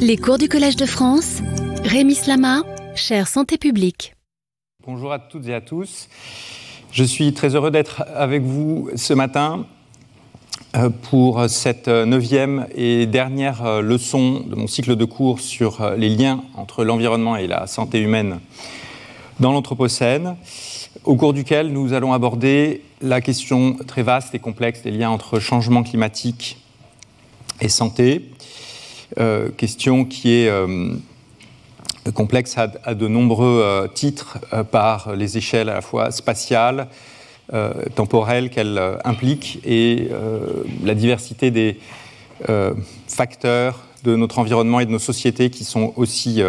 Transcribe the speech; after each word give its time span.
Les 0.00 0.16
cours 0.16 0.38
du 0.38 0.48
Collège 0.48 0.76
de 0.76 0.86
France, 0.86 1.40
Rémi 1.84 2.14
Slama, 2.14 2.62
chère 2.94 3.28
santé 3.28 3.58
publique. 3.58 4.14
Bonjour 4.86 5.12
à 5.12 5.18
toutes 5.18 5.46
et 5.48 5.54
à 5.54 5.60
tous. 5.60 6.08
Je 6.92 7.04
suis 7.04 7.32
très 7.34 7.54
heureux 7.54 7.70
d'être 7.70 8.04
avec 8.14 8.42
vous 8.42 8.90
ce 8.96 9.12
matin 9.12 9.66
euh, 10.76 10.90
pour 11.10 11.48
cette 11.48 11.88
neuvième 11.88 12.66
et 12.74 13.06
dernière 13.06 13.64
euh, 13.64 13.80
leçon 13.80 14.40
de 14.40 14.54
mon 14.54 14.66
cycle 14.66 14.96
de 14.96 15.04
cours 15.04 15.40
sur 15.40 15.80
euh, 15.80 15.96
les 15.96 16.08
liens 16.08 16.42
entre 16.54 16.84
l'environnement 16.84 17.36
et 17.36 17.46
la 17.46 17.66
santé 17.66 18.00
humaine 18.00 18.40
dans 19.40 19.52
l'Anthropocène, 19.52 20.36
au 21.04 21.16
cours 21.16 21.32
duquel 21.32 21.72
nous 21.72 21.92
allons 21.92 22.12
aborder 22.12 22.82
la 23.00 23.20
question 23.20 23.76
très 23.86 24.02
vaste 24.02 24.34
et 24.34 24.38
complexe 24.38 24.82
des 24.82 24.90
liens 24.90 25.10
entre 25.10 25.38
changement 25.38 25.82
climatique 25.82 26.58
et 27.60 27.68
santé, 27.68 28.30
question 29.56 30.04
qui 30.04 30.32
est 30.32 30.48
euh, 30.48 30.94
complexe 32.14 32.56
à, 32.58 32.94
de 32.94 33.08
nombreux 33.08 33.62
euh, 33.62 33.88
titres 33.88 34.38
par 34.70 35.14
les 35.14 35.38
échelles 35.38 35.68
à 35.68 35.74
la 35.74 35.82
fois 35.82 36.10
spatiales, 36.10 36.88
temporelles 37.94 38.50
qu'elle 38.50 38.78
implique 39.04 39.58
et 39.64 40.10
la 40.84 40.94
diversité 40.94 41.50
des 41.50 41.78
facteurs 43.06 43.86
de 44.04 44.16
notre 44.16 44.38
environnement 44.38 44.80
et 44.80 44.84
de 44.84 44.90
nos 44.90 44.98
sociétés 44.98 45.48
qui 45.48 45.64
sont 45.64 45.94
aussi 45.96 46.42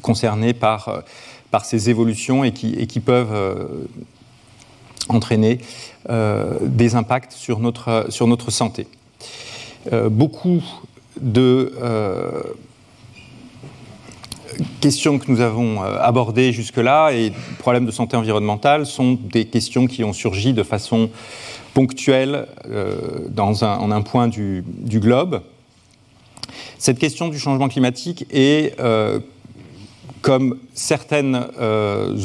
concernés 0.00 0.54
par, 0.54 1.02
par 1.50 1.66
ces 1.66 1.90
évolutions 1.90 2.42
et 2.42 2.52
qui, 2.52 2.72
et 2.72 2.86
qui 2.86 3.00
peuvent 3.00 3.76
entraîner 5.10 5.58
des 6.08 6.94
impacts 6.94 7.32
sur 7.32 7.58
notre, 7.58 8.06
sur 8.08 8.26
notre 8.26 8.50
santé. 8.50 8.86
beaucoup 10.10 10.64
de 11.20 11.72
euh, 11.80 12.42
questions 14.80 15.18
que 15.18 15.30
nous 15.30 15.40
avons 15.40 15.82
euh, 15.82 15.98
abordées 16.00 16.52
jusque-là 16.52 17.12
et 17.12 17.32
problèmes 17.58 17.86
de 17.86 17.90
santé 17.90 18.16
environnementale 18.16 18.86
sont 18.86 19.18
des 19.20 19.46
questions 19.46 19.86
qui 19.86 20.04
ont 20.04 20.12
surgi 20.12 20.52
de 20.52 20.62
façon 20.62 21.10
ponctuelle 21.74 22.46
euh, 22.68 22.96
dans 23.28 23.64
un, 23.64 23.76
en 23.78 23.90
un 23.90 24.02
point 24.02 24.28
du, 24.28 24.64
globe. 24.88 25.42
Cette 26.78 26.98
question 26.98 27.28
du 27.28 27.38
changement 27.38 27.68
climatique 27.68 28.26
est, 28.30 28.78
comme 30.20 30.58
certaines 30.74 31.46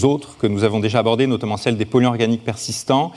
autres 0.03 0.38
que 0.38 0.47
nous 0.47 0.63
avons 0.63 0.79
déjà 0.79 0.99
abordées, 0.99 1.25
notamment 1.25 1.57
celle 1.57 1.77
des 1.77 1.85
polluants 1.85 2.09
organiques 2.09 2.44
persistants, 2.44 3.11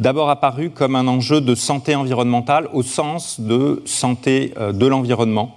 d'abord 0.00 0.30
apparu 0.30 0.70
comme 0.70 0.96
un 0.96 1.06
enjeu 1.06 1.40
de 1.40 1.54
santé 1.54 1.94
environnementale 1.94 2.68
au 2.72 2.82
sens 2.82 3.40
de 3.40 3.82
santé 3.84 4.54
euh, 4.56 4.72
de 4.72 4.86
l'environnement, 4.86 5.56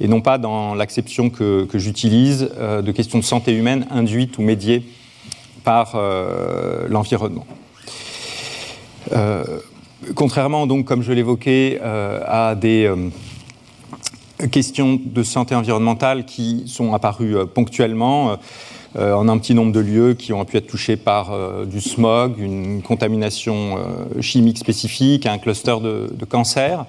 et 0.00 0.08
non 0.08 0.20
pas 0.20 0.38
dans 0.38 0.74
l'acception 0.74 1.30
que, 1.30 1.68
j'utilise 1.74 2.50
euh, 2.58 2.82
de 2.82 2.92
questions 2.92 3.18
de 3.18 3.24
santé 3.24 3.52
humaine 3.52 3.86
induites 3.90 4.38
ou 4.38 4.42
médiées 4.42 4.82
par 5.64 5.92
euh, 5.94 6.86
l'environnement. 6.88 7.46
contrairement, 10.14 10.66
donc, 10.66 10.84
comme 10.84 11.02
je 11.02 11.12
l'évoquais, 11.12 11.80
à 11.80 12.54
des 12.54 12.90
questions 14.50 15.00
de 15.02 15.22
santé 15.22 15.54
environnementale 15.54 16.24
qui 16.24 16.64
sont 16.66 16.94
apparues 16.94 17.46
ponctuellement, 17.54 18.38
en 18.96 19.28
un 19.28 19.38
petit 19.38 19.54
nombre 19.54 19.72
de 19.72 19.80
lieux 19.80 20.14
qui 20.14 20.32
ont 20.32 20.44
pu 20.44 20.56
être 20.56 20.66
touchés 20.66 20.96
par 20.96 21.32
euh, 21.32 21.64
du 21.64 21.80
smog, 21.80 22.38
une 22.38 22.82
contamination 22.82 23.76
euh, 23.76 24.20
chimique 24.20 24.58
spécifique, 24.58 25.26
un 25.26 25.38
cluster 25.38 25.76
de, 25.82 26.24
cancer. 26.24 26.86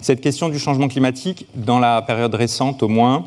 Cette 0.00 0.20
question 0.20 0.48
du 0.48 0.58
changement 0.58 0.88
climatique, 0.88 1.46
dans 1.54 1.78
la 1.78 2.02
période 2.02 2.34
récente 2.34 2.82
au 2.82 2.88
moins, 2.88 3.24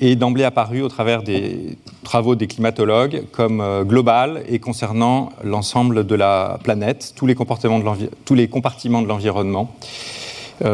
est 0.00 0.16
d'emblée 0.16 0.44
apparue 0.44 0.82
au 0.82 0.88
travers 0.88 1.22
des 1.22 1.76
travaux 2.02 2.34
des 2.34 2.46
climatologues 2.46 3.24
comme 3.30 3.62
globale 3.84 4.42
et 4.48 4.58
concernant 4.58 5.30
l'ensemble 5.42 6.06
de 6.06 6.14
la 6.14 6.58
planète, 6.62 7.12
tous 7.16 7.26
les, 7.26 7.34
comportements 7.34 7.78
de 7.78 8.10
tous 8.24 8.34
les 8.34 8.48
compartiments 8.48 9.02
de 9.02 9.06
l'environnement, 9.06 9.74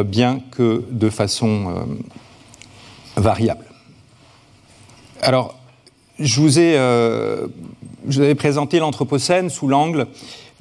bien 0.07 0.41
que 0.51 0.85
de 0.91 1.11
façon 1.11 1.87
variable. 3.17 3.67
Alors, 5.21 5.60
je 6.21 6.41
vous 6.41 6.59
ai, 6.59 6.75
euh, 6.77 7.47
présenté 8.37 8.79
l'Anthropocène 8.79 9.49
sous 9.51 9.67
l'angle 9.67 10.07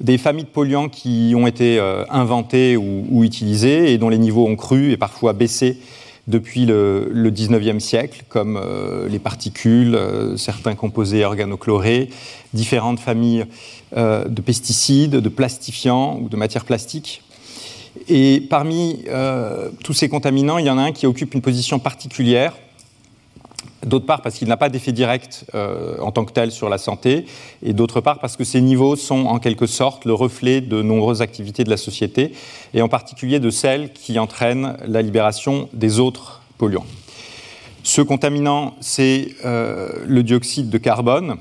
des 0.00 0.16
familles 0.16 0.44
de 0.44 0.48
polluants 0.48 0.88
qui 0.88 1.34
ont 1.36 1.46
été 1.46 1.78
euh, 1.78 2.04
inventés 2.08 2.76
ou, 2.76 3.22
utilisés 3.22 3.92
et 3.92 3.98
dont 3.98 4.08
les 4.08 4.18
niveaux 4.18 4.48
ont 4.48 4.56
cru 4.56 4.92
et 4.92 4.96
parfois 4.96 5.34
baissé 5.34 5.78
depuis 6.26 6.64
le, 6.64 7.08
le 7.12 7.30
19e 7.30 7.80
siècle, 7.80 8.22
comme 8.28 8.56
euh, 8.56 9.08
les 9.08 9.18
particules, 9.18 9.98
certains 10.36 10.74
composés 10.74 11.24
organochlorés, 11.24 12.08
différentes 12.54 13.00
familles 13.00 13.44
de 13.94 14.40
pesticides, 14.40 15.16
de 15.16 15.28
plastifiants 15.28 16.18
ou 16.22 16.28
de 16.28 16.36
matières 16.36 16.64
plastiques. 16.64 17.22
Et 18.08 18.46
parmi 18.48 19.04
tous 19.82 19.92
ces 19.92 20.08
contaminants, 20.08 20.58
il 20.58 20.66
y 20.66 20.70
en 20.70 20.78
a 20.78 20.82
un 20.82 20.92
qui 20.92 21.06
occupe 21.06 21.34
une 21.34 21.42
position 21.42 21.80
particulière 21.80 22.54
D'autre 23.86 24.04
part 24.04 24.20
parce 24.20 24.34
qu'il 24.36 24.48
n'a 24.48 24.58
pas 24.58 24.68
d'effet 24.68 24.92
direct 24.92 25.46
euh, 25.54 25.96
en 26.00 26.12
tant 26.12 26.26
que 26.26 26.32
tel 26.32 26.52
sur 26.52 26.68
la 26.68 26.76
santé, 26.76 27.24
et 27.62 27.72
d'autre 27.72 28.02
part 28.02 28.18
parce 28.18 28.36
que 28.36 28.44
ces 28.44 28.60
niveaux 28.60 28.94
sont 28.94 29.24
en 29.24 29.38
quelque 29.38 29.66
sorte 29.66 30.04
le 30.04 30.12
reflet 30.12 30.60
de 30.60 30.82
nombreuses 30.82 31.22
activités 31.22 31.64
de 31.64 31.70
la 31.70 31.78
société, 31.78 32.32
et 32.74 32.82
en 32.82 32.88
particulier 32.88 33.40
de 33.40 33.48
celles 33.48 33.92
qui 33.92 34.18
entraînent 34.18 34.76
la 34.86 35.00
libération 35.00 35.70
des 35.72 35.98
autres 35.98 36.42
polluants. 36.58 36.84
Ce 37.82 38.02
contaminant, 38.02 38.74
c'est 38.80 39.28
euh, 39.46 39.88
le 40.06 40.22
dioxyde 40.22 40.68
de 40.68 40.76
carbone, 40.76 41.36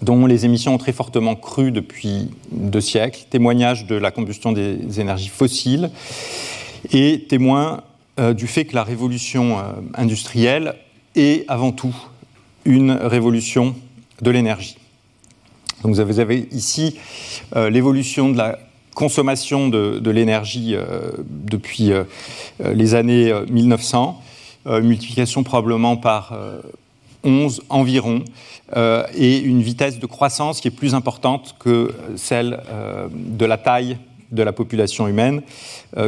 dont 0.00 0.24
les 0.24 0.46
émissions 0.46 0.74
ont 0.74 0.78
très 0.78 0.92
fortement 0.92 1.34
cru 1.34 1.72
depuis 1.72 2.30
deux 2.52 2.80
siècles, 2.80 3.26
témoignage 3.28 3.86
de 3.86 3.96
la 3.96 4.10
combustion 4.10 4.52
des 4.52 4.98
énergies 4.98 5.28
fossiles, 5.28 5.90
et 6.90 7.26
témoin 7.28 7.82
euh, 8.18 8.32
du 8.32 8.46
fait 8.46 8.64
que 8.64 8.74
la 8.74 8.84
révolution 8.84 9.58
industrielle 9.92 10.74
et 11.18 11.44
avant 11.48 11.72
tout 11.72 11.94
une 12.64 12.92
révolution 12.92 13.74
de 14.22 14.30
l'énergie. 14.30 14.78
Vous 15.82 16.00
avez 16.00 16.48
ici 16.52 16.96
euh, 17.56 17.70
l'évolution 17.70 18.30
de 18.30 18.38
la 18.38 18.58
consommation 18.94 19.68
de, 19.68 20.10
l'énergie 20.10 20.74
euh, 20.74 21.10
depuis 21.28 21.92
euh, 21.92 22.04
les 22.60 22.94
années 22.94 23.32
1900, 23.50 24.22
multiplication 24.82 25.44
probablement 25.44 25.96
par 25.96 26.36
11 27.24 27.62
environ, 27.70 28.22
et 28.76 29.38
une 29.38 29.62
vitesse 29.62 29.98
de 29.98 30.04
croissance 30.04 30.60
qui 30.60 30.68
est 30.68 30.72
plus 30.72 30.94
importante 30.94 31.54
que 31.58 31.94
celle 32.16 32.60
de 33.10 33.46
la 33.46 33.56
taille 33.56 33.96
de 34.30 34.42
la 34.42 34.52
population 34.52 35.08
humaine, 35.08 35.40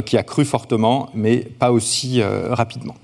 qui 0.04 0.18
a 0.18 0.22
cru 0.22 0.44
fortement, 0.44 1.08
mais 1.14 1.38
pas 1.38 1.72
aussi 1.72 2.20
rapidement. 2.22 2.96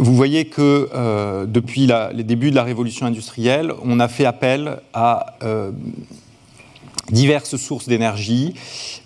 Vous 0.00 0.14
voyez 0.14 0.46
que 0.46 0.88
euh, 0.94 1.46
depuis 1.46 1.88
les 2.12 2.24
débuts 2.24 2.50
de 2.50 2.56
la 2.56 2.64
révolution 2.64 3.06
industrielle, 3.06 3.72
on 3.84 4.00
a 4.00 4.08
fait 4.08 4.24
appel 4.24 4.80
à 4.92 5.36
euh, 5.44 5.70
diverses 7.12 7.56
sources 7.56 7.86
d'énergie 7.86 8.54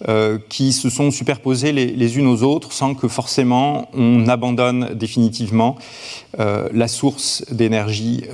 euh, 0.08 0.38
qui 0.48 0.72
se 0.72 0.88
sont 0.88 1.10
superposées 1.10 1.72
les, 1.72 2.18
unes 2.18 2.26
aux 2.26 2.42
autres 2.42 2.72
sans 2.72 2.94
que 2.94 3.08
forcément 3.08 3.90
on 3.92 4.26
abandonne 4.28 4.94
définitivement 4.94 5.76
la 6.38 6.88
source 6.88 7.44
d'énergie 7.50 8.24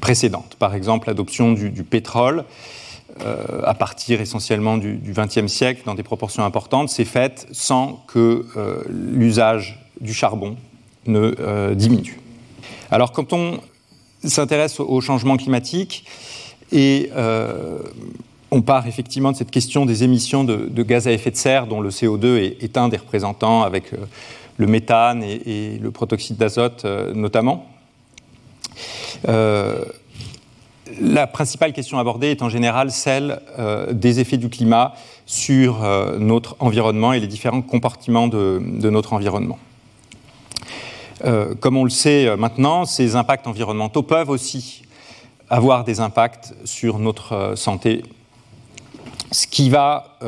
précédente. 0.00 0.56
Par 0.58 0.74
exemple, 0.74 1.08
l'adoption 1.08 1.52
du, 1.52 1.84
pétrole. 1.84 2.44
à 3.64 3.74
partir 3.74 4.20
essentiellement 4.20 4.76
du 4.76 5.14
XXe 5.14 5.46
siècle, 5.46 5.82
dans 5.86 5.94
des 5.94 6.02
proportions 6.02 6.44
importantes, 6.44 6.90
s'est 6.90 7.06
faite 7.06 7.46
sans 7.52 8.04
que 8.08 8.44
l'usage 8.90 9.78
du 10.00 10.12
charbon 10.12 10.56
ne 11.06 11.34
euh, 11.38 11.74
diminue. 11.74 12.18
Alors 12.90 13.12
quand 13.12 13.32
on 13.32 13.60
s'intéresse 14.24 14.78
au 14.80 15.00
changement 15.00 15.36
climatique 15.36 16.04
et 16.70 17.10
euh, 17.16 17.78
on 18.50 18.62
part 18.62 18.86
effectivement 18.86 19.32
de 19.32 19.36
cette 19.36 19.50
question 19.50 19.86
des 19.86 20.04
émissions 20.04 20.44
de, 20.44 20.82
gaz 20.82 21.08
à 21.08 21.12
effet 21.12 21.30
de 21.30 21.36
serre, 21.36 21.66
dont 21.66 21.80
le 21.80 21.90
CO2 21.90 22.54
est, 22.60 22.76
un 22.76 22.88
des 22.88 22.98
représentants 22.98 23.62
avec 23.62 23.92
euh, 23.92 23.96
le 24.58 24.66
méthane 24.66 25.22
et, 25.22 25.78
le 25.80 25.90
protoxyde 25.90 26.36
d'azote 26.36 26.84
notamment. 27.14 27.66
la 29.24 31.26
principale 31.26 31.72
question 31.72 31.98
abordée 31.98 32.30
est 32.30 32.42
en 32.42 32.50
général 32.50 32.90
celle 32.90 33.40
des 33.90 34.20
effets 34.20 34.36
du 34.36 34.50
climat 34.50 34.94
sur 35.24 35.78
notre 36.18 36.54
environnement 36.60 37.14
et 37.14 37.20
les 37.20 37.26
différents 37.26 37.62
compartiments 37.62 38.28
de 38.28 38.90
notre 38.90 39.14
environnement. 39.14 39.58
Euh, 41.24 41.54
comme 41.54 41.76
on 41.76 41.84
le 41.84 41.90
sait 41.90 42.26
euh, 42.26 42.36
maintenant, 42.36 42.84
ces 42.84 43.14
impacts 43.16 43.46
environnementaux 43.46 44.02
peuvent 44.02 44.30
aussi 44.30 44.82
avoir 45.48 45.84
des 45.84 46.00
impacts 46.00 46.54
sur 46.64 46.98
notre 46.98 47.32
euh, 47.32 47.56
santé, 47.56 48.02
ce 49.30 49.46
qui 49.46 49.70
va 49.70 50.18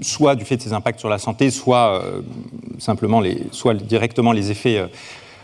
soit 0.00 0.36
du 0.36 0.44
fait 0.44 0.56
de 0.56 0.62
ses 0.62 0.72
impacts 0.72 1.00
sur 1.00 1.08
la 1.08 1.18
santé, 1.18 1.50
soit 1.50 2.02
simplement 2.78 3.20
soit 3.50 3.74
directement 3.74 4.32
les 4.32 4.50
effets 4.50 4.88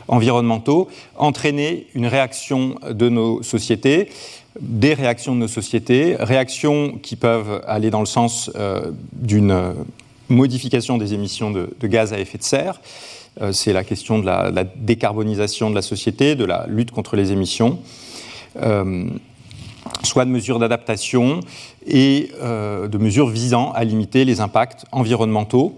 environnementaux, 0.07 0.89
entraîner 1.17 1.89
une 1.95 2.07
réaction 2.07 2.77
de 2.89 3.09
nos 3.09 3.43
sociétés, 3.43 4.11
des 4.61 4.95
réactions 4.95 5.35
de 5.35 5.41
nos 5.41 5.49
sociétés, 5.49 6.17
réactions 6.19 6.99
qui 7.03 7.17
peuvent 7.17 7.63
aller 7.67 7.91
dans 7.91 8.01
le 8.01 8.07
sens 8.07 8.51
d'une 9.13 9.75
modification 10.29 10.99
des 10.99 11.15
émissions 11.15 11.51
de, 11.51 11.69
gaz 11.83 12.13
à 12.13 12.19
effet 12.19 12.39
de 12.39 12.43
serre. 12.43 12.81
Euh, 13.41 13.53
c'est 13.53 13.73
la 13.73 13.85
question 13.85 14.19
de 14.19 14.27
la, 14.27 14.65
décarbonisation 14.77 15.71
de 15.71 15.75
la 15.75 15.83
société, 15.83 16.35
de 16.35 16.45
la 16.45 16.67
lutte 16.69 16.91
contre 16.91 17.17
les 17.17 17.33
émissions, 17.33 17.79
euh, 18.61 19.09
soit 20.03 20.25
de 20.25 20.31
mesures 20.31 20.59
d'adaptation 20.59 21.41
et 21.87 22.31
euh, 22.43 22.89
de 22.89 22.99
mesures 22.99 23.29
visant 23.29 23.73
à 23.73 23.85
limiter 23.85 24.25
les 24.25 24.41
impacts 24.41 24.85
environnementaux 24.93 25.77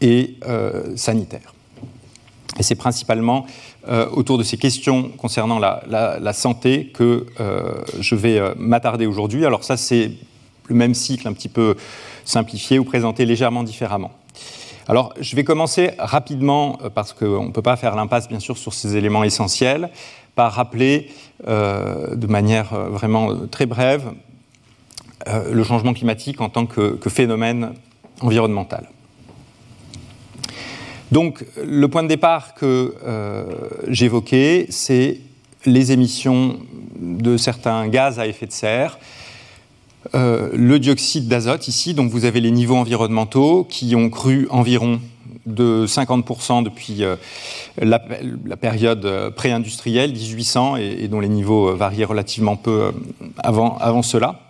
et 0.00 0.34
sanitaires. 0.96 1.54
Et 2.58 2.64
c'est 2.64 2.74
principalement 2.74 3.46
autour 4.10 4.36
de 4.36 4.42
ces 4.42 4.56
questions 4.56 5.10
concernant 5.16 5.60
la, 5.60 5.84
la 5.88 6.32
santé 6.32 6.90
que 6.92 7.26
je 8.00 8.16
vais 8.16 8.40
m'attarder 8.56 9.06
aujourd'hui. 9.06 9.46
Alors 9.46 9.62
ça, 9.62 9.76
c'est 9.76 10.10
le 10.66 10.74
même 10.74 10.94
cycle 10.94 11.28
un 11.28 11.32
petit 11.32 11.48
peu 11.48 11.76
simplifié 12.24 12.80
ou 12.80 12.84
présenté 12.84 13.24
légèrement 13.24 13.62
différemment. 13.62 14.10
Alors, 14.88 15.14
je 15.20 15.36
vais 15.36 15.44
commencer 15.44 15.92
rapidement, 15.98 16.78
euh, 16.82 16.90
parce 16.90 17.12
qu'on 17.12 17.46
ne 17.46 17.50
peut 17.50 17.62
pas 17.62 17.76
faire 17.76 17.94
l'impasse, 17.94 18.28
bien 18.28 18.40
sûr, 18.40 18.58
sur 18.58 18.74
ces 18.74 18.96
éléments 18.96 19.22
essentiels, 19.22 19.90
par 20.34 20.52
rappeler 20.52 21.10
euh, 21.46 22.16
de 22.16 22.26
manière 22.26 22.72
euh, 22.72 22.88
vraiment 22.88 23.46
très 23.50 23.66
brève 23.66 24.12
le 25.52 25.62
changement 25.62 25.94
climatique 25.94 26.40
en 26.40 26.48
tant 26.48 26.66
que, 26.66 26.98
phénomène 27.08 27.74
environnemental. 28.22 28.88
Donc, 31.12 31.44
le 31.64 31.86
point 31.86 32.02
de 32.02 32.08
départ 32.08 32.54
que 32.54 32.96
j'évoquais, 33.86 34.66
c'est 34.68 35.20
les 35.64 35.92
émissions 35.92 36.58
de 36.98 37.36
certains 37.36 37.86
gaz 37.86 38.18
à 38.18 38.26
effet 38.26 38.46
de 38.46 38.52
serre 38.52 38.98
euh, 40.14 40.50
le 40.52 40.78
dioxyde 40.78 41.26
d'azote 41.26 41.68
ici, 41.68 41.94
donc 41.94 42.10
vous 42.10 42.26
avez 42.26 42.40
les 42.40 42.50
niveaux 42.50 42.76
environnementaux 42.76 43.64
qui 43.64 43.96
ont 43.96 44.10
cru 44.10 44.46
environ 44.50 45.00
de 45.46 45.86
50% 45.86 46.62
depuis 46.62 47.02
euh, 47.02 47.16
la, 47.80 47.98
période 48.56 49.06
euh, 49.06 49.30
pré-industrielle, 49.30 50.12
1800, 50.12 50.76
et, 50.76 51.08
dont 51.08 51.20
les 51.20 51.30
niveaux 51.30 51.74
variaient 51.74 52.04
relativement 52.04 52.56
peu 52.56 52.92
avant, 53.38 53.78
avant 53.78 54.02
cela. 54.02 54.40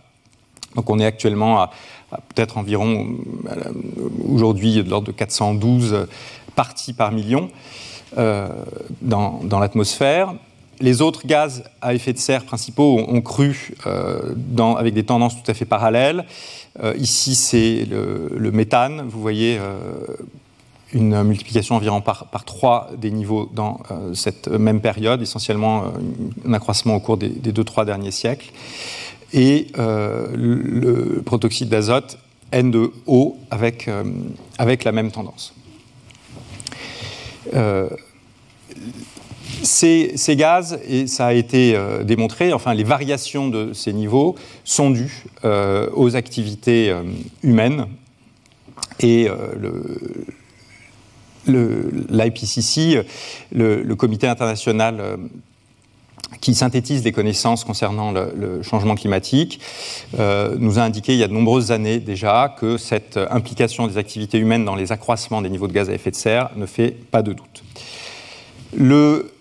Donc 0.75 0.91
on 0.91 0.99
est 0.99 1.07
actuellement 1.07 1.61
à, 1.61 1.71
peut-être 2.35 2.59
environ, 2.59 3.15
aujourd'hui, 4.29 4.83
de 4.83 4.91
l'ordre 4.91 5.07
de 5.07 5.13
412 5.13 6.09
parties 6.57 6.93
par 6.93 7.13
million 7.13 7.49
dans, 8.17 9.41
dans 9.45 9.59
l'atmosphère 9.59 10.35
les 10.83 11.01
autres 11.01 11.27
gaz 11.27 11.65
à 11.81 11.95
effet 11.95 12.13
de 12.13 12.19
serre 12.19 12.45
principaux 12.45 12.99
ont, 12.99 13.23
cru 13.23 13.75
euh, 13.87 14.35
avec 14.77 14.93
des 14.93 15.05
tendances 15.05 15.41
tout 15.43 15.51
à 15.51 15.55
fait 15.55 15.65
parallèles. 15.65 16.27
Euh, 16.83 16.95
ici, 16.99 17.35
c'est 17.35 17.87
le, 17.89 18.51
méthane. 18.51 19.03
Vous 19.09 19.21
voyez 19.21 19.59
euh, 19.59 19.87
une 20.93 21.23
multiplication 21.23 21.77
environ 21.77 22.01
par, 22.01 22.27
par 22.27 22.45
3 22.45 22.91
des 22.99 23.11
niveaux 23.11 23.49
dans 23.55 23.81
cette 24.13 24.49
même 24.49 24.81
période, 24.81 25.23
essentiellement 25.23 25.85
un 26.47 26.53
accroissement 26.53 26.97
au 26.97 27.01
cours 27.01 27.17
des, 27.17 27.31
des 27.31 27.53
deux, 27.53 27.65
trois 27.65 27.85
derniers 27.87 28.11
siècles. 28.11 28.51
Et 29.33 29.69
le, 29.77 31.23
protoxyde 31.25 31.71
d'azote, 31.71 32.19
N2O, 32.53 33.37
avec, 33.51 33.89
avec 34.59 34.85
la 34.85 34.93
même 34.93 35.11
tendance. 35.11 35.55
Ces, 39.63 40.37
gaz, 40.37 40.79
et 40.89 41.07
ça 41.07 41.27
a 41.27 41.33
été 41.33 41.75
euh, 41.77 42.03
démontré, 42.03 42.53
enfin 42.53 42.75
les 42.75 42.85
variations 42.85 43.49
de 43.49 43.73
ces 43.73 43.93
niveaux 43.93 44.35
sont 44.65 44.91
dues 44.91 45.25
euh, 45.45 45.89
aux 45.95 46.17
activités 46.17 46.91
euh, 46.91 47.03
humaines 47.43 47.87
et 49.01 49.29
l'IPCC, 51.47 53.03
le, 53.51 53.83
le, 53.83 53.97
comité 53.97 54.29
international 54.29 55.19
qui 56.41 56.55
synthétise 56.55 57.03
les 57.03 57.11
connaissances 57.11 57.65
concernant 57.65 58.13
le, 58.13 58.63
changement 58.63 58.95
climatique, 58.95 59.61
nous 60.17 60.79
a 60.79 60.83
indiqué 60.83 61.15
il 61.15 61.19
y 61.19 61.25
a 61.25 61.29
de 61.29 61.33
nombreuses 61.33 61.73
années 61.73 61.99
déjà 61.99 62.55
que 62.61 62.77
cette 62.77 63.19
implication 63.31 63.89
des 63.89 63.99
activités 63.99 64.39
humaines 64.39 64.65
dans 64.65 64.77
les 64.77 64.93
accroissements 64.93 65.43
des 65.43 65.51
niveaux 65.51 65.67
de 65.67 65.73
gaz 65.73 65.91
à 65.91 65.95
effet 65.95 66.13
de 66.13 66.17
serre 66.17 66.51
ne 66.55 66.67
fait 66.67 66.91
pas 67.11 67.23
de 67.23 67.33
doute. 67.33 67.65
Le, 68.77 69.32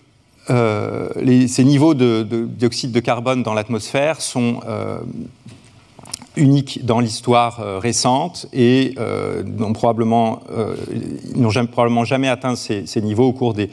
euh, 0.50 1.08
ces 1.46 1.64
niveaux 1.64 1.94
de, 1.94 2.22
dioxyde 2.22 2.92
de 2.92 3.00
carbone 3.00 3.42
dans 3.42 3.54
l'atmosphère 3.54 4.20
sont 4.20 4.60
euh, 4.66 4.98
uniques 6.36 6.84
dans 6.84 6.98
l'histoire 6.98 7.60
euh, 7.60 7.78
récente 7.78 8.46
et 8.52 8.94
n'ont 9.44 9.72
probablement, 9.72 10.42
n'ont 11.36 11.66
probablement 11.66 12.04
jamais 12.04 12.28
atteint 12.28 12.56
ces, 12.56 13.00
niveaux 13.00 13.28
au 13.28 13.32
cours 13.32 13.54
des, 13.54 13.70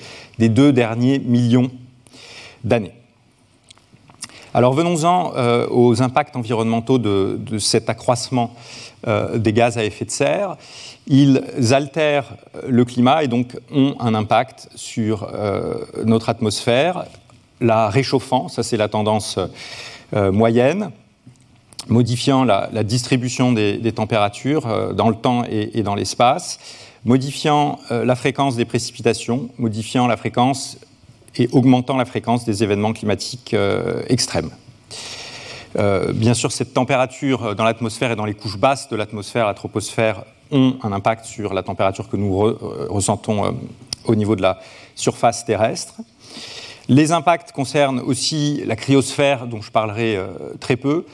deux 0.50 0.72
derniers 0.74 1.20
millions 1.20 1.72
d'années. 2.64 2.94
Alors 4.54 4.74
venons-en 4.74 5.34
aux 5.70 6.02
impacts 6.02 6.36
environnementaux 6.36 6.98
de, 6.98 7.58
cet 7.60 7.90
accroissement 7.90 8.54
des 9.06 9.54
gaz 9.54 9.78
à 9.78 9.84
effet 9.84 10.06
de 10.06 10.12
serre. 10.12 10.58
Ils 11.10 11.42
altèrent 11.72 12.36
le 12.68 12.86
climat 12.86 13.24
et 13.24 13.28
donc 13.28 13.58
ont 13.72 13.96
un 14.00 14.14
impact 14.14 14.70
sur 14.76 15.28
euh, 15.34 15.84
notre 16.06 16.30
atmosphère, 16.30 17.06
la 17.62 17.90
réchauffant, 17.90 18.48
ça 18.48 18.62
c'est 18.62 18.78
la 18.78 18.88
tendance 18.88 19.40
euh, 20.14 20.32
moyenne, 20.32 20.92
modifiant 21.88 22.44
la, 22.44 22.84
distribution 22.84 23.52
des, 23.52 23.92
températures 23.92 24.68
euh, 24.68 24.94
dans 24.94 25.10
le 25.10 25.16
temps 25.16 25.44
et, 25.50 25.82
dans 25.82 25.96
l'espace, 25.96 26.60
modifiant 27.06 27.80
la 27.90 28.16
fréquence 28.16 28.56
des 28.56 28.66
précipitations, 28.66 29.50
modifiant 29.58 30.06
la 30.06 30.18
fréquence 30.18 30.78
et 31.36 31.48
augmentant 31.52 31.98
la 31.98 32.06
fréquence 32.06 32.46
des 32.46 32.64
événements 32.64 32.94
climatiques 32.94 33.56
extrêmes. 34.08 34.52
bien 35.76 36.34
sûr, 36.34 36.52
cette 36.52 36.74
température 36.74 37.56
dans 37.56 37.64
l'atmosphère 37.64 38.12
et 38.12 38.16
dans 38.16 38.26
les 38.26 38.34
couches 38.34 38.58
basses 38.58 38.90
de 38.90 38.96
l'atmosphère, 38.96 39.46
la 39.46 39.54
troposphère, 39.54 40.24
ont 40.52 40.78
un 40.84 40.92
impact 40.92 41.26
sur 41.26 41.54
la 41.54 41.64
température 41.64 42.10
que 42.10 42.18
nous 42.18 42.44
euh, 42.44 42.88
ressentons 42.90 43.46
euh, 43.46 43.52
au 44.06 44.16
niveau 44.16 44.36
de 44.36 44.42
la 44.42 44.60
surface 44.96 45.46
terrestre. 45.46 45.96
Les 46.88 47.12
impacts 47.12 47.52
concernent 47.52 48.00
aussi 48.00 48.64
la 48.66 48.76
cryosphère, 48.76 49.46
dont 49.46 49.62
je 49.62 49.72
parlerai 49.72 50.16
euh, 50.16 50.28
très 50.60 50.76
peu, 50.76 51.06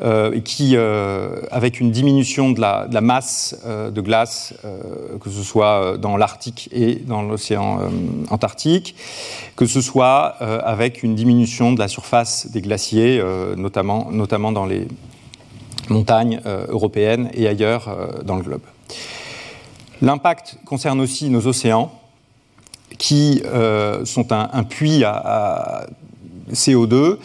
et 0.00 0.42
qui, 0.42 0.76
avec 0.76 1.80
une 1.80 1.90
diminution 1.90 2.50
de 2.50 2.60
la, 2.60 3.00
masse 3.00 3.56
de 3.66 4.00
glace, 4.00 4.54
que 5.20 5.30
ce 5.30 5.42
soit 5.42 5.98
dans 5.98 6.16
l'Arctique 6.16 6.68
et 6.72 6.96
dans 6.96 7.22
l'océan 7.22 7.80
Antarctique, 8.30 8.94
que 9.56 9.66
ce 9.66 9.80
soit 9.80 10.36
avec 10.64 11.02
une 11.02 11.14
diminution 11.14 11.72
de 11.72 11.80
la 11.80 11.88
surface 11.88 12.48
des 12.50 12.60
glaciers, 12.60 13.20
notamment, 13.56 14.08
notamment 14.12 14.52
dans 14.52 14.66
les 14.66 14.86
montagnes 15.88 16.40
européennes 16.68 17.30
et 17.34 17.48
ailleurs 17.48 17.88
dans 18.24 18.36
le 18.36 18.42
globe. 18.42 18.62
L'impact 20.00 20.58
concerne 20.64 21.00
aussi 21.00 21.28
nos 21.28 21.46
océans, 21.48 21.90
qui 22.98 23.42
euh, 23.44 24.04
sont 24.04 24.32
un, 24.32 24.64
puits 24.64 25.04
à, 25.04 25.86
CO2. 26.52 27.18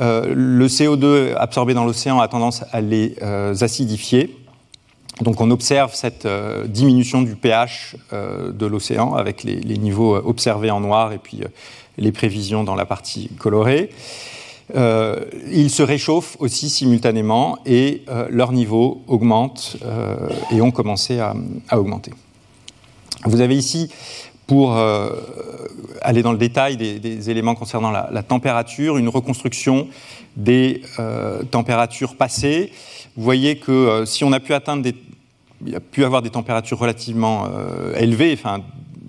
Euh, 0.00 0.32
le 0.34 0.66
CO2 0.66 1.34
absorbé 1.36 1.74
dans 1.74 1.84
l'océan 1.84 2.20
a 2.20 2.28
tendance 2.28 2.64
à 2.72 2.80
les 2.80 3.16
euh, 3.22 3.54
acidifier. 3.60 4.36
Donc 5.20 5.40
on 5.40 5.50
observe 5.50 5.94
cette 5.94 6.28
diminution 6.66 7.22
du 7.22 7.34
pH 7.34 7.96
de 8.12 8.66
l'océan 8.66 9.14
avec 9.14 9.42
les, 9.42 9.76
niveaux 9.76 10.14
observés 10.14 10.70
en 10.70 10.78
noir 10.78 11.12
et 11.12 11.18
puis 11.18 11.40
les 11.96 12.12
prévisions 12.12 12.62
dans 12.62 12.76
la 12.76 12.86
partie 12.86 13.28
colorée. 13.36 13.90
Euh, 14.74 15.24
ils 15.50 15.70
se 15.70 15.82
réchauffent 15.82 16.36
aussi 16.40 16.68
simultanément 16.68 17.58
et 17.64 18.02
euh, 18.08 18.28
leur 18.30 18.52
niveau 18.52 19.02
augmente 19.06 19.76
euh, 19.84 20.28
et 20.50 20.60
ont 20.60 20.70
commencé 20.70 21.20
à, 21.20 21.34
augmenter. 21.72 22.12
Vous 23.24 23.40
avez 23.40 23.56
ici, 23.56 23.90
pour 24.48 24.76
aller 26.00 26.22
dans 26.22 26.32
le 26.32 26.38
détail 26.38 26.78
des, 26.78 27.30
éléments 27.30 27.54
concernant 27.54 27.90
la, 27.90 28.22
température, 28.22 28.96
une 28.96 29.10
reconstruction 29.10 29.88
des 30.36 30.80
températures 31.50 32.16
passées. 32.16 32.72
Vous 33.14 33.22
voyez 33.22 33.58
que 33.58 34.04
si 34.06 34.24
on 34.24 34.32
a 34.32 34.40
pu 34.40 34.54
atteindre 34.54 34.82
des, 34.82 34.94
avoir 36.02 36.22
des 36.22 36.30
températures 36.30 36.78
relativement 36.78 37.46
élevées, 37.94 38.32
enfin, 38.32 38.62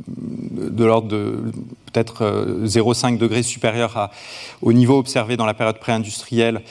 de 0.09 0.83
l'ordre 0.83 1.07
de 1.07 1.51
peut-être 1.85 2.65
0,5 2.65 3.17
degrés 3.17 3.41
supérieur 3.41 4.11
au 4.61 4.73
niveau 4.73 4.99
observé 4.99 5.37
dans 5.37 5.45
la 5.45 5.53
période 5.53 5.79
pré-industrielle 5.79 6.61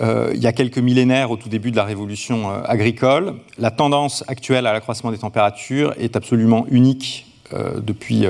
il 0.00 0.40
y 0.40 0.46
a 0.48 0.52
quelques 0.52 0.78
millénaires 0.78 1.30
au 1.30 1.36
tout 1.36 1.48
début 1.48 1.70
de 1.70 1.76
la 1.76 1.84
révolution 1.84 2.50
agricole. 2.64 3.34
La 3.58 3.70
tendance 3.70 4.24
actuelle 4.26 4.66
à 4.66 4.72
l'accroissement 4.72 5.12
des 5.12 5.18
températures 5.18 5.94
est 5.98 6.16
absolument 6.16 6.66
unique 6.68 7.27
depuis 7.52 8.26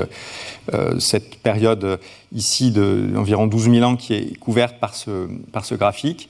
cette 0.99 1.37
période 1.37 1.99
ici 2.31 2.71
d'environ 2.71 3.47
12 3.47 3.71
000 3.71 3.83
ans 3.83 3.95
qui 3.95 4.13
est 4.13 4.37
couverte 4.39 4.79
par 4.79 4.95
ce, 4.95 5.27
par 5.51 5.65
ce 5.65 5.75
graphique. 5.75 6.29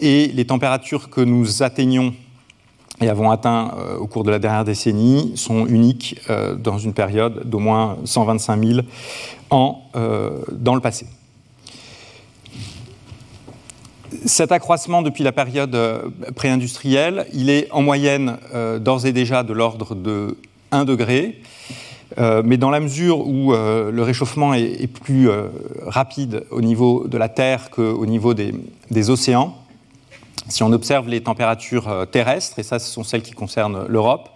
Et 0.00 0.28
les 0.28 0.44
températures 0.44 1.10
que 1.10 1.20
nous 1.20 1.62
atteignons 1.62 2.14
et 3.00 3.08
avons 3.08 3.30
atteint 3.30 3.74
euh, 3.78 3.96
au 3.96 4.06
cours 4.06 4.24
de 4.24 4.30
la 4.30 4.38
dernière 4.38 4.64
décennie 4.64 5.32
sont 5.36 5.66
uniques 5.66 6.20
euh, 6.30 6.54
dans 6.54 6.78
une 6.78 6.94
période 6.94 7.48
d'au 7.48 7.60
moins 7.60 7.96
125 8.04 8.64
000 8.64 8.80
ans 9.50 9.82
euh, 9.94 10.40
dans 10.52 10.74
le 10.74 10.80
passé. 10.80 11.06
Cet 14.24 14.52
accroissement 14.52 15.02
depuis 15.02 15.22
la 15.22 15.32
période 15.32 15.76
pré-industrielle, 16.34 17.26
il 17.34 17.50
est 17.50 17.70
en 17.70 17.82
moyenne 17.82 18.38
d'ores 18.80 19.04
et 19.04 19.12
déjà 19.12 19.42
de 19.42 19.52
l'ordre 19.52 19.94
de 19.94 20.38
1 20.72 20.86
degré, 20.86 21.40
mais 22.16 22.56
dans 22.56 22.70
la 22.70 22.80
mesure 22.80 23.26
où 23.26 23.52
le 23.52 24.02
réchauffement 24.02 24.54
est, 24.54 24.86
plus 24.86 25.28
rapide 25.86 26.44
au 26.50 26.60
niveau 26.60 27.06
de 27.06 27.18
la 27.18 27.28
Terre 27.28 27.70
qu'au 27.70 28.06
niveau 28.06 28.34
des 28.34 29.10
océans, 29.10 29.54
si 30.48 30.62
on 30.62 30.72
observe 30.72 31.08
les 31.08 31.20
températures 31.20 31.88
euh, 31.88 32.04
terrestres, 32.06 32.58
et 32.58 32.62
ça 32.62 32.78
ce 32.78 32.90
sont 32.90 33.04
celles 33.04 33.22
qui 33.22 33.32
concernent 33.32 33.86
l'Europe, 33.86 34.30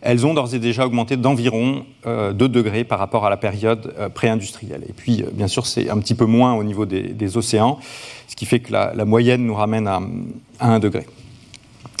elles 0.00 0.24
ont 0.24 0.32
d'ores 0.32 0.54
et 0.54 0.58
déjà 0.58 0.86
augmenté 0.86 1.16
d'environ 1.16 1.84
2 2.04 2.10
euh, 2.10 2.32
degrés 2.32 2.84
par 2.84 2.98
rapport 2.98 3.26
à 3.26 3.30
la 3.30 3.36
période 3.36 3.92
euh, 3.98 4.08
pré-industrielle. 4.08 4.84
Et 4.88 4.92
puis, 4.92 5.24
bien 5.32 5.48
sûr, 5.48 5.66
c'est 5.66 5.90
un 5.90 5.98
petit 5.98 6.14
peu 6.14 6.24
moins 6.24 6.54
au 6.54 6.64
niveau 6.64 6.86
des, 6.86 7.36
océans, 7.36 7.78
ce 8.28 8.36
qui 8.36 8.46
fait 8.46 8.60
que 8.60 8.72
la, 8.72 9.04
moyenne 9.04 9.44
nous 9.44 9.54
ramène 9.54 9.86
à, 9.88 10.00
1 10.60 10.78
degré. 10.78 11.06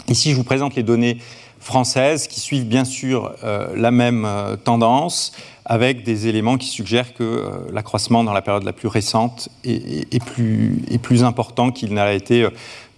Ici, 0.08 0.30
je 0.30 0.36
vous 0.36 0.44
présente 0.44 0.76
les 0.76 0.82
données 0.82 1.18
françaises 1.60 2.26
qui 2.26 2.40
suivent 2.40 2.66
bien 2.66 2.84
sûr 2.84 3.32
la 3.42 3.90
même 3.90 4.26
tendance, 4.64 5.32
avec 5.64 6.02
des 6.02 6.26
éléments 6.26 6.56
qui 6.56 6.68
suggèrent 6.68 7.14
que 7.14 7.44
l'accroissement 7.72 8.24
dans 8.24 8.32
la 8.32 8.42
période 8.42 8.64
la 8.64 8.72
plus 8.72 8.88
récente 8.88 9.50
est, 9.64 10.24
plus, 10.24 11.22
important 11.22 11.70
qu'il 11.70 11.94
n'a 11.94 12.12
été 12.12 12.48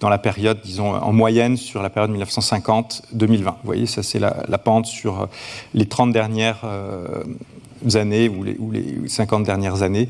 dans 0.03 0.09
la 0.09 0.19
période, 0.19 0.61
disons, 0.63 0.95
en 0.95 1.13
moyenne 1.13 1.57
sur 1.57 1.81
la 1.81 1.89
période 1.89 2.11
1950-2020. 2.11 3.45
Vous 3.45 3.53
voyez, 3.65 3.87
ça 3.87 4.03
c'est 4.03 4.19
la, 4.19 4.59
pente 4.59 4.87
sur 4.87 5.23
euh, 5.23 5.27
les 5.75 5.87
30 5.87 6.13
dernières 6.13 6.63
euh, 6.65 7.23
années 7.95 8.29
ou 8.29 8.43
les, 8.43 8.57
ou 8.59 8.73
les, 8.73 8.97
50 9.07 9.45
dernières 9.45 9.83
années. 9.83 10.09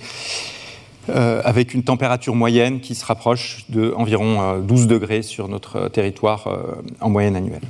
Euh, 1.11 1.43
avec 1.45 1.75
une 1.75 1.83
température 1.83 2.35
moyenne 2.35 2.81
qui 2.81 2.95
se 2.95 3.05
rapproche 3.05 3.65
de 3.69 3.93
environ 3.97 4.61
12 4.61 4.87
degrés 4.87 5.23
sur 5.23 5.49
notre 5.49 5.89
territoire 5.89 6.49
en 7.01 7.11
moyenne 7.11 7.37
annuelle. 7.37 7.63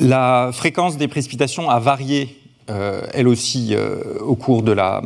La 0.00 0.50
fréquence 0.52 0.96
des 0.96 1.08
précipitations 1.08 1.68
a 1.70 1.78
varié, 1.78 2.40
elle 2.68 3.28
aussi, 3.28 3.74
au 4.20 4.36
cours 4.36 4.62
de 4.62 4.72
la, 4.72 5.02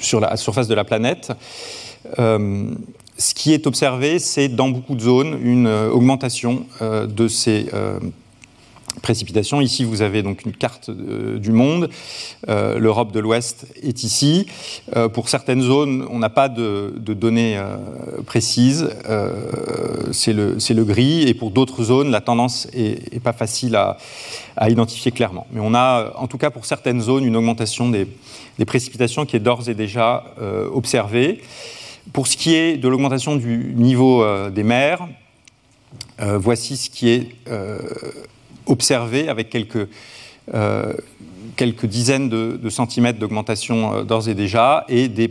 sur 0.00 0.20
la 0.20 0.36
surface 0.36 0.68
de 0.68 0.74
la 0.74 0.84
planète. 0.84 1.32
Ce 3.18 3.34
qui 3.34 3.52
est 3.52 3.66
observé, 3.66 4.20
c'est 4.20 4.48
dans 4.48 4.68
beaucoup 4.68 4.94
de 4.94 5.00
zones 5.00 5.40
une 5.42 5.66
euh, 5.66 5.90
augmentation 5.90 6.66
euh, 6.80 7.04
de 7.08 7.26
ces 7.26 7.66
euh, 7.74 7.98
précipitations. 9.02 9.60
Ici, 9.60 9.84
vous 9.84 10.02
avez 10.02 10.22
donc 10.22 10.44
une 10.44 10.52
carte 10.52 10.90
du 10.90 11.52
monde. 11.52 11.88
L'Europe 12.46 13.12
de 13.12 13.20
l'Ouest 13.20 13.66
est 13.82 14.02
ici. 14.02 14.46
pour 15.14 15.28
certaines 15.28 15.62
zones, 15.62 16.06
on 16.10 16.18
n'a 16.18 16.30
pas 16.30 16.48
de, 16.48 16.92
données 16.96 17.60
précises. 18.26 18.90
c'est 20.12 20.32
le, 20.32 20.84
gris. 20.84 21.22
Et 21.22 21.34
pour 21.34 21.50
d'autres 21.50 21.82
zones, 21.82 22.10
la 22.10 22.20
tendance 22.20 22.68
n'est 22.74 23.20
pas 23.22 23.32
facile 23.32 23.76
à, 23.76 23.98
identifier 24.68 25.12
clairement. 25.12 25.46
Mais 25.52 25.60
on 25.62 25.74
a, 25.74 26.12
en 26.16 26.26
tout 26.26 26.38
cas 26.38 26.50
pour 26.50 26.66
certaines 26.66 27.00
zones, 27.00 27.24
une 27.24 27.36
augmentation 27.36 27.88
des, 27.88 28.06
précipitations 28.66 29.24
qui 29.24 29.36
est 29.36 29.40
d'ores 29.40 29.68
et 29.68 29.74
déjà 29.74 30.24
observée. 30.72 31.40
Pour 32.12 32.26
ce 32.26 32.36
qui 32.36 32.54
est 32.54 32.76
de 32.78 32.88
l'augmentation 32.88 33.36
du 33.36 33.74
niveau 33.74 34.22
euh, 34.22 34.50
des 34.50 34.62
mers, 34.62 35.06
euh, 36.20 36.38
voici 36.38 36.76
ce 36.76 36.88
qui 36.88 37.10
est 37.10 37.28
euh, 37.48 37.78
observé 38.68 39.28
avec 39.28 39.50
quelques, 39.50 39.88
quelques 41.56 41.86
dizaines 41.86 42.28
de, 42.28 42.70
centimètres 42.70 43.18
d'augmentation 43.18 44.04
d'ores 44.04 44.28
et 44.28 44.34
déjà 44.34 44.84
et 44.88 45.08
des 45.08 45.30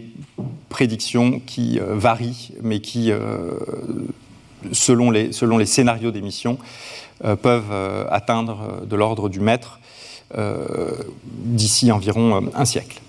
prédictions 0.70 1.40
qui 1.40 1.80
varient, 1.82 2.52
mais 2.62 2.80
qui, 2.80 3.12
selon, 4.72 5.10
les, 5.10 5.32
selon 5.32 5.58
les 5.58 5.66
scénarios 5.66 6.12
d'émission, 6.12 6.58
peuvent 7.42 8.08
atteindre 8.10 8.86
de 8.86 8.96
l'ordre 8.96 9.30
du 9.30 9.40
mètre 9.40 9.80
d'ici 10.36 11.92
environ 11.92 12.50
un 12.54 12.66
siècle. 12.66 13.02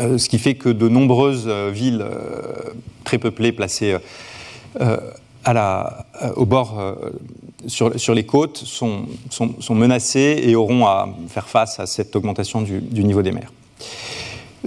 Euh, 0.00 0.18
ce 0.18 0.28
qui 0.28 0.38
fait 0.38 0.54
que 0.56 0.68
de 0.68 0.88
nombreuses 0.88 1.44
euh, 1.46 1.70
villes 1.72 2.02
euh, 2.02 2.72
très 3.04 3.18
peuplées 3.18 3.52
placées 3.52 3.96
la, 5.52 6.06
au 6.36 6.46
bord, 6.46 6.80
sur, 7.66 7.98
sur, 7.98 8.14
les 8.14 8.24
côtes, 8.24 8.56
sont, 8.56 9.06
sont, 9.30 9.74
menacées 9.74 10.40
et 10.42 10.56
auront 10.56 10.86
à 10.86 11.08
faire 11.28 11.48
face 11.48 11.78
à 11.80 11.86
cette 11.86 12.16
augmentation 12.16 12.62
du, 12.62 13.04
niveau 13.04 13.22
des 13.22 13.32
mers. 13.32 13.52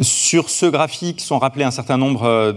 Sur 0.02 0.50
ce 0.50 0.66
graphique 0.66 1.22
sont 1.22 1.40
rappelés 1.40 1.64
un 1.64 1.72
certain 1.72 1.98
nombre 1.98 2.56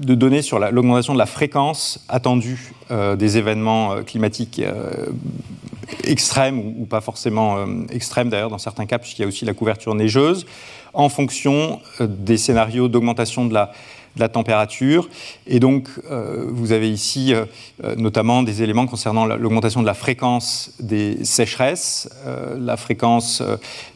de 0.00 0.14
données 0.14 0.42
sur 0.42 0.58
l'augmentation 0.58 1.12
de 1.12 1.18
la 1.18 1.26
fréquence 1.26 2.04
attendue 2.08 2.72
des 2.90 3.36
événements 3.36 4.02
climatiques 4.04 4.60
extrêmes 6.02 6.58
ou, 6.58 6.86
pas 6.86 7.00
forcément 7.00 7.64
extrêmes 7.90 8.28
d'ailleurs 8.28 8.50
dans 8.50 8.58
certains 8.58 8.86
cas 8.86 8.98
puisqu'il 8.98 9.22
y 9.22 9.24
a 9.24 9.28
aussi 9.28 9.44
la 9.44 9.54
couverture 9.54 9.94
neigeuse 9.94 10.46
en 10.94 11.08
fonction 11.08 11.80
euh, 12.00 12.06
des 12.06 12.38
scénarios 12.38 12.88
d'augmentation 12.88 13.44
de 13.44 13.54
la, 13.54 13.72
température. 14.28 15.08
Et 15.46 15.60
donc, 15.60 15.88
euh, 16.10 16.46
vous 16.48 16.72
avez 16.72 16.90
ici 16.90 17.34
euh, 17.34 17.44
notamment 17.96 18.42
des 18.42 18.62
éléments 18.62 18.86
concernant 18.86 19.26
l'augmentation 19.26 19.80
de 19.80 19.86
la 19.86 19.94
fréquence 19.94 20.72
des 20.80 21.24
sécheresses, 21.24 22.08
la 22.58 22.76
fréquence 22.76 23.42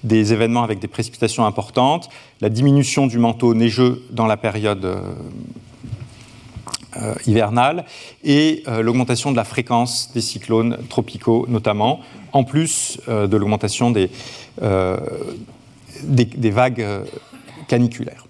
des 0.04 0.32
événements 0.32 0.62
avec 0.62 0.78
des 0.78 0.88
précipitations 0.88 1.46
importantes, 1.46 2.08
la 2.40 2.48
diminution 2.48 3.06
du 3.06 3.18
manteau 3.18 3.54
neigeux 3.54 4.02
dans 4.10 4.26
la 4.26 4.36
période 4.36 4.86
hivernale 7.26 7.84
et 8.24 8.64
l'augmentation 8.80 9.30
de 9.30 9.36
la 9.36 9.44
fréquence 9.44 10.10
des 10.14 10.20
cyclones 10.20 10.78
tropicaux 10.88 11.46
notamment, 11.48 12.00
en 12.32 12.44
plus 12.44 13.00
de 13.06 13.36
l'augmentation 13.36 13.90
des 13.90 14.10
vagues 16.50 16.80
euh, 16.80 17.04
caniculaires. 17.66 18.27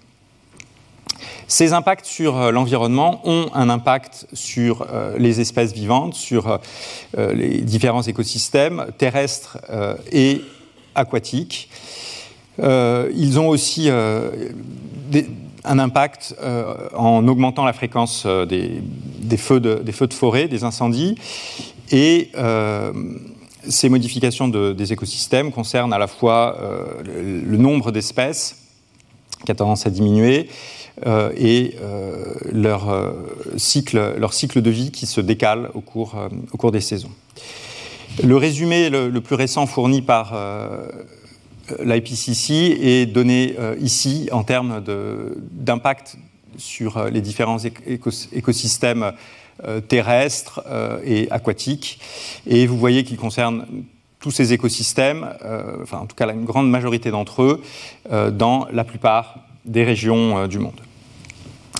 Ces 1.49 1.73
impacts 1.73 2.05
sur 2.05 2.37
euh, 2.37 2.51
l'environnement 2.51 3.19
ont 3.25 3.49
un 3.53 3.69
impact 3.69 4.27
sur 4.31 4.87
euh, 4.89 5.17
les 5.17 5.41
espèces 5.41 5.73
vivantes, 5.73 6.13
sur 6.13 6.59
les 7.17 7.59
différents 7.59 8.03
écosystèmes 8.03 8.85
terrestres 8.97 9.57
et 10.11 10.41
aquatiques. 10.95 11.69
ils 12.59 13.39
ont 13.39 13.47
aussi 13.47 13.89
un 13.89 15.79
impact 15.79 16.35
en 16.95 17.27
augmentant 17.27 17.65
la 17.65 17.73
fréquence 17.73 18.25
des, 18.25 19.37
feux 19.37 19.59
de, 19.59 19.91
forêt, 20.11 20.47
des 20.47 20.63
incendies, 20.63 21.15
et 21.91 22.31
ces 23.67 23.89
modifications 23.89 24.47
des 24.47 24.93
écosystèmes 24.93 25.51
concernent 25.51 25.93
à 25.93 25.97
la 25.97 26.07
fois 26.07 26.57
euh, 26.59 27.41
le, 27.45 27.57
nombre 27.57 27.91
d'espèces 27.91 28.57
qui 29.45 29.51
a 29.51 29.55
tendance 29.55 29.85
à 29.85 29.89
diminuer 29.89 30.49
euh, 31.05 31.31
et 31.37 31.75
euh, 31.81 32.33
leur, 32.51 33.13
cycle, 33.57 34.15
leur 34.17 34.33
cycle 34.33 34.61
de 34.61 34.69
vie 34.69 34.91
qui 34.91 35.05
se 35.05 35.21
décale 35.21 35.69
au 35.73 35.81
cours, 35.81 36.15
au 36.51 36.57
cours 36.57 36.71
des 36.71 36.81
saisons. 36.81 37.11
Le 38.23 38.35
résumé 38.35 38.89
le, 38.89 39.21
plus 39.21 39.35
récent 39.35 39.65
fourni 39.65 40.01
par 40.01 40.35
l'IPCC 41.79 42.77
est 42.81 43.05
donné 43.05 43.55
ici 43.79 44.27
en 44.31 44.43
termes 44.43 44.83
d'impact 45.51 46.17
sur 46.57 47.09
les 47.09 47.21
différents 47.21 47.59
écosystèmes 48.33 49.13
euh, 49.65 49.81
terrestres 49.81 50.61
euh, 50.67 51.01
et 51.03 51.29
aquatiques. 51.31 51.99
Et 52.47 52.65
vous 52.65 52.77
voyez 52.77 53.03
qu'il 53.03 53.17
concerne 53.17 53.65
tous 54.21 54.31
ces 54.31 54.53
écosystèmes, 54.53 55.35
euh, 55.43 55.83
enfin 55.83 55.97
en 55.97 56.05
tout 56.05 56.15
cas 56.15 56.31
une 56.31 56.45
grande 56.45 56.69
majorité 56.69 57.11
d'entre 57.11 57.41
eux, 57.41 57.61
dans 58.31 58.67
la 58.71 58.85
plupart 58.85 59.39
des 59.65 59.83
régions 59.83 60.47
du 60.47 60.59
monde. 60.59 60.79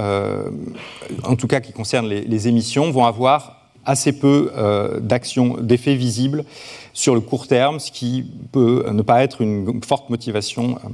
en 1.25 1.37
tout 1.37 1.47
cas 1.47 1.61
qui 1.61 1.73
concernent 1.73 2.09
les, 2.09 2.49
émissions, 2.49 2.91
vont 2.91 3.07
avoir 3.07 3.57
assez 3.87 4.13
peu 4.13 4.51
euh, 4.57 5.01
d'actions, 5.01 5.57
d'effets 5.61 5.95
visibles 5.95 6.45
sur 6.93 7.15
le 7.15 7.21
court 7.21 7.47
terme, 7.47 7.79
ce 7.79 7.93
qui 7.93 8.27
peut 8.53 8.85
ne 8.91 9.03
pas 9.03 9.23
être 9.23 9.41
une 9.41 9.81
forte 9.85 10.11
motivation 10.11 10.77
euh, 10.85 10.89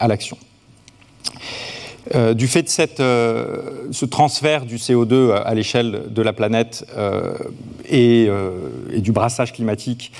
à 0.00 0.08
l'action. 0.08 0.38
Euh, 2.14 2.32
du 2.32 2.48
fait 2.48 2.62
de 2.62 2.68
cette, 2.70 2.98
ce 2.98 4.04
transfert 4.06 4.64
du 4.64 4.76
CO2 4.76 5.30
à 5.32 5.54
l'échelle 5.54 6.04
de 6.08 6.22
la 6.22 6.32
planète 6.32 6.86
et, 7.86 8.28
du 8.96 9.12
brassage 9.12 9.52
climatique, 9.52 10.12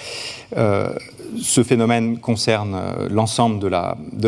ce 1.40 1.62
phénomène 1.62 2.18
concerne 2.18 2.75
euh, 2.75 3.08
l'ensemble 3.11 3.58
de 3.58 3.68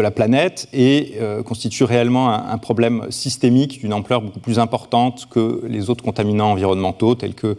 la, 0.01 0.11
planète 0.11 0.69
et 0.73 1.15
euh, 1.21 1.43
constitue 1.43 1.85
réellement 1.85 2.33
un, 2.33 2.59
problème 2.59 3.07
systémique 3.11 3.81
d'une 3.81 3.93
ampleur 3.93 4.21
beaucoup 4.21 4.41
plus 4.41 4.59
importante 4.59 5.27
que 5.31 5.63
les 5.67 5.91
autres 5.91 6.05
contaminants 6.05 6.53
environnementaux, 6.53 7.15
tels 7.15 7.35
que 7.35 7.57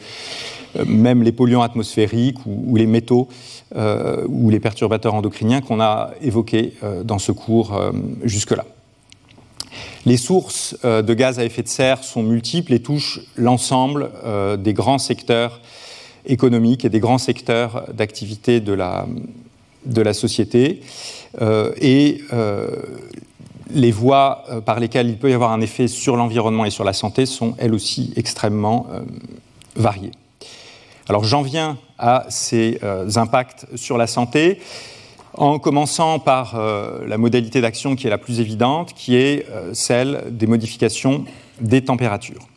euh, 0.77 0.85
même 0.85 1.23
les 1.23 1.31
polluants 1.31 1.61
atmosphériques 1.61 2.45
ou, 2.45 2.75
les 2.75 2.87
métaux 2.87 3.27
ou 4.27 4.49
les 4.49 4.59
perturbateurs 4.59 5.13
endocriniens 5.13 5.61
qu'on 5.61 5.79
a 5.79 6.11
évoqués 6.21 6.73
dans 7.05 7.19
ce 7.19 7.31
cours 7.31 7.79
jusque-là. 8.21 8.65
Les 10.05 10.17
sources 10.17 10.75
de 10.83 11.13
gaz 11.13 11.39
à 11.39 11.45
effet 11.45 11.63
de 11.63 11.69
serre 11.69 12.03
sont 12.03 12.21
multiples 12.21 12.73
et 12.73 12.81
touchent 12.81 13.21
l'ensemble 13.37 14.09
des 14.59 14.73
grands 14.73 14.97
secteurs 14.97 15.61
économiques 16.25 16.85
et 16.85 16.89
des 16.89 16.99
grands 16.99 17.17
secteurs 17.17 17.85
d'activité 17.93 18.59
de 18.59 18.73
la, 18.73 19.05
de 19.85 20.01
la 20.01 20.13
société. 20.13 20.81
Euh, 21.41 21.71
et 21.79 22.21
euh, 22.33 22.67
les 23.69 23.91
voies 23.91 24.43
euh, 24.49 24.61
par 24.61 24.79
lesquelles 24.79 25.07
il 25.07 25.17
peut 25.17 25.29
y 25.29 25.33
avoir 25.33 25.51
un 25.51 25.61
effet 25.61 25.87
sur 25.87 26.17
l'environnement 26.17 26.65
et 26.65 26.69
sur 26.69 26.83
la 26.83 26.93
santé 26.93 27.25
sont 27.25 27.55
elles 27.57 27.73
aussi 27.73 28.13
extrêmement 28.15 28.87
variées. 29.75 30.11
Alors 31.07 31.23
j'en 31.23 31.41
viens 31.41 31.77
à 31.97 32.25
ces 32.29 32.79
impacts 33.15 33.65
sur 33.75 33.97
la 33.97 34.07
santé 34.07 34.59
en 35.33 35.59
commençant 35.59 36.19
par 36.19 36.61
la 37.07 37.17
modalité 37.17 37.61
d'action 37.61 37.95
qui 37.95 38.07
est 38.07 38.09
la 38.09 38.17
plus 38.17 38.39
évidente, 38.39 38.93
qui 38.93 39.15
est 39.15 39.45
celle 39.73 40.23
des 40.29 40.47
modifications 40.47 41.23
des 41.61 41.83
températures. 41.83 42.47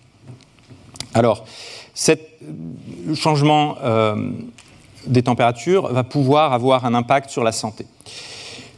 Alors, 1.15 1.45
le 3.07 3.15
changement 3.15 3.77
euh, 3.83 4.31
des 5.07 5.23
températures 5.23 5.93
va 5.93 6.05
pouvoir 6.05 6.53
avoir 6.53 6.85
un 6.85 6.95
impact 6.95 7.31
sur 7.31 7.45
la 7.45 7.53
santé. 7.53 7.87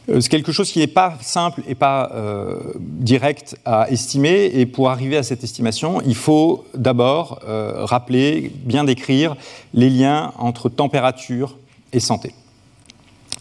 Euh, 0.09 0.19
c'est 0.19 0.29
quelque 0.29 0.51
chose 0.51 0.71
qui 0.71 0.79
n'est 0.79 0.87
pas 0.87 1.17
simple 1.21 1.61
et 1.67 1.75
pas 1.75 2.11
euh, 2.13 2.57
direct 2.77 3.57
à 3.65 3.89
estimer. 3.89 4.51
Et 4.53 4.65
pour 4.65 4.89
arriver 4.89 5.17
à 5.17 5.23
cette 5.23 5.43
estimation, 5.43 6.01
il 6.05 6.15
faut 6.15 6.65
d'abord 6.73 7.39
rappeler, 7.45 8.51
bien 8.63 8.83
décrire 8.83 9.35
les 9.73 9.89
liens 9.89 10.33
entre 10.37 10.69
température 10.69 11.57
et 11.93 11.99
santé. 11.99 12.33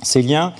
Ces 0.02 0.22
liens, 0.22 0.52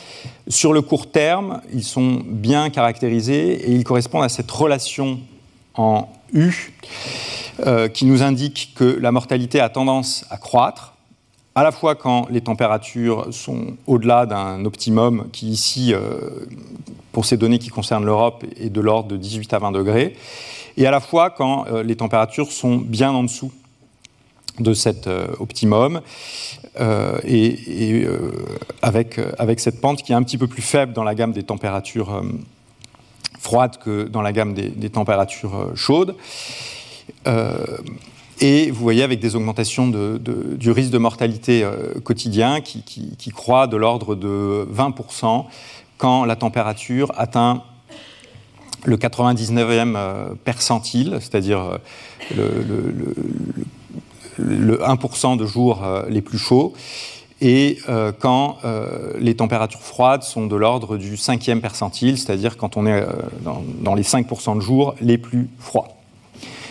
sur 0.49 0.73
le 0.73 0.81
court 0.81 1.11
terme, 1.11 1.61
ils 1.73 1.85
sont 1.85 2.23
bien 2.25 2.71
caractérisés 2.71 3.69
et 3.69 3.73
ils 3.73 3.85
correspondent 3.85 4.25
à 4.25 4.29
cette 4.29 4.51
relation 4.51 5.21
en 5.75 6.09
U 6.33 6.73
euh, 7.67 7.89
qui 7.89 8.05
nous 8.05 8.23
indique 8.23 8.73
que 8.75 8.85
la 8.85 9.13
mortalité 9.13 9.61
a 9.61 9.69
tendance 9.69 10.27
à 10.29 10.37
croître, 10.37 10.93
à 11.55 11.63
la 11.63 11.73
fois 11.73 11.95
quand 11.95 12.29
les 12.31 12.43
températures 12.43 13.33
sont 13.33 13.77
au-delà 13.87 14.27
d'un 14.27 14.67
optimum 14.67 15.29
qui 15.33 15.49
ici, 15.49 15.95
euh, 15.95 16.47
pour 17.13 17.25
ces 17.25 17.39
données 17.39 17.59
qui 17.59 17.71
concernent 17.71 18.05
l'Europe, 18.05 18.45
est 18.61 18.69
de 18.69 18.81
l'ordre 18.83 19.09
de 19.09 19.17
18 19.17 19.55
à 19.55 19.59
20 19.59 19.73
degrés, 19.73 20.17
et 20.77 20.87
à 20.87 20.91
la 20.91 21.01
fois 21.01 21.31
quand 21.31 21.67
euh, 21.69 21.83
les 21.83 21.97
températures 21.97 22.53
sont 22.53 22.77
bien 22.77 23.11
en 23.11 23.23
dessous 23.23 23.53
de 24.59 24.75
cet 24.75 25.07
optimum, 25.39 26.01
et, 27.27 28.07
avec, 28.81 29.21
avec, 29.39 29.61
cette 29.61 29.83
pente 29.83 30.03
qui 30.03 30.13
est 30.13 30.15
un 30.15 30.23
petit 30.23 30.39
peu 30.39 30.47
plus 30.47 30.63
faible 30.63 30.95
dans 30.95 31.05
la 31.05 31.15
gamme 31.15 31.33
des 31.33 31.43
températures 31.43 32.23
froides 33.47 33.77
que 33.79 34.09
dans 34.09 34.23
la 34.23 34.33
gamme 34.33 34.55
des, 34.55 34.91
températures 34.91 35.71
chaudes. 35.77 36.17
Euh, 37.29 37.55
et 38.41 38.71
vous 38.73 38.83
voyez 38.83 39.05
avec 39.05 39.21
des 39.21 39.37
augmentations 39.37 39.87
du 39.89 40.71
risque 40.71 40.91
de 40.91 40.99
mortalité 40.99 41.63
euh, 41.63 41.95
quotidien 42.03 42.61
qui, 42.61 43.33
croît 43.33 43.69
de 43.69 43.77
l'ordre 43.77 44.17
de 44.17 44.69
20% 44.73 45.45
quand 45.97 46.25
la 46.25 46.37
température 46.37 47.13
atteint 47.17 47.63
le 48.85 48.97
99e 48.97 49.95
euh, 49.97 50.29
percentile, 50.45 51.19
c'est-à-dire 51.21 51.79
le, 52.37 53.15
1% 54.39 55.37
de 55.39 55.47
jours 55.47 55.83
les 56.09 56.21
plus 56.21 56.39
chauds, 56.39 56.75
et 57.41 57.79
quand 58.19 58.57
les 59.19 59.37
températures 59.37 59.83
froides 59.83 60.23
sont 60.23 60.47
de 60.47 60.57
l'ordre 60.57 60.97
du 60.97 61.17
5e 61.17 61.61
percentile, 61.61 62.17
c'est-à-dire 62.17 62.57
quand 62.57 62.77
on 62.77 62.87
est 62.87 63.05
dans, 63.43 63.63
dans, 63.81 63.95
les 63.95 64.03
5% 64.03 64.57
de 64.57 64.61
jours 64.61 64.95
les 65.01 65.19
plus 65.19 65.49
froids. 65.59 65.89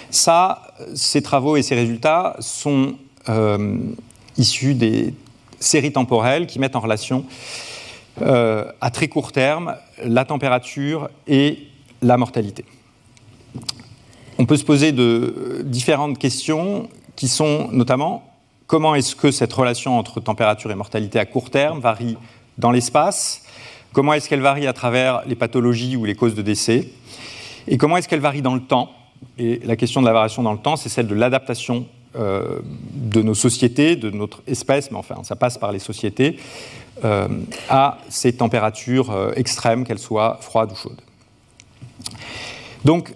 Ça, 0.09 0.61
ces 0.93 1.21
travaux 1.21 1.57
et 1.57 1.61
ces 1.61 1.75
résultats 1.75 2.35
sont 2.39 2.95
euh, 3.29 3.77
issus 4.37 4.75
des 4.75 5.13
séries 5.59 5.91
temporelles 5.91 6.47
qui 6.47 6.59
mettent 6.59 6.75
en 6.75 6.79
relation 6.79 7.25
euh, 8.21 8.71
à 8.81 8.91
très 8.91 9.07
court 9.07 9.31
terme 9.31 9.75
la 10.03 10.25
température 10.25 11.09
et 11.27 11.67
la 12.01 12.17
mortalité. 12.17 12.65
On 14.37 14.45
peut 14.45 14.57
se 14.57 14.65
poser 14.65 14.91
de 14.91 15.63
différentes 15.65 16.17
questions 16.17 16.87
qui 17.15 17.27
sont 17.27 17.69
notamment 17.71 18.23
comment 18.67 18.95
est-ce 18.95 19.15
que 19.15 19.31
cette 19.31 19.53
relation 19.53 19.97
entre 19.97 20.19
température 20.19 20.71
et 20.71 20.75
mortalité 20.75 21.19
à 21.19 21.25
court 21.25 21.49
terme 21.49 21.79
varie 21.79 22.17
dans 22.57 22.71
l'espace, 22.71 23.43
comment 23.93 24.13
est-ce 24.13 24.29
qu'elle 24.29 24.41
varie 24.41 24.67
à 24.67 24.73
travers 24.73 25.23
les 25.25 25.35
pathologies 25.35 25.95
ou 25.95 26.05
les 26.05 26.15
causes 26.15 26.35
de 26.35 26.41
décès, 26.41 26.89
et 27.67 27.77
comment 27.77 27.97
est-ce 27.97 28.07
qu'elle 28.07 28.19
varie 28.19 28.41
dans 28.41 28.55
le 28.55 28.61
temps, 28.61 28.91
et 29.37 29.59
la 29.63 29.75
question 29.75 30.01
de 30.01 30.05
la 30.05 30.13
variation 30.13 30.43
dans 30.43 30.53
le 30.53 30.59
temps, 30.59 30.75
c'est 30.75 30.89
celle 30.89 31.07
de 31.07 31.15
l'adaptation 31.15 31.87
euh, 32.17 32.59
de 32.93 33.21
nos 33.21 33.33
sociétés, 33.33 33.95
de 33.95 34.09
notre 34.09 34.41
espèce, 34.47 34.89
mais 34.89 34.97
enfin, 34.97 35.15
ça 35.23 35.35
passe 35.35 35.57
par 35.57 35.71
les 35.71 35.79
sociétés, 35.79 36.37
euh, 37.03 37.27
à 37.69 37.97
ces 38.07 38.33
températures 38.33 39.11
euh, 39.11 39.33
extrêmes, 39.35 39.83
qu'elles 39.83 39.99
soient 39.99 40.37
froides 40.39 40.71
ou 40.71 40.75
chaudes. 40.75 41.01
Donc, 42.85 43.13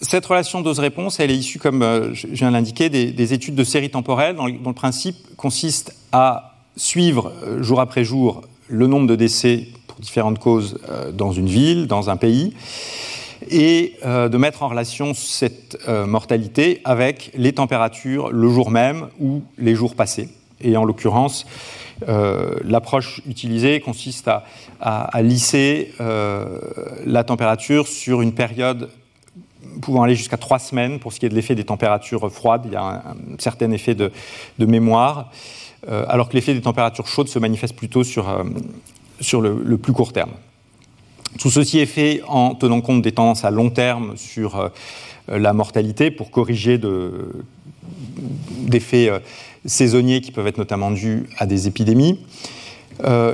cette 0.00 0.24
relation 0.24 0.62
dose-réponse, 0.62 1.20
elle 1.20 1.30
est 1.30 1.36
issue, 1.36 1.58
comme 1.58 2.10
je 2.14 2.26
viens 2.28 2.48
de 2.48 2.54
l'indiquer, 2.54 2.88
des, 2.88 3.34
études 3.34 3.54
de 3.54 3.64
séries 3.64 3.90
temporelles, 3.90 4.34
dont, 4.34 4.46
le 4.46 4.72
principe 4.72 5.16
consiste 5.36 5.94
à 6.12 6.54
suivre 6.76 7.32
jour 7.60 7.80
après 7.80 8.04
jour 8.04 8.42
le 8.68 8.86
nombre 8.86 9.06
de 9.06 9.16
décès 9.16 9.68
pour 9.86 9.98
différentes 10.00 10.38
causes 10.38 10.78
dans 11.12 11.32
une 11.32 11.48
ville, 11.48 11.86
dans 11.86 12.08
un 12.08 12.16
pays, 12.16 12.54
et 13.50 13.96
de 14.04 14.36
mettre 14.36 14.62
en 14.62 14.68
relation 14.68 15.12
cette 15.12 15.78
mortalité 15.86 16.80
avec 16.84 17.30
les 17.34 17.52
températures 17.52 18.30
le 18.30 18.48
jour 18.48 18.70
même 18.70 19.08
ou 19.18 19.42
les 19.58 19.74
jours 19.74 19.94
passés. 19.94 20.30
Et 20.62 20.76
en 20.78 20.84
l'occurrence, 20.84 21.46
l'approche 22.06 23.20
utilisée 23.28 23.80
consiste 23.80 24.30
à 24.80 25.22
lisser 25.22 25.92
la 25.98 27.24
température 27.24 27.86
sur 27.86 28.22
une 28.22 28.32
période 28.32 28.88
pouvant 29.80 30.02
aller 30.02 30.14
jusqu'à 30.14 30.36
trois 30.36 30.58
semaines 30.58 30.98
pour 30.98 31.12
ce 31.12 31.20
qui 31.20 31.26
est 31.26 31.28
de 31.28 31.34
l'effet 31.34 31.54
des 31.54 31.64
températures 31.64 32.30
froides. 32.32 32.62
Il 32.66 32.72
y 32.72 32.76
a 32.76 32.82
un, 32.82 33.16
certain 33.38 33.70
effet 33.72 33.94
de, 33.94 34.12
mémoire, 34.58 35.30
euh, 35.88 36.04
alors 36.08 36.28
que 36.28 36.34
l'effet 36.34 36.54
des 36.54 36.60
températures 36.60 37.06
chaudes 37.06 37.28
se 37.28 37.38
manifeste 37.38 37.74
plutôt 37.74 38.04
sur, 38.04 38.28
euh, 38.28 38.44
le, 39.64 39.76
plus 39.76 39.92
court 39.92 40.12
terme. 40.12 40.32
Tout 41.38 41.50
ceci 41.50 41.78
est 41.78 41.86
fait 41.86 42.22
en 42.26 42.54
tenant 42.54 42.80
compte 42.80 43.02
des 43.02 43.12
tendances 43.12 43.44
à 43.44 43.50
long 43.50 43.70
terme 43.70 44.16
sur 44.16 44.56
euh, 44.56 44.68
la 45.28 45.52
mortalité 45.52 46.10
pour 46.10 46.30
corriger 46.30 46.78
d'effets 48.66 49.10
saisonniers 49.64 50.20
qui 50.20 50.32
peuvent 50.32 50.48
être 50.48 50.58
notamment 50.58 50.90
dus 50.90 51.28
à 51.38 51.46
des 51.46 51.68
épidémies. 51.68 52.18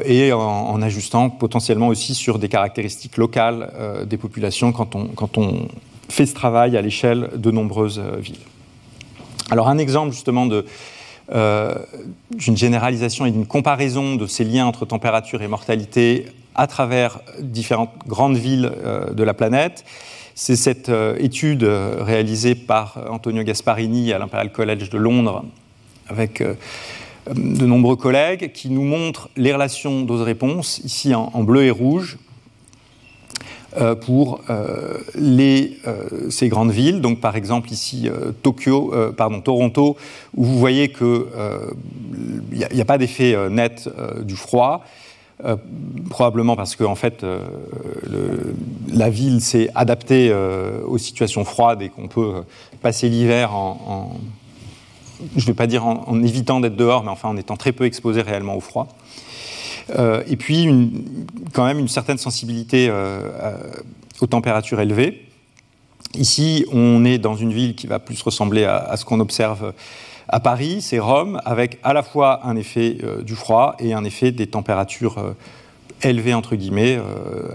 et 0.05 0.33
en, 0.33 0.83
ajustant 0.83 1.31
potentiellement 1.31 1.89
aussi 1.89 2.15
sur 2.15 2.39
des 2.39 2.51
caractéristiques 2.51 3.17
locales 3.17 3.73
des 4.07 4.19
populations 4.19 4.73
quand 4.73 4.95
on, 4.95 5.07
quand 5.07 5.39
on 5.39 5.69
fait 6.09 6.27
ce 6.27 6.35
travail 6.35 6.77
à 6.77 6.83
l'échelle 6.83 7.31
de 7.37 7.51
nombreuses 7.51 7.99
euh, 7.99 8.17
villes. 8.19 8.37
Alors 9.51 9.69
un 9.69 9.79
exemple 9.79 10.13
justement 10.13 10.49
euh, 11.33 11.75
d'une 12.31 12.57
généralisation 12.57 13.27
et 13.27 13.31
d'une 13.31 13.47
comparaison 13.47 14.17
de 14.17 14.27
ces 14.27 14.45
liens 14.45 14.67
entre 14.67 14.87
température 14.87 15.43
et 15.43 15.49
mortalité 15.49 16.27
à 16.55 16.67
travers 16.67 17.21
différentes 17.41 17.93
grandes 18.07 18.37
villes 18.37 18.71
euh, 18.85 19.13
de 19.13 19.23
la 19.23 19.35
planète. 19.35 19.85
C'est 20.35 20.57
cette 20.57 20.93
étude 21.19 21.65
réalisée 21.65 22.55
par 22.55 22.99
Antonio 23.09 23.43
Gasparini 23.43 24.13
à 24.13 24.19
l'Imperial 24.19 24.53
College 24.53 24.91
de 24.91 24.99
Londres 24.99 25.47
avec 26.09 26.43
de 27.35 27.65
nombreux 27.65 27.97
collègues 27.97 28.53
qui 28.53 28.69
nous 28.69 28.83
montre 28.83 29.31
les 29.37 29.55
relations 29.55 30.03
dose-réponse, 30.03 30.81
ici 30.85 31.15
en, 31.15 31.43
bleu 31.43 31.65
et 31.65 31.71
rouge, 31.71 32.19
pour 33.95 34.41
euh, 34.51 34.99
euh, 35.17 36.31
ces 36.31 36.49
grandes 36.49 36.71
villes. 36.71 37.01
Donc, 37.01 37.21
par 37.21 37.37
exemple, 37.37 37.73
ici, 37.73 38.09
Tokyo, 38.43 38.93
pardon, 39.17 39.41
Toronto, 39.41 39.97
où 40.37 40.45
vous 40.45 40.59
voyez 40.59 40.91
qu'il 40.91 41.25
n'y 42.53 42.81
a, 42.81 42.85
pas 42.85 42.99
d'effet 42.99 43.37
net 43.51 43.89
du 44.23 44.37
froid. 44.37 44.85
probablement 46.11 46.57
parce 46.57 46.77
que 46.77 46.85
fait, 46.95 47.25
la 48.93 49.11
ville 49.11 49.41
s'est 49.41 49.69
adaptée 49.75 50.35
aux 50.87 50.99
situations 50.99 51.45
froides 51.45 51.83
et 51.83 51.89
qu'on 51.89 52.09
peut 52.09 52.43
passer 52.81 53.09
l'hiver 53.09 53.55
en, 53.55 54.19
je 55.37 55.47
vais 55.47 55.55
pas 55.55 55.67
dire 55.67 55.87
en 55.87 56.23
évitant 56.23 56.61
d'être 56.61 56.77
dehors, 56.77 57.03
mais 57.03 57.11
enfin 57.11 57.29
en 57.29 57.37
étant 57.37 57.57
très 57.57 57.73
peu 57.73 57.85
exposé 57.85 58.23
réellement 58.23 58.57
au 58.57 58.61
froid. 58.61 58.89
Euh, 59.95 60.23
et 60.27 60.37
puis, 60.37 60.93
quand 61.53 61.65
même, 61.65 61.79
une 61.79 61.89
certaine 61.89 62.19
sensibilité 62.19 62.89
euh, 62.91 63.21
aux 64.21 64.27
températures 64.27 64.81
élevées. 64.81 65.23
Ici, 66.15 66.65
on 66.73 67.05
est 67.05 67.19
dans 67.19 67.37
une 67.37 67.53
ville 67.53 67.75
qui 67.75 67.87
va 67.87 67.99
plus 67.99 68.21
ressembler 68.23 68.65
à, 68.65 68.97
ce 68.97 69.05
qu'on 69.05 69.21
observe 69.21 69.73
à 70.29 70.41
Paris, 70.41 70.81
c'est 70.81 70.99
Rome, 70.99 71.41
avec 71.45 71.79
à 71.85 71.93
la 71.93 72.03
fois 72.03 72.45
un 72.45 72.57
effet 72.57 72.99
euh, 73.05 73.23
du 73.23 73.37
froid 73.37 73.77
et 73.79 73.93
un 73.93 74.03
effet 74.03 74.33
des 74.33 74.49
températures 74.49 75.35
élevées, 76.03 76.35
entre 76.35 76.57
guillemets, 76.57 77.01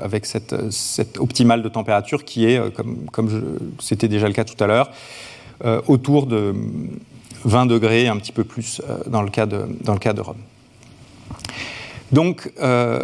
avec 0.01 0.25
cette, 0.25 0.55
optimale 1.19 1.61
de 1.61 1.69
température 1.69 2.25
qui 2.25 2.45
est, 2.45 2.59
comme, 3.11 3.59
c'était 3.79 4.07
déjà 4.07 4.27
le 4.27 4.33
cas 4.33 4.45
tout 4.45 4.61
à 4.63 4.67
l'heure, 4.67 4.89
autour 5.87 6.25
de 6.25 6.55
20 7.45 7.67
degrés, 7.67 8.07
un 8.07 8.17
petit 8.17 8.31
peu 8.31 8.43
plus 8.43 8.81
dans 9.05 9.21
le 9.21 9.29
cas 9.29 9.45
de 9.45 10.21
Rome. 10.21 10.37
Donc, 12.11 12.51
euh, 12.59 12.99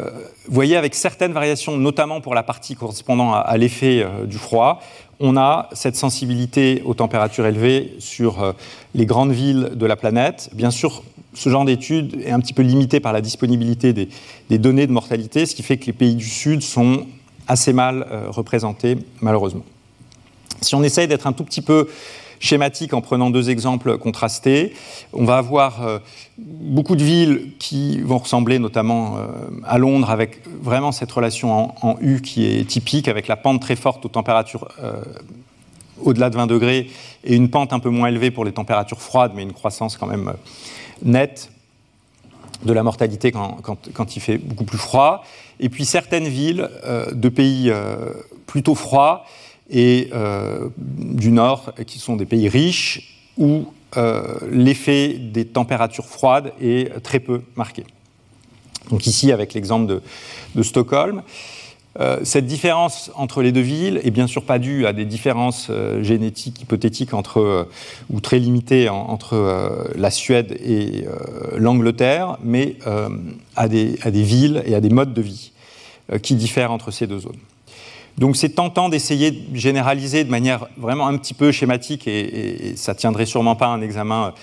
vous 0.48 0.54
voyez, 0.54 0.76
avec 0.76 0.94
certaines 0.94 1.32
variations, 1.32 1.78
notamment 1.78 2.20
pour 2.20 2.36
la 2.36 2.44
partie 2.44 2.76
correspondant 2.76 3.34
à, 3.34 3.58
l'effet 3.58 4.04
euh, 4.04 4.26
du 4.26 4.38
froid, 4.38 4.82
on 5.20 5.38
a 5.38 5.70
cette 5.72 5.96
sensibilité 5.96 6.82
aux 6.86 6.94
températures 6.94 7.46
élevées 7.46 7.96
sur 8.00 8.44
euh, 8.44 8.52
les 8.96 9.06
grandes 9.06 9.32
villes 9.32 9.72
de 9.76 9.86
la 9.86 9.96
planète. 9.96 10.50
Bien 10.54 10.72
sûr, 10.72 11.04
ce 11.34 11.50
genre 11.50 11.64
d'étude 11.64 12.22
est 12.22 12.32
un 12.32 12.40
petit 12.40 12.54
peu 12.54 12.64
limité 12.64 13.00
par 13.00 13.14
la 13.14 13.22
disponibilité 13.22 13.94
des, 13.94 14.10
des, 14.50 14.58
données 14.58 14.88
de 14.88 14.92
mortalité, 14.92 15.46
ce 15.46 15.56
qui 15.56 15.64
fait 15.64 15.78
que 15.78 15.86
les 15.86 15.94
pays 15.94 16.16
du 16.16 16.28
Sud 16.28 16.62
sont 16.62 17.08
assez 17.48 17.72
mal 17.72 18.06
représentés, 18.28 18.98
malheureusement. 19.22 19.64
Si 20.62 20.76
on 20.76 20.84
essaye 20.84 21.08
d'être 21.08 21.28
un 21.28 21.34
tout 21.34 21.46
petit 21.46 21.62
peu 21.62 21.88
schématique 22.40 22.94
en 22.94 23.02
prenant 23.02 23.30
deux 23.30 23.50
exemples 23.50 23.98
contrastés. 23.98 24.74
On 25.14 25.26
va 25.26 25.38
avoir 25.38 25.86
euh, 25.86 26.00
beaucoup 26.38 26.96
de 26.96 27.04
villes 27.04 27.54
qui 27.60 28.00
vont 28.02 28.18
ressembler 28.18 28.60
notamment 28.60 29.18
euh, 29.18 29.28
à 29.66 29.78
Londres 29.78 30.10
avec 30.10 30.42
vraiment 30.62 30.92
cette 30.92 31.12
relation 31.12 31.74
en, 31.82 31.98
U 32.02 32.22
qui 32.22 32.46
est 32.46 32.66
typique 32.66 33.08
avec 33.08 33.28
la 33.28 33.36
pente 33.36 33.62
très 33.62 33.76
forte 33.76 34.06
aux 34.06 34.10
températures 34.10 34.68
euh, 34.84 35.02
au-delà 36.04 36.30
de 36.30 36.36
20 36.36 36.48
degrés 36.48 36.90
et 37.24 37.36
une 37.36 37.50
pente 37.50 37.74
un 37.74 37.80
peu 37.80 37.90
moins 37.90 38.08
élevée 38.08 38.32
pour 38.32 38.46
les 38.46 38.52
températures 38.52 39.02
froides 39.02 39.32
mais 39.36 39.44
une 39.44 39.54
croissance 39.54 39.98
quand 39.98 40.08
même 40.08 40.34
nette 41.04 41.52
de 42.64 42.74
la 42.74 42.84
mortalité 42.84 43.32
quand, 43.32 43.58
quand, 43.62 44.16
il 44.16 44.20
fait 44.20 44.40
beaucoup 44.40 44.64
plus 44.64 44.80
froid. 44.80 45.24
Et 45.60 45.70
puis 45.70 45.86
certaines 45.86 46.28
villes 46.28 46.68
de 47.12 47.30
pays 47.30 47.72
plutôt 48.48 48.74
froids 48.74 49.26
et 49.70 50.10
euh, 50.14 50.70
du 50.78 51.32
Nord, 51.32 51.74
qui 51.86 52.00
sont 52.00 52.16
des 52.16 52.26
pays 52.26 52.50
riches, 52.50 53.26
où 53.38 53.66
euh, 53.98 54.38
l'effet 54.50 55.14
des 55.14 55.46
températures 55.46 56.06
froides 56.06 56.54
est 56.62 57.02
très 57.02 57.20
peu 57.20 57.42
marqué. 57.56 57.84
Donc 58.90 59.06
ici, 59.08 59.32
avec 59.32 59.54
l'exemple 59.54 60.02
de, 60.56 60.64
Stockholm, 60.64 61.22
euh, 62.00 62.20
cette 62.24 62.46
différence 62.46 63.12
entre 63.16 63.42
les 63.42 63.52
deux 63.52 63.62
villes 63.62 64.00
est 64.04 64.12
bien 64.12 64.28
sûr 64.28 64.44
pas 64.44 64.60
due 64.60 64.86
à 64.86 64.94
des 64.94 65.04
différences 65.04 65.70
génétiques 66.02 66.62
hypothétiques 66.62 67.14
entre, 67.14 67.68
ou 68.10 68.22
très 68.22 68.40
limitées 68.40 68.88
entre 68.88 69.90
la 69.96 70.12
Suède 70.12 70.58
et 70.64 71.06
l'Angleterre, 71.58 72.38
mais 72.44 72.78
à 73.56 73.68
des, 73.68 74.00
à, 74.04 74.12
des, 74.12 74.24
villes 74.24 74.64
et 74.66 74.74
à 74.76 74.80
des 74.80 74.90
modes 74.90 75.14
de 75.14 75.22
vie 75.22 75.52
qui 76.22 76.36
diffèrent 76.36 76.72
entre 76.72 76.92
ces 76.92 77.08
deux 77.08 77.20
zones. 77.20 77.40
Donc 78.18 78.36
c'est 78.36 78.50
tentant 78.50 78.90
d'essayer 78.90 79.32
de 79.32 79.56
généraliser 79.56 80.24
de 80.24 80.32
manière 80.32 80.68
vraiment 80.78 81.08
un 81.08 81.18
petit 81.18 81.36
peu 81.36 81.52
schématique, 81.52 82.08
et, 82.08 82.74
ça 82.76 82.94
ne 82.94 82.98
tiendrait 82.98 83.28
sûrement 83.28 83.56
pas 83.56 83.68
un 83.68 83.82
examen 83.82 84.34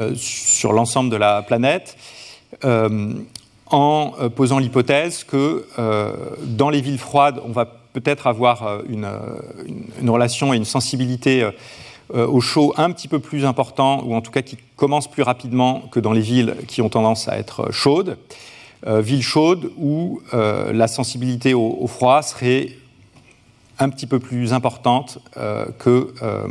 euh, 0.00 0.12
sur 0.14 0.72
l'ensemble 0.72 1.10
de 1.10 1.16
la 1.16 1.42
planète, 1.42 1.96
euh, 2.64 3.14
en 3.66 4.12
euh, 4.20 4.28
posant 4.28 4.58
l'hypothèse 4.58 5.24
que 5.24 5.64
dans 6.42 6.68
les 6.68 6.82
villes 6.82 6.98
froides, 6.98 7.40
on 7.44 7.52
va 7.52 7.64
peut-être 7.64 8.26
avoir 8.26 8.80
une, 8.88 9.08
relation 10.06 10.52
et 10.52 10.56
une 10.56 10.64
sensibilité 10.64 11.48
au 12.12 12.40
chaud 12.40 12.74
un 12.76 12.90
petit 12.90 13.08
peu 13.08 13.20
plus 13.20 13.46
important, 13.46 14.02
ou 14.04 14.14
en 14.14 14.20
tout 14.20 14.32
cas 14.32 14.42
qui 14.42 14.58
commence 14.76 15.08
plus 15.08 15.22
rapidement 15.22 15.84
que 15.92 16.00
dans 16.00 16.12
les 16.12 16.20
villes 16.20 16.56
qui 16.66 16.82
ont 16.82 16.88
tendance 16.88 17.28
à 17.28 17.38
être 17.38 17.72
chaudes. 17.72 18.18
villes 18.84 19.22
chaudes 19.22 19.70
où 19.78 20.20
la 20.32 20.88
sensibilité 20.88 21.54
au 21.54 21.86
froid 21.86 22.20
serait 22.22 22.72
un 23.78 23.88
petit 23.88 24.06
peu 24.06 24.18
plus 24.18 24.52
importante 24.52 25.18
euh, 25.36 25.66
que 25.78 26.14
euh, 26.22 26.48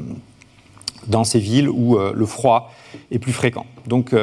dans 1.07 1.23
ces 1.23 1.39
villes 1.39 1.69
où 1.69 1.97
euh, 1.97 2.13
le 2.15 2.25
froid 2.25 2.73
est 3.11 3.19
plus 3.19 3.33
fréquent. 3.33 3.65
Donc 3.87 4.15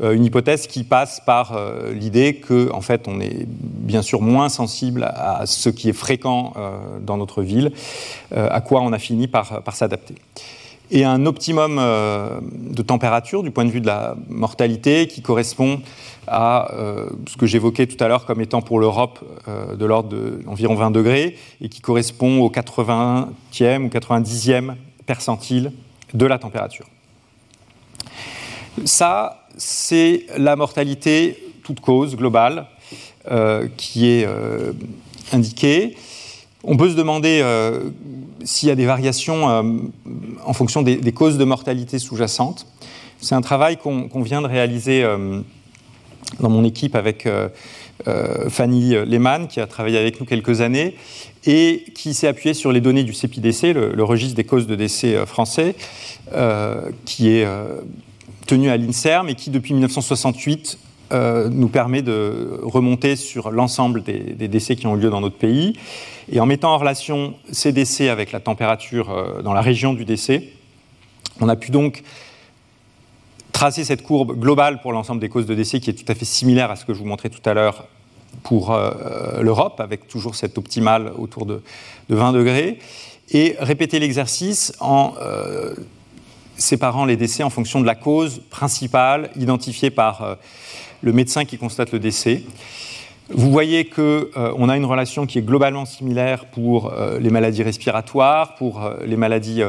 une 0.00 0.24
hypothèse 0.24 0.66
qui 0.66 0.84
passe 0.84 1.20
par 1.24 1.58
l'idée 1.92 2.36
que 2.36 2.70
fait 2.80 3.08
on 3.08 3.18
est 3.18 3.46
bien 3.48 4.02
sûr 4.02 4.20
moins 4.20 4.48
sensible 4.48 5.04
à, 5.04 5.46
ce 5.46 5.68
qui 5.70 5.88
est 5.88 5.94
fréquent 5.94 6.52
dans 7.00 7.16
notre 7.16 7.42
ville, 7.42 7.72
à 8.30 8.60
quoi 8.60 8.82
on 8.82 8.92
a 8.92 8.98
fini 8.98 9.26
par 9.26 9.74
s'adapter 9.74 10.14
et 10.90 11.04
un 11.04 11.26
optimum 11.26 11.76
de 11.76 12.82
température 12.82 13.42
du 13.42 13.50
point 13.50 13.64
de 13.64 13.70
vue 13.70 13.80
de 13.80 13.86
la 13.86 14.16
mortalité 14.28 15.06
qui 15.06 15.22
correspond 15.22 15.80
à 16.30 16.72
euh, 16.74 17.08
ce 17.28 17.36
que 17.36 17.46
j'évoquais 17.46 17.86
tout 17.86 18.02
à 18.02 18.08
l'heure 18.08 18.24
comme 18.24 18.40
étant 18.40 18.62
pour 18.62 18.78
l'Europe 18.78 19.18
euh, 19.48 19.74
de 19.74 19.84
l'ordre 19.84 20.16
d'environ 20.44 20.74
20 20.74 20.92
degrés 20.92 21.36
et 21.60 21.68
qui 21.68 21.80
correspond 21.80 22.40
au 22.40 22.50
80e 22.50 23.84
ou 23.84 23.88
90e 23.88 24.74
percentile 25.06 25.72
de 26.14 26.26
la 26.26 26.38
température. 26.38 26.86
Ça, 28.84 29.46
c'est 29.56 30.26
la 30.36 30.56
mortalité 30.56 31.36
toute 31.64 31.80
cause 31.80 32.16
globale 32.16 32.66
euh, 33.30 33.68
qui 33.76 34.08
est 34.08 34.26
indiquée. 35.32 35.96
On 36.64 36.76
peut 36.76 36.90
se 36.90 36.94
demander 36.94 37.42
s'il 38.44 38.68
y 38.68 38.72
a 38.72 38.74
des 38.74 38.86
variations 38.86 39.46
en 40.44 40.52
fonction 40.52 40.82
des, 40.82 41.12
causes 41.12 41.38
de 41.38 41.44
mortalité 41.44 41.98
sous-jacentes. 41.98 42.66
C'est 43.20 43.34
un 43.34 43.40
travail 43.40 43.76
qu'on 43.76 44.22
vient 44.22 44.42
de 44.42 44.46
réaliser 44.46 45.02
dans 46.38 46.50
mon 46.50 46.64
équipe 46.64 46.94
avec 46.94 47.26
euh, 47.26 47.48
Fanny 48.48 48.90
Lehmann, 49.06 49.48
qui 49.48 49.60
a 49.60 49.66
travaillé 49.66 49.98
avec 49.98 50.20
nous 50.20 50.26
quelques 50.26 50.60
années, 50.60 50.96
et 51.46 51.84
qui 51.94 52.14
s'est 52.14 52.28
appuyé 52.28 52.54
sur 52.54 52.72
les 52.72 52.80
données 52.80 53.04
du 53.04 53.12
CEPIDC, 53.12 53.74
le, 53.74 53.92
le 53.94 54.04
registre 54.04 54.36
des 54.36 54.44
causes 54.44 54.66
de 54.66 54.74
décès 54.74 55.26
français, 55.26 55.74
qui 57.04 57.28
est 57.28 57.46
tenu 58.46 58.68
à 58.68 58.76
l'INSERM 58.76 59.28
et 59.28 59.34
qui, 59.34 59.50
depuis 59.50 59.74
1968, 59.74 60.78
nous 61.12 61.68
permet 61.68 62.02
de 62.02 62.60
remonter 62.62 63.16
sur 63.16 63.50
l'ensemble 63.50 64.02
des, 64.02 64.48
décès 64.48 64.76
qui 64.76 64.86
ont 64.86 64.96
eu 64.96 65.00
lieu 65.00 65.10
dans 65.10 65.20
notre 65.20 65.36
pays. 65.36 65.74
Et 66.30 66.38
en 66.40 66.46
mettant 66.46 66.72
en 66.72 66.78
relation 66.78 67.34
ces 67.50 67.72
décès 67.72 68.08
avec 68.08 68.32
la 68.32 68.40
température 68.40 69.42
dans 69.42 69.52
la 69.52 69.60
région 69.60 69.92
du 69.92 70.04
décès, 70.04 70.48
on 71.40 71.48
a 71.48 71.56
pu 71.56 71.70
donc 71.70 72.02
tracer 73.52 73.84
cette 73.84 74.02
courbe 74.02 74.38
globale 74.38 74.80
pour 74.80 74.92
l'ensemble 74.92 75.20
des 75.20 75.28
causes 75.28 75.46
de 75.46 75.54
décès 75.54 75.80
qui 75.80 75.90
est 75.90 75.94
tout 75.94 76.10
à 76.10 76.14
fait 76.14 76.24
similaire 76.24 76.70
à 76.70 76.76
ce 76.76 76.84
que 76.84 76.94
je 76.94 76.98
vous 76.98 77.04
montrais 77.04 77.28
tout 77.28 77.46
à 77.48 77.54
l'heure 77.54 77.84
pour 78.42 78.72
euh, 78.72 79.42
l'Europe, 79.42 79.80
avec 79.80 80.08
toujours 80.08 80.34
cette 80.34 80.56
optimale 80.56 81.12
autour 81.18 81.46
de, 81.46 81.62
de 82.08 82.14
20 82.14 82.32
degrés, 82.32 82.78
et 83.32 83.56
répéter 83.58 83.98
l'exercice 83.98 84.72
en 84.80 85.14
euh, 85.20 85.74
séparant 86.60 87.04
les 87.04 87.16
décès 87.16 87.42
en 87.42 87.50
fonction 87.50 87.80
de 87.80 87.86
la 87.86 87.94
cause 87.94 88.40
principale 88.50 89.30
identifiée 89.36 89.90
par 89.90 90.22
euh, 90.22 90.34
le 91.02 91.12
médecin 91.12 91.44
qui 91.44 91.58
constate 91.58 91.92
le 91.92 91.98
décès. 91.98 92.42
Vous 93.28 93.50
voyez 93.50 93.84
qu'on 93.84 94.00
euh, 94.00 94.68
a 94.68 94.76
une 94.76 94.84
relation 94.84 95.26
qui 95.26 95.38
est 95.38 95.42
globalement 95.42 95.84
similaire 95.84 96.46
pour 96.46 96.92
euh, 96.92 97.18
les 97.18 97.30
maladies 97.30 97.62
respiratoires, 97.62 98.54
pour 98.56 98.88
les 99.04 99.16
maladies 99.16 99.62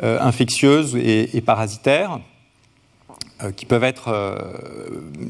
infectieuses 0.00 0.96
et, 0.96 1.40
parasitaires. 1.40 2.18
Euh, 3.42 3.50
qui 3.50 3.66
peuvent 3.66 3.82
être 3.82 4.08
euh, 4.08 4.36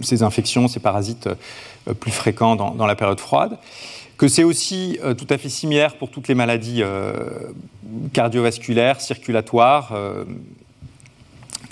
ces 0.03 0.23
infections, 0.23 0.69
ces 0.69 0.79
parasites 0.79 1.27
euh, 1.27 1.95
plus 1.95 2.11
fréquents 2.11 2.55
dans, 2.55 2.87
la 2.87 2.95
période 2.97 3.19
froide, 3.19 3.57
que 4.19 4.29
c'est 4.29 4.45
aussi 4.45 4.99
tout 5.19 5.27
à 5.31 5.39
fait 5.39 5.49
similaire 5.49 5.97
pour 5.97 6.11
toutes 6.11 6.29
les 6.29 6.35
maladies 6.35 6.83
cardiovasculaires, 8.13 9.01
circulatoires, 9.01 9.93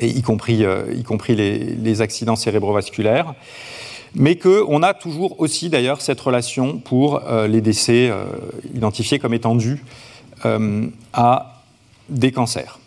y 0.08 0.22
compris, 0.22 0.64
y 0.94 1.02
compris 1.02 1.34
les, 1.34 2.00
accidents 2.00 2.36
cérébrovasculaires, 2.36 3.34
mais 4.14 4.36
qu'on 4.36 4.82
a 4.82 4.94
toujours 4.94 5.40
aussi 5.40 5.68
d'ailleurs 5.68 6.00
cette 6.00 6.20
relation 6.20 6.78
pour 6.78 7.22
les 7.48 7.60
décès 7.60 8.10
identifiés 8.74 9.18
comme 9.18 9.34
étant 9.34 9.54
dus 9.54 9.82
à 11.12 11.60
des 12.08 12.32
cancers. 12.32 12.78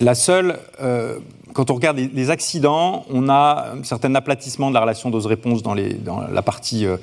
La 0.00 0.14
seule 0.14 0.58
quand 1.58 1.70
on 1.72 1.74
regarde 1.74 1.98
les, 1.98 2.30
accidents, 2.30 3.04
on 3.10 3.28
a 3.28 3.72
un 3.74 3.82
certain 3.82 4.14
aplatissement 4.14 4.68
de 4.68 4.74
la 4.74 4.80
relation 4.80 5.10
dose-réponse 5.10 5.62
dans, 5.62 5.74
dans, 5.74 6.22
euh, 6.22 6.96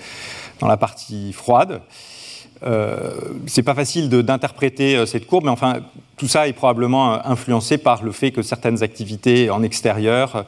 dans 0.60 0.68
la 0.68 0.78
partie 0.78 1.34
froide. 1.34 1.82
Euh, 2.64 3.12
c'est 3.48 3.64
pas 3.64 3.76
facile 3.76 4.10
d'interpréter 4.10 4.96
euh, 4.96 5.06
cette 5.06 5.28
courbe, 5.28 5.46
mais 5.46 5.52
enfin, 5.52 5.82
tout 6.18 6.28
ça 6.28 6.48
est 6.48 6.54
probablement 6.54 7.14
euh, 7.14 7.18
influencé 7.26 7.78
par 7.78 8.04
le 8.04 8.12
fait 8.12 8.32
que 8.32 8.42
certaines 8.42 8.82
activités 8.82 9.50
en 9.50 9.62
extérieur 9.62 10.36
euh, 10.36 10.44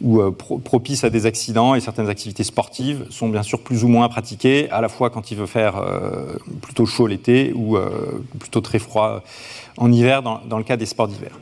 ou 0.00 0.30
pro 0.30 0.58
propices 0.58 1.02
à 1.02 1.10
des 1.10 1.26
accidents 1.26 1.74
et 1.74 1.80
certaines 1.80 2.08
activités 2.08 2.44
sportives 2.44 3.06
sont 3.10 3.28
bien 3.28 3.42
sûr 3.42 3.60
plus 3.62 3.82
ou 3.82 3.88
moins 3.88 4.08
pratiquées, 4.08 4.70
à 4.70 4.80
la 4.80 4.88
fois 4.88 5.10
quand 5.10 5.32
il 5.32 5.36
veut 5.36 5.46
faire 5.46 5.82
plutôt 6.62 6.86
chaud 6.86 7.08
l'été 7.08 7.52
ou 7.52 7.76
plutôt 8.38 8.60
très 8.60 8.78
froid 8.78 9.24
en 9.76 9.90
hiver, 9.90 10.22
dans, 10.22 10.40
dans 10.48 10.58
le 10.58 10.62
cas 10.62 10.76
des 10.76 10.86
sports 10.86 11.08
d'hiver. 11.08 11.32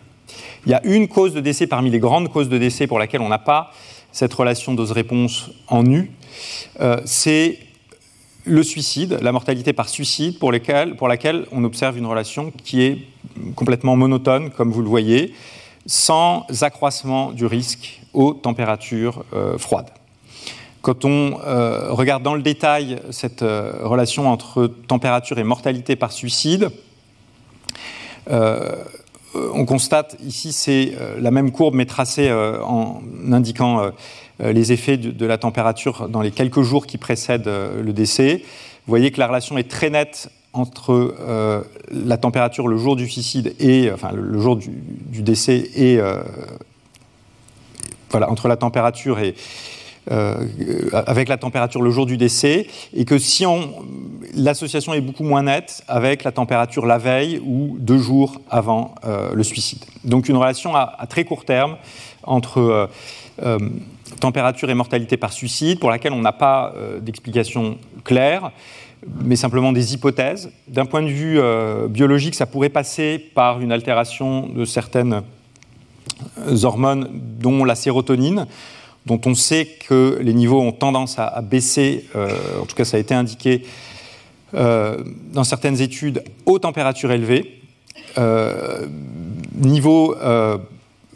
Il 0.65 0.73
y 0.73 0.75
a 0.75 0.81
une 0.87 1.07
cause 1.07 1.35
de 1.35 1.41
décès 1.41 1.67
parmi 1.67 1.91
les 1.91 1.99
grandes 1.99 2.31
causes 2.31 2.49
de 2.49 2.57
décès 2.57 2.87
pour 2.87 2.99
laquelle 2.99 3.21
on 3.21 3.29
n'a 3.29 3.37
pas 3.37 3.73
cette 4.11 4.33
relation 4.33 4.73
dose-réponse 4.73 5.51
en 5.69 5.83
nu. 5.83 6.11
C'est 7.05 7.59
le 8.47 8.63
suicide, 8.63 9.19
la 9.21 9.33
mortalité 9.33 9.73
par 9.73 9.89
suicide, 9.89 10.39
pour, 10.39 10.53
laquelle 10.53 11.47
on 11.51 11.65
observe 11.65 11.99
une 11.99 12.07
relation 12.07 12.53
qui 12.65 12.83
est 12.83 12.99
complètement 13.57 13.97
monotone, 13.97 14.51
comme 14.51 14.71
vous 14.71 14.83
le 14.83 14.89
voyez, 14.89 15.35
sans 15.85 16.47
accroissement 16.63 17.33
du 17.33 17.45
risque 17.45 18.01
aux 18.15 18.33
températures 18.35 19.25
euh, 19.35 19.59
froides. 19.59 19.91
Quand 20.81 21.05
on 21.05 21.41
euh, 21.45 21.93
regarde 21.93 22.23
dans 22.23 22.35
le 22.35 22.43
détail 22.43 23.01
cette 23.11 23.43
euh, 23.43 23.73
relation 23.83 24.31
entre 24.31 24.69
température 24.87 25.39
et 25.39 25.45
mortalité 25.45 25.97
par 25.97 26.13
suicide, 26.13 26.71
on 28.29 29.67
constate 29.67 30.17
ici, 30.25 30.51
c'est 30.51 30.95
la 31.21 31.31
même 31.31 31.53
courbe, 31.53 31.77
mais 31.77 31.87
tracée 31.87 32.33
en 32.33 33.01
indiquant 33.31 33.93
les 34.41 34.73
effets 34.73 34.97
de, 34.97 35.27
la 35.27 35.39
température 35.39 36.09
dans 36.09 36.21
les 36.21 36.31
quelques 36.31 36.63
jours 36.63 36.87
qui 36.87 36.99
précèdent 36.99 37.49
le 37.49 37.93
décès. 37.93 38.43
Vous 38.87 38.91
voyez 38.91 39.11
que 39.11 39.19
la 39.19 39.29
relation 39.29 39.57
est 39.57 39.71
très 39.71 39.89
nette 39.89 40.31
entre 40.53 41.15
la 41.91 42.17
température 42.19 42.69
le 42.69 42.77
jour 42.77 42.97
du 42.97 43.09
suicide 43.09 43.55
et 43.59 43.91
enfin 43.91 44.13
le, 44.13 44.39
jour 44.39 44.57
du, 44.57 45.23
décès 45.23 45.71
et 45.75 45.99
voilà 48.11 48.31
entre 48.31 48.49
la 48.49 48.57
température 48.57 49.19
et, 49.21 49.35
euh, 50.11 50.47
avec 50.93 51.29
la 51.29 51.37
température 51.37 51.83
le 51.83 51.91
jour 51.91 52.07
du 52.07 52.17
décès, 52.17 52.69
et 52.95 53.05
que 53.05 53.19
si 53.19 53.45
l'association 54.35 54.95
est 54.95 55.01
beaucoup 55.01 55.25
moins 55.25 55.43
nette 55.43 55.83
avec 55.89 56.23
la 56.23 56.31
température 56.31 56.87
la 56.87 56.99
veille 56.99 57.43
ou 57.45 57.77
deux 57.81 57.99
jours 57.99 58.41
avant 58.49 58.95
euh, 59.05 59.31
le 59.35 59.43
suicide. 59.43 59.85
Donc 60.05 60.29
une 60.29 60.37
relation 60.37 60.77
à, 60.77 61.07
très 61.09 61.25
court 61.25 61.45
terme 61.45 61.77
entre 62.23 62.61
euh, 62.61 62.87
euh, 63.43 63.59
température 64.21 64.71
et 64.71 64.75
mortalité 64.75 65.17
par 65.17 65.33
suicide, 65.33 65.79
pour 65.79 65.91
laquelle 65.91 66.13
on 66.13 66.21
n'a 66.21 66.33
pas 66.33 66.73
euh, 66.77 67.01
d'explication 67.01 67.79
claire, 68.05 68.51
mais 69.23 69.37
simplement 69.37 69.73
des 69.73 69.95
hypothèses. 69.95 70.51
D'un 70.69 70.87
point 70.87 71.03
de 71.03 71.09
vue 71.09 71.39
euh, 71.39 71.89
biologique, 71.89 72.35
ça 72.35 72.47
pourrait 72.47 72.69
passer 72.69 73.19
par 73.19 73.61
une 73.61 73.73
altération 73.73 74.49
de 74.49 74.65
certaines 74.65 75.23
hormones, 76.63 77.09
dont 77.13 77.65
la 77.65 77.75
sérotonine, 77.75 78.47
dont 79.07 79.21
on 79.27 79.35
sait 79.35 79.67
que 79.89 80.19
les 80.21 80.35
niveaux 80.35 80.61
ont 80.61 80.73
tendance 80.73 81.19
à, 81.19 81.41
baisser, 81.43 82.07
euh, 82.17 82.29
en 82.61 82.67
tout 82.67 82.75
cas 82.75 82.85
ça 82.85 82.97
a 82.97 83.01
été 83.01 83.15
indiqué 83.15 83.63
euh, 84.55 84.99
dans 85.33 85.45
certaines 85.45 85.81
études, 85.81 86.23
aux 86.45 86.59
températures 86.59 87.13
élevées, 87.13 87.61
euh, 88.19 88.87
niveau 89.55 90.15
euh, 90.17 90.59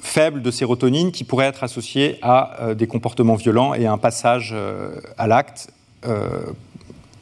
faible 0.01 0.43
de 0.43 0.51
sérotonine 0.51 1.13
qui 1.13 1.25
pourrait 1.25 1.47
être 1.47 1.65
associé 1.65 2.19
à 2.23 2.63
euh, 2.63 2.75
des 2.75 2.87
comportements 2.87 3.35
violents 3.35 3.75
et 3.75 3.87
à 3.87 3.93
un 3.93 3.99
passage 3.99 4.51
euh, 4.53 4.91
à 5.19 5.27
l'acte 5.27 5.69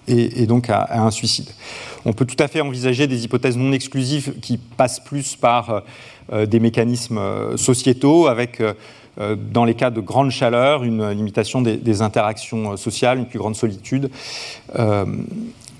et, 0.07 0.43
et, 0.43 0.47
donc 0.47 0.71
à, 0.71 1.03
un 1.03 1.11
suicide. 1.11 1.51
On 2.05 2.12
peut 2.12 2.25
tout 2.25 2.41
à 2.41 2.47
fait 2.47 2.61
envisager 2.61 3.09
des 3.09 3.25
hypothèses 3.25 3.57
non 3.57 3.73
exclusives 3.73 4.38
qui 4.41 4.57
passent 4.57 5.01
plus 5.01 5.35
par 5.35 5.83
des 6.33 6.61
mécanismes 6.61 7.57
sociétaux 7.57 8.29
avec 8.29 8.62
euh, 9.21 9.37
dans 9.37 9.64
les 9.64 9.75
cas 9.75 9.91
de 9.91 10.01
grande 10.01 10.31
chaleur, 10.31 10.85
une 10.85 11.11
limitation 11.11 11.61
des, 11.61 12.03
interactions 12.03 12.73
euh, 12.73 12.77
sociales, 12.77 13.19
une 13.19 13.27
plus 13.27 13.38
grande 13.38 13.57
solitude 13.57 14.11
euh, 14.79 15.05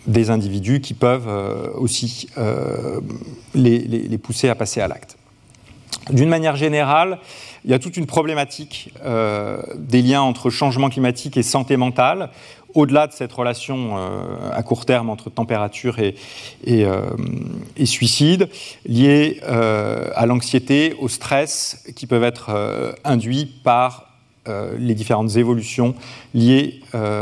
des 0.07 0.31
individus 0.31 0.81
qui 0.81 0.95
peuvent 0.95 1.29
euh, 1.29 1.71
aussi 1.75 2.29
euh, 2.39 3.01
les, 3.55 4.19
pousser 4.19 4.49
à 4.49 4.55
passer 4.55 4.81
à 4.81 4.89
l'acte. 4.89 5.18
D'une 6.11 6.29
manière 6.29 6.57
générale, 6.57 7.19
il 7.65 7.71
y 7.71 7.75
a 7.75 7.79
toute 7.79 7.97
une 7.97 8.07
problématique 8.07 8.93
euh, 9.05 9.61
des 9.77 10.01
liens 10.01 10.23
entre 10.23 10.49
changement 10.49 10.89
climatique 10.89 11.37
et 11.37 11.43
santé 11.43 11.77
mentale, 11.77 12.31
au-delà 12.75 13.07
de 13.07 13.13
cette 13.13 13.33
relation 13.33 13.97
euh, 13.99 14.51
à 14.53 14.63
court 14.63 14.87
terme 14.87 15.11
entre 15.11 15.29
température 15.31 15.99
et, 15.99 16.15
euh, 16.67 17.03
suicide, 17.85 18.49
liée 18.87 19.41
à 19.43 20.27
l'anxiété, 20.27 20.95
au 20.99 21.09
stress 21.09 21.85
qui 21.97 22.07
peuvent 22.07 22.25
être 22.25 22.95
induits 23.05 23.47
par 23.65 24.07
les 24.79 24.95
différentes 24.95 25.37
évolutions 25.37 25.95
liées 26.33 26.81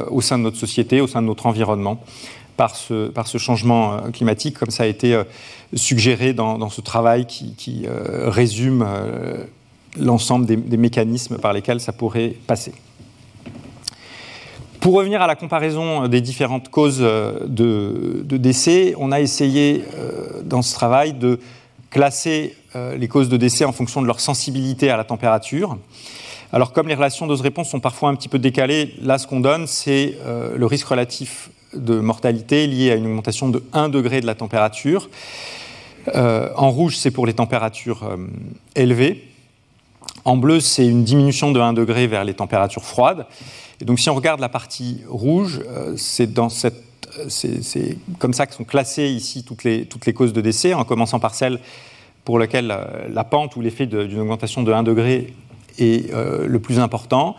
au 0.09 0.21
sein 0.21 0.39
de 0.39 0.45
notre 0.45 0.59
société, 0.59 1.01
au 1.01 1.09
sein 1.09 1.23
de 1.23 1.27
notre 1.27 1.47
environnement, 1.47 2.01
par 2.57 2.77
ce, 2.77 3.39
changement 3.39 3.99
climatique, 4.13 4.59
comme 4.59 4.71
ça 4.71 4.85
a 4.85 4.87
été 4.87 5.21
suggéré 5.75 6.33
dans, 6.33 6.71
ce 6.71 6.81
travail 6.81 7.27
qui, 7.27 7.55
qui 7.55 7.87
résume 7.89 8.87
l'ensemble 9.99 10.47
des, 10.47 10.77
mécanismes 10.77 11.39
par 11.39 11.53
lesquels 11.53 11.81
ça 11.81 11.93
pourrait 11.93 12.35
passer. 12.47 12.73
Pour 14.81 14.95
revenir 14.95 15.21
à 15.21 15.27
la 15.27 15.35
comparaison 15.35 16.05
euh, 16.05 16.09
des 16.09 16.21
différentes 16.21 16.69
causes 16.69 16.99
euh, 17.01 17.41
de, 17.47 18.37
décès, 18.37 18.95
on 18.99 19.11
a 19.11 19.21
essayé 19.21 19.83
euh, 19.97 20.43
dans 20.45 20.63
ce 20.63 20.75
travail 20.75 21.13
de 21.13 21.41
classer 21.91 22.55
euh, 22.77 22.97
les 22.97 23.09
causes 23.09 23.29
de 23.29 23.37
décès 23.37 23.65
en 23.65 23.73
fonction 23.73 24.01
de 24.01 24.07
leur 24.07 24.21
sensibilité 24.21 24.91
à 24.91 24.97
la 24.97 25.05
température. 25.05 25.77
Alors 26.53 26.73
comme 26.73 26.89
les 26.89 26.95
relations 26.95 27.27
dose-réponse 27.27 27.71
sont 27.71 27.81
parfois 27.81 28.09
un 28.09 28.15
petit 28.15 28.29
peu 28.29 28.39
décalées, 28.39 28.95
là 29.03 29.19
ce 29.19 29.27
qu'on 29.27 29.41
donne 29.41 29.67
c'est 29.67 30.17
euh, 30.25 30.57
le 30.57 30.67
risque 30.67 30.87
relatif 30.87 31.51
de 31.75 31.99
mortalité 31.99 32.67
lié 32.67 32.93
à 32.93 32.95
une 32.95 33.07
augmentation 33.07 33.49
de 33.49 33.63
1 33.73 33.89
degré 33.89 34.21
de 34.21 34.27
la 34.27 34.35
température. 34.35 35.11
Euh, 36.15 36.51
en 36.55 36.71
rouge 36.71 36.97
c'est 36.97 37.11
pour 37.11 37.27
les 37.27 37.35
températures 37.35 38.17
élevées 38.77 39.29
En 40.25 40.37
bleu, 40.37 40.61
c'est 40.61 40.87
une 40.87 41.03
diminution 41.03 41.51
de 41.51 41.59
1 41.59 41.73
degré 41.73 42.07
vers 42.07 42.25
les 42.25 42.35
températures 42.35 42.85
froides. 42.85 43.27
Et 43.81 43.85
donc 43.85 43.99
si 43.99 44.09
on 44.09 44.15
regarde 44.15 44.41
la 44.41 44.49
partie 44.49 45.03
rouge, 45.09 45.61
c'est 45.97 46.33
dans 46.33 46.49
comme 48.19 48.35
ça 48.35 48.47
que 48.47 48.55
sont 48.55 48.65
classées 48.65 49.09
ici 49.09 49.43
toutes 49.43 49.65
les, 49.65 49.87
toutes 49.87 50.07
les 50.07 50.13
causes 50.13 50.33
de 50.33 50.41
décès, 50.41 50.75
en 50.75 50.85
commençant 50.85 51.19
par 51.19 51.35
celle 51.35 51.59
pour 52.25 52.39
laquelle 52.39 52.75
la 53.09 53.25
pente 53.25 53.57
ou 53.57 53.61
l'effet 53.61 53.87
d'une 53.87 54.21
augmentation 54.21 54.63
de 54.63 54.73
1 54.73 54.83
degré 54.83 55.35
est 55.79 56.13
le 56.13 56.59
plus 56.59 56.79
important. 56.79 57.37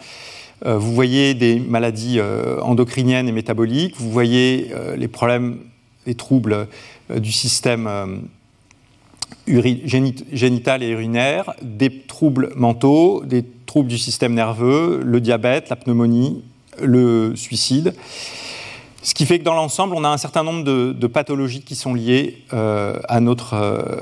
Euh, 0.65 0.78
vous 0.78 0.93
voyez 0.93 1.34
des 1.34 1.60
maladies 1.60 2.19
euh, 2.19 2.60
endocriniennes 2.62 3.28
et 3.28 3.32
métaboliques, 3.32 3.95
vous 3.97 4.10
voyez 4.10 4.71
euh, 4.71 4.95
les 4.95 5.08
problèmes, 5.08 5.60
les 6.08 6.15
troubles 6.15 6.67
du 7.15 7.32
système 7.32 7.89
génital 9.45 10.84
et 10.84 10.89
urinaire, 10.89 11.54
des 11.62 12.02
troubles 12.02 12.52
mentaux, 12.56 13.23
des 13.26 13.45
troubles 13.65 13.89
du 13.89 13.97
système 13.97 14.34
nerveux, 14.34 15.02
le 15.04 15.21
diabète, 15.21 15.69
la 15.69 15.76
pneumonie, 15.76 16.43
le 16.82 17.36
suicide. 17.36 17.93
Ce 19.07 19.13
qui 19.13 19.25
fait 19.25 19.39
que 19.39 19.45
dans 19.45 19.53
l'ensemble, 19.53 19.95
on 19.95 20.03
a 20.03 20.09
un 20.09 20.17
certain 20.17 20.43
nombre 20.43 20.65
de, 20.65 21.07
pathologies 21.07 21.61
qui 21.61 21.75
sont 21.75 21.93
liées 21.93 22.43
à, 22.51 23.21
notre, 23.21 23.53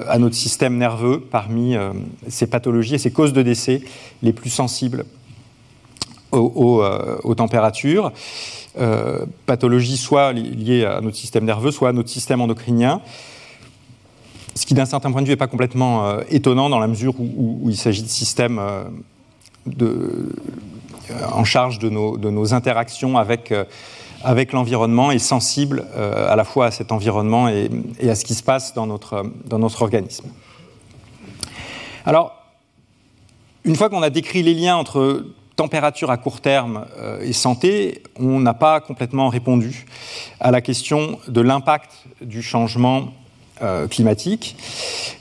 à, 0.08 0.18
notre, 0.18 0.34
système 0.34 0.80
nerveux 0.80 1.20
parmi 1.20 1.76
ces 2.28 2.48
pathologies 2.48 2.96
et 2.96 2.98
ces 2.98 3.12
causes 3.12 3.32
de 3.32 3.44
décès 3.44 3.84
les 4.24 4.34
plus 4.34 4.50
sensibles 4.50 5.06
euh, 6.36 7.18
aux, 7.24 7.36
températures, 7.36 8.12
euh, 8.78 9.26
pathologies 9.46 9.98
soit 9.98 10.34
liées 10.34 10.84
à 10.84 11.00
notre 11.00 11.16
système 11.16 11.46
nerveux, 11.46 11.72
soit 11.72 11.90
à 11.90 11.94
notre 11.94 12.10
système 12.10 12.42
endocrinien. 12.42 13.02
Ce 14.56 14.66
qui, 14.66 14.74
d'un 14.74 14.86
certain 14.86 15.12
point 15.12 15.22
de 15.22 15.28
vue, 15.28 15.34
n'est 15.34 15.38
pas 15.38 15.48
complètement 15.48 16.08
euh, 16.08 16.22
étonnant 16.30 16.70
dans 16.70 16.80
la 16.80 16.88
mesure 16.88 17.14
où, 17.20 17.68
il 17.70 17.78
s'agit 17.78 18.04
de 18.04 18.08
systèmes 18.08 18.60
en 21.32 21.44
charge 21.44 21.80
de 21.80 21.90
nos, 21.90 22.54
interactions 22.54 23.18
avec, 23.18 23.54
avec 24.24 24.54
l'environnement 24.54 25.12
et 25.12 25.20
sensibles 25.20 25.86
à 25.96 26.36
la 26.36 26.44
fois 26.44 26.68
à 26.68 26.72
cet 26.72 26.92
environnement 26.92 27.48
et, 27.48 27.70
à 28.10 28.16
ce 28.16 28.26
qui 28.26 28.34
se 28.34 28.44
passe 28.44 28.74
dans 28.74 28.88
notre, 28.88 29.24
dans 29.46 29.60
notre 29.60 29.82
organisme. 29.82 30.26
Alors, 32.06 32.36
une 33.66 33.76
fois 33.76 33.90
qu'on 33.90 34.04
a 34.04 34.12
décrit 34.12 34.44
les 34.44 34.54
liens 34.54 34.76
entre 34.76 35.26
température 35.56 36.12
à 36.12 36.18
court 36.18 36.42
terme 36.42 36.86
euh, 37.00 37.20
et 37.22 37.34
santé, 37.34 38.04
on 38.20 38.40
n'a 38.40 38.54
pas 38.54 38.80
complètement 38.80 39.30
répondu 39.30 39.86
à 40.40 40.52
la 40.52 40.62
question 40.62 41.18
de 41.28 41.42
l'impact 41.42 41.92
du 42.22 42.42
changement 42.42 43.14
euh, 43.62 43.88
climatique. 43.88 44.56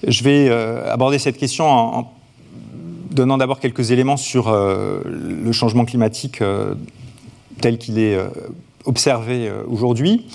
Je 0.07 0.25
vais 0.25 0.49
euh, 0.49 0.93
aborder 0.93 1.19
cette 1.19 1.39
question 1.39 1.71
en, 1.71 2.13
donnant 3.11 3.39
d'abord 3.39 3.61
quelques 3.61 3.93
éléments 3.93 4.17
sur 4.17 4.53
le 4.53 5.53
changement 5.53 5.85
climatique 5.85 6.43
tel 7.61 7.79
qu'il 7.79 8.01
est 8.01 8.19
observé 8.85 9.51
aujourd'hui. 9.67 10.27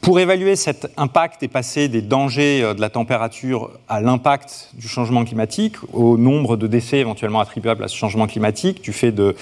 Pour 0.00 0.18
évaluer 0.18 0.56
cet 0.56 0.90
impact 0.96 1.42
et 1.42 1.48
passer 1.48 1.88
des 1.88 2.00
dangers 2.00 2.62
euh, 2.62 2.72
de 2.72 2.80
la 2.80 2.88
température 2.88 3.70
à 3.86 4.00
l'impact 4.00 4.70
du 4.72 4.88
changement 4.88 5.24
climatique, 5.26 5.76
au 5.92 6.16
nombre 6.16 6.56
de 6.56 6.66
décès 6.66 6.98
éventuellement 6.98 7.40
attribuables 7.40 7.84
à 7.84 7.88
ce 7.88 7.96
changement 7.96 8.26
climatique 8.26 8.80
du 8.80 8.94
fait 8.94 9.12
de 9.12 9.36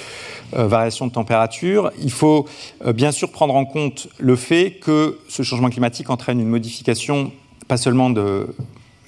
euh, 0.57 0.67
variations 0.67 1.07
de 1.07 1.13
température, 1.13 1.93
il 2.03 2.11
faut 2.11 2.47
euh, 2.85 2.93
bien 2.93 3.13
sûr 3.13 3.31
prendre 3.31 3.55
en 3.55 3.65
compte 3.67 4.09
le 4.19 4.35
fait 4.35 4.73
que 4.73 5.21
ce 5.29 5.45
changement 5.45 5.71
climatique 5.71 6.11
entraîne 6.11 6.41
une 6.41 6.49
modification 6.49 7.31
pas 7.69 7.77
seulement 7.77 8.11
de 8.11 8.49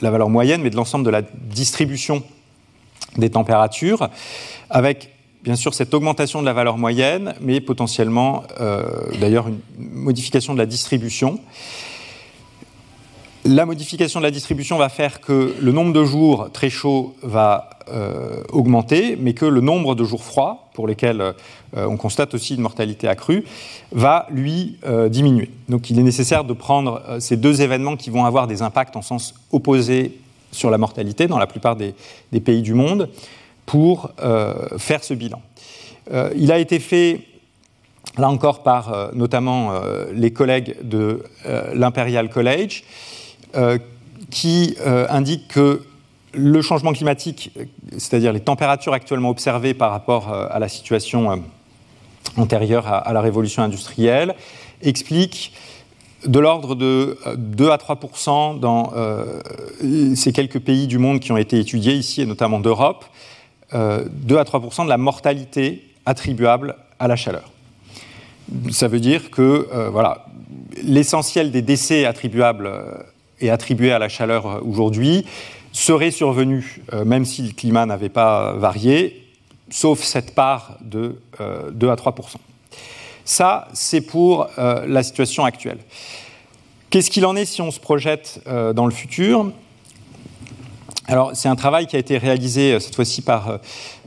la 0.03 0.11
valeur 0.13 0.29
moyenne, 0.29 0.63
mais 0.63 0.71
de 0.71 0.77
l'ensemble 0.77 1.05
de 1.05 1.11
la 1.11 1.23
distribution 1.23 2.23
des 3.17 3.31
températures, 3.31 4.09
avec 4.69 5.11
bien 5.43 5.57
sûr 5.57 5.75
cette 5.75 5.95
augmentation 5.95 6.41
de 6.41 6.47
la 6.47 6.53
valeur 6.53 6.79
moyenne, 6.79 7.35
mais 7.41 7.61
potentiellement 7.61 8.45
euh, 8.61 8.83
d'ailleurs 9.21 9.49
une 9.49 9.61
modification 9.79 10.53
de 10.53 10.59
la 10.59 10.67
distribution. 10.67 11.41
La 13.45 13.65
modification 13.65 14.21
de 14.21 14.25
la 14.25 14.31
distribution 14.31 14.77
va 14.77 14.91
faire 14.91 15.21
que 15.21 15.55
le 15.59 15.73
nombre 15.73 15.95
de 15.95 16.05
jours 16.05 16.51
très 16.53 16.69
chauds 16.69 17.15
va 17.23 17.71
euh, 17.89 18.43
augmenter, 18.51 19.17
mais 19.19 19.33
que 19.33 19.47
le 19.47 19.63
nombre 19.63 19.95
de 19.95 20.05
jours 20.05 20.23
froids, 20.23 20.69
pour 20.75 20.87
lesquels 20.87 21.23
euh, 21.23 21.33
on 21.75 21.97
constate 21.97 22.35
aussi 22.35 22.55
une 22.55 22.61
mortalité 22.61 23.09
accrue, 23.09 23.45
va 23.93 24.27
lui 24.31 24.77
diminuer. 25.09 25.51
Donc 25.69 25.89
il 25.91 25.99
est 25.99 26.03
nécessaire 26.03 26.45
de 26.45 26.53
prendre 26.53 27.03
ces 27.19 27.37
deux 27.37 27.63
événements 27.63 27.97
qui 27.97 28.11
vont 28.11 28.27
avoir 28.27 28.47
des 28.47 28.61
impacts 28.61 28.97
en 28.97 29.03
sens 29.03 29.35
opposé 29.53 30.19
sur 30.53 30.71
la 30.71 30.79
mortalité 30.79 31.27
dans 31.27 31.39
la 31.39 31.47
plupart 31.47 31.77
des 31.77 32.41
pays 32.41 32.63
du 32.63 32.75
monde 32.75 33.09
pour 33.71 34.11
euh, 34.21 34.79
faire 34.79 35.05
ce 35.05 35.15
bilan. 35.15 35.41
Euh, 36.13 36.33
il 36.35 36.51
a 36.51 36.59
été 36.59 36.81
fait, 36.81 37.21
là 38.19 38.29
encore, 38.29 38.65
par 38.65 38.93
euh, 38.93 39.11
notamment 39.15 39.81
les 40.13 40.33
collègues 40.33 40.75
de 40.83 41.23
l'Imperial 41.73 42.31
College, 42.31 42.83
qui 44.31 44.77
indiquent 45.09 45.47
que 45.49 45.83
le 46.35 46.63
changement 46.63 46.93
climatique, 46.93 47.53
c'est-à-dire 47.93 48.33
les 48.33 48.41
températures 48.41 48.93
actuellement 48.93 49.31
observées 49.31 49.75
par 49.75 49.93
rapport 49.93 50.33
à 50.33 50.59
la 50.59 50.69
situation 50.69 51.43
antérieure 52.37 52.89
à, 52.89 53.13
la 53.13 53.21
révolution 53.21 53.63
industrielle, 53.63 54.35
explique 54.83 55.53
de 56.27 56.39
l'ordre 56.41 56.75
de 56.75 57.19
2 57.37 57.71
à 57.71 57.77
3% 57.77 58.59
dans 58.59 58.93
ces 60.15 60.33
quelques 60.33 60.61
pays 60.61 60.87
du 60.89 60.99
monde 60.99 61.21
qui 61.21 61.31
ont 61.31 61.37
été 61.39 61.59
étudiés 61.59 61.95
ici, 61.95 62.23
et 62.23 62.27
notamment 62.27 62.61
d'Europe, 62.61 63.05
2 63.73 63.77
euh, 63.77 64.39
à 64.39 64.45
3% 64.45 64.85
de 64.85 64.89
la 64.89 64.99
mortalité 64.99 65.85
attribuable 66.07 66.77
à 66.99 67.09
la 67.09 67.17
chaleur. 67.17 67.51
Ça 68.71 68.89
veut 68.89 69.01
dire 69.01 69.31
que 69.31 69.69
euh, 69.73 69.91
voilà, 69.91 70.27
l'essentiel 70.83 71.51
des 71.53 71.63
décès 71.63 72.05
attribuables 72.05 72.67
euh, 72.67 72.95
et 73.41 73.51
attribués 73.51 73.93
à 73.93 73.99
la 73.99 74.09
chaleur 74.09 74.67
aujourd'hui 74.67 75.25
serait 75.73 76.11
survenu 76.11 76.83
même 77.07 77.25
si 77.25 77.43
le 77.43 77.53
climat 77.53 77.87
n'avait 77.87 78.09
pas 78.09 78.55
varié, 78.55 79.25
sauf 79.71 80.01
cette 80.01 80.35
part 80.35 80.77
de 80.81 81.21
2 81.73 81.89
à 81.89 81.95
3% 81.95 82.13
Ça, 83.25 83.69
c'est 83.73 84.01
pour 84.01 84.49
la 84.59 85.03
situation 85.05 85.45
actuelle. 85.45 85.79
Qu'est-ce 86.91 87.09
qu'il 87.09 87.25
en 87.25 87.37
est 87.37 87.45
si 87.45 87.63
on 87.63 87.71
se 87.71 87.79
projette 87.79 88.43
dans 88.47 88.85
le 88.85 88.93
futur? 88.93 89.53
C'est 91.35 91.49
un 91.49 91.57
travail 91.57 91.87
qui 91.87 91.97
a 91.97 91.99
été 91.99 92.19
réalisé 92.19 92.73
euh, 92.73 92.81
cette 92.81 92.95
fois-ci 92.95 93.23
par 93.23 93.49
euh, 93.49 93.59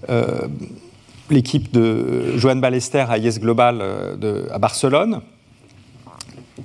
euh, 0.10 0.48
l'équipe 1.30 1.74
de 1.74 2.38
Joanne 2.38 2.62
Ballester 2.62 3.06
à 3.10 3.18
Yes 3.18 3.40
Global 3.40 3.82
à 4.52 4.60
Barcelone. 4.60 5.22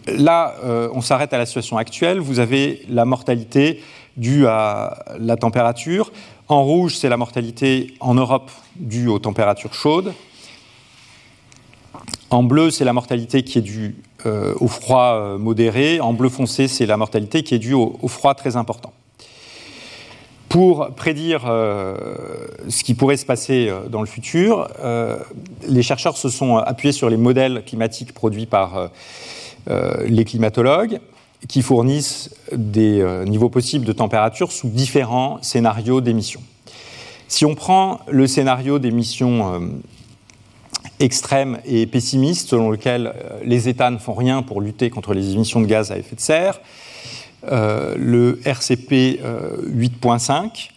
Là, 0.06 0.54
on 0.92 1.00
s'arrête 1.00 1.32
à 1.32 1.38
la 1.38 1.46
situation 1.46 1.78
actuelle. 1.78 2.18
Vous 2.18 2.40
avez 2.40 2.82
la 2.88 3.04
mortalité 3.04 3.82
due 4.16 4.46
à 4.46 5.04
la 5.18 5.36
température. 5.36 6.12
En 6.48 6.64
rouge, 6.64 6.96
c'est 6.96 7.08
la 7.08 7.16
mortalité 7.16 7.94
en 8.00 8.14
Europe 8.14 8.50
due 8.76 9.08
aux 9.08 9.20
températures 9.20 9.74
chaudes. 9.74 10.12
En 12.30 12.42
bleu, 12.42 12.70
c'est 12.70 12.84
la 12.84 12.92
mortalité 12.92 13.44
qui 13.44 13.58
est 13.58 13.62
due 13.62 13.96
au 14.26 14.68
froid 14.68 15.38
modéré. 15.38 16.00
En 16.00 16.12
bleu 16.12 16.28
foncé, 16.28 16.68
c'est 16.68 16.84
la 16.84 16.96
mortalité 16.96 17.42
qui 17.42 17.54
est 17.54 17.60
due 17.60 17.74
au 17.74 18.08
froid 18.08 18.34
très 18.34 18.56
important. 18.56 18.92
Pour 20.48 20.94
prédire 20.94 21.44
euh, 21.46 21.94
ce 22.68 22.82
qui 22.82 22.94
pourrait 22.94 23.18
se 23.18 23.26
passer 23.26 23.68
euh, 23.68 23.88
dans 23.88 24.00
le 24.00 24.06
futur, 24.06 24.68
euh, 24.80 25.18
les 25.66 25.82
chercheurs 25.82 26.16
se 26.16 26.30
sont 26.30 26.56
appuyés 26.56 26.92
sur 26.92 27.10
les 27.10 27.18
modèles 27.18 27.62
climatiques 27.66 28.12
produits 28.12 28.46
par 28.46 28.90
les 30.06 30.24
climatologues 30.24 30.98
qui 31.46 31.60
fournissent 31.60 32.34
des 32.52 33.04
niveaux 33.26 33.50
possibles 33.50 33.84
de 33.84 33.92
température 33.92 34.50
sous 34.50 34.70
différents 34.70 35.42
scénarios 35.42 36.00
d'émissions. 36.00 36.40
Si 37.26 37.44
on 37.44 37.54
prend 37.54 38.00
le 38.08 38.26
scénario 38.26 38.78
d'émissions 38.78 39.70
extrême 41.00 41.58
et 41.66 41.86
pessimiste, 41.86 42.48
selon 42.48 42.70
lequel 42.70 43.12
les 43.44 43.68
États 43.68 43.90
ne 43.90 43.98
font 43.98 44.14
rien 44.14 44.42
pour 44.42 44.62
lutter 44.62 44.88
contre 44.88 45.12
les 45.12 45.34
émissions 45.34 45.60
de 45.60 45.66
gaz 45.66 45.92
à 45.92 45.98
effet 45.98 46.16
de 46.16 46.20
serre, 46.20 46.60
le 47.44 48.40
RCP 48.44 49.20
8.5. 49.22 50.70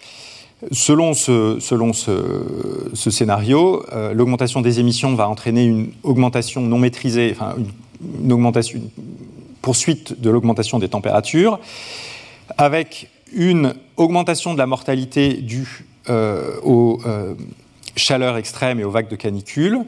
Euh, 0.64 0.68
selon 0.72 1.14
ce, 1.14 3.10
scénario, 3.10 3.84
euh, 3.92 4.14
l'augmentation 4.14 4.62
des 4.62 4.80
émissions 4.80 5.16
va 5.16 5.28
entraîner 5.28 5.66
une 5.66 5.92
augmentation 6.04 6.62
non 6.62 6.78
maîtrisée, 6.78 7.32
enfin 7.36 7.56
une, 7.58 8.90
poursuite 9.62 10.20
de 10.22 10.30
l'augmentation 10.30 10.80
des 10.80 10.90
températures, 10.90 11.60
avec 12.58 13.10
une 13.34 13.76
augmentation 13.98 14.54
de 14.54 14.58
la 14.58 14.66
mortalité 14.66 15.34
due 15.34 15.86
aux 16.64 17.00
chaleurs 17.96 18.38
extrêmes 18.38 18.80
et 18.80 18.84
aux 18.84 18.90
vagues 18.90 19.08
de 19.08 19.16
canicule, 19.16 19.86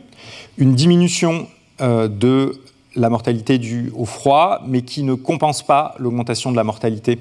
une 0.57 0.75
diminution 0.75 1.47
de 1.79 2.61
la 2.95 3.09
mortalité 3.09 3.57
due 3.57 3.91
au 3.95 4.05
froid, 4.05 4.61
mais 4.67 4.81
qui 4.81 5.03
ne 5.03 5.13
compense 5.13 5.63
pas 5.63 5.95
l'augmentation 5.99 6.51
de 6.51 6.55
la 6.55 6.63
mortalité 6.63 7.19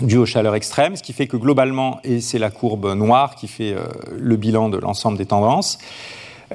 dû 0.00 0.16
aux 0.16 0.26
chaleurs 0.26 0.54
extrêmes, 0.54 0.96
ce 0.96 1.02
qui 1.02 1.12
fait 1.12 1.26
que 1.26 1.36
globalement, 1.36 2.00
et 2.04 2.20
c'est 2.20 2.38
la 2.38 2.50
courbe 2.50 2.94
noire 2.94 3.34
qui 3.34 3.48
fait 3.48 3.76
le 4.10 4.36
bilan 4.36 4.70
de 4.70 4.78
l'ensemble 4.78 5.18
des 5.18 5.26
tendances, 5.26 5.78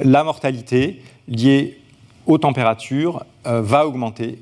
la 0.01 0.23
mortalité 0.23 1.01
liée 1.27 1.79
aux 2.25 2.39
températures 2.39 3.23
va 3.43 3.85
augmenter 3.85 4.39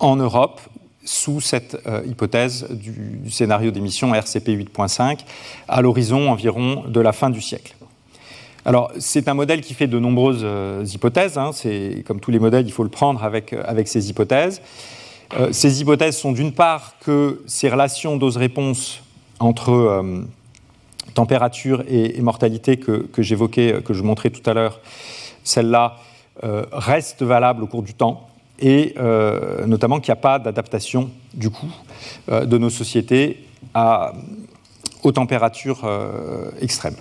en 0.00 0.16
Europe 0.16 0.60
sous 1.04 1.40
cette 1.40 1.76
euh, 1.86 2.02
hypothèse 2.06 2.66
du, 2.70 3.30
scénario 3.30 3.70
d'émission 3.70 4.14
RCP 4.14 4.48
8.5 4.48 5.20
à 5.68 5.82
l'horizon 5.82 6.30
environ 6.30 6.84
de 6.88 7.00
la 7.00 7.12
fin 7.12 7.30
du 7.30 7.40
siècle. 7.40 7.76
Alors, 8.64 8.92
c'est 8.98 9.28
un 9.28 9.34
modèle 9.34 9.60
qui 9.60 9.74
fait 9.74 9.86
de 9.86 9.98
nombreuses 9.98 10.42
euh, 10.42 10.84
hypothèses. 10.84 11.36
Hein. 11.36 11.50
c'est 11.52 12.02
comme 12.06 12.20
tous 12.20 12.30
les 12.30 12.38
modèles, 12.38 12.66
il 12.66 12.72
faut 12.72 12.82
le 12.82 12.88
prendre 12.88 13.22
avec, 13.22 13.52
euh, 13.52 13.82
ces 13.84 14.10
hypothèses. 14.10 14.62
ces 15.52 15.80
hypothèses 15.80 16.16
sont 16.16 16.32
d'une 16.32 16.52
part 16.52 16.94
que 17.00 17.42
ces 17.46 17.68
relations 17.68 18.16
dose-réponse 18.16 19.02
entre 19.40 20.04
température 21.14 21.82
et, 21.88 22.20
mortalité 22.20 22.76
que, 22.76 23.08
j'évoquais, 23.18 23.82
que 23.84 23.92
je 23.92 24.02
montrais 24.02 24.30
tout 24.30 24.48
à 24.48 24.54
l'heure, 24.54 24.80
celles-là 25.42 25.96
restent 26.72 27.22
valables 27.22 27.64
au 27.64 27.66
cours 27.66 27.82
du 27.82 27.94
temps 27.94 28.28
et 28.58 28.94
euh, 28.98 29.66
notamment 29.66 30.00
qu'il 30.00 30.12
n'y 30.12 30.18
a 30.18 30.22
pas 30.22 30.38
d'adaptation 30.38 31.10
du 31.32 31.48
euh, 32.28 32.44
de 32.44 32.58
nos 32.58 32.70
sociétés 32.70 33.44
aux 35.02 35.12
températures 35.12 35.82
euh, 35.84 36.50
extrêmes. 36.60 36.96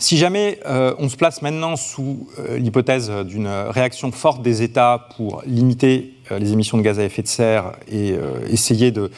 Si 0.00 0.16
jamais 0.16 0.58
on 0.98 1.08
se 1.08 1.16
place 1.16 1.42
maintenant 1.42 1.76
sous 1.76 2.26
l'hypothèse 2.56 3.10
d'une 3.26 3.46
réaction 3.46 4.10
forte 4.10 4.42
des 4.42 4.62
États 4.62 5.08
pour 5.16 5.42
limiter 5.46 6.14
les 6.30 6.52
émissions 6.52 6.78
de 6.78 6.82
gaz 6.82 6.98
à 6.98 7.04
effet 7.04 7.22
de 7.22 7.28
serre 7.28 7.72
et 7.86 8.14
essayer 8.48 8.90
de 8.90 9.10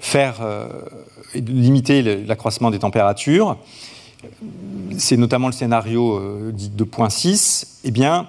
faire 0.00 0.40
limiter 1.34 2.02
l'accroissement 2.26 2.70
des 2.70 2.80
températures, 2.80 3.56
c'est 4.98 5.16
notamment 5.16 5.46
le 5.46 5.52
scénario 5.52 6.50
dit 6.50 6.70
2.6, 6.76 7.78
eh 7.84 7.90
bien, 7.92 8.26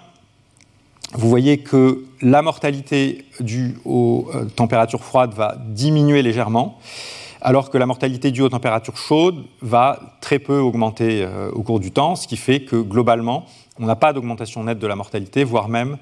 vous 1.13 1.29
voyez 1.29 1.59
que 1.59 2.05
la 2.21 2.41
mortalité 2.41 3.25
due 3.39 3.75
aux 3.85 4.27
euh, 4.33 4.45
températures 4.45 5.03
froides 5.03 5.33
va 5.33 5.57
diminuer 5.67 6.23
légèrement, 6.23 6.79
alors 7.43 7.69
que 7.69 7.77
la 7.77 7.85
mortalité 7.85 8.31
due 8.31 8.41
aux 8.41 8.49
températures 8.49 8.97
chaudes 8.97 9.43
va 9.61 9.99
très 10.21 10.39
peu 10.39 10.57
augmenter 10.59 11.23
euh, 11.23 11.51
au 11.51 11.61
cours 11.61 11.79
du 11.79 11.91
temps, 11.91 12.15
ce 12.15 12.27
qui 12.27 12.37
fait 12.37 12.61
que 12.61 12.77
globalement, 12.77 13.45
on 13.79 13.85
n'a 13.85 13.95
pas 13.95 14.13
d'augmentation 14.13 14.63
nette 14.63 14.79
de 14.79 14.87
la 14.87 14.95
mortalité, 14.95 15.43
voire 15.43 15.69
même 15.69 15.97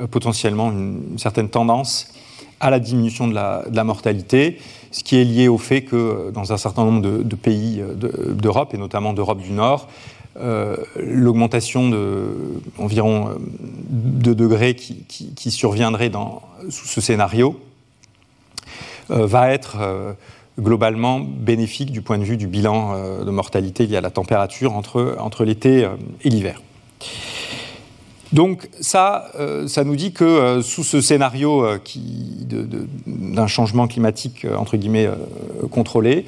euh, 0.00 0.06
potentiellement 0.06 0.70
une, 0.70 1.18
certaine 1.18 1.48
tendance 1.48 2.14
à 2.60 2.70
la 2.70 2.80
diminution 2.80 3.28
de 3.28 3.34
la, 3.34 3.84
mortalité, 3.84 4.58
ce 4.90 5.04
qui 5.04 5.16
est 5.16 5.24
lié 5.24 5.46
au 5.46 5.58
fait 5.58 5.82
que 5.82 6.30
dans 6.32 6.54
un 6.54 6.56
certain 6.56 6.84
nombre 6.86 7.02
de, 7.02 7.36
pays 7.36 7.82
d'Europe, 7.94 8.72
et 8.72 8.78
notamment 8.78 9.12
d'Europe 9.12 9.40
du 9.42 9.52
Nord, 9.52 9.88
euh, 10.38 10.76
l'augmentation 10.96 11.88
de 11.88 12.26
environ 12.76 13.38
2 13.88 14.30
euh, 14.30 14.34
degrés 14.34 14.74
qui, 14.74 15.50
surviendrait 15.50 16.10
dans, 16.10 16.42
sous 16.68 16.86
ce 16.86 17.00
scénario 17.00 17.58
euh, 19.10 19.24
va 19.26 19.50
être 19.50 19.78
globalement 20.58 21.20
bénéfique 21.20 21.90
du 21.90 22.02
point 22.02 22.18
de 22.18 22.24
vue 22.24 22.36
du 22.36 22.46
bilan 22.46 23.22
de 23.24 23.30
mortalité 23.30 23.86
lié 23.86 23.96
à 23.96 24.00
la 24.00 24.10
température 24.10 24.74
entre, 24.74 25.44
l'été 25.44 25.86
et 26.22 26.30
l'hiver. 26.30 26.62
Donc 28.32 28.68
ça, 28.80 29.30
ça 29.66 29.84
nous 29.84 29.96
dit 29.96 30.12
que 30.12 30.60
sous 30.62 30.82
ce 30.82 31.00
scénario 31.00 31.66
d'un 33.06 33.46
changement 33.46 33.86
climatique 33.86 34.46
contrôlé, 35.70 36.24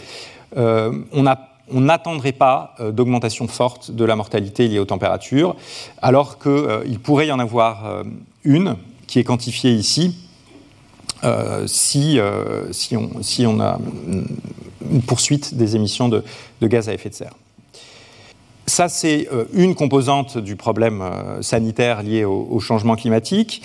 on 1.70 1.80
n'attendrait 1.80 2.32
pas 2.32 2.74
euh, 2.80 2.92
d'augmentation 2.92 3.48
forte 3.48 3.90
de 3.90 4.04
la 4.04 4.16
mortalité 4.16 4.68
liée 4.68 4.78
aux 4.78 4.84
températures, 4.84 5.56
alors 6.02 6.38
qu'il 6.38 6.52
euh, 6.52 6.98
pourrait 7.02 7.28
y 7.28 7.32
en 7.32 7.38
avoir 7.38 7.86
euh, 7.86 8.04
une 8.44 8.76
qui 9.06 9.18
est 9.18 9.24
quantifiée 9.24 9.72
ici, 9.72 10.16
si, 11.66 12.20
on, 13.46 13.60
a 13.60 13.78
une 14.90 15.02
poursuite 15.06 15.54
des 15.54 15.76
émissions 15.76 16.08
de, 16.08 16.22
gaz 16.62 16.88
à 16.88 16.94
effet 16.94 17.08
de 17.08 17.14
serre. 17.14 17.34
Ça, 18.66 18.88
c'est 18.88 19.28
une 19.54 19.74
composante 19.74 20.36
du 20.36 20.54
problème 20.54 21.02
sanitaire 21.40 22.02
lié 22.02 22.24
au, 22.24 22.60
changement 22.60 22.96
climatique 22.96 23.62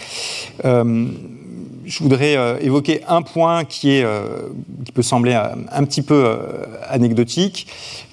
je 1.86 1.99
voudrais 1.99 2.36
euh, 2.36 2.57
évoquer 2.59 3.01
un 3.07 3.21
point 3.21 3.65
qui, 3.65 4.01
euh, 4.03 4.49
peut 4.93 5.01
sembler 5.01 5.34
euh, 5.34 5.55
un, 5.71 5.84
petit 5.84 6.01
peu 6.01 6.38
anecdotique, 6.88 7.67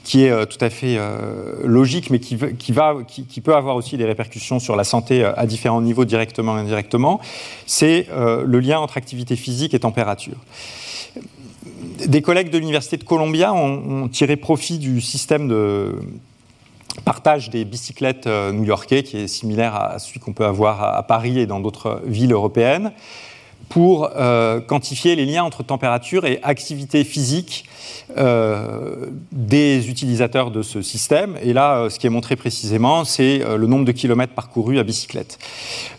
qui 0.04 0.24
est 0.24 0.46
tout 0.46 0.58
à 0.60 0.70
fait 0.70 0.98
logique, 1.62 2.10
mais 2.10 2.18
qui, 2.18 2.36
peut 2.36 3.54
avoir 3.54 3.76
aussi 3.76 3.96
des 3.96 4.04
répercussions 4.04 4.58
sur 4.58 4.74
la 4.74 4.82
santé 4.82 5.24
à 5.24 5.46
différents 5.46 5.82
niveaux, 5.82 6.04
directement 6.04 6.56
et 6.56 6.60
indirectement. 6.60 7.20
C'est 7.66 8.06
le 8.10 8.60
lien 8.60 8.80
entre 8.80 8.96
activité 8.96 9.36
physique 9.36 9.74
et 9.74 9.78
température. 9.78 10.36
Des 12.06 12.22
collègues 12.22 12.50
de 12.50 12.58
l'Université 12.58 12.96
de 12.96 13.04
Columbia 13.04 13.52
ont, 13.52 14.08
tiré 14.08 14.36
profit 14.36 14.78
du 14.78 15.00
système 15.00 15.46
de 15.46 15.94
partage 17.04 17.50
des 17.50 17.64
bicyclettes 17.64 18.26
new-yorkais, 18.26 19.02
qui 19.02 19.18
est 19.18 19.28
similaire 19.28 19.76
à 19.76 19.98
celui 19.98 20.18
qu'on 20.18 20.32
peut 20.32 20.46
avoir 20.46 20.82
à 20.82 21.02
Paris 21.04 21.38
et 21.38 21.46
dans 21.46 21.60
d'autres 21.60 22.00
villes 22.06 22.32
européennes 22.32 22.92
pour 23.70 24.10
euh, 24.16 24.60
quantifier 24.60 25.14
les 25.14 25.24
liens 25.24 25.44
entre 25.44 25.62
température 25.62 26.26
et 26.26 26.40
activité 26.42 27.04
physique 27.04 27.64
euh, 28.18 29.06
des 29.30 29.88
utilisateurs 29.88 30.50
de 30.50 30.62
ce 30.62 30.82
système. 30.82 31.36
Et 31.40 31.52
là, 31.52 31.76
euh, 31.76 31.88
ce 31.88 32.00
qui 32.00 32.08
est 32.08 32.10
montré 32.10 32.34
précisément, 32.34 33.04
c'est 33.04 33.38
le 33.38 33.66
nombre 33.68 33.84
de 33.84 33.92
kilomètres 33.92 34.34
parcourus 34.34 34.80
à 34.80 34.82
bicyclette. 34.82 35.38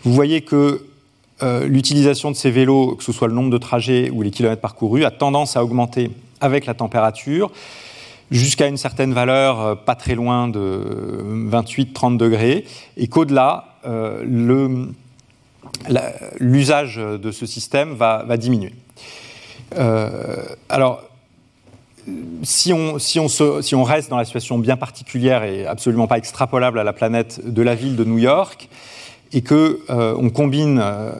Vous 0.04 0.12
voyez 0.12 0.42
que 0.42 0.86
l'utilisation 1.64 2.30
de 2.30 2.36
ces 2.36 2.52
vélos, 2.52 2.94
que 2.94 3.02
ce 3.02 3.10
soit 3.10 3.26
le 3.26 3.34
nombre 3.34 3.50
de 3.50 3.58
trajets 3.58 4.10
ou 4.10 4.22
les 4.22 4.30
kilomètres 4.30 4.60
parcourus, 4.60 5.04
a 5.04 5.10
tendance 5.10 5.56
à 5.56 5.64
augmenter 5.64 6.12
avec 6.40 6.66
la 6.66 6.74
température 6.74 7.50
jusqu'à 8.30 8.68
une 8.68 8.76
certaine 8.76 9.12
valeur 9.12 9.82
pas 9.82 9.96
très 9.96 10.14
loin 10.14 10.46
de 10.46 10.86
28-30 11.50 12.16
degrés, 12.16 12.64
et 12.96 13.08
qu'au-delà, 13.08 13.76
le 13.84 14.92
l'usage 16.38 16.96
de 16.96 17.30
ce 17.30 17.46
système 17.46 17.94
va, 17.94 18.36
diminuer. 18.36 18.72
Euh, 19.76 20.44
alors, 20.68 21.02
si 22.42 22.72
on, 22.72 22.98
si, 22.98 23.18
on 23.18 23.82
reste 23.84 24.10
dans 24.10 24.16
la 24.16 24.24
situation 24.24 24.58
bien 24.58 24.76
particulière 24.76 25.44
et 25.44 25.66
absolument 25.66 26.06
pas 26.06 26.18
extrapolable 26.18 26.78
à 26.78 26.84
la 26.84 26.92
planète 26.92 27.40
de 27.44 27.62
la 27.62 27.74
ville 27.74 27.96
de 27.96 28.04
New 28.04 28.18
York, 28.18 28.68
et 29.32 29.40
que 29.40 29.80
euh, 29.88 30.14
on 30.18 30.28
combine 30.28 30.78
euh, 30.82 31.12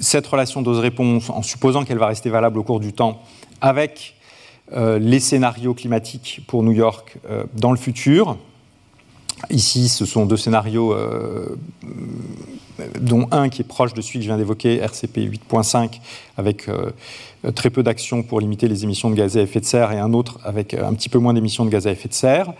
cette 0.00 0.26
relation 0.26 0.62
dose-réponse 0.62 1.28
en 1.28 1.42
supposant 1.42 1.84
qu'elle 1.84 1.98
va 1.98 2.06
rester 2.06 2.30
valable 2.30 2.58
au 2.58 2.62
cours 2.62 2.80
du 2.80 2.92
temps 2.92 3.22
avec 3.60 4.14
les 4.72 5.20
scénarios 5.20 5.74
climatiques 5.74 6.40
pour 6.48 6.62
New 6.62 6.72
York 6.72 7.18
dans 7.54 7.70
le 7.70 7.76
futur, 7.76 8.38
Ici, 9.50 9.88
ce 9.88 10.06
sont 10.06 10.26
deux 10.26 10.36
scénarios 10.36 10.94
dont 13.00 13.26
un 13.30 13.48
qui 13.48 13.62
est 13.62 13.66
proche 13.66 13.94
de 13.94 14.00
celui 14.00 14.18
que 14.18 14.24
je 14.24 14.28
viens 14.28 14.38
d'évoquer, 14.38 14.78
RCP 14.78 15.18
8.5, 15.50 16.00
avec 16.36 16.68
euh, 16.68 16.90
très 17.54 17.70
peu 17.70 17.82
d'actions 17.82 18.22
pour 18.22 18.40
limiter 18.40 18.68
les 18.68 18.84
émissions 18.84 19.10
de 19.10 19.14
gaz 19.14 19.36
à 19.36 19.42
effet 19.42 19.60
de 19.60 19.64
serre, 19.64 19.92
et 19.92 19.98
un 19.98 20.12
autre 20.12 20.38
avec 20.44 20.74
euh, 20.74 20.86
un 20.86 20.94
petit 20.94 21.08
peu 21.08 21.18
moins 21.18 21.34
d'émissions 21.34 21.64
de 21.64 21.70
gaz 21.70 21.86
à 21.86 21.92
effet 21.92 22.08
de 22.08 22.14
serre. 22.14 22.52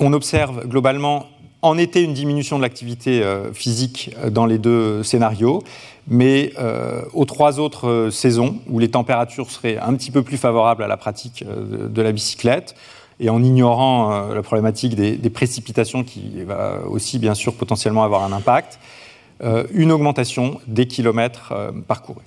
On 0.00 0.12
observe 0.12 0.66
globalement 0.66 1.26
en 1.62 1.78
été 1.78 2.02
une 2.02 2.12
diminution 2.12 2.56
de 2.56 2.62
l'activité 2.62 3.22
euh, 3.22 3.52
physique 3.52 4.10
dans 4.30 4.46
les 4.46 4.58
deux 4.58 5.02
scénarios, 5.02 5.62
mais 6.08 6.52
aux 7.12 7.24
trois 7.26 7.60
autres 7.60 8.08
saisons, 8.10 8.58
où 8.68 8.80
les 8.80 8.90
températures 8.90 9.48
seraient 9.52 9.78
un 9.78 9.94
petit 9.94 10.10
peu 10.10 10.22
plus 10.22 10.36
favorables 10.36 10.82
à 10.82 10.88
la 10.88 10.96
pratique 10.96 11.44
de 11.46 12.02
la 12.02 12.10
bicyclette, 12.10 12.74
et 13.22 13.30
en 13.30 13.42
ignorant 13.42 14.12
euh, 14.12 14.34
la 14.34 14.42
problématique 14.42 14.96
des, 14.96 15.30
précipitations 15.30 16.02
qui 16.02 16.42
va 16.42 16.80
aussi 16.88 17.18
bien 17.18 17.34
sûr 17.34 17.54
potentiellement 17.54 18.02
avoir 18.02 18.24
un 18.24 18.32
impact, 18.32 18.78
euh, 19.42 19.64
une 19.72 19.92
augmentation 19.92 20.60
des 20.66 20.86
kilomètres 20.86 21.52
euh, 21.52 21.70
parcourus. 21.86 22.24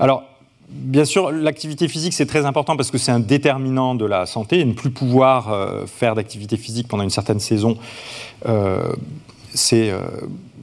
Alors, 0.00 0.24
bien 0.68 1.04
sûr, 1.04 1.30
l'activité 1.30 1.86
physique, 1.86 2.12
c'est 2.12 2.26
très 2.26 2.44
important 2.44 2.76
parce 2.76 2.90
que 2.90 2.98
c'est 2.98 3.12
un 3.12 3.20
déterminant 3.20 3.94
de 3.94 4.04
la 4.04 4.26
santé. 4.26 4.58
Et 4.58 4.64
ne 4.64 4.72
plus 4.72 4.90
pouvoir 4.90 5.86
faire 5.86 6.16
d'activité 6.16 6.56
physique 6.56 6.88
pendant 6.88 7.04
une 7.04 7.08
certaine 7.10 7.40
saison, 7.40 7.78
c'est, 9.54 9.94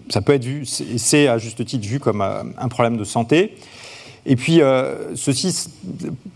ça 0.10 0.22
peut 0.22 0.34
être 0.34 0.44
vu, 0.44 0.66
c'est 0.66 1.28
à 1.28 1.40
juste 1.40 1.66
titre 1.66 1.88
vu 1.88 2.00
comme 2.00 2.22
un 2.22 2.68
problème 2.68 2.98
de 2.98 3.06
santé. 3.06 3.56
Et 4.26 4.36
puis, 4.36 4.62
euh, 4.62 5.16
ceci 5.16 5.70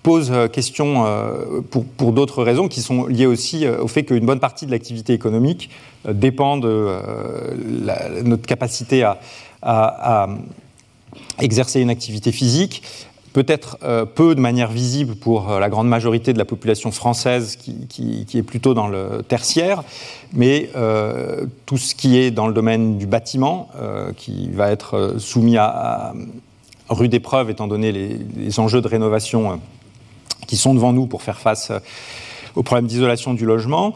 pose 0.03 0.29
euh, 0.31 0.47
question 0.47 1.05
euh, 1.05 1.61
pour, 1.97 2.11
d'autres 2.11 2.43
raisons 2.43 2.67
qui 2.67 2.81
sont 2.81 3.05
liées 3.05 3.25
aussi 3.25 3.67
au 3.67 3.87
fait 3.87 4.03
qu'une 4.03 4.25
bonne 4.25 4.39
partie 4.39 4.65
de 4.65 4.71
l'activité 4.71 5.13
économique 5.13 5.69
dépend 6.07 6.57
de 6.57 6.99
notre 8.23 8.45
capacité 8.45 9.03
à, 9.61 10.29
exercer 11.39 11.81
une 11.81 11.89
activité 11.89 12.31
physique 12.31 12.83
peut-être 13.33 13.77
peu 14.15 14.33
de 14.33 14.39
manière 14.39 14.71
visible 14.71 15.15
pour 15.15 15.59
la 15.59 15.69
grande 15.69 15.87
majorité 15.87 16.33
de 16.33 16.39
la 16.39 16.45
population 16.45 16.91
française 16.91 17.55
qui, 17.57 18.25
est 18.33 18.43
plutôt 18.43 18.73
dans 18.73 18.87
le 18.87 19.21
tertiaire, 19.27 19.83
mais 20.33 20.69
tout 21.65 21.77
ce 21.77 21.93
qui 21.93 22.17
est 22.17 22.31
dans 22.31 22.47
le 22.47 22.53
domaine 22.53 22.97
du 22.97 23.05
bâtiment, 23.05 23.69
qui 24.15 24.49
va 24.49 24.71
être 24.71 25.15
soumis 25.19 25.57
à, 25.57 26.13
rude 26.89 27.13
épreuve 27.13 27.49
étant 27.49 27.67
donné 27.67 27.91
les, 27.91 28.59
enjeux 28.59 28.81
de 28.81 28.87
rénovation 28.87 29.59
qui 30.47 30.57
sont 30.57 30.73
devant 30.73 30.93
nous 30.93 31.07
pour 31.07 31.21
faire 31.21 31.39
face 31.39 31.71
aux 32.57 32.63
problèmes 32.63 32.87
d'isolation 32.87 33.33
du 33.33 33.45
logement. 33.45 33.95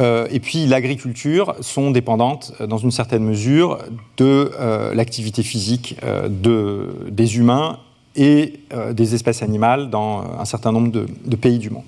Euh, 0.00 0.26
et 0.30 0.40
puis 0.40 0.66
l'agriculture 0.66 1.54
sont 1.60 1.90
dépendantes, 1.90 2.52
euh, 2.60 2.66
dans 2.66 2.78
une 2.78 2.90
certaine 2.90 3.24
mesure, 3.24 3.78
de 4.16 4.50
euh, 4.58 4.92
l'activité 4.94 5.42
physique 5.42 5.96
de, 6.28 7.06
des 7.08 7.38
humains 7.38 7.78
et 8.16 8.54
des 8.90 9.14
espèces 9.14 9.40
animales 9.42 9.88
dans 9.88 10.24
un 10.38 10.44
certain 10.44 10.72
nombre 10.72 10.90
de, 10.90 11.36
pays 11.36 11.58
du 11.58 11.70
monde. 11.70 11.84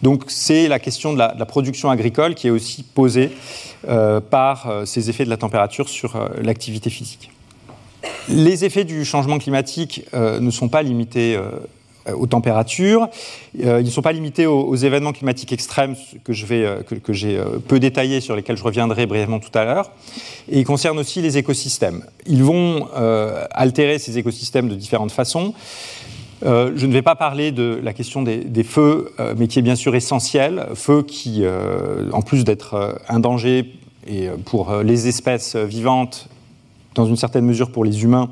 Donc 0.00 0.24
c'est 0.28 0.68
la 0.68 0.78
question 0.78 1.12
de 1.12 1.18
la, 1.18 1.44
production 1.44 1.90
agricole 1.90 2.36
qui 2.36 2.46
est 2.46 2.50
aussi 2.50 2.84
posée 2.84 3.30
par 4.30 4.82
ces 4.84 5.10
effets 5.10 5.24
de 5.24 5.30
la 5.30 5.36
température 5.36 5.88
sur 5.88 6.16
l'activité 6.40 6.88
physique. 6.88 7.32
Les 8.28 8.64
effets 8.64 8.84
du 8.84 9.04
changement 9.04 9.38
climatique 9.38 10.06
ne 10.12 10.50
sont 10.50 10.68
pas 10.68 10.82
limités 10.82 11.36
euh, 12.08 12.14
aux 12.14 12.26
températures. 12.26 13.08
Euh, 13.62 13.80
ils 13.80 13.84
ne 13.84 13.90
sont 13.90 14.00
pas 14.00 14.12
limités 14.12 14.46
aux, 14.46 14.74
événements 14.74 15.12
climatiques 15.12 15.52
extrêmes 15.52 15.96
que, 16.24 16.32
euh, 16.32 16.82
j'ai 17.10 17.38
peu 17.68 17.78
détaillés, 17.78 18.22
sur 18.22 18.36
lesquels 18.36 18.56
je 18.56 18.62
reviendrai 18.62 19.04
brièvement 19.04 19.38
tout 19.38 19.50
à 19.52 19.66
l'heure. 19.66 19.90
Et 20.48 20.60
ils 20.60 20.64
concernent 20.64 20.98
aussi 20.98 21.20
les 21.20 21.36
écosystèmes. 21.36 22.02
Ils 22.26 22.42
vont 22.42 22.88
altérer 23.50 23.98
ces 23.98 24.16
écosystèmes 24.16 24.68
de 24.68 24.74
différentes 24.74 25.12
façons. 25.12 25.52
je 26.42 26.86
ne 26.86 26.92
vais 26.92 27.02
pas 27.02 27.16
parler 27.16 27.52
de 27.52 27.78
la 27.82 27.92
question 27.92 28.22
des, 28.22 28.64
feux, 28.64 29.12
mais 29.36 29.46
qui 29.46 29.58
est 29.58 29.62
bien 29.62 29.76
sûr 29.76 29.94
essentielle. 29.94 30.66
Feux 30.74 31.02
qui, 31.02 31.42
en 32.12 32.22
plus 32.22 32.44
d'être 32.44 32.98
un 33.08 33.20
danger 33.20 33.74
pour 34.46 34.74
les 34.82 35.08
espèces 35.08 35.56
vivantes, 35.56 36.29
dans 36.94 37.06
une 37.06 37.16
certaine 37.16 37.44
mesure 37.44 37.70
pour 37.70 37.84
les 37.84 38.02
humains, 38.02 38.30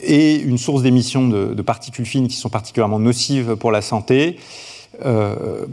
et 0.00 0.36
une 0.36 0.58
source 0.58 0.82
d'émissions 0.82 1.28
de, 1.28 1.62
particules 1.62 2.06
fines 2.06 2.28
qui 2.28 2.36
sont 2.36 2.48
particulièrement 2.48 2.98
nocives 2.98 3.56
pour 3.56 3.72
la 3.72 3.82
santé, 3.82 4.38
euh, 5.04 5.66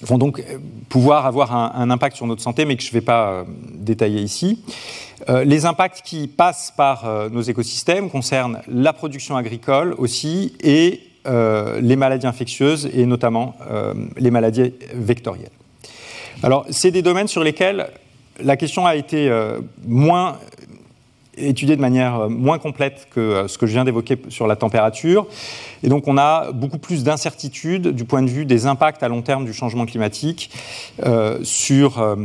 vont 0.00 0.18
donc 0.18 0.44
pouvoir 0.88 1.26
avoir 1.26 1.54
un, 1.54 1.90
impact 1.90 2.16
sur 2.16 2.26
notre 2.26 2.42
santé, 2.42 2.64
mais 2.64 2.76
que 2.76 2.82
je 2.82 2.88
ne 2.88 2.92
vais 2.92 3.00
pas 3.00 3.30
euh, 3.30 3.44
détailler 3.74 4.20
ici. 4.20 4.62
Euh, 5.28 5.42
les 5.42 5.66
impacts 5.66 6.02
qui 6.02 6.28
passent 6.28 6.72
par 6.76 7.30
nos 7.30 7.42
écosystèmes 7.42 8.10
concernent 8.10 8.60
la 8.68 8.92
production 8.92 9.36
agricole 9.36 9.94
aussi 9.98 10.54
et 10.60 11.00
les 11.26 11.96
maladies 11.96 12.26
infectieuses 12.26 12.88
et 12.94 13.04
notamment 13.04 13.54
les 14.16 14.30
maladies 14.30 14.72
vectorielles. 14.94 15.50
Alors, 16.42 16.64
c'est 16.70 16.90
des 16.90 17.02
domaines 17.02 17.28
sur 17.28 17.44
lesquels 17.44 17.90
la 18.40 18.56
question 18.56 18.86
a 18.86 18.96
été 18.96 19.30
moins 19.86 20.38
étudié 21.38 21.76
de 21.76 21.80
manière 21.80 22.20
euh, 22.20 22.28
moins 22.28 22.58
complète 22.58 23.08
que 23.10 23.20
euh, 23.20 23.48
ce 23.48 23.58
que 23.58 23.66
je 23.66 23.72
viens 23.72 23.84
d'évoquer 23.84 24.18
sur 24.28 24.46
la 24.46 24.56
température. 24.56 25.26
Et 25.82 25.88
donc 25.88 26.08
on 26.08 26.18
a 26.18 26.52
beaucoup 26.52 26.78
plus 26.78 27.04
d'incertitudes 27.04 27.88
du 27.88 28.04
point 28.04 28.22
de 28.22 28.30
vue 28.30 28.44
des 28.44 28.66
impacts 28.66 29.02
à 29.02 29.08
long 29.08 29.22
terme 29.22 29.44
du 29.44 29.52
changement 29.52 29.86
climatique 29.86 30.50
euh, 31.04 31.38
sur 31.42 32.16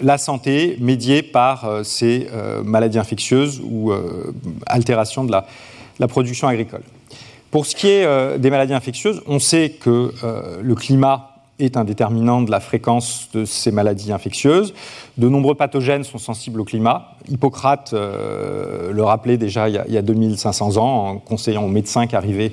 la 0.00 0.18
santé 0.18 0.76
médiée 0.80 1.22
par 1.22 1.84
ces 1.84 2.28
maladies 2.64 2.98
infectieuses 2.98 3.60
ou 3.64 3.92
altérations 4.66 5.24
de 5.24 5.32
la, 5.32 6.08
production 6.08 6.48
agricole. 6.48 6.82
Pour 7.50 7.66
ce 7.66 7.76
qui 7.76 7.88
est 7.88 8.38
des 8.38 8.50
maladies 8.50 8.74
infectieuses, 8.74 9.22
on 9.26 9.38
sait 9.38 9.70
que 9.70 10.12
le 10.60 10.74
climat 10.74 11.31
est 11.64 11.76
un 11.76 11.84
déterminant 11.84 12.42
de 12.42 12.50
la 12.50 12.60
fréquence 12.60 13.28
de 13.32 13.44
ces 13.44 13.70
maladies 13.70 14.12
infectieuses. 14.12 14.74
De 15.18 15.28
nombreux 15.28 15.54
pathogènes 15.54 16.04
sont 16.04 16.18
sensibles 16.18 16.60
au 16.60 16.64
climat. 16.64 17.16
Hippocrate 17.28 17.92
euh, 17.92 18.92
le 18.92 19.02
rappelait 19.02 19.36
déjà 19.36 19.68
il 19.68 19.74
y, 19.74 19.96
a, 19.96 20.02
2500 20.02 20.76
ans 20.76 21.08
en 21.08 21.18
conseillant 21.18 21.64
aux 21.64 21.68
médecins 21.68 22.06
qui 22.06 22.16
arrivaient 22.16 22.52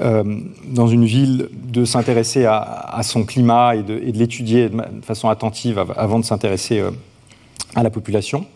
euh, 0.00 0.22
dans 0.68 0.86
une 0.86 1.04
ville 1.04 1.48
de 1.52 1.84
s'intéresser 1.84 2.46
à, 2.46 3.00
son 3.02 3.24
climat 3.24 3.76
et 3.76 3.82
de, 3.82 3.94
l'étudier 3.94 4.68
de, 4.68 4.82
façon 5.02 5.28
attentive 5.28 5.84
avant 5.96 6.18
de 6.18 6.24
s'intéresser 6.24 6.80
euh, 6.80 6.90
à 7.74 7.82
la 7.82 7.90
population. 7.90 8.46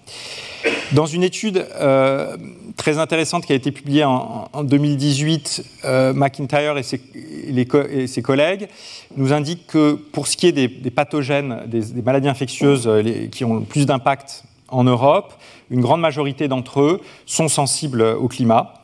Dans 0.95 1.07
une 1.07 1.25
étude 1.25 1.67
euh, 1.75 2.37
très 2.77 2.99
intéressante 2.99 3.47
qui 3.47 3.53
a 3.53 3.57
été 3.57 3.73
publiée 3.73 4.05
en, 4.05 4.63
2018, 4.63 5.65
euh, 5.85 6.13
McIntyre 6.13 6.79
et 6.79 6.85
ses, 6.85 8.23
collègues 8.23 8.69
nous 9.17 9.33
indiquent 9.33 9.67
que 9.67 9.95
pour 9.95 10.29
ce 10.29 10.37
qui 10.37 10.47
est 10.47 10.53
des, 10.53 10.69
pathogènes, 10.69 11.63
des, 11.67 12.01
maladies 12.01 12.29
infectieuses 12.29 12.87
euh, 12.87 13.27
qui 13.27 13.45
ont 13.45 13.57
le 13.57 13.63
plus 13.63 13.87
d'impact 13.87 14.45
en 14.69 14.85
Europe, 14.85 15.35
une 15.69 15.81
grande 15.81 16.01
majorité 16.01 16.47
d'entre 16.47 16.81
eux 16.81 17.01
sont 17.27 17.49
sensibles 17.49 18.03
au 18.03 18.29
climat. 18.29 18.75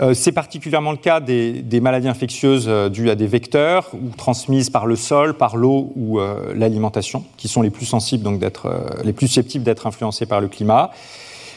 Euh, 0.00 0.14
c'est 0.14 0.32
particulièrement 0.32 0.92
le 0.92 0.96
cas 0.96 1.20
des, 1.20 1.80
maladies 1.80 2.08
infectieuses 2.08 2.66
euh, 2.68 2.88
dues 2.88 3.10
à 3.10 3.16
des 3.16 3.26
vecteurs 3.26 3.90
ou 3.94 4.10
transmises 4.16 4.70
par 4.70 4.86
le 4.86 4.94
sol, 4.94 5.34
par 5.34 5.56
l'eau 5.56 5.92
ou 5.96 6.20
euh, 6.20 6.52
l'alimentation, 6.54 7.24
qui 7.36 7.48
sont 7.48 7.62
les 7.62 7.70
plus 7.70 7.86
sensibles, 7.86 8.22
donc 8.22 8.40
les 9.04 9.12
plus 9.12 9.26
susceptibles 9.26 9.64
d'être 9.64 9.86
influencées 9.86 10.26
par 10.26 10.40
le 10.40 10.48
climat. 10.48 10.90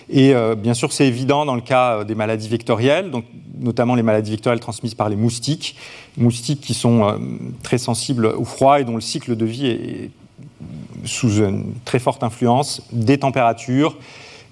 Et 0.10 0.34
bien 0.58 0.74
sûr, 0.74 0.92
c'est 0.92 1.08
évident 1.08 1.46
dans 1.46 1.56
le 1.56 1.62
cas 1.62 2.04
des 2.04 2.16
maladies 2.16 2.50
vectorielles, 2.50 3.12
donc 3.12 3.24
notamment 3.58 3.96
les 3.96 4.04
maladies 4.04 4.32
vectorielles 4.32 4.60
transmises 4.60 4.94
par 4.94 5.08
les 5.08 5.16
moustiques, 5.16 5.78
moustiques 6.18 6.60
qui 6.60 6.74
sont 6.74 7.18
très 7.64 7.78
sensibles 7.78 8.26
au 8.26 8.44
froid 8.44 8.82
et 8.82 8.84
dont 8.84 8.96
le 8.96 9.02
cycle 9.02 9.38
de 9.38 9.46
vie 9.46 9.68
est 9.68 10.10
sous 11.06 11.38
une 11.38 11.76
très 11.86 12.00
forte 12.00 12.24
influence 12.24 12.82
des 12.92 13.20
températures 13.20 13.96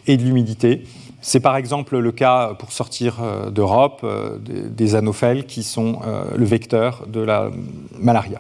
et 0.08 0.16
de 0.16 0.24
l'humidité. 0.24 0.84
C'est 1.22 1.42
par 1.42 1.58
exemple 1.58 1.98
le 1.98 2.12
cas, 2.12 2.54
pour 2.58 2.72
sortir 2.72 3.18
euh, 3.22 3.50
d'Europe, 3.50 4.02
euh, 4.04 4.38
des 4.40 4.96
anophèles 4.96 5.46
qui 5.46 5.64
sont 5.64 6.00
euh, 6.06 6.24
le 6.36 6.46
vecteur 6.46 7.06
de 7.08 7.20
la 7.20 7.52
malaria. 8.00 8.40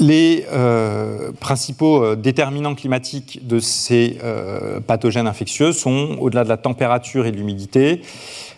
Les 0.00 0.46
principaux 1.40 2.14
déterminants 2.14 2.76
climatiques 2.76 3.44
de 3.48 3.58
ces 3.58 4.16
pathogènes 4.86 5.26
infectieux 5.26 5.72
sont, 5.72 6.16
au-delà 6.20 6.44
de 6.44 6.48
la 6.48 6.56
température 6.56 7.26
et 7.26 7.32
de 7.32 7.36
l'humidité, 7.36 8.02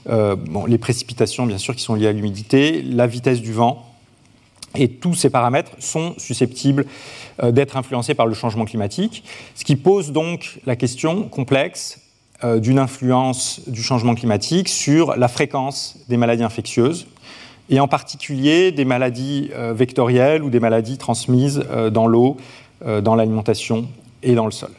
les 0.07 0.79
précipitations, 0.79 1.47
bien 1.47 1.57
sûr, 1.57 1.75
qui 1.75 1.83
sont 1.83 1.95
liées 1.95 2.09
à 2.09 2.13
l'humidité, 2.13 2.83
la 2.83 3.07
vitesse 3.07 3.41
du 3.41 3.55
vent, 3.55 3.90
et 4.75 4.89
tous 4.89 5.15
ces 5.15 5.31
paramètres 5.31 5.73
sont 5.79 6.15
susceptibles 6.19 6.87
euh, 7.43 7.51
d'être 7.51 7.77
influencés 7.77 8.15
par 8.15 8.27
le 8.27 8.35
changement 8.35 8.65
climatique, 8.65 9.25
ce 9.55 9.65
qui 9.65 9.77
pose 9.77 10.13
donc 10.13 10.61
la 10.67 10.77
question 10.77 11.25
complexe 11.25 12.01
euh, 12.45 12.61
d'une 12.61 12.79
influence 12.79 13.63
du 13.69 13.83
changement 13.83 14.15
climatique 14.15 14.69
sur 14.69 15.17
la 15.17 15.29
fréquence 15.29 15.99
des 16.09 16.17
maladies 16.17 16.45
infectieuses, 16.45 17.07
et 17.69 17.81
en 17.81 17.89
particulier 17.89 18.73
des 18.73 18.85
maladies 18.85 19.51
euh, 19.55 19.73
vectorielles 19.73 20.43
ou 20.43 20.51
des 20.51 20.61
maladies 20.61 20.99
transmises 20.99 21.65
dans 21.93 22.07
l'eau, 22.07 22.37
dans 23.03 23.15
l'alimentation 23.15 23.87
et 24.23 24.35
dans 24.35 24.47
le 24.47 24.53
sol. 24.53 24.71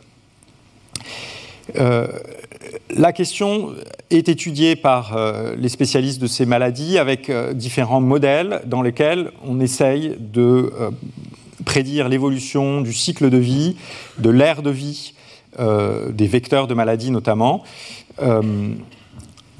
La 2.95 3.13
question 3.13 3.73
est 4.09 4.27
étudiée 4.27 4.75
par 4.75 5.17
les 5.57 5.69
spécialistes 5.69 6.21
de 6.21 6.27
ces 6.27 6.45
maladies 6.45 6.97
avec 6.97 7.31
différents 7.53 8.01
modèles 8.01 8.61
dans 8.65 8.81
lesquels 8.81 9.31
on 9.45 9.59
essaye 9.59 10.15
de 10.19 10.71
prédire 11.63 12.09
l'évolution 12.09 12.81
du 12.81 12.93
cycle 12.93 13.29
de 13.29 13.37
vie, 13.37 13.75
de 14.17 14.29
l'ère 14.29 14.61
de 14.61 14.69
vie, 14.69 15.13
euh, 15.59 16.11
des 16.11 16.27
vecteurs 16.27 16.67
de 16.67 16.73
maladies 16.73 17.11
notamment, 17.11 17.63
euh, 18.21 18.73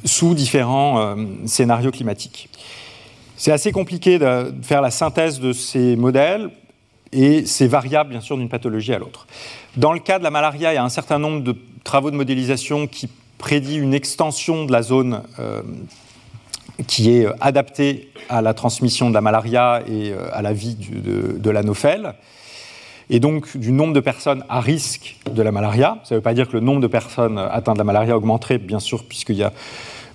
sous 0.06 0.34
différents 0.34 1.00
euh, 1.00 1.26
scénarios 1.46 1.92
climatiques. 1.92 2.50
C'est 3.36 3.52
assez 3.52 3.72
compliqué 3.72 4.18
de 4.20 4.54
faire 4.62 4.82
la 4.82 4.92
synthèse 4.92 5.40
de 5.40 5.52
ces 5.52 5.96
modèles 5.96 6.50
et 7.12 7.46
c'est 7.46 7.68
variable 7.68 8.12
bien 8.12 8.22
sûr 8.22 8.38
d'une 8.38 8.50
pathologie 8.50 8.94
à 8.94 9.00
l'autre. 9.00 9.28
Dans 9.76 9.92
le 9.92 10.00
cas 10.00 10.18
de 10.18 10.24
la 10.24 10.32
malaria, 10.32 10.72
il 10.72 10.76
y 10.76 10.78
a 10.78 10.84
un 10.84 10.90
certain 10.90 11.20
nombre 11.20 11.44
de 11.44 11.56
travaux 11.84 12.12
de 12.12 12.16
modélisation 12.16 12.88
qui 12.88 13.10
prédit 13.42 13.78
une 13.78 13.94
extension 13.94 14.66
de 14.66 14.72
la 14.72 14.84
zone 14.84 15.24
qui 16.88 17.12
est 17.12 17.26
euh, 17.26 17.34
adapté 17.42 18.12
à 18.30 18.42
la 18.42 18.54
transmission 18.54 19.10
de 19.10 19.14
la 19.14 19.22
malaria 19.22 19.82
et 19.88 20.12
euh, 20.12 20.28
à 20.32 20.42
la 20.42 20.54
vie 20.54 20.76
de, 20.76 21.38
de 21.38 21.50
l'anophèle, 21.50 22.14
et 23.10 23.20
donc 23.20 23.58
du 23.58 23.72
nombre 23.72 23.94
de 23.94 24.00
personnes 24.00 24.44
à 24.48 24.62
risque 24.62 25.18
de 25.30 25.42
la 25.42 25.52
malaria. 25.52 26.00
Ça 26.04 26.16
ne 26.16 26.20
veut 26.20 26.24
pas 26.24 26.34
dire 26.34 26.48
que 26.48 26.54
le 26.54 26.60
nombre 26.60 26.82
de 26.82 26.88
personnes 26.88 27.38
atteintes 27.38 27.76
de 27.76 27.80
la 27.80 27.86
malaria 27.86 28.16
augmenterait, 28.16 28.58
bien 28.58 28.80
sûr, 28.80 29.04
puisqu'il 29.04 29.36
y 29.36 29.44
a 29.44 29.52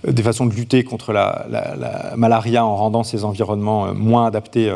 euh, 0.07 0.13
des 0.13 0.23
façons 0.23 0.47
de 0.47 0.55
lutter 0.55 0.85
contre 0.85 1.13
la, 1.13 1.47
malaria 2.17 2.65
en 2.65 2.77
rendant 2.77 3.03
ces 3.03 3.25
environnements 3.25 3.93
moins 3.95 4.27
adaptés 4.27 4.75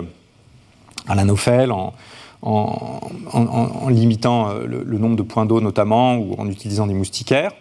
à 1.08 1.14
l'anophèle, 1.14 1.72
en, 1.72 1.94
en, 2.42 3.88
limitant 3.88 4.52
le, 4.54 4.98
nombre 4.98 5.16
de 5.16 5.22
points 5.22 5.46
d'eau 5.46 5.60
notamment, 5.60 6.16
ou 6.16 6.34
en 6.38 6.48
utilisant 6.48 6.86
des 6.86 6.94
moustiquaires. 6.94 7.52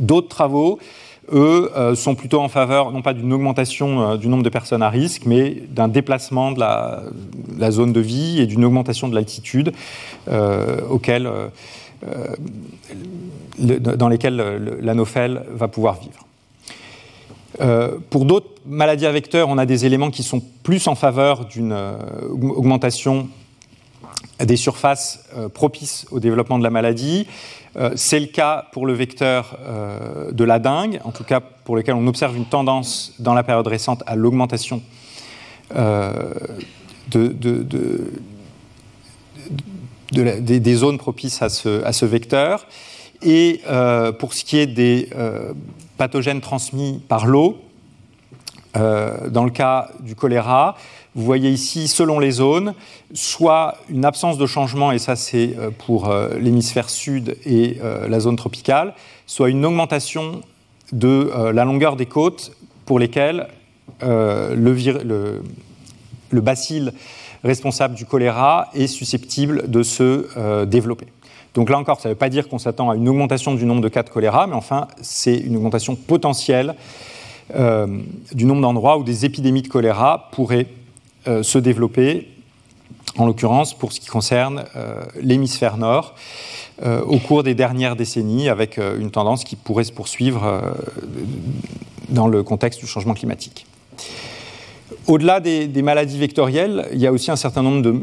D'autres 0.00 0.28
travaux, 0.28 0.78
eux, 1.32 1.70
sont 1.94 2.14
plutôt 2.14 2.40
en 2.40 2.48
faveur, 2.48 2.90
non 2.92 3.02
pas 3.02 3.12
d'une 3.12 3.32
augmentation 3.32 4.16
du 4.16 4.28
nombre 4.28 4.42
de 4.42 4.48
personnes 4.48 4.82
à 4.82 4.88
risque, 4.88 5.22
mais 5.26 5.62
d'un 5.68 5.88
déplacement 5.88 6.52
de 6.52 6.60
la, 6.60 7.70
zone 7.70 7.92
de 7.92 8.00
vie 8.00 8.40
et 8.40 8.46
d'une 8.46 8.64
augmentation 8.64 9.08
de 9.08 9.14
l'altitude 9.14 9.72
auquel, 10.90 11.30
dans 13.58 14.08
lesquelles 14.08 14.78
l'anophèle 14.80 15.42
va 15.52 15.68
pouvoir 15.68 16.00
vivre. 16.00 16.28
Euh, 17.60 17.98
pour 18.10 18.24
d'autres 18.24 18.50
maladies 18.66 19.06
à 19.06 19.12
vecteurs, 19.12 19.48
on 19.48 19.58
a 19.58 19.66
des 19.66 19.86
éléments 19.86 20.10
qui 20.10 20.22
sont 20.22 20.42
plus 20.62 20.86
en 20.86 20.94
faveur 20.94 21.46
d'une 21.46 21.72
euh, 21.72 21.96
augmentation 22.30 23.28
des 24.44 24.56
surfaces 24.56 25.24
euh, 25.36 25.48
propices 25.48 26.06
au 26.10 26.20
développement 26.20 26.58
de 26.58 26.64
la 26.64 26.70
maladie. 26.70 27.26
C'est 27.94 28.18
le 28.18 28.26
cas 28.26 28.66
pour 28.72 28.86
le 28.86 28.92
vecteur 28.92 29.56
de 30.32 30.42
la 30.42 30.58
dengue, 30.58 31.00
en 31.04 31.12
tout 31.12 31.22
cas 31.22 31.38
pour 31.38 31.76
lequel 31.76 31.94
on 31.94 32.08
observe 32.08 32.36
une 32.36 32.46
tendance 32.46 33.14
dans 33.20 33.34
la 33.34 33.44
période 33.44 33.68
récente 33.68 34.02
à 34.06 34.16
l'augmentation 34.16 34.82
des, 40.10 40.74
zones 40.74 40.98
propices 40.98 41.40
à 41.40 41.48
ce, 41.50 41.84
à 41.84 41.92
ce 41.92 42.04
vecteur. 42.04 42.66
Et 43.22 43.60
pour 44.18 44.34
ce 44.34 44.44
qui 44.44 44.58
est 44.58 44.66
des 44.66 45.10
pathogènes 45.98 46.40
transmis 46.40 47.02
par 47.06 47.26
l'eau. 47.26 47.58
Euh, 48.76 49.28
dans 49.28 49.44
le 49.44 49.50
cas 49.50 49.90
du 50.00 50.14
choléra, 50.14 50.76
vous 51.14 51.24
voyez 51.24 51.50
ici, 51.50 51.88
selon 51.88 52.18
les 52.18 52.32
zones, 52.32 52.74
soit 53.14 53.78
une 53.88 54.04
absence 54.04 54.36
de 54.36 54.46
changement, 54.46 54.92
et 54.92 54.98
ça 54.98 55.16
c'est 55.16 55.56
euh, 55.58 55.70
pour 55.70 56.10
euh, 56.10 56.38
l'hémisphère 56.38 56.90
sud 56.90 57.36
et 57.46 57.78
la 58.08 58.20
zone 58.20 58.36
tropicale, 58.36 58.94
soit 59.26 59.48
une 59.48 59.64
augmentation 59.64 60.42
de 60.92 61.30
la 61.52 61.64
longueur 61.64 61.96
des 61.96 62.06
côtes 62.06 62.52
pour 62.86 62.98
lesquelles 62.98 63.46
le, 64.00 64.54
le, 64.54 65.42
le, 66.30 66.40
bacille 66.40 66.90
responsable 67.44 67.94
du 67.94 68.06
choléra 68.06 68.70
est 68.74 68.86
susceptible 68.86 69.68
de 69.70 69.82
se 69.82 70.64
développer. 70.64 71.06
Donc 71.54 71.68
là 71.68 71.78
encore, 71.78 72.00
ça 72.00 72.08
ne 72.08 72.14
veut 72.14 72.18
pas 72.18 72.30
dire 72.30 72.48
qu'on 72.48 72.58
s'attend 72.58 72.90
à 72.90 72.96
une 72.96 73.08
augmentation 73.08 73.54
du 73.54 73.66
nombre 73.66 73.82
de 73.82 73.88
cas 73.88 74.02
de 74.02 74.08
choléra, 74.08 74.46
mais 74.46 74.54
enfin, 74.54 74.88
c'est 75.02 75.36
une 75.36 75.56
augmentation 75.56 75.94
potentielle 75.94 76.74
du 77.54 78.44
nombre 78.44 78.60
d'endroits 78.60 78.98
où 78.98 79.04
des 79.04 79.24
épidémies 79.24 79.62
de 79.62 79.68
choléra 79.68 80.28
pourraient 80.32 80.66
euh, 81.26 81.42
se 81.42 81.58
développer, 81.58 82.28
en 83.16 83.26
l'occurrence 83.26 83.76
pour 83.76 83.92
ce 83.92 84.00
qui 84.00 84.08
concerne 84.08 84.64
euh, 84.76 85.02
l'hémisphère 85.20 85.76
nord, 85.76 86.14
au 86.84 87.18
cours 87.18 87.42
des 87.42 87.56
dernières 87.56 87.96
décennies, 87.96 88.48
avec 88.48 88.78
une 88.78 89.10
tendance 89.10 89.42
qui 89.42 89.56
pourrait 89.56 89.82
se 89.82 89.90
poursuivre 89.90 90.62
dans 92.08 92.28
le 92.28 92.44
contexte 92.44 92.78
du 92.78 92.86
changement 92.86 93.14
climatique. 93.14 93.66
Au-delà 95.06 95.40
des, 95.40 95.82
maladies 95.82 96.18
vectorielles, 96.18 96.86
il 96.92 96.98
y 96.98 97.06
a 97.06 97.12
aussi 97.12 97.30
un 97.30 97.36
certain 97.36 97.62
nombre 97.62 97.80
de 97.80 97.94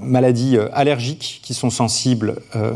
maladies 0.00 0.56
euh, 0.56 0.68
allergiques 0.72 1.40
qui 1.42 1.54
sont 1.54 1.70
sensibles 1.70 2.36
euh, 2.54 2.72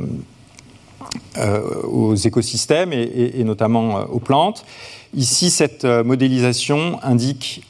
euh, 1.39 1.61
aux 1.85 2.15
écosystèmes 2.15 2.93
et, 2.93 3.43
notamment 3.45 4.01
aux 4.11 4.19
plantes. 4.19 4.65
Ici, 5.15 5.51
cette 5.51 5.85
modélisation 5.85 6.99
indique 7.03 7.63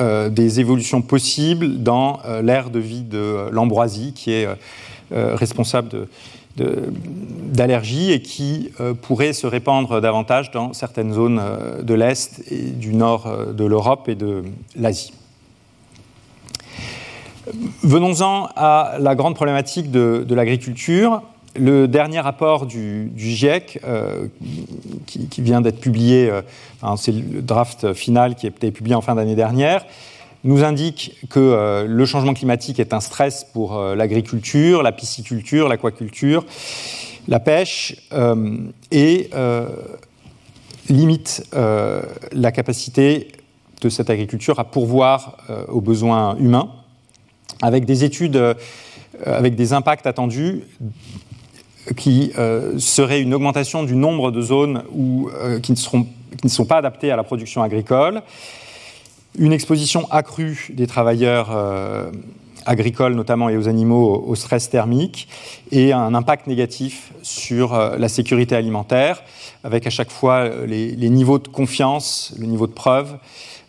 des 0.00 0.60
évolutions 0.60 1.02
possibles 1.02 1.82
dans 1.82 2.20
l'ère 2.42 2.70
de 2.70 2.78
vie 2.78 3.02
de 3.02 3.48
l'ambroisie, 3.50 4.12
qui 4.14 4.32
est 4.32 4.48
responsable 5.10 6.08
d'allergies 6.56 8.12
et 8.12 8.22
qui 8.22 8.70
pourrait 9.02 9.34
se 9.34 9.46
répandre 9.46 10.00
davantage 10.00 10.50
dans 10.52 10.72
certaines 10.72 11.12
zones 11.12 11.42
de 11.82 11.94
l'Est 11.94 12.42
et 12.50 12.70
du 12.70 12.94
nord 12.94 13.28
de 13.52 13.64
l'Europe 13.64 14.08
et 14.08 14.14
de 14.14 14.42
l'Asie. 14.74 15.12
Venons-en 17.82 18.48
à 18.56 18.96
la 19.00 19.14
grande 19.14 19.34
problématique 19.34 19.90
de, 19.90 20.26
l'agriculture. 20.30 21.22
Le 21.56 21.88
dernier 21.88 22.20
rapport 22.20 22.64
du, 22.64 23.10
GIEC, 23.16 23.80
euh, 23.84 24.28
qui, 25.06 25.42
vient 25.42 25.60
d'être 25.60 25.80
publié, 25.80 26.30
euh, 26.30 26.42
c'est 26.96 27.10
le 27.10 27.42
draft 27.42 27.92
final 27.92 28.36
qui 28.36 28.46
a 28.46 28.50
été 28.50 28.70
publié 28.70 28.94
en 28.94 29.00
fin 29.00 29.16
d'année 29.16 29.34
dernière, 29.34 29.84
nous 30.44 30.62
indique 30.62 31.16
que 31.28 31.40
euh, 31.40 31.86
le 31.88 32.04
changement 32.06 32.34
climatique 32.34 32.78
est 32.78 32.94
un 32.94 33.00
stress 33.00 33.44
pour 33.52 33.82
l'agriculture, 33.82 34.84
la 34.84 34.92
pisciculture, 34.92 35.68
l'aquaculture, 35.68 36.44
la 37.26 37.40
pêche, 37.40 37.96
et 38.92 39.30
limite 40.88 41.44
la 41.52 42.52
capacité 42.52 43.32
de 43.80 43.88
cette 43.88 44.08
agriculture 44.08 44.60
à 44.60 44.64
pourvoir 44.64 45.36
aux 45.68 45.80
besoins 45.80 46.36
humains 46.36 46.70
avec 47.60 47.84
des 47.84 48.04
études, 48.04 48.56
avec 49.26 49.56
des 49.56 49.72
impacts 49.72 50.06
attendus 50.06 50.62
qui 51.96 52.32
euh, 52.38 52.78
seraient 52.78 53.20
une 53.20 53.34
augmentation 53.34 53.82
du 53.82 53.96
nombre 53.96 54.30
de 54.30 54.40
zones 54.40 54.84
où, 54.92 55.28
euh, 55.34 55.60
qui, 55.60 55.72
ne 55.72 55.76
seront, 55.76 56.04
qui, 56.04 56.44
ne 56.44 56.50
sont 56.50 56.64
pas 56.64 56.78
adaptées 56.78 57.10
à 57.10 57.16
la 57.16 57.24
production 57.24 57.62
agricole, 57.62 58.22
une 59.38 59.52
exposition 59.52 60.06
accrue 60.10 60.70
des 60.74 60.88
travailleurs 60.88 61.56
agricoles 62.66 63.14
notamment 63.14 63.48
et 63.48 63.56
aux 63.56 63.68
animaux 63.68 64.24
au 64.26 64.34
stress 64.34 64.68
thermique, 64.68 65.28
et 65.70 65.92
un 65.92 66.14
impact 66.14 66.48
négatif 66.48 67.12
sur 67.22 67.76
la 67.76 68.08
sécurité 68.08 68.56
alimentaire, 68.56 69.22
avec 69.62 69.86
à 69.86 69.90
chaque 69.90 70.10
fois 70.10 70.48
les, 70.66 71.10
niveaux 71.10 71.38
de 71.38 71.46
confiance, 71.46 72.34
le 72.40 72.46
niveau 72.46 72.66
de 72.66 72.72
preuve 72.72 73.18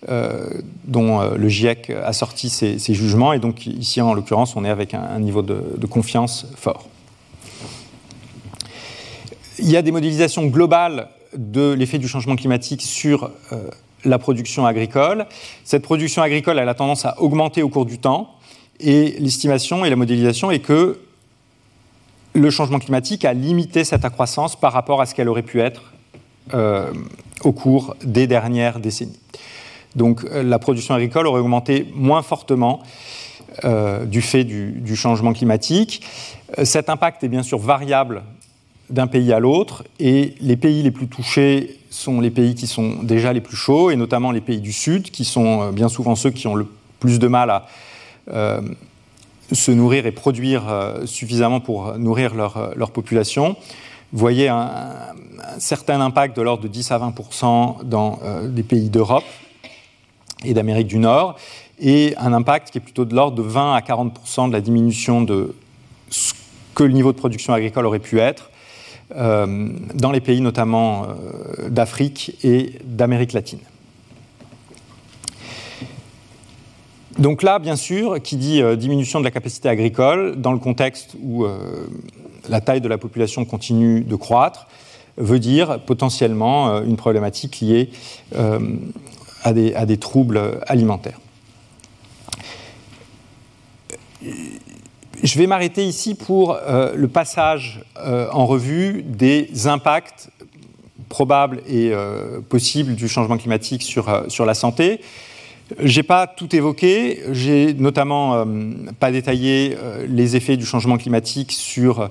euh, 0.09 0.49
dont 0.85 1.21
euh, 1.21 1.35
le 1.37 1.47
GIEC 1.47 1.91
a 1.91 2.11
sorti 2.11 2.49
ses, 2.49 2.79
jugements. 2.79 3.33
Et 3.33 3.39
donc 3.39 3.67
ici, 3.67 4.01
en 4.01 4.15
l'occurrence, 4.15 4.55
on 4.55 4.65
est 4.65 4.69
avec 4.69 4.95
un, 4.95 5.19
niveau 5.19 5.43
de, 5.43 5.85
confiance 5.85 6.47
fort. 6.55 6.87
Il 9.61 9.69
y 9.69 9.77
a 9.77 9.81
des 9.81 9.91
modélisations 9.91 10.45
globales 10.47 11.07
de 11.35 11.71
l'effet 11.71 11.97
du 11.97 12.07
changement 12.07 12.35
climatique 12.35 12.81
sur 12.81 13.31
euh, 13.51 13.69
la 14.03 14.19
production 14.19 14.65
agricole. 14.65 15.25
Cette 15.63 15.83
production 15.83 16.21
agricole, 16.21 16.59
elle 16.59 16.69
a 16.69 16.73
tendance 16.73 17.05
à 17.05 17.21
augmenter 17.21 17.61
au 17.61 17.69
cours 17.69 17.85
du 17.85 17.99
temps. 17.99 18.35
Et 18.79 19.15
l'estimation 19.19 19.85
et 19.85 19.89
la 19.89 19.95
modélisation 19.95 20.51
est 20.51 20.59
que 20.59 20.99
le 22.33 22.49
changement 22.49 22.79
climatique 22.79 23.23
a 23.25 23.33
limité 23.33 23.83
cette 23.83 24.03
accroissance 24.03 24.59
par 24.59 24.73
rapport 24.73 25.01
à 25.01 25.05
ce 25.05 25.13
qu'elle 25.13 25.29
aurait 25.29 25.43
pu 25.43 25.59
être 25.61 25.93
au 27.43 27.51
cours 27.51 27.95
des 28.03 28.27
dernières 28.27 28.79
décennies. 28.79 29.19
Donc 29.95 30.23
euh, 30.23 30.43
la 30.43 30.59
production 30.59 30.93
agricole 30.93 31.27
aurait 31.27 31.41
augmenté 31.41 31.87
moins 31.93 32.21
fortement 32.21 32.81
euh, 33.65 34.05
du 34.05 34.21
fait 34.21 34.43
du, 34.43 34.95
changement 34.95 35.33
climatique. 35.33 36.03
Euh, 36.57 36.65
cet 36.65 36.89
impact 36.89 37.23
est 37.23 37.27
bien 37.27 37.43
sûr 37.43 37.59
variable 37.59 38.23
d'un 38.91 39.07
pays 39.07 39.33
à 39.33 39.39
l'autre 39.39 39.83
et 39.99 40.35
les 40.41 40.57
pays 40.57 40.83
les 40.83 40.91
plus 40.91 41.07
touchés 41.07 41.77
sont 41.89 42.21
les 42.21 42.29
pays 42.29 42.55
qui 42.55 42.67
sont 42.67 43.03
déjà 43.03 43.33
les 43.33 43.41
plus 43.41 43.57
chauds 43.57 43.91
et 43.91 43.95
notamment 43.95 44.31
les 44.31 44.41
pays 44.41 44.61
du 44.61 44.71
Sud 44.71 45.11
qui 45.11 45.25
sont 45.25 45.71
bien 45.71 45.89
souvent 45.89 46.15
ceux 46.15 46.31
qui 46.31 46.47
ont 46.47 46.55
le 46.55 46.67
plus 46.99 47.19
de 47.19 47.27
mal 47.27 47.49
à 47.49 47.67
se 49.51 49.71
nourrir 49.71 50.05
et 50.05 50.11
produire 50.11 50.63
suffisamment 51.05 51.59
pour 51.59 51.97
nourrir 51.97 52.33
leur, 52.35 52.91
population. 52.91 53.55
Vous 54.13 54.19
voyez 54.19 54.47
un, 54.47 54.69
certain 55.57 55.99
impact 55.99 56.37
de 56.37 56.41
l'ordre 56.41 56.63
de 56.63 56.67
10 56.67 56.91
à 56.91 56.99
20% 56.99 57.83
dans 57.83 58.19
des 58.45 58.63
pays 58.63 58.89
d'Europe 58.89 59.25
et 60.45 60.53
d'Amérique 60.53 60.87
du 60.87 60.97
Nord, 60.97 61.35
et 61.79 62.13
un 62.17 62.33
impact 62.33 62.71
qui 62.71 62.77
est 62.77 62.81
plutôt 62.81 63.05
de 63.05 63.15
l'ordre 63.15 63.37
de 63.37 63.41
20 63.41 63.73
à 63.73 63.79
40% 63.81 64.47
de 64.47 64.53
la 64.53 64.61
diminution 64.61 65.21
de 65.21 65.55
ce 66.09 66.33
que 66.75 66.83
le 66.83 66.93
niveau 66.93 67.11
de 67.11 67.17
production 67.17 67.53
agricole 67.53 67.85
aurait 67.85 67.99
pu 67.99 68.19
être 68.19 68.45
euh, 68.45 68.50
dans 69.15 70.11
les 70.11 70.21
pays 70.21 70.41
notamment 70.41 71.05
euh, 71.05 71.69
d'Afrique 71.69 72.37
et 72.43 72.79
d'Amérique 72.83 73.33
latine. 73.33 73.59
Donc 77.19 77.43
là, 77.43 77.59
bien 77.59 77.75
sûr, 77.75 78.21
qui 78.21 78.37
dit 78.37 78.61
euh, 78.61 78.75
diminution 78.75 79.19
de 79.19 79.25
la 79.25 79.31
capacité 79.31 79.69
agricole, 79.69 80.35
dans 80.37 80.53
le 80.53 80.59
contexte 80.59 81.15
où 81.21 81.45
la 82.49 82.61
taille 82.61 82.81
de 82.81 82.87
la 82.87 82.97
population 82.97 83.45
continue 83.45 84.01
de 84.01 84.15
croître, 84.15 84.67
veut 85.17 85.39
dire 85.39 85.79
potentiellement 85.85 86.81
une 86.81 86.95
problématique 86.95 87.59
liée 87.59 87.89
à 88.33 89.53
des, 89.53 89.97
troubles 89.97 90.59
alimentaires. 90.67 91.19
Je 95.23 95.37
vais 95.37 95.45
m'arrêter 95.45 95.85
ici 95.85 96.15
pour 96.15 96.53
euh, 96.53 96.93
le 96.95 97.07
passage 97.07 97.83
euh, 97.97 98.27
en 98.31 98.47
revue 98.47 99.03
des 99.05 99.67
impacts 99.67 100.31
probables 101.09 101.61
et 101.67 101.91
euh, 101.93 102.39
possibles 102.41 102.95
du 102.95 103.07
changement 103.07 103.37
climatique 103.37 103.83
sur, 103.83 104.09
la 104.45 104.53
santé. 104.55 104.99
Je 105.77 105.99
n'ai 105.99 106.03
pas 106.03 106.25
tout 106.25 106.55
évoqué, 106.55 107.21
j'ai 107.31 107.75
notamment 107.75 108.45
pas 108.99 109.11
détaillé 109.11 109.77
les 110.07 110.35
effets 110.35 110.57
du 110.57 110.65
changement 110.65 110.97
climatique 110.97 111.53
sur 111.53 112.09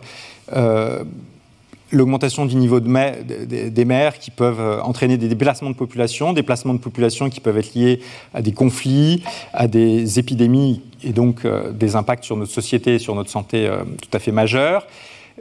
l'augmentation 1.93 2.47
du 2.47 2.57
niveau 2.57 2.81
des 2.81 3.85
mers 3.85 4.19
qui 4.19 4.31
peuvent 4.31 4.81
entraîner 4.83 5.19
des 5.19 5.29
déplacements 5.29 5.69
de 5.69 5.75
population, 5.75 6.33
déplacements 6.33 6.73
de 6.73 6.79
population 6.79 7.29
qui 7.29 7.41
peuvent 7.41 7.59
être 7.59 7.75
liés 7.75 8.01
à 8.33 8.41
des 8.41 8.53
conflits, 8.53 9.23
à 9.53 9.69
des 9.69 10.19
épidémies 10.19 10.81
et 11.03 11.13
donc 11.13 11.45
euh, 11.45 11.73
des 11.73 11.97
impacts 11.97 12.25
sur 12.25 12.37
notre 12.37 12.53
société 12.53 12.95
et 12.95 12.99
sur 12.99 13.15
notre 13.15 13.31
santé 13.31 13.67
euh, 13.67 13.85
tout 14.01 14.11
à 14.13 14.19
fait 14.19 14.33
majeurs. 14.33 14.87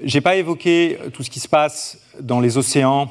Je 0.04 0.16
n'ai 0.16 0.22
pas 0.22 0.36
évoqué 0.36 0.98
tout 1.14 1.24
ce 1.24 1.30
qui 1.30 1.40
se 1.40 1.48
passe 1.48 2.00
dans 2.22 2.40
les 2.40 2.58
océans 2.58 3.10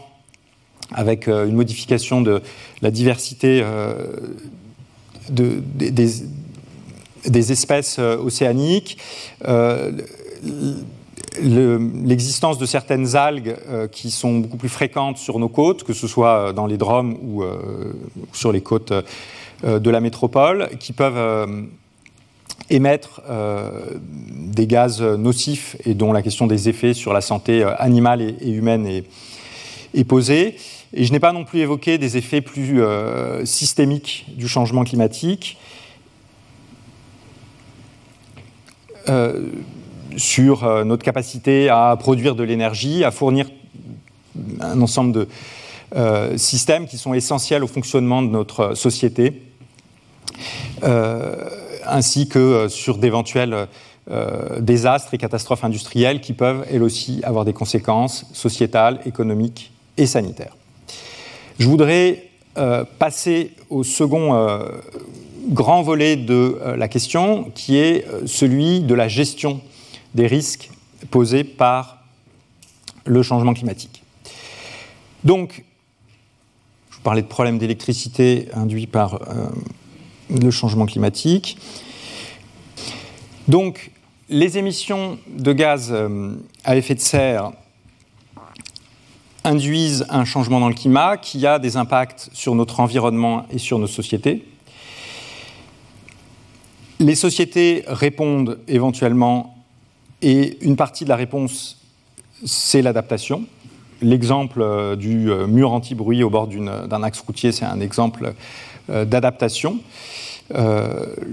avec 0.93 1.27
une 1.27 1.55
modification 1.55 2.23
de 2.23 2.41
la 2.81 2.91
diversité 2.91 3.63
de, 5.29 5.63
des, 5.75 7.53
espèces 7.53 7.99
océaniques 7.99 8.97
l'existence 11.43 12.59
de 12.59 12.67
certaines 12.67 13.17
algues 13.17 13.57
euh, 13.69 13.89
qui 13.89 14.11
sont 14.11 14.39
beaucoup 14.39 14.57
plus 14.57 14.69
fréquentes 14.69 15.19
sur 15.19 15.39
nos 15.39 15.49
côtes, 15.49 15.85
que 15.85 15.93
ce 15.93 16.07
soit 16.07 16.49
euh, 16.49 16.53
dans 16.53 16.67
les 16.67 16.77
Drômes 16.77 17.17
ou 17.23 17.43
euh, 17.43 17.93
sur 18.33 18.53
les 18.53 18.61
côtes 18.61 18.93
de 19.65 19.91
la 19.91 19.99
métropole, 19.99 20.69
qui 20.79 20.93
peuvent 20.93 21.67
émettre 22.71 23.23
des 24.09 24.67
gaz 24.67 25.01
nocifs 25.01 25.77
et 25.87 25.95
dont 25.95 26.13
la 26.13 26.23
question 26.23 26.47
des 26.47 26.69
effets 26.69 26.93
sur 26.93 27.13
la 27.13 27.21
santé 27.21 27.63
animale 27.63 28.21
et, 28.21 28.51
humaine 28.51 28.87
est, 28.87 30.05
posée. 30.05 30.57
Et 30.93 31.05
je 31.05 31.13
n'ai 31.13 31.21
pas 31.21 31.33
non 31.33 31.45
plus 31.45 31.61
évoqué 31.61 31.99
des 31.99 32.17
effets 32.17 32.41
plus 32.41 32.83
systémiques 33.45 34.27
du 34.37 34.49
changement 34.49 34.85
climatique 34.85 35.57
sur 40.19 40.65
euh, 40.65 40.85
notre 40.85 41.05
capacité 41.05 41.69
à 41.69 41.97
produire 41.99 42.35
de 42.35 42.43
l'énergie, 42.43 43.05
à 43.05 43.11
fournir 43.11 43.47
un 44.61 44.81
ensemble 44.81 45.13
de 45.13 45.29
euh, 45.97 46.37
systèmes 46.37 46.87
qui 46.87 46.99
sont 46.99 47.15
essentiels 47.15 47.65
au 47.65 47.67
fonctionnement 47.67 48.23
de 48.23 48.29
notre 48.29 48.75
société, 48.75 49.43
euh, 50.85 51.49
ainsi 51.89 52.29
que 52.29 52.69
sur 52.69 52.99
d'éventuels 52.99 53.69
désastres 54.61 55.13
et 55.13 55.19
catastrophes 55.19 55.65
industrielles 55.65 56.21
qui 56.21 56.33
peuvent, 56.33 56.65
elles 56.71 56.83
aussi, 56.83 57.21
avoir 57.25 57.45
des 57.45 57.53
conséquences 57.53 58.25
sociétales, 58.33 59.01
économiques 59.05 59.71
et 59.99 60.07
sanitaires. 60.07 60.57
Je 61.59 61.69
voudrais 61.69 62.25
passer 62.99 63.53
au 63.69 63.85
second 63.85 64.63
grand 65.49 65.83
volet 65.83 66.17
de 66.17 66.59
la 66.77 66.89
question, 66.89 67.51
qui 67.55 67.77
est 67.77 68.07
celui 68.27 68.81
de 68.81 68.95
la 68.95 69.09
gestion 69.09 69.61
des 70.15 70.27
risques 70.27 70.71
posés 71.11 71.45
par 71.45 71.99
le 73.05 73.23
changement 73.23 73.55
climatique. 73.55 74.03
Donc, 75.25 75.65
je 76.91 76.97
vous 76.97 77.03
parlais 77.03 77.23
de 77.23 77.27
problèmes 77.27 77.59
d'électricité 77.59 78.49
induits 78.55 78.87
par 78.87 79.15
euh, 79.15 79.49
le 80.31 80.51
changement 80.51 80.87
climatique. 80.87 81.59
Donc, 83.49 83.91
les 84.29 84.59
émissions 84.59 85.19
de 85.29 85.53
gaz 85.53 85.89
euh, 85.91 86.35
à 86.65 86.77
effet 86.77 86.95
de 86.95 87.01
serre 87.01 87.53
induisent 89.45 90.07
un 90.11 90.25
changement 90.25 90.61
dans 90.61 90.69
le 90.69 90.75
climat 90.75 91.17
qui 91.17 91.47
a 91.47 91.59
des 91.59 91.77
impacts 91.77 92.29
sur 92.33 92.55
notre 92.55 92.81
environnement 92.81 93.47
et 93.51 93.59
sur 93.59 93.79
nos 93.79 93.87
sociétés. 93.87 94.47
Les 97.01 97.15
sociétés 97.15 97.85
répondent 97.87 98.59
éventuellement 98.69 99.55
et 100.21 100.59
une 100.63 100.77
partie 100.77 101.05
de 101.05 101.09
la 101.09 101.17
réponse, 101.17 101.79
c'est 102.45 102.83
l'adaptation. 102.83 103.45
L'exemple 104.03 104.61
euh, 104.61 104.97
du 104.97 105.31
euh, 105.31 105.47
mur 105.47 105.73
anti-bruit 105.73 106.23
au 106.23 106.31
bord 106.31 106.49
d'un 106.49 107.03
axe 107.03 107.21
routier, 107.21 107.53
c'est 107.53 107.65
un 107.65 107.81
exemple 107.81 108.35
d'adaptation. 108.89 109.79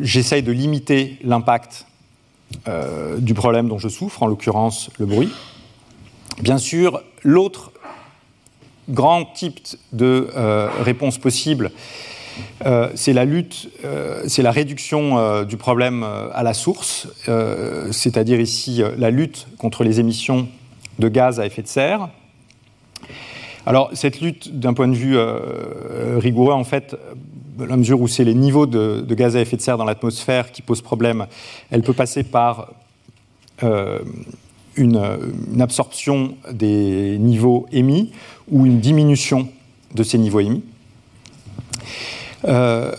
J'essaye 0.02 0.44
de 0.44 0.52
limiter 0.52 1.18
l'impact 1.24 1.86
du 3.18 3.34
problème 3.34 3.70
dont 3.70 3.78
je 3.78 3.88
souffre, 3.88 4.24
en 4.24 4.28
l'occurrence 4.28 4.90
le 5.00 5.06
bruit. 5.06 5.30
Bien 6.42 6.58
sûr, 6.58 7.02
l'autre 7.24 7.72
grand 8.90 9.26
type 9.26 9.60
de 9.94 10.30
réponse 10.84 11.18
possible, 11.18 11.72
euh, 12.66 12.90
c'est 12.96 13.14
la 13.14 13.26
lutte, 13.26 13.70
euh, 13.84 14.24
c'est 14.28 14.42
la 14.42 14.52
réduction 14.52 15.18
euh, 15.18 15.46
du 15.46 15.58
problème 15.58 16.04
à 16.04 16.44
la 16.44 16.54
source, 16.54 17.08
c'est-à-dire 17.92 18.40
ici 18.40 18.82
la 18.98 19.10
lutte 19.10 19.48
contre 19.58 19.84
les 19.84 20.00
émissions 20.00 20.48
de 21.00 21.08
gaz 21.08 21.40
à 21.40 21.46
effet 21.46 21.62
de 21.62 21.68
serre. 21.68 22.10
Alors 23.66 23.90
cette 23.94 24.22
lutte, 24.22 24.60
d'un 24.60 24.74
point 24.74 24.88
de 24.88 24.96
vue 24.96 25.18
rigoureux, 26.18 26.54
en 26.54 26.64
fait, 26.64 26.96
la 27.58 27.78
mesure 27.78 28.02
où 28.02 28.08
c'est 28.08 28.24
les 28.24 28.34
niveaux 28.34 28.66
de, 28.66 29.06
gaz 29.14 29.36
à 29.36 29.42
effet 29.42 29.58
de 29.58 29.62
serre 29.62 29.78
dans 29.78 29.86
l'atmosphère 29.86 30.52
qui 30.52 30.62
posent 30.62 30.82
problème, 30.82 31.28
elle 31.72 31.82
peut 31.82 31.94
passer 31.94 32.24
par 32.24 32.74
une, 34.78 35.02
absorption 35.60 36.36
des 36.52 37.18
niveaux 37.18 37.66
émis 37.72 38.12
ou 38.50 38.66
une 38.66 38.80
diminution 38.80 39.48
de 39.94 40.04
ces 40.04 40.18
niveaux 40.18 40.42
émis. 40.42 40.64
Euh, 42.48 42.92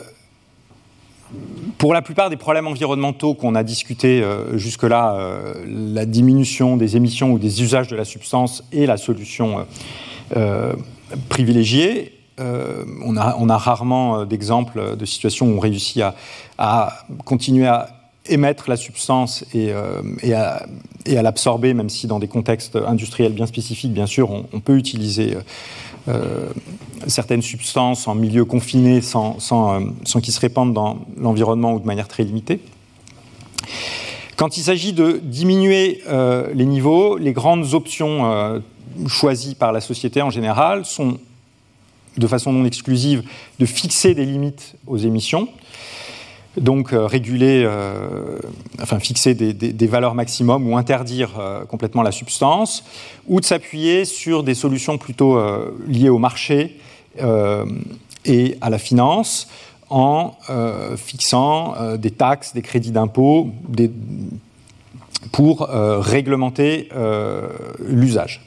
pour 1.78 1.92
la 1.92 2.02
plupart 2.02 2.30
des 2.30 2.36
problèmes 2.36 2.66
environnementaux 2.66 3.34
qu'on 3.34 3.54
a 3.54 3.62
discutés 3.62 4.22
euh, 4.22 4.56
jusque-là, 4.56 5.14
euh, 5.14 5.54
la 5.66 6.06
diminution 6.06 6.76
des 6.76 6.96
émissions 6.96 7.32
ou 7.32 7.38
des 7.38 7.62
usages 7.62 7.88
de 7.88 7.96
la 7.96 8.04
substance 8.04 8.64
est 8.72 8.86
la 8.86 8.96
solution 8.96 9.66
privilégiée. 11.28 12.15
On 12.38 13.16
a, 13.16 13.36
on, 13.38 13.48
a, 13.48 13.56
rarement 13.56 14.26
d'exemples 14.26 14.96
de 14.96 15.04
situations 15.06 15.46
où 15.46 15.56
on 15.56 15.60
réussit 15.60 16.02
à, 16.58 16.92
continuer 17.24 17.66
à 17.66 17.88
émettre 18.28 18.68
la 18.68 18.76
substance 18.76 19.44
et, 19.54 19.72
à, 19.72 20.66
l'absorber, 21.06 21.72
même 21.72 21.88
si 21.88 22.06
dans 22.06 22.18
des 22.18 22.28
contextes 22.28 22.76
industriels 22.76 23.32
bien 23.32 23.46
spécifiques, 23.46 23.92
bien 23.92 24.06
sûr, 24.06 24.30
on, 24.30 24.60
peut 24.60 24.76
utiliser 24.76 25.36
euh, 26.08 26.50
certaines 27.08 27.42
substances 27.42 28.06
en 28.06 28.14
milieu 28.14 28.44
confiné 28.44 29.00
sans, 29.00 29.40
sans, 29.40 29.74
euh, 29.74 29.86
sans 30.04 30.20
qu'ils 30.20 30.32
se 30.32 30.38
répandent 30.38 30.72
dans 30.72 30.98
l'environnement 31.16 31.74
ou 31.74 31.80
de 31.80 31.86
manière 31.86 32.06
très 32.06 32.22
limitée. 32.22 32.60
Quand 34.36 34.56
il 34.56 34.62
s'agit 34.62 34.92
de 34.92 35.20
diminuer 35.20 36.02
euh, 36.06 36.48
les 36.54 36.66
niveaux, 36.66 37.16
les 37.16 37.32
grandes 37.32 37.74
options 37.74 38.62
choisies 39.08 39.56
par 39.56 39.72
la 39.72 39.80
société 39.80 40.22
en 40.22 40.30
général 40.30 40.84
sont, 40.84 41.18
de 42.16 42.26
façon 42.26 42.52
non 42.52 42.64
exclusive, 42.64 43.22
de 43.58 43.66
fixer 43.66 44.14
des 44.14 44.24
limites 44.24 44.74
aux 44.86 44.96
émissions, 44.96 45.48
donc 46.56 46.92
euh, 46.92 47.06
réguler, 47.06 47.64
euh, 47.64 48.38
enfin 48.80 48.98
fixer 48.98 49.34
des, 49.34 49.86
valeurs 49.86 50.14
maximum 50.14 50.70
ou 50.70 50.76
interdire 50.76 51.38
euh, 51.38 51.64
complètement 51.64 52.02
la 52.02 52.12
substance, 52.12 52.84
ou 53.26 53.40
de 53.40 53.44
s'appuyer 53.44 54.04
sur 54.04 54.42
des 54.42 54.54
solutions 54.54 54.98
plutôt 54.98 55.38
liées 55.86 56.08
au 56.08 56.18
marché 56.18 56.78
et 58.24 58.58
à 58.60 58.70
la 58.70 58.78
finance 58.78 59.48
en 59.88 60.34
fixant 60.96 61.96
des 61.96 62.10
taxes, 62.10 62.52
des 62.54 62.62
crédits 62.62 62.90
d'impôt 62.90 63.50
pour 65.32 65.68
réglementer 65.68 66.88
l'usage. 67.80 68.42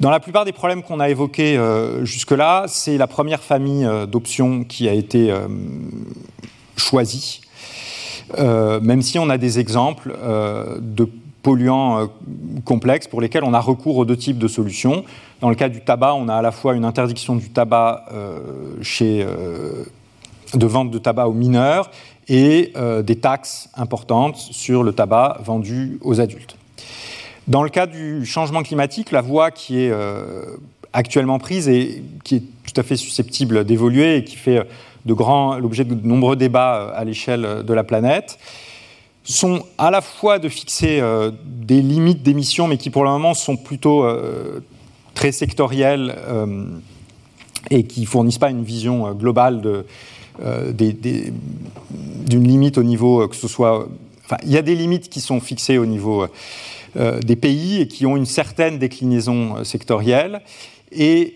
Dans 0.00 0.10
la 0.10 0.20
plupart 0.20 0.44
des 0.44 0.52
problèmes 0.52 0.82
qu'on 0.82 1.00
a 1.00 1.08
évoqués 1.08 1.58
jusque-là, 2.02 2.66
c'est 2.68 2.98
la 2.98 3.06
première 3.06 3.42
famille 3.42 3.88
d'options 4.08 4.64
qui 4.64 4.88
a 4.88 4.92
été 4.92 5.32
euh, 8.38 8.80
même 8.80 9.02
si 9.02 9.18
on 9.18 9.30
a 9.30 9.38
des 9.38 9.58
exemples 9.58 10.16
euh, 10.20 10.78
de 10.80 11.08
polluants 11.42 12.00
euh, 12.00 12.06
complexes 12.64 13.06
pour 13.06 13.20
lesquels 13.20 13.44
on 13.44 13.54
a 13.54 13.60
recours 13.60 13.96
aux 13.96 14.04
deux 14.04 14.16
types 14.16 14.38
de 14.38 14.48
solutions. 14.48 15.04
Dans 15.40 15.48
le 15.48 15.54
cas 15.54 15.68
du 15.68 15.80
tabac, 15.80 16.14
on 16.14 16.28
a 16.28 16.34
à 16.34 16.42
la 16.42 16.50
fois 16.50 16.74
une 16.74 16.84
interdiction 16.84 17.36
du 17.36 17.50
tabac 17.50 18.06
chez, 18.80 19.26
de 20.54 20.66
vente 20.66 20.90
de 20.90 20.98
tabac 20.98 21.28
aux 21.28 21.34
mineurs 21.34 21.90
et 22.28 22.72
des 23.04 23.16
taxes 23.16 23.68
importantes 23.74 24.38
sur 24.38 24.82
le 24.82 24.94
tabac 24.94 25.38
vendu 25.44 25.98
aux 26.00 26.22
adultes. 26.22 26.56
Dans 27.48 27.62
le 27.62 27.68
cas 27.68 27.86
du 27.86 28.26
changement 28.26 28.62
climatique, 28.62 29.12
la 29.12 29.20
voie 29.20 29.50
qui 29.50 29.78
est 29.78 29.92
actuellement 30.92 31.38
prise 31.38 31.68
et 31.68 32.02
qui 32.24 32.36
est 32.36 32.42
tout 32.64 32.80
à 32.80 32.82
fait 32.82 32.96
susceptible 32.96 33.64
d'évoluer 33.64 34.16
et 34.16 34.24
qui 34.24 34.36
fait 34.36 34.66
l'objet 35.06 35.84
de 35.84 35.94
nombreux 36.06 36.36
débats 36.36 36.76
euh, 36.76 36.90
à 36.94 37.04
l'échelle 37.04 37.62
de 37.64 37.74
la 37.74 37.84
planète, 37.84 38.38
sont 39.24 39.62
à 39.78 39.90
la 39.90 40.00
fois 40.00 40.38
de 40.38 40.48
fixer 40.48 41.00
euh, 41.00 41.30
des 41.44 41.82
limites 41.82 42.22
d'émissions, 42.22 42.68
mais 42.68 42.76
qui 42.76 42.90
pour 42.90 43.04
le 43.04 43.10
moment 43.10 43.34
sont 43.34 43.56
plutôt 43.56 44.04
euh, 44.04 44.60
très 45.14 45.32
sectorielles 45.32 46.14
et 47.70 47.84
qui 47.84 48.02
ne 48.02 48.06
fournissent 48.06 48.38
pas 48.38 48.50
une 48.50 48.62
vision 48.62 49.12
globale 49.12 49.62
d'une 52.28 52.46
limite 52.46 52.76
au 52.78 52.82
niveau 52.82 53.26
que 53.26 53.34
ce 53.34 53.48
soit. 53.48 53.88
Enfin, 54.26 54.36
il 54.44 54.50
y 54.50 54.58
a 54.58 54.62
des 54.62 54.74
limites 54.74 55.08
qui 55.08 55.22
sont 55.22 55.40
fixées 55.40 55.78
au 55.78 55.86
niveau 55.86 56.26
des 56.96 57.36
pays 57.36 57.80
et 57.80 57.88
qui 57.88 58.06
ont 58.06 58.16
une 58.16 58.26
certaine 58.26 58.78
déclinaison 58.78 59.64
sectorielle. 59.64 60.40
Et 60.92 61.34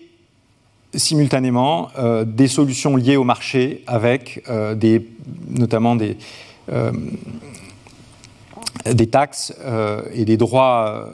simultanément 0.95 1.91
des 2.27 2.49
solutions 2.49 2.97
liées 2.97 3.17
au 3.17 3.25
marché 3.25 3.85
avec 3.87 4.43
des, 4.75 5.07
notamment 5.49 5.95
des, 5.95 6.17
des 8.87 9.07
taxes 9.07 9.55
et 10.13 10.25
des 10.25 10.37
droits 10.37 11.11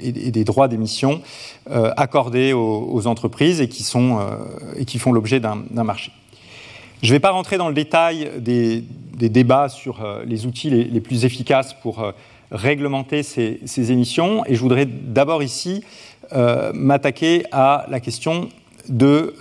des 0.00 0.44
d'émission 0.68 1.22
accordés 1.68 2.52
aux, 2.52 3.06
entreprises 3.06 3.60
et 3.60 3.68
qui, 3.68 3.82
sont, 3.82 4.20
et 4.76 4.84
qui 4.84 4.98
font 4.98 5.12
l'objet 5.12 5.40
d'un 5.40 5.84
marché. 5.84 6.12
Je 7.02 7.08
ne 7.08 7.12
vais 7.12 7.20
pas 7.20 7.30
rentrer 7.30 7.56
dans 7.56 7.68
le 7.68 7.74
détail 7.74 8.30
des, 8.38 8.84
débats 9.16 9.68
sur 9.68 10.02
euh, 10.02 10.22
les 10.26 10.46
outils 10.46 10.70
les, 10.70 11.00
plus 11.00 11.24
efficaces 11.24 11.74
pour 11.74 12.02
euh, 12.02 12.12
réglementer 12.50 13.22
ces, 13.22 13.92
émissions, 13.92 14.44
et 14.46 14.54
je 14.54 14.60
voudrais 14.60 14.86
d'abord 14.86 15.42
ici 15.42 15.84
euh, 16.32 16.72
m'attaquer 16.74 17.44
à 17.52 17.86
la 17.88 18.00
question 18.00 18.48
de 18.88 19.34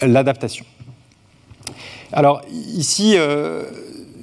l'adaptation. 0.00 0.64
Alors 2.12 2.42
ici, 2.50 3.16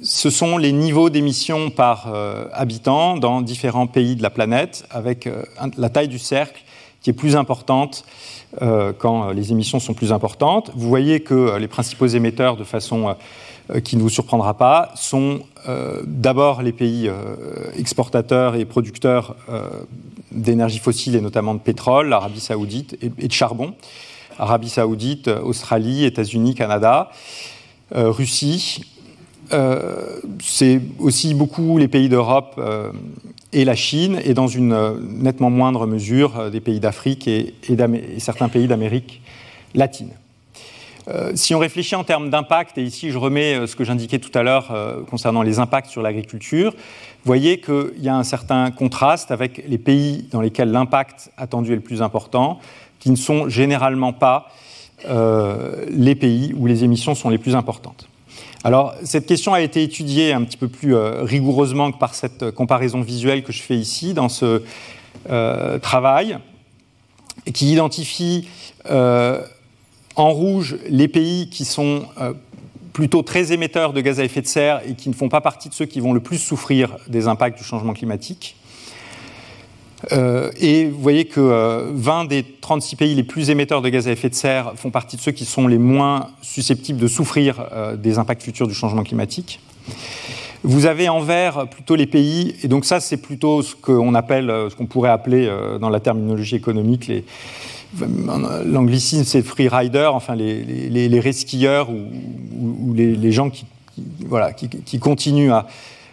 ce 0.02 0.30
sont 0.30 0.58
les 0.58 0.72
niveaux 0.72 1.10
d'émissions 1.10 1.70
par 1.70 2.12
habitant 2.52 3.16
dans 3.16 3.40
différents 3.40 3.86
pays 3.86 4.16
de 4.16 4.22
la 4.22 4.30
planète, 4.30 4.84
avec 4.90 5.28
la 5.76 5.88
taille 5.90 6.08
du 6.08 6.18
cercle 6.18 6.62
qui 7.02 7.10
est 7.10 7.14
plus 7.14 7.36
importante 7.36 8.04
euh, 8.62 8.92
quand 8.96 9.28
euh, 9.28 9.32
les 9.32 9.52
émissions 9.52 9.78
sont 9.78 9.94
plus 9.94 10.12
importantes. 10.12 10.70
Vous 10.74 10.88
voyez 10.88 11.20
que 11.20 11.34
euh, 11.34 11.58
les 11.58 11.68
principaux 11.68 12.06
émetteurs, 12.06 12.56
de 12.56 12.64
façon 12.64 13.14
qui 13.84 13.96
ne 13.96 14.02
vous 14.02 14.08
surprendra 14.08 14.54
pas, 14.54 14.92
sont 14.94 15.40
d'abord 16.06 16.62
les 16.62 16.72
pays 16.72 17.10
exportateurs 17.76 18.54
et 18.54 18.64
producteurs 18.64 19.36
d'énergie 20.32 20.78
fossile 20.78 21.16
et 21.16 21.20
notamment 21.20 21.54
de 21.54 21.60
pétrole, 21.60 22.08
l'Arabie 22.08 22.40
saoudite 22.40 22.96
et, 23.02 23.08
de 23.08 23.32
charbon. 23.32 23.74
Arabie 24.38 24.70
saoudite, 24.70 25.28
Australie, 25.28 26.04
États-Unis, 26.04 26.54
Canada, 26.54 27.10
Russie. 27.92 28.82
c'est 30.42 30.80
aussi 30.98 31.34
beaucoup 31.34 31.76
les 31.78 31.88
pays 31.88 32.08
d'Europe 32.08 32.58
et 33.52 33.64
la 33.64 33.74
Chine, 33.74 34.20
et 34.24 34.34
dans 34.34 34.46
une 34.46 34.72
euh, 34.72 34.94
nettement 35.00 35.50
moindre 35.50 35.86
mesure 35.86 36.38
euh, 36.38 36.50
des 36.50 36.60
pays 36.60 36.80
d'Afrique 36.80 37.26
et, 37.26 37.54
certains 38.18 38.48
pays 38.48 38.68
d'Amérique 38.68 39.22
latine. 39.74 40.10
Euh, 41.10 41.32
si 41.34 41.54
on 41.54 41.58
réfléchit 41.58 41.96
en 41.96 42.04
termes 42.04 42.30
d'impact, 42.30 42.78
et 42.78 42.82
ici 42.82 43.10
je 43.10 43.18
remets 43.18 43.66
ce 43.66 43.76
que 43.76 43.84
j'indiquais 43.84 44.18
tout 44.18 44.36
à 44.38 44.42
l'heure 44.42 44.72
concernant 45.10 45.42
les 45.42 45.58
impacts 45.58 45.90
sur 45.90 46.02
l'agriculture, 46.02 46.72
vous 46.72 47.26
voyez 47.26 47.60
qu'il 47.60 47.98
y 47.98 48.08
a 48.08 48.16
un 48.16 48.24
certain 48.24 48.70
contraste 48.70 49.30
avec 49.30 49.64
les 49.66 49.78
pays 49.78 50.28
dans 50.30 50.40
lesquels 50.40 50.70
l'impact 50.70 51.30
attendu 51.36 51.72
est 51.72 51.76
le 51.76 51.82
plus 51.82 52.02
important, 52.02 52.60
qui 52.98 53.10
ne 53.10 53.16
sont 53.16 53.48
généralement 53.48 54.12
pas 54.12 54.48
les 55.08 56.14
pays 56.14 56.54
où 56.56 56.66
les 56.66 56.84
émissions 56.84 57.14
sont 57.14 57.30
les 57.30 57.38
plus 57.38 57.54
importantes. 57.54 58.10
Alors, 58.62 58.94
cette 59.04 59.24
question 59.24 59.54
a 59.54 59.62
été 59.62 59.82
étudiée 59.82 60.34
un 60.34 60.44
petit 60.44 60.58
peu 60.58 60.68
plus 60.68 60.94
euh, 60.94 61.22
rigoureusement 61.22 61.92
que 61.92 61.98
par 61.98 62.14
cette 62.14 62.50
comparaison 62.50 63.00
visuelle 63.00 63.42
que 63.42 63.52
je 63.52 63.62
fais 63.62 63.76
ici 63.76 64.12
dans 64.12 64.28
ce 64.28 64.62
euh, 65.30 65.78
travail, 65.78 66.38
qui 67.54 67.72
identifie 67.72 68.48
euh, 68.90 69.40
en 70.16 70.30
rouge 70.30 70.76
les 70.88 71.08
pays 71.08 71.48
qui 71.50 71.64
sont 71.64 72.04
plutôt 72.92 73.22
très 73.22 73.52
émetteurs 73.52 73.92
de 73.92 74.00
gaz 74.00 74.20
à 74.20 74.24
effet 74.24 74.42
de 74.42 74.46
serre 74.46 74.82
et 74.86 74.94
qui 74.94 75.08
ne 75.08 75.14
font 75.14 75.28
pas 75.28 75.40
partie 75.40 75.68
de 75.68 75.74
ceux 75.74 75.86
qui 75.86 76.00
vont 76.00 76.12
le 76.12 76.20
plus 76.20 76.38
souffrir 76.38 76.96
des 77.08 77.28
impacts 77.28 77.56
du 77.58 77.64
changement 77.64 77.92
climatique. 77.92 78.56
Euh, 80.12 80.50
et 80.58 80.86
vous 80.86 81.00
voyez 81.00 81.26
que 81.26 81.90
20 81.92 82.24
euh, 82.24 82.26
des 82.26 82.42
36 82.60 82.96
pays 82.96 83.14
les 83.14 83.22
plus 83.22 83.50
émetteurs 83.50 83.82
de 83.82 83.88
gaz 83.88 84.08
à 84.08 84.12
effet 84.12 84.30
de 84.30 84.34
serre 84.34 84.72
font 84.76 84.90
partie 84.90 85.16
de 85.16 85.20
ceux 85.20 85.32
qui 85.32 85.44
sont 85.44 85.66
les 85.66 85.78
moins 85.78 86.28
susceptibles 86.40 86.98
de 86.98 87.06
souffrir 87.06 87.66
euh, 87.72 87.96
des 87.96 88.18
impacts 88.18 88.42
futurs 88.42 88.66
du 88.66 88.74
changement 88.74 89.02
climatique. 89.02 89.60
Vous 90.62 90.86
avez 90.86 91.08
en 91.08 91.20
vert 91.20 91.68
plutôt 91.68 91.96
les 91.96 92.06
pays, 92.06 92.54
et 92.62 92.68
donc 92.68 92.84
ça 92.84 93.00
c'est 93.00 93.16
plutôt 93.16 93.62
ce 93.62 93.74
qu'on 93.74 94.14
appelle, 94.14 94.52
ce 94.68 94.74
qu'on 94.74 94.84
pourrait 94.84 95.08
appeler 95.08 95.50
dans 95.80 95.88
la 95.88 96.00
terminologie 96.00 96.56
économique, 96.56 97.06
les, 97.06 97.24
l'anglicisme 98.64 99.24
c'est 99.24 99.42
free 99.42 99.68
rider, 99.68 100.10
enfin 100.12 100.34
les, 100.34 100.62
les, 100.62 101.08
les 101.08 101.20
resquilleurs 101.20 101.90
ou, 101.90 102.94
les, 102.94 103.32
gens 103.32 103.50
qui, 103.50 103.66
voilà, 104.26 104.52
qui, 104.52 104.98
continuent 104.98 105.52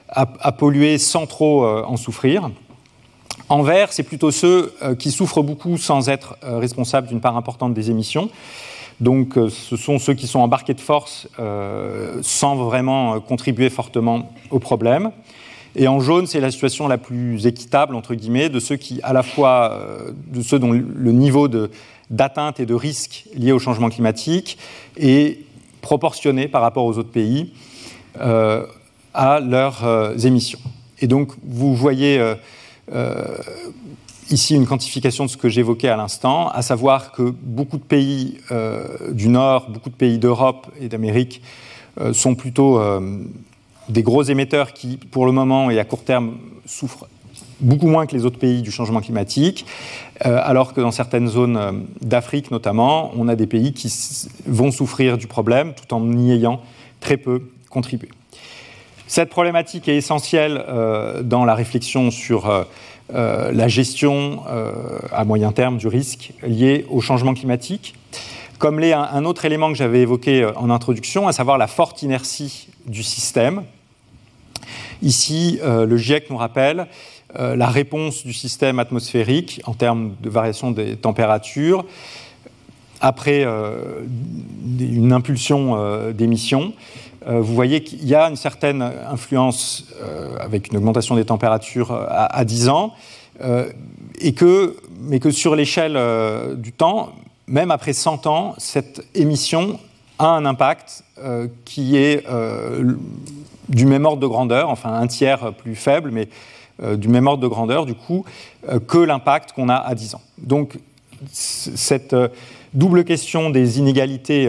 à, 0.09 0.51
polluer 0.53 0.97
sans 0.97 1.28
trop 1.28 1.65
en 1.65 1.97
souffrir. 1.97 2.49
En 3.49 3.61
vert, 3.61 3.93
c'est 3.93 4.03
plutôt 4.03 4.32
ceux 4.32 4.73
euh, 4.82 4.95
qui 4.95 5.11
souffrent 5.11 5.41
beaucoup 5.41 5.78
sans 5.78 6.09
être 6.09 6.36
euh, 6.43 6.59
responsables 6.59 7.07
d'une 7.07 7.21
part 7.21 7.38
importante 7.38 7.73
des 7.73 7.89
émissions. 7.89 8.30
Donc 8.99 9.38
euh, 9.38 9.49
ce 9.49 9.78
sont 9.78 9.99
ceux 9.99 10.15
qui 10.15 10.28
sont 10.28 10.39
embarqués 10.39 10.73
de 10.73 10.82
force 10.82 11.28
sans 12.21 12.55
vraiment 12.55 13.19
contribuer 13.21 13.69
fortement 13.69 14.32
au 14.49 14.59
problème. 14.59 15.11
Et 15.78 15.88
en 15.88 15.99
jaune, 15.99 16.28
c'est 16.28 16.39
la 16.39 16.51
situation 16.51 16.88
la 16.88 16.97
plus 16.97 17.45
équitable, 17.45 17.95
entre 17.95 18.15
guillemets, 18.15 18.49
de 18.49 18.59
ceux 18.59 18.75
qui, 18.75 18.99
à 19.03 19.13
la 19.13 19.23
fois, 19.23 19.80
de 20.28 20.41
ceux 20.41 20.57
dont 20.57 20.71
le 20.71 21.11
niveau 21.11 21.47
d'atteinte 22.09 22.59
et 22.59 22.65
de 22.65 22.73
risque 22.73 23.25
lié 23.36 23.51
au 23.51 23.59
changement 23.59 23.89
climatique 23.89 24.57
est 24.97 25.39
proportionné 25.82 26.47
par 26.47 26.63
rapport 26.63 26.84
aux 26.84 26.97
autres 26.97 27.11
pays 27.11 27.53
à 28.19 29.39
leurs 29.39 30.25
émissions. 30.25 30.59
Et 30.99 31.05
donc, 31.05 31.34
vous 31.43 31.75
voyez 31.75 32.19
euh, 32.93 33.38
ici 34.30 34.55
une 34.55 34.65
quantification 34.65 35.25
de 35.25 35.30
ce 35.30 35.38
que 35.38 35.49
j'évoquais 35.49 35.89
à 35.89 35.95
l'instant, 35.95 36.49
à 36.49 36.61
savoir 36.61 37.11
que 37.11 37.21
beaucoup 37.23 37.78
de 37.78 37.84
pays 37.84 38.39
euh, 38.51 39.11
du 39.11 39.30
Nord, 39.30 39.69
beaucoup 39.69 39.89
de 39.89 39.95
pays 39.95 40.17
d'Europe 40.17 40.67
et 40.80 40.89
d'Amérique 40.89 41.41
euh, 41.99 42.13
sont 42.13 42.36
plutôt 42.36 42.82
des 43.90 44.04
gros 44.04 44.24
émetteurs 44.24 44.74
qui, 44.74 44.98
pour 44.98 45.26
le 45.26 45.32
moment 45.32 45.70
et 45.70 45.80
à 45.80 45.86
court 45.86 46.04
terme, 46.04 46.38
souffrent 46.66 47.08
beaucoup 47.60 47.88
moins 47.88 48.06
que 48.06 48.16
les 48.16 48.26
autres 48.26 48.38
pays 48.38 48.62
du 48.62 48.72
changement 48.72 49.02
climatique, 49.02 49.66
alors 50.20 50.74
que 50.74 50.82
dans 50.82 50.92
certaines 50.92 51.28
zones 51.28 51.88
d'Afrique 52.02 52.52
notamment, 52.52 53.12
on 53.16 53.28
a 53.28 53.36
des 53.36 53.48
pays 53.48 53.74
qui 53.74 53.92
vont 54.46 54.72
souffrir 54.72 55.18
du 55.18 55.26
problème 55.26 55.74
tout 55.74 55.92
en 55.94 56.18
y 56.18 56.32
ayant 56.32 56.62
très 57.00 57.18
peu 57.18 57.42
contribué. 57.70 58.10
Cette 59.08 59.30
problématique 59.30 59.88
est 59.88 59.96
essentielle 59.96 60.64
euh, 60.68 61.24
dans 61.24 61.46
la 61.46 61.56
réflexion 61.56 62.12
sur 62.12 62.50
euh, 62.50 62.64
euh, 63.14 63.52
la 63.54 63.70
gestion 63.70 64.42
à 65.14 65.24
moyen 65.24 65.54
terme 65.54 65.78
du 65.78 65.88
risque 65.88 66.34
lié 66.44 66.86
au 66.90 67.00
changement 67.00 67.34
climatique. 67.34 67.96
Comme 68.60 68.80
l'est 68.80 68.92
un, 68.92 69.24
autre 69.24 69.46
élément 69.46 69.70
que 69.70 69.78
j'avais 69.78 70.02
évoqué 70.02 70.46
en 70.56 70.70
introduction, 70.70 71.28
à 71.28 71.32
savoir 71.32 71.58
la 71.58 71.68
forte 71.68 72.02
inertie 72.02 72.68
du 72.86 73.04
système. 73.04 73.64
Ici, 75.02 75.60
le 75.64 75.98
GIEC 75.98 76.30
nous 76.30 76.38
rappelle 76.38 76.88
la 77.36 77.68
réponse 77.68 78.26
du 78.26 78.34
système 78.34 78.80
atmosphérique 78.80 79.62
en 79.66 79.74
termes 79.74 80.16
de 80.22 80.30
variation 80.30 80.72
des 80.72 80.95
températures 80.95 81.86
après 83.00 83.43
une 84.80 85.14
impulsion 85.14 86.12
d'émissions 86.14 86.74
euh, 87.28 87.41
vous 87.41 87.54
voyez 87.54 87.84
qu'il 87.84 88.06
y 88.06 88.16
a 88.16 88.30
une 88.30 88.36
certaine 88.36 88.82
influence 88.82 89.86
euh, 90.02 90.38
avec 90.39 90.72
une 90.72 90.78
augmentation 90.78 91.16
des 91.16 91.26
températures 91.26 91.91
euh, 91.91 92.06
à, 92.08 92.45
10 92.45 92.70
ans, 92.70 92.93
et 94.20 94.34
que, 94.34 94.78
mais 95.02 95.20
que 95.20 95.30
sur 95.30 95.56
l'échelle 95.56 95.95
du 96.56 96.72
temps, 96.72 97.12
même 97.45 97.70
après 97.70 97.93
100 97.93 98.26
ans, 98.26 98.56
cette 98.58 99.06
émission 99.14 99.80
a 100.18 100.30
un 100.30 100.43
impact 100.43 101.04
qui 101.64 101.98
est 101.98 102.26
du 103.70 103.86
même 103.86 104.05
ordre 104.05 104.22
de 104.22 104.28
grandeur, 104.28 104.70
enfin 104.70 104.93
un 104.93 105.07
tiers 105.07 105.53
plus 105.53 105.76
faible, 105.76 106.11
mais 106.11 106.30
du 106.95 107.07
même 107.07 107.26
ordre 107.26 107.41
de 107.41 107.47
grandeur, 107.47 107.86
du 107.88 107.95
coup, 107.95 108.24
que 108.88 108.99
l'impact 108.99 109.53
qu'on 109.53 109.68
a 109.68 109.76
à 109.76 109.95
10 109.95 110.15
ans. 110.15 110.22
Donc, 110.38 110.78
cette 111.32 112.15
double 112.76 113.03
question 113.03 113.49
des 113.49 113.80
inégalités 113.80 114.47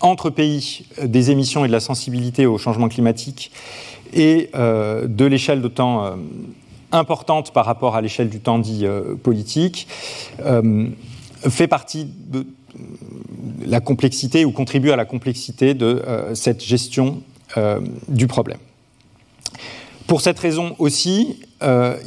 entre 0.00 0.30
pays 0.30 0.86
des 1.02 1.30
émissions 1.30 1.64
et 1.64 1.68
de 1.68 1.72
la 1.72 1.80
sensibilité 1.80 2.46
au 2.46 2.58
changement 2.58 2.88
climatique 2.88 3.50
et 4.12 4.50
euh, 4.54 5.06
de 5.06 5.24
l'échelle 5.24 5.62
de 5.62 5.68
temps 5.68 6.04
euh, 6.04 6.10
importante 6.92 7.52
par 7.52 7.66
rapport 7.66 7.96
à 7.96 8.00
l'échelle 8.00 8.28
du 8.28 8.40
temps 8.40 8.58
dit 8.58 8.86
euh, 8.86 9.14
politique, 9.14 9.88
fait 11.48 11.68
partie 11.68 12.06
de 12.26 12.46
la 13.64 13.80
complexité 13.80 14.44
ou 14.44 14.50
contribue 14.50 14.90
à 14.90 14.96
la 14.96 15.04
complexité 15.04 15.74
de 15.74 16.02
cette 16.34 16.64
gestion 16.64 17.22
du 18.08 18.26
problème. 18.26 18.58
Pour 20.06 20.20
cette 20.20 20.38
raison 20.38 20.74
aussi, 20.78 21.40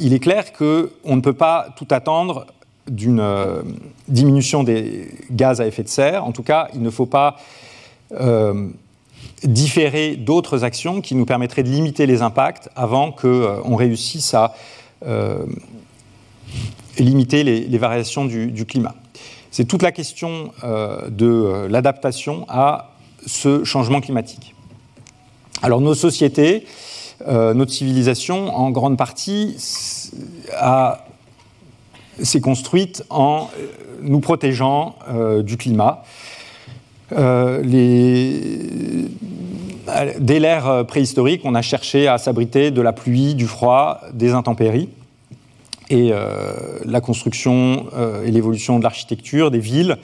il 0.00 0.12
est 0.12 0.18
clair 0.18 0.52
qu'on 0.52 1.16
ne 1.16 1.20
peut 1.20 1.32
pas 1.32 1.68
tout 1.76 1.86
attendre 1.90 2.46
d'une 2.88 3.22
diminution 4.08 4.64
des 4.64 5.08
gaz 5.30 5.60
à 5.60 5.66
effet 5.66 5.82
de 5.82 5.88
serre. 5.88 6.24
En 6.24 6.32
tout 6.32 6.42
cas, 6.42 6.68
il 6.74 6.82
ne 6.82 6.90
faut 6.90 7.06
pas 7.06 7.36
euh, 8.20 8.68
différer 9.44 10.16
d'autres 10.16 10.62
actions 10.62 11.00
qui 11.00 11.14
nous 11.14 11.24
permettraient 11.24 11.62
de 11.62 11.68
limiter 11.68 12.06
les 12.06 12.22
impacts 12.22 12.68
avant 12.76 13.10
qu'on 13.10 13.28
euh, 13.28 13.76
réussisse 13.76 14.34
à 14.34 14.54
limiter 16.98 17.42
les, 17.42 17.78
variations 17.78 18.24
du, 18.24 18.66
climat. 18.66 18.94
C'est 19.50 19.64
toute 19.64 19.82
la 19.82 19.90
question 19.90 20.52
de 20.62 21.66
l'adaptation 21.68 22.46
à 22.48 22.92
ce 23.26 23.64
changement 23.64 24.00
climatique. 24.00 24.54
Alors 25.62 25.80
nos 25.80 25.94
sociétés, 25.94 26.66
notre 27.26 27.70
civilisation, 27.70 28.54
en 28.54 28.70
grande 28.70 28.96
partie, 28.98 29.54
s'est 29.58 30.10
construite 32.40 33.04
en 33.10 33.48
nous 34.02 34.20
protégeant 34.20 34.96
du 35.44 35.56
climat. 35.56 36.02
dès 40.18 40.38
l'ère 40.38 40.68
euh, 40.68 40.84
préhistorique, 40.84 41.42
on 41.44 41.54
a 41.54 41.62
cherché 41.62 42.08
à 42.08 42.18
s'abriter 42.18 42.70
de 42.70 42.80
la 42.80 42.92
pluie, 42.92 43.34
du 43.34 43.46
froid, 43.46 44.00
des 44.12 44.32
intempéries. 44.32 44.88
Et 45.90 46.10
euh, 46.12 46.78
la 46.84 47.00
construction 47.00 47.86
euh, 47.94 48.24
et 48.24 48.30
l'évolution 48.30 48.78
de 48.78 48.84
l'architecture 48.84 49.50
des 49.50 49.58
villes 49.58 49.98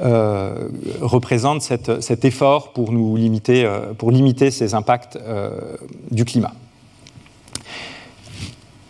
représentent 0.00 1.62
cet 1.62 2.24
effort 2.24 2.72
pour, 2.72 2.92
nous 2.92 3.16
limiter, 3.16 3.70
pour 3.98 4.10
limiter 4.10 4.50
ces 4.50 4.74
impacts 4.74 5.18
du 6.10 6.24
climat. 6.24 6.52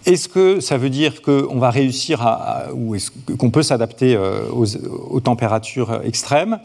Est-ce 0.06 0.28
que 0.28 0.61
ça 0.61 0.78
veut 0.78 0.90
dire 0.90 1.20
qu'on 1.20 1.58
va 1.58 1.70
réussir 1.70 2.22
à, 2.22 2.66
ou 2.72 2.94
est-ce 2.94 3.11
qu'on 3.36 3.50
peut 3.50 3.62
s'adapter 3.62 4.16
aux, 4.16 5.20
températures 5.20 6.00
extrêmes? 6.04 6.58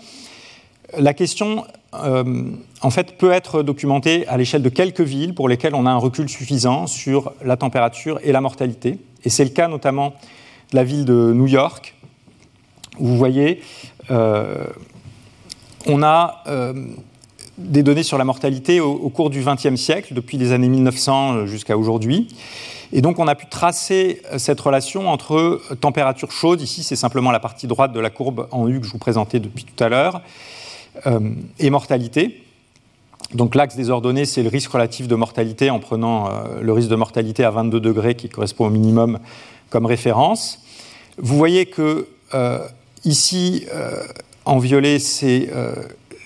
La 0.97 1.13
question 1.13 1.65
euh, 2.03 2.43
en 2.81 2.89
fait, 2.89 3.17
peut 3.17 3.31
être 3.31 3.63
documenté 3.63 4.27
à 4.27 4.37
l'échelle 4.37 4.61
de 4.61 4.69
quelques 4.69 5.01
villes 5.01 5.33
pour 5.33 5.49
lesquelles 5.49 5.75
on 5.75 5.85
a 5.85 5.91
un 5.91 5.97
recul 5.97 6.29
suffisant 6.29 6.87
sur 6.87 7.33
la 7.43 7.57
température 7.57 8.19
et 8.23 8.31
la 8.31 8.41
mortalité. 8.41 8.99
Et 9.23 9.29
c'est 9.29 9.43
le 9.43 9.49
cas 9.49 9.67
notamment 9.67 10.13
de 10.71 10.75
la 10.75 10.83
ville 10.83 11.05
de 11.05 11.33
New 11.33 11.47
York, 11.47 11.95
où 12.99 13.07
vous 13.07 13.17
voyez, 13.17 13.61
euh, 13.94 13.94
on 14.09 16.03
a 16.03 16.43
euh, 16.47 16.73
des 17.57 17.83
données 17.83 18.03
sur 18.03 18.17
la 18.17 18.25
mortalité 18.25 18.79
au, 18.79 19.09
cours 19.09 19.29
du 19.29 19.43
XXe 19.43 19.75
siècle, 19.75 20.13
depuis 20.13 20.37
les 20.37 20.51
années 20.51 20.67
1900 20.69 21.45
jusqu'à 21.45 21.77
aujourd'hui. 21.77 22.27
Et 22.91 23.01
donc 23.01 23.19
on 23.19 23.27
a 23.27 23.35
pu 23.35 23.47
tracer 23.47 24.21
cette 24.37 24.59
relation 24.59 25.09
entre 25.09 25.61
température 25.81 26.31
chaude, 26.31 26.61
ici 26.61 26.83
c'est 26.83 26.95
simplement 26.95 27.31
la 27.31 27.39
partie 27.39 27.67
droite 27.67 27.93
de 27.93 27.99
la 27.99 28.09
courbe 28.09 28.47
en 28.51 28.67
U 28.67 28.79
que 28.79 28.85
je 28.85 28.91
vous 28.91 28.97
présentais 28.97 29.39
depuis 29.39 29.63
tout 29.63 29.83
à 29.83 29.89
l'heure, 29.89 30.21
euh, 31.07 31.19
et 31.59 31.69
mortalité. 31.69 32.43
Donc 33.33 33.55
l'axe 33.55 33.75
des 33.75 33.89
ordonnées, 33.89 34.25
c'est 34.25 34.43
le 34.43 34.49
risque 34.49 34.71
relatif 34.71 35.07
de 35.07 35.15
mortalité 35.15 35.69
en 35.69 35.79
prenant 35.79 36.29
euh, 36.29 36.61
le 36.61 36.73
risque 36.73 36.89
de 36.89 36.95
mortalité 36.95 37.43
à 37.43 37.51
22 37.51 37.79
degrés 37.79 38.15
qui 38.15 38.29
correspond 38.29 38.67
au 38.67 38.69
minimum 38.69 39.19
comme 39.69 39.85
référence. 39.85 40.61
Vous 41.17 41.35
voyez 41.37 41.65
que 41.65 42.07
euh, 42.33 42.59
ici, 43.05 43.65
en 44.45 44.59
violet, 44.59 44.99
c'est 44.99 45.49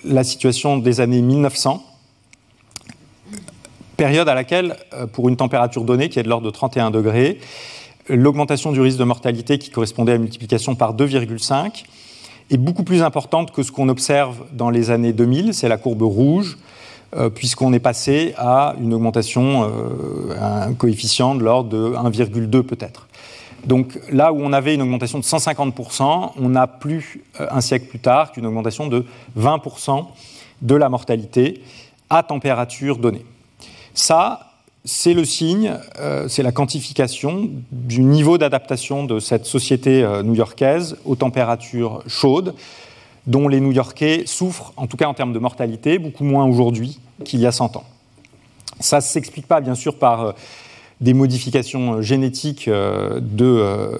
la 0.04 0.24
situation 0.24 0.78
des 0.78 1.00
années 1.00 1.22
1900, 1.22 1.84
période 3.96 4.28
à 4.28 4.34
laquelle, 4.34 4.76
pour 5.12 5.28
une 5.28 5.36
température 5.36 5.84
donnée 5.84 6.08
qui 6.08 6.18
est 6.18 6.22
de 6.22 6.28
l'ordre 6.28 6.46
de 6.46 6.50
31 6.50 6.90
degrés, 6.90 7.38
l'augmentation 8.08 8.72
du 8.72 8.80
risque 8.80 8.98
de 8.98 9.04
mortalité 9.04 9.58
qui 9.58 9.70
correspondait 9.70 10.12
à 10.12 10.14
une 10.16 10.22
multiplication 10.22 10.74
par 10.74 10.94
2,5 10.94 11.84
est 12.50 12.56
beaucoup 12.56 12.82
plus 12.82 13.02
importante 13.02 13.52
que 13.52 13.62
ce 13.62 13.70
qu'on 13.70 13.88
observe 13.88 14.44
dans 14.52 14.70
les 14.70 14.90
années 14.90 15.12
2000, 15.12 15.54
c'est 15.54 15.68
la 15.68 15.76
courbe 15.76 16.02
rouge, 16.02 16.58
euh, 17.16 17.30
puisqu'on 17.30 17.72
est 17.72 17.80
passé 17.80 18.34
à 18.36 18.74
une 18.80 18.94
augmentation, 18.94 19.64
euh, 19.64 20.36
un 20.40 20.74
coefficient 20.74 21.34
de 21.34 21.44
l'ordre 21.44 21.70
de 21.70 21.94
1,2 21.96 22.62
peut-être. 22.62 23.08
Donc 23.64 23.98
là 24.10 24.32
où 24.32 24.40
on 24.40 24.52
avait 24.52 24.74
une 24.74 24.82
augmentation 24.82 25.18
de 25.18 25.24
150%, 25.24 26.32
on 26.36 26.48
n'a 26.48 26.66
plus, 26.66 27.20
euh, 27.40 27.46
un 27.50 27.60
siècle 27.60 27.86
plus 27.86 27.98
tard, 27.98 28.32
qu'une 28.32 28.46
augmentation 28.46 28.86
de 28.86 29.04
20% 29.38 30.06
de 30.62 30.74
la 30.74 30.88
mortalité 30.88 31.62
à 32.08 32.22
température 32.22 32.98
donnée. 32.98 33.24
Ça, 33.94 34.50
c'est 34.84 35.12
le 35.12 35.24
signe, 35.24 35.74
euh, 35.98 36.26
c'est 36.28 36.42
la 36.42 36.52
quantification 36.52 37.50
du 37.70 38.00
niveau 38.00 38.38
d'adaptation 38.38 39.04
de 39.04 39.20
cette 39.20 39.44
société 39.44 40.02
euh, 40.02 40.22
new-yorkaise 40.22 40.96
aux 41.04 41.16
températures 41.16 42.02
chaudes, 42.06 42.54
dont 43.26 43.46
les 43.46 43.60
New-Yorkais 43.60 44.22
souffrent, 44.24 44.72
en 44.78 44.86
tout 44.86 44.96
cas 44.96 45.06
en 45.06 45.14
termes 45.14 45.34
de 45.34 45.38
mortalité, 45.38 45.98
beaucoup 45.98 46.24
moins 46.24 46.46
aujourd'hui 46.46 46.98
qu'il 47.24 47.40
y 47.40 47.46
a 47.46 47.52
100 47.52 47.76
ans. 47.76 47.84
Ça 48.80 48.96
ne 48.96 49.02
s'explique 49.02 49.46
pas, 49.46 49.60
bien 49.60 49.74
sûr, 49.74 49.98
par 49.98 50.34
des 51.00 51.14
modifications 51.14 52.02
génétiques 52.02 52.68
de, 52.68 53.96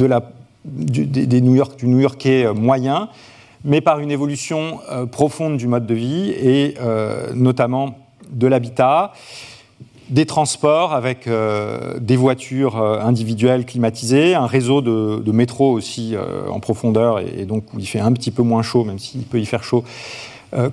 la, 0.00 0.32
du, 0.64 1.06
des 1.06 1.40
New 1.40 1.54
York, 1.54 1.78
du 1.78 1.86
New-Yorkais 1.86 2.52
moyen, 2.54 3.08
mais 3.64 3.80
par 3.80 4.00
une 4.00 4.10
évolution 4.10 4.80
profonde 5.10 5.56
du 5.56 5.68
mode 5.68 5.86
de 5.86 5.94
vie 5.94 6.30
et 6.30 6.74
notamment 7.34 7.96
de 8.30 8.46
l'habitat 8.46 9.12
des 10.12 10.26
transports 10.26 10.92
avec 10.92 11.26
euh, 11.26 11.98
des 11.98 12.16
voitures 12.16 12.76
euh, 12.76 13.00
individuelles 13.00 13.64
climatisées, 13.64 14.34
un 14.34 14.46
réseau 14.46 14.82
de, 14.82 15.32
métro 15.32 15.72
aussi 15.72 16.14
euh, 16.14 16.48
en 16.50 16.60
profondeur 16.60 17.20
et, 17.20 17.46
donc 17.46 17.72
où 17.72 17.78
il 17.78 17.86
fait 17.86 17.98
un 17.98 18.12
petit 18.12 18.30
peu 18.30 18.42
moins 18.42 18.62
chaud, 18.62 18.84
même 18.84 18.98
s'il 18.98 19.22
peut 19.22 19.40
y 19.40 19.46
faire 19.46 19.64
chaud 19.64 19.84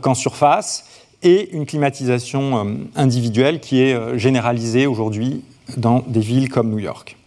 qu'en 0.02 0.14
surface, 0.14 0.84
et 1.24 1.50
une 1.52 1.66
climatisation 1.66 2.78
individuelle 2.96 3.60
qui 3.60 3.82
est 3.82 4.18
généralisée 4.18 4.88
aujourd'hui 4.88 5.44
dans 5.78 6.04
des 6.08 6.22
villes 6.22 6.50
comme 6.50 6.70
New 6.70 6.80
York. 6.80 7.18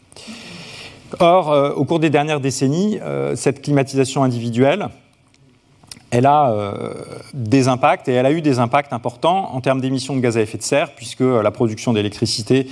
Or, 1.20 1.76
au 1.76 1.84
cours 1.84 2.00
des 2.00 2.08
dernières 2.08 2.40
décennies, 2.40 2.98
cette 3.34 3.60
climatisation 3.60 4.24
individuelle, 4.24 4.88
elle 6.12 6.26
a 6.26 6.50
euh, 6.50 6.92
des 7.32 7.68
impacts 7.68 8.06
et 8.06 8.12
elle 8.12 8.26
a 8.26 8.32
eu 8.32 8.42
des 8.42 8.58
impacts 8.58 8.92
importants 8.92 9.54
en 9.54 9.62
termes 9.62 9.80
d'émissions 9.80 10.14
de 10.14 10.20
gaz 10.20 10.36
à 10.36 10.42
effet 10.42 10.58
de 10.58 10.62
serre, 10.62 10.94
puisque 10.94 11.20
la 11.22 11.50
production 11.50 11.94
d'électricité 11.94 12.68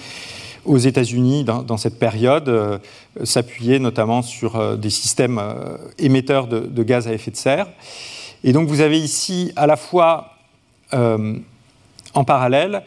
aux 0.67 0.77
États-Unis 0.77 1.45
dans, 1.45 1.77
cette 1.79 1.99
période 1.99 2.51
euh, 2.51 2.79
s'appuyait 3.25 3.79
notamment 3.79 4.21
sur 4.21 4.57
euh, 4.57 4.77
des 4.77 4.91
systèmes 4.91 5.41
émetteurs 5.99 6.49
de, 6.49 6.83
gaz 6.83 7.09
à 7.09 7.15
effet 7.15 7.31
de 7.31 7.37
serre. 7.37 7.67
Et 8.45 8.53
donc 8.53 8.69
vous 8.69 8.83
avez 8.83 9.01
ici 9.01 9.53
à 9.57 9.67
la 9.67 9.77
fois 9.77 10.35
en 10.93 12.25
parallèle 12.25 12.83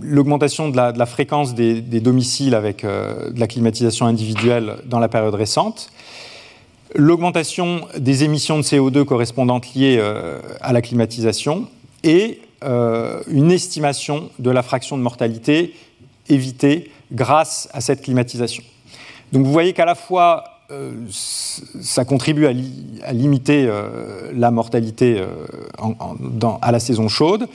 l'augmentation 0.00 0.68
de, 0.68 0.76
la 0.76 1.06
fréquence 1.06 1.54
des, 1.54 1.80
des 1.80 2.00
domiciles 2.00 2.54
avec 2.54 2.84
de 2.84 3.38
la 3.38 3.46
climatisation 3.46 4.06
individuelle 4.06 4.76
dans 4.86 4.98
la 4.98 5.08
période 5.08 5.34
récente 5.34 5.90
l'augmentation 6.94 7.86
des 7.96 8.24
émissions 8.24 8.58
de 8.58 8.62
CO2 8.62 9.04
correspondantes 9.04 9.74
liées 9.74 9.96
euh, 9.98 10.40
à 10.60 10.72
la 10.72 10.82
climatisation 10.82 11.68
et 12.02 12.40
euh, 12.64 13.22
une 13.28 13.50
estimation 13.50 14.30
de 14.38 14.50
la 14.50 14.62
fraction 14.62 14.96
de 14.96 15.02
mortalité 15.02 15.74
évitée 16.28 16.90
grâce 17.12 17.68
à 17.72 17.80
cette 17.80 18.02
climatisation. 18.02 18.62
Donc 19.32 19.44
vous 19.44 19.52
voyez 19.52 19.72
qu'à 19.72 19.84
la 19.84 19.94
fois 19.94 20.44
euh, 20.46 20.51
ça 21.10 22.04
contribue 22.04 22.46
à, 22.46 23.12
limiter 23.12 23.70
la 24.34 24.50
mortalité 24.50 25.22
à 26.60 26.72
la 26.72 26.80
saison 26.80 27.08
chaude, 27.08 27.48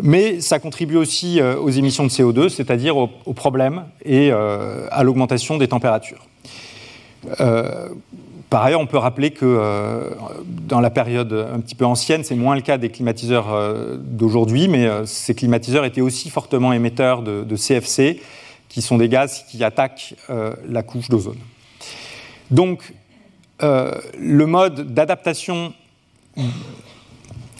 mais 0.00 0.40
ça 0.40 0.58
contribue 0.58 0.96
aussi 0.96 1.40
aux 1.42 1.70
émissions 1.70 2.04
de 2.04 2.10
CO2, 2.10 2.48
c'est-à-dire 2.48 2.96
aux, 2.96 3.08
problèmes 3.34 3.84
et 4.04 4.30
à 4.30 5.02
l'augmentation 5.02 5.58
des 5.58 5.68
températures. 5.68 6.26
Par 8.52 8.62
ailleurs, 8.62 8.80
on 8.80 8.86
peut 8.86 8.98
rappeler 8.98 9.30
que 9.30 9.46
euh, 9.46 10.10
dans 10.68 10.80
la 10.80 10.90
période 10.90 11.32
un 11.32 11.58
petit 11.60 11.74
peu 11.74 11.86
ancienne, 11.86 12.22
c'est 12.22 12.34
moins 12.34 12.54
le 12.54 12.60
cas 12.60 12.76
des 12.76 12.90
climatiseurs 12.90 13.50
euh, 13.50 13.96
d'aujourd'hui, 13.96 14.68
mais 14.68 14.86
euh, 14.86 15.06
ces 15.06 15.34
climatiseurs 15.34 15.86
étaient 15.86 16.02
aussi 16.02 16.28
fortement 16.28 16.74
émetteurs 16.74 17.22
de, 17.22 17.56
CFC, 17.56 18.20
qui 18.68 18.82
sont 18.82 18.98
des 18.98 19.08
gaz 19.08 19.46
qui 19.50 19.64
attaquent 19.64 20.16
la 20.68 20.82
couche 20.82 21.08
d'ozone. 21.08 21.38
Donc, 22.52 22.94
le 23.60 24.44
mode 24.44 24.94
d'adaptation, 24.94 25.72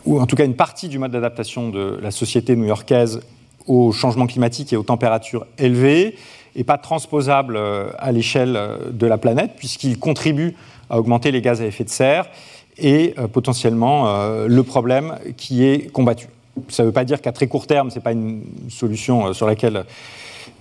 ou 0.05 0.21
en 0.21 0.27
tout 0.27 0.37
cas 0.37 0.45
une 0.45 0.57
partie 0.57 0.89
du 0.89 0.99
mode 0.99 1.13
d'adaptation 1.13 1.71
de 1.71 1.99
la 2.03 2.11
société 2.11 2.57
new-yorkaise 2.57 3.21
au 3.67 3.93
changement 3.93 4.27
climatique 4.27 4.73
et 4.73 4.77
aux 4.77 4.83
températures 4.83 5.47
élevées, 5.59 6.17
n'est 6.57 6.65
pas 6.65 6.79
transposable 6.79 7.59
à 7.99 8.13
l'échelle 8.13 8.59
de 8.93 9.07
la 9.07 9.19
planète, 9.19 9.53
puisqu'il 9.57 9.99
contribue 9.99 10.55
à 10.91 10.99
augmenter 10.99 11.31
les 11.31 11.41
gaz 11.41 11.61
à 11.61 11.67
effet 11.67 11.85
de 11.85 11.91
serre 11.91 12.27
et 12.79 13.15
euh, 13.19 13.29
potentiellement 13.29 14.09
euh, 14.09 14.47
le 14.49 14.63
problème 14.63 15.19
qui 15.37 15.65
est 15.65 15.91
combattu. 15.91 16.29
Ça 16.69 16.83
ne 16.83 16.89
veut 16.89 16.93
pas 16.93 17.05
dire 17.05 17.21
qu'à 17.21 17.33
très 17.33 17.47
court 17.47 17.67
terme, 17.67 17.91
ce 17.91 17.97
n'est 17.97 18.03
pas 18.03 18.13
une 18.13 18.43
solution 18.69 19.29
euh, 19.29 19.33
sur 19.33 19.47
laquelle, 19.47 19.85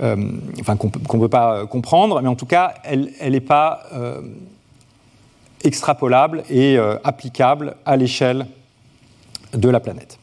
enfin, 0.02 0.76
qu'on 0.78 0.88
ne 0.88 1.22
peut 1.22 1.30
pas 1.30 1.66
comprendre, 1.68 2.22
mais 2.22 2.28
en 2.28 2.36
tout 2.36 2.46
cas, 2.46 2.74
elle 2.84 3.12
n'est 3.30 3.40
pas 3.40 3.84
extrapolable 5.64 6.44
et 6.50 6.78
applicable 7.04 7.76
à 7.86 7.98
l'échelle 7.98 8.48
de 9.54 9.70
la 9.70 9.80
planète. 9.80 10.18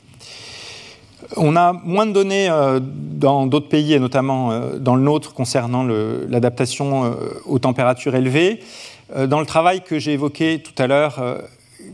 On 1.36 1.56
a 1.56 1.72
moins 1.72 2.06
de 2.06 2.12
données 2.12 2.48
dans 2.80 3.46
d'autres 3.46 3.68
pays, 3.68 3.92
et 3.92 4.00
notamment 4.00 4.50
dans 4.78 4.96
le 4.96 5.02
nôtre, 5.02 5.34
concernant 5.34 5.84
l'adaptation 5.84 7.14
aux 7.46 7.58
températures 7.58 8.16
élevées. 8.16 8.60
Dans 9.26 9.40
le 9.40 9.46
travail 9.46 9.82
que 9.82 9.98
j'ai 9.98 10.12
évoqué 10.14 10.60
tout 10.60 10.82
à 10.82 10.86
l'heure, 10.86 11.22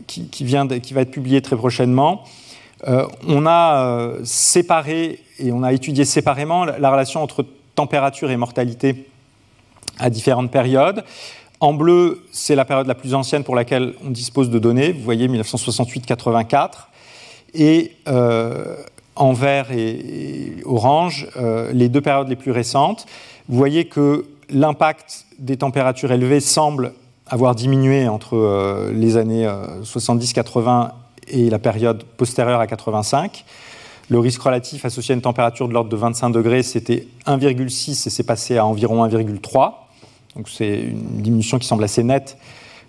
qui, 0.07 0.27
qui, 0.27 0.45
va 0.45 1.01
être 1.01 1.11
publié 1.11 1.41
très 1.41 1.55
prochainement, 1.55 2.23
on 3.27 3.45
a 3.45 4.09
séparé 4.23 5.19
et 5.39 5.51
on 5.51 5.63
a 5.63 5.73
étudié 5.73 6.05
séparément 6.05 6.65
la 6.65 6.91
relation 6.91 7.21
entre 7.21 7.45
température 7.75 8.31
et 8.31 8.37
mortalité 8.37 9.07
à 9.99 10.09
différentes 10.09 10.51
périodes. 10.51 11.03
En 11.59 11.73
bleu, 11.73 12.23
c'est 12.31 12.55
la 12.55 12.65
période 12.65 12.87
la 12.87 12.95
plus 12.95 13.13
ancienne 13.13 13.43
pour 13.43 13.55
laquelle 13.55 13.93
on 14.05 14.09
dispose 14.09 14.49
de 14.49 14.59
données. 14.59 14.91
Vous 14.91 15.03
voyez 15.03 15.27
1968-84. 15.27 16.71
Et 17.53 17.93
euh, 18.07 18.75
en 19.15 19.31
vert 19.31 19.71
et, 19.71 20.57
orange, 20.65 21.27
euh, 21.37 21.71
les 21.71 21.87
deux 21.87 22.01
périodes 22.01 22.27
les 22.27 22.35
plus 22.35 22.51
récentes. 22.51 23.05
Vous 23.47 23.57
voyez 23.57 23.85
que 23.85 24.25
l'impact 24.49 25.25
des 25.39 25.57
températures 25.57 26.11
élevées 26.11 26.41
semble 26.41 26.93
avoir 27.27 27.55
diminué 27.55 28.07
entre 28.07 28.35
euh, 28.35 28.91
les 28.93 29.17
années 29.17 29.49
70-80 29.83 30.91
et 31.29 31.49
la 31.49 31.59
période 31.59 32.03
postérieure 32.03 32.59
à 32.59 32.67
85. 32.67 33.45
Le 34.09 34.19
risque 34.19 34.41
relatif 34.41 34.85
associé 34.85 35.13
à 35.13 35.15
une 35.15 35.21
température 35.21 35.67
de 35.67 35.73
l'ordre 35.73 35.89
de 35.89 35.95
25 35.95 36.29
degrés, 36.29 36.61
c'était 36.61 37.07
1,6 37.25 37.91
et 37.91 38.09
c'est 38.09 38.23
passé 38.23 38.57
à 38.57 38.65
environ 38.65 39.05
1,3. 39.07 39.73
Donc 40.35 40.49
c'est 40.49 40.81
une 40.81 41.21
diminution 41.21 41.57
qui 41.57 41.67
semble 41.67 41.83
assez 41.83 42.03
nette 42.03 42.37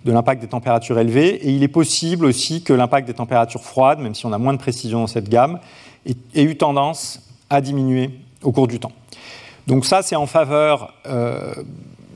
de 0.05 0.13
l'impact 0.13 0.43
des 0.43 0.49
températures 0.49 0.99
élevées. 0.99 1.35
Et 1.47 1.51
il 1.51 1.63
est 1.63 1.69
possible 1.69 2.27
aussi 2.27 2.63
que 2.63 2.73
l'impact 2.73 3.07
des 3.07 3.15
températures 3.15 3.63
froides, 3.63 3.99
même 3.99 4.15
si 4.15 4.27
on 4.27 4.33
a 4.33 4.39
moins 4.39 4.53
de 4.53 4.59
précision 4.59 5.01
dans 5.01 5.07
cette 5.07 5.29
gamme, 5.29 5.59
ait, 6.07 6.43
eu 6.43 6.57
tendance 6.57 7.21
à 7.51 7.61
diminuer 7.61 8.11
au 8.43 8.53
cours 8.53 8.69
du 8.69 8.79
temps. 8.79 8.93
Donc 9.67 9.85
ça, 9.85 10.03
c'est 10.03 10.17
en 10.17 10.27
faveur 10.27 10.93
euh, 11.07 11.53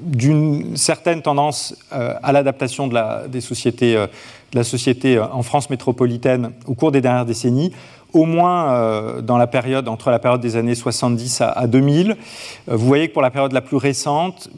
d'une 0.03 0.77
certaine 0.77 1.23
tendance 1.23 1.75
euh, 1.93 2.15
à 2.23 2.33
l'adaptation 2.33 2.87
de 2.87 2.95
la, 2.95 3.23
euh, 3.23 4.07
de 4.07 4.57
la 4.57 4.65
société 4.65 5.19
en 5.19 5.43
France 5.43 5.69
métropolitaine 5.71 6.53
au 6.67 6.75
cours 6.75 6.93
des 6.93 7.01
dernières 7.01 7.27
décennies, 7.27 7.73
au 8.13 8.25
moins 8.25 8.73
euh, 8.73 9.21
dans 9.21 9.39
la 9.39 9.47
période, 9.47 9.89
entre 9.89 10.11
la 10.11 10.19
période 10.19 10.41
des 10.41 10.57
années 10.57 10.75
70 10.75 11.43
à, 11.43 11.67
2000. 11.67 12.11
Euh, 12.11 12.77
vous 12.77 12.87
voyez 12.87 13.09
que 13.09 13.13
pour 13.13 13.23
la 13.23 13.31
période 13.31 13.53
la 13.53 13.61
plus 13.61 13.77
récente, 13.77 14.51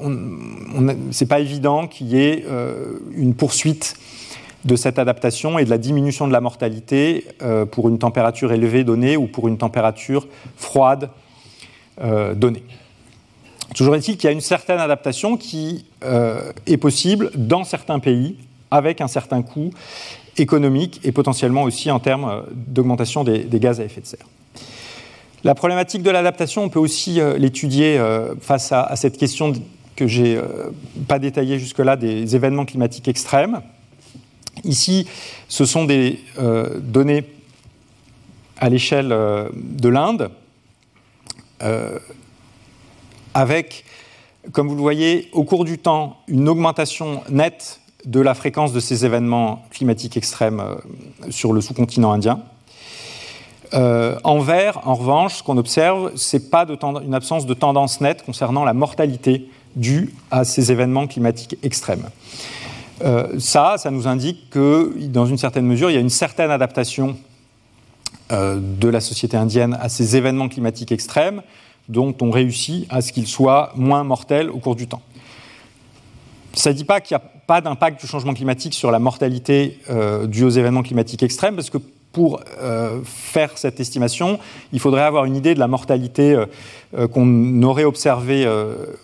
ce 0.00 1.24
n'est 1.24 1.28
pas 1.28 1.40
évident 1.40 1.86
qu'il 1.86 2.08
y 2.08 2.22
ait 2.22 2.44
euh, 2.48 2.98
une 3.14 3.34
poursuite 3.34 3.96
de 4.64 4.76
cette 4.76 4.98
adaptation 4.98 5.58
et 5.58 5.64
de 5.64 5.70
la 5.70 5.78
diminution 5.78 6.28
de 6.28 6.32
la 6.32 6.42
mortalité 6.42 7.24
pour 7.70 7.88
une 7.88 7.98
température 7.98 8.52
élevée 8.52 8.84
donnée 8.84 9.16
ou 9.16 9.26
pour 9.26 9.48
une 9.48 9.56
température 9.56 10.28
froide 10.58 11.08
donnée. 12.36 12.62
Toujours 13.74 13.96
est-il 13.96 14.18
qu'il 14.18 14.24
y 14.24 14.28
a 14.28 14.32
une 14.32 14.42
certaine 14.42 14.78
adaptation 14.78 15.38
qui 15.38 15.86
est 16.02 16.76
possible 16.76 17.30
dans 17.36 17.64
certains 17.64 18.00
pays 18.00 18.36
avec 18.70 19.00
un 19.00 19.08
certain 19.08 19.40
coût 19.42 19.70
économique 20.36 21.00
et 21.04 21.12
potentiellement 21.12 21.62
aussi 21.62 21.90
en 21.90 21.98
termes 21.98 22.24
euh, 22.24 22.40
d'augmentation 22.52 23.24
des, 23.24 23.46
gaz 23.54 23.80
à 23.80 23.84
effet 23.84 24.00
de 24.00 24.06
serre. 24.06 24.26
La 25.44 25.54
problématique 25.54 26.02
de 26.02 26.10
l'adaptation, 26.10 26.64
on 26.64 26.68
peut 26.68 26.78
aussi 26.78 27.20
euh, 27.20 27.38
l'étudier 27.38 27.98
euh, 27.98 28.34
face 28.40 28.72
à, 28.72 28.94
cette 28.96 29.16
question 29.16 29.52
que 29.96 30.06
j'ai 30.06 30.36
n'ai 30.36 31.04
pas 31.06 31.18
détaillée 31.18 31.58
jusque-là 31.58 31.96
des 31.96 32.34
événements 32.34 32.64
climatiques 32.64 33.08
extrêmes. 33.08 33.60
Ici, 34.64 35.06
ce 35.48 35.66
sont 35.66 35.84
des 35.84 36.20
données 36.78 37.24
à 38.58 38.70
l'échelle 38.70 39.08
de 39.08 39.88
l'Inde, 39.88 40.30
avec, 43.34 43.84
comme 44.52 44.68
vous 44.68 44.74
le 44.74 44.80
voyez, 44.80 45.28
au 45.32 45.44
cours 45.44 45.66
du 45.66 45.76
temps, 45.76 46.16
une 46.28 46.48
augmentation 46.48 47.22
nette 47.28 47.80
de 48.04 48.20
la 48.20 48.34
fréquence 48.34 48.72
de 48.72 48.80
ces 48.80 49.04
événements 49.04 49.64
climatiques 49.70 50.16
extrêmes 50.16 50.60
euh, 50.60 51.30
sur 51.30 51.52
le 51.52 51.60
sous-continent 51.60 52.12
indien. 52.12 52.40
Euh, 53.72 54.18
en 54.24 54.40
vert, 54.40 54.80
en 54.84 54.94
revanche, 54.94 55.36
ce 55.36 55.42
qu'on 55.42 55.56
observe, 55.56 56.12
c'est 56.16 56.50
pas 56.50 56.66
une 57.04 57.14
absence 57.14 57.46
de 57.46 57.54
tendance 57.54 58.00
nette 58.00 58.24
concernant 58.24 58.64
la 58.64 58.74
mortalité 58.74 59.48
due 59.76 60.12
à 60.30 60.44
ces 60.44 60.72
événements 60.72 61.06
climatiques 61.06 61.56
extrêmes. 61.62 62.08
Euh, 63.02 63.38
ça, 63.38 63.76
ça 63.78 63.90
nous 63.90 64.08
indique 64.08 64.50
que, 64.50 64.92
dans 65.06 65.26
une 65.26 65.38
certaine 65.38 65.66
mesure, 65.66 65.90
il 65.90 65.94
y 65.94 65.96
a 65.96 66.00
une 66.00 66.10
certaine 66.10 66.50
adaptation 66.50 67.16
de 68.32 68.88
la 68.88 69.00
société 69.00 69.36
indienne 69.36 69.76
à 69.80 69.88
ces 69.88 70.14
événements 70.14 70.48
climatiques 70.48 70.92
extrêmes, 70.92 71.42
dont 71.88 72.14
on 72.22 72.30
réussit 72.30 72.86
à 72.88 73.02
ce 73.02 73.12
qu'ils 73.12 73.26
soient 73.26 73.72
moins 73.74 74.04
mortels 74.04 74.50
au 74.50 74.58
cours 74.58 74.76
du 74.76 74.86
temps. 74.86 75.02
Ça 76.54 76.70
ne 76.70 76.76
dit 76.76 76.84
pas 76.84 77.00
qu'il 77.00 77.16
n'y 77.16 77.22
a 77.22 77.26
pas 77.46 77.60
d'impact 77.60 78.00
du 78.00 78.06
changement 78.06 78.34
climatique 78.34 78.74
sur 78.74 78.90
la 78.90 78.98
mortalité 78.98 79.78
euh, 79.88 80.26
due 80.26 80.44
aux 80.44 80.50
événements 80.50 80.82
climatiques 80.82 81.22
extrêmes, 81.22 81.54
parce 81.54 81.70
que 81.70 81.78
pour 82.12 82.40
euh, 82.60 83.00
faire 83.04 83.56
cette 83.56 83.78
estimation, 83.78 84.40
il 84.72 84.80
faudrait 84.80 85.02
avoir 85.02 85.26
une 85.26 85.36
idée 85.36 85.54
de 85.54 85.60
la 85.60 85.68
mortalité 85.68 86.34
euh, 86.94 87.06
qu'on 87.06 87.62
aurait 87.62 87.84
observée 87.84 88.48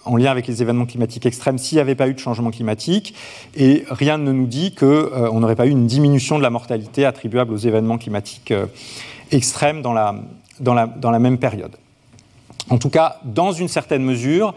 en 0.04 0.16
lien 0.16 0.32
avec 0.32 0.48
les 0.48 0.60
événements 0.60 0.86
climatiques 0.86 1.24
extrêmes 1.24 1.56
s'il 1.56 1.76
n'y 1.76 1.82
avait 1.82 1.94
pas 1.94 2.08
eu 2.08 2.14
de 2.14 2.18
changement 2.18 2.50
climatique. 2.50 3.14
Et 3.54 3.84
rien 3.90 4.18
ne 4.18 4.32
nous 4.32 4.46
dit 4.46 4.74
qu'on 4.74 5.40
n'aurait 5.40 5.54
pas 5.54 5.66
eu 5.66 5.70
une 5.70 5.86
diminution 5.86 6.36
de 6.36 6.42
la 6.42 6.50
mortalité 6.50 7.04
attribuable 7.04 7.52
aux 7.52 7.58
événements 7.58 7.98
climatiques 7.98 8.52
extrêmes 9.30 9.82
dans 9.82 9.92
la, 9.92 11.18
même 11.18 11.38
période. 11.38 11.76
En 12.70 12.78
tout 12.78 12.90
cas, 12.90 13.20
dans 13.24 13.52
une 13.52 13.68
certaine 13.68 14.02
mesure, 14.02 14.54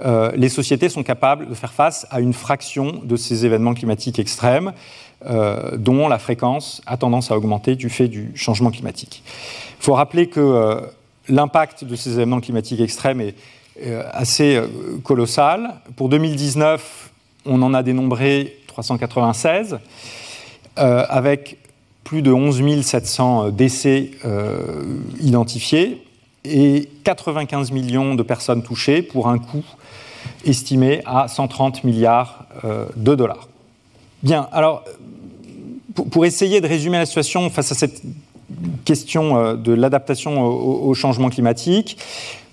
euh, 0.00 0.30
les 0.36 0.48
sociétés 0.48 0.88
sont 0.88 1.02
capables 1.02 1.48
de 1.48 1.54
faire 1.54 1.72
face 1.72 2.06
à 2.10 2.20
une 2.20 2.32
fraction 2.32 3.00
de 3.02 3.16
ces 3.16 3.44
événements 3.44 3.74
climatiques 3.74 4.18
extrêmes, 4.18 4.72
euh, 5.26 5.76
dont 5.76 6.06
la 6.08 6.18
fréquence 6.18 6.80
a 6.86 6.96
tendance 6.96 7.30
à 7.30 7.36
augmenter 7.36 7.74
du 7.74 7.90
fait 7.90 8.06
du 8.06 8.30
changement 8.36 8.70
climatique. 8.70 9.22
Il 9.80 9.84
faut 9.84 9.94
rappeler 9.94 10.28
que 10.28 10.40
euh, 10.40 10.80
l'impact 11.28 11.84
de 11.84 11.96
ces 11.96 12.12
événements 12.12 12.40
climatiques 12.40 12.80
extrêmes 12.80 13.20
est 13.20 13.34
assez 14.12 14.60
colossal. 15.04 15.74
Pour 15.94 16.08
2019, 16.08 17.10
on 17.46 17.62
en 17.62 17.74
a 17.74 17.84
dénombré 17.84 18.56
396, 18.66 19.78
avec 20.74 21.58
plus 22.02 22.20
de 22.22 22.32
11 22.32 22.82
700 22.82 23.50
décès 23.50 24.10
identifiés 25.20 26.02
et 26.44 26.88
95 27.04 27.70
millions 27.70 28.16
de 28.16 28.22
personnes 28.24 28.64
touchées 28.64 29.02
pour 29.02 29.28
un 29.28 29.38
coût 29.38 29.64
estimé 30.44 31.02
à 31.06 31.28
130 31.28 31.84
milliards 31.84 32.46
euh, 32.64 32.86
de 32.96 33.14
dollars. 33.14 33.48
Bien, 34.22 34.48
alors, 34.52 34.84
pour, 36.10 36.24
essayer 36.24 36.60
de 36.60 36.66
résumer 36.66 36.98
la 36.98 37.06
situation 37.06 37.48
face 37.50 37.72
à 37.72 37.74
cette 37.74 38.02
question 38.84 39.36
euh, 39.36 39.54
de 39.54 39.72
l'adaptation 39.72 40.42
au, 40.44 40.94
changement 40.94 41.28
climatique, 41.28 41.98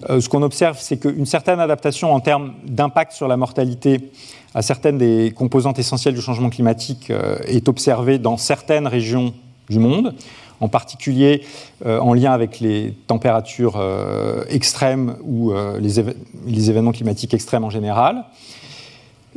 euh, 0.10 0.20
ce 0.20 0.30
qu'on 0.30 0.44
observe, 0.44 0.78
c'est 0.80 0.98
qu'une 0.98 1.26
certaine 1.26 1.60
adaptation 1.60 2.14
en 2.14 2.20
termes 2.20 2.54
d'impact 2.66 3.14
sur 3.14 3.28
la 3.28 3.38
mortalité 3.38 4.12
à 4.54 4.62
certaines 4.62 4.98
des 4.98 5.34
composantes 5.36 5.80
essentielles 5.80 6.16
du 6.16 6.22
changement 6.22 6.50
climatique 6.50 7.12
est 7.46 7.68
observée 7.68 8.20
dans 8.20 8.38
certaines 8.38 8.88
régions 8.88 9.34
du 9.70 9.80
monde 9.80 10.16
en 10.60 10.68
particulier 10.68 11.42
euh, 11.86 12.00
en 12.00 12.14
lien 12.14 12.32
avec 12.32 12.60
les 12.60 12.94
températures 13.08 13.76
euh, 13.78 14.44
extrêmes 14.50 15.18
ou 15.24 15.52
euh, 15.52 15.80
les, 15.80 16.70
événements 16.70 16.92
climatiques 16.92 17.34
extrêmes 17.34 17.64
en 17.64 17.70
général. 17.70 18.26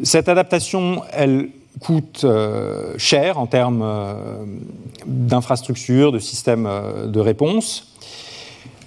Cette 0.02 0.28
adaptation, 0.28 1.02
elle 1.12 1.50
coûte 1.80 2.26
cher 2.96 3.38
en 3.38 3.46
termes 3.46 3.84
d'infrastructures, 5.06 6.10
de 6.10 6.18
systèmes 6.18 6.68
de 7.06 7.20
réponse. 7.20 7.94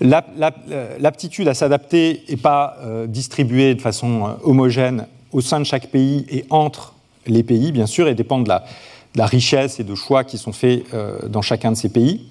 L'aptitude 0.02 1.48
à 1.48 1.53
s'adapter 1.53 2.24
n'est 2.30 2.38
pas 2.38 2.78
distribuée 3.08 3.76
de 3.76 3.82
façon 3.82 4.36
homogène 4.44 5.08
au 5.32 5.41
sein 5.41 5.60
de 5.60 5.66
chaque 5.66 5.88
pays 5.88 6.26
et 6.30 6.45
entre 6.49 6.95
les 7.28 7.44
pays, 7.44 7.72
bien 7.72 7.88
sûr, 7.88 8.08
et 8.08 8.16
dépend 8.16 8.40
de 8.40 8.49
la, 8.49 8.66
la 9.15 9.25
richesse 9.25 9.79
et 9.79 9.83
de 9.83 9.95
choix 9.95 10.23
qui 10.23 10.38
sont 10.38 10.53
faits 10.53 10.85
euh, 10.93 11.27
dans 11.27 11.41
chacun 11.41 11.71
de 11.71 11.77
ces 11.77 11.89
pays. 11.89 12.27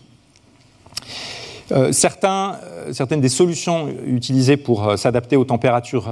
Euh, 1.72 1.92
euh, 1.92 2.92
certaines 2.92 3.20
des 3.20 3.28
solutions 3.28 3.88
utilisées 4.06 4.56
pour 4.56 4.98
s'adapter 4.98 5.36
aux 5.36 5.44
températures 5.44 6.08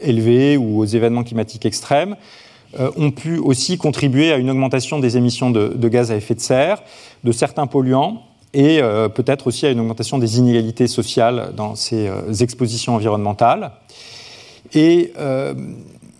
élevées 0.00 0.56
ou 0.56 0.78
aux 0.78 0.84
événements 0.84 1.24
climatiques 1.24 1.66
extrêmes 1.66 2.16
ont 2.96 3.10
pu 3.12 3.38
aussi 3.38 3.78
contribuer 3.78 4.32
à 4.32 4.36
une 4.36 4.50
augmentation 4.50 4.98
des 4.98 5.16
émissions 5.16 5.50
de, 5.50 5.68
de 5.68 5.88
gaz 5.88 6.10
à 6.10 6.16
effet 6.16 6.34
de 6.34 6.40
serre, 6.40 6.82
de 7.22 7.32
certains 7.32 7.66
polluants 7.68 8.22
et 8.52 8.80
peut-être 9.14 9.48
aussi 9.48 9.66
à 9.66 9.70
une 9.70 9.80
augmentation 9.80 10.18
des 10.18 10.38
inégalités 10.38 10.88
sociales 10.88 11.52
dans 11.56 11.74
ces 11.76 12.08
expositions 12.40 12.94
environnementales. 12.94 13.72
Et 14.74 15.12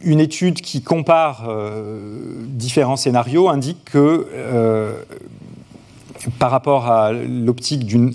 une 0.05 0.21
étude 0.21 0.61
qui 0.61 0.83
compare 0.83 1.47
euh, 1.49 2.35
différents 2.47 2.97
scénarios 2.97 3.49
indique 3.49 3.85
que 3.85 4.29
euh, 4.33 4.95
par 6.39 6.51
rapport 6.51 6.87
à 6.87 7.13
l'optique 7.13 7.85
d'une 7.85 8.15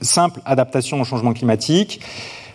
simple 0.00 0.40
adaptation 0.44 1.00
au 1.00 1.04
changement 1.04 1.32
climatique, 1.32 2.00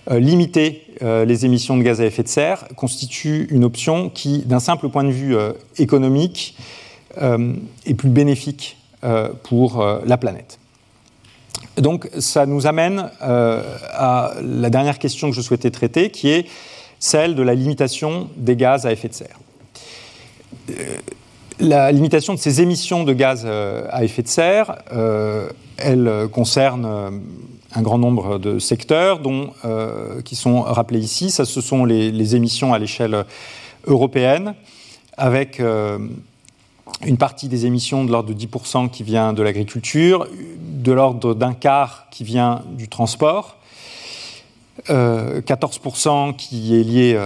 limiter 0.09 0.85
les 1.01 1.45
émissions 1.45 1.77
de 1.77 1.83
gaz 1.83 2.01
à 2.01 2.05
effet 2.05 2.23
de 2.23 2.27
serre 2.27 2.67
constitue 2.75 3.47
une 3.51 3.63
option 3.63 4.09
qui, 4.09 4.39
d'un 4.39 4.59
simple 4.59 4.89
point 4.89 5.03
de 5.03 5.11
vue 5.11 5.35
économique, 5.77 6.55
est 7.19 7.93
plus 7.93 8.09
bénéfique 8.09 8.77
pour 9.43 9.85
la 10.03 10.17
planète. 10.17 10.59
Donc 11.77 12.09
ça 12.17 12.47
nous 12.47 12.65
amène 12.65 13.11
à 13.21 14.33
la 14.41 14.69
dernière 14.71 14.97
question 14.97 15.29
que 15.29 15.35
je 15.35 15.41
souhaitais 15.41 15.69
traiter, 15.69 16.09
qui 16.09 16.29
est 16.29 16.47
celle 16.99 17.35
de 17.35 17.43
la 17.43 17.55
limitation 17.55 18.29
des 18.35 18.55
gaz 18.55 18.85
à 18.85 18.91
effet 18.91 19.07
de 19.07 19.13
serre. 19.13 19.39
Euh, 20.69 20.97
la 21.59 21.91
limitation 21.91 22.33
de 22.33 22.39
ces 22.39 22.61
émissions 22.61 23.03
de 23.03 23.11
gaz 23.11 23.43
euh, 23.45 23.85
à 23.89 24.03
effet 24.03 24.21
de 24.21 24.27
serre, 24.29 24.77
euh, 24.93 25.49
elle 25.77 26.27
concerne 26.31 27.21
un 27.73 27.81
grand 27.81 27.97
nombre 27.97 28.37
de 28.37 28.59
secteurs 28.59 29.19
dont, 29.19 29.51
qui 30.25 30.35
sont 30.35 30.61
rappelés 30.61 30.99
ici. 30.99 31.31
Ça, 31.31 31.45
ce 31.45 31.61
sont 31.61 31.85
les, 31.85 32.35
émissions 32.35 32.73
à 32.73 32.79
l'échelle 32.79 33.25
européenne, 33.85 34.55
avec 35.17 35.59
une 35.59 37.17
partie 37.17 37.47
des 37.47 37.65
émissions 37.65 38.03
de 38.03 38.11
l'ordre 38.11 38.33
de 38.33 38.37
10% 38.37 38.89
qui 38.89 39.03
vient 39.03 39.31
de 39.31 39.41
l'agriculture, 39.41 40.27
de 40.59 40.91
l'ordre 40.91 41.33
d'un 41.33 41.53
quart 41.53 42.07
qui 42.11 42.25
vient 42.25 42.61
du 42.73 42.89
transport, 42.89 43.58
14% 44.87 46.35
qui 46.35 46.79
est 46.79 46.83
lié 46.83 47.17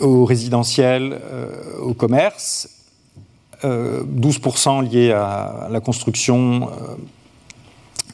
au 0.00 0.24
résidentiel, 0.24 1.18
euh, 1.32 1.78
au 1.80 1.94
commerce, 1.94 2.68
12% 3.62 3.64
euh, 3.64 4.82
liés 4.82 5.12
à 5.12 5.68
la 5.70 5.80
construction 5.80 6.70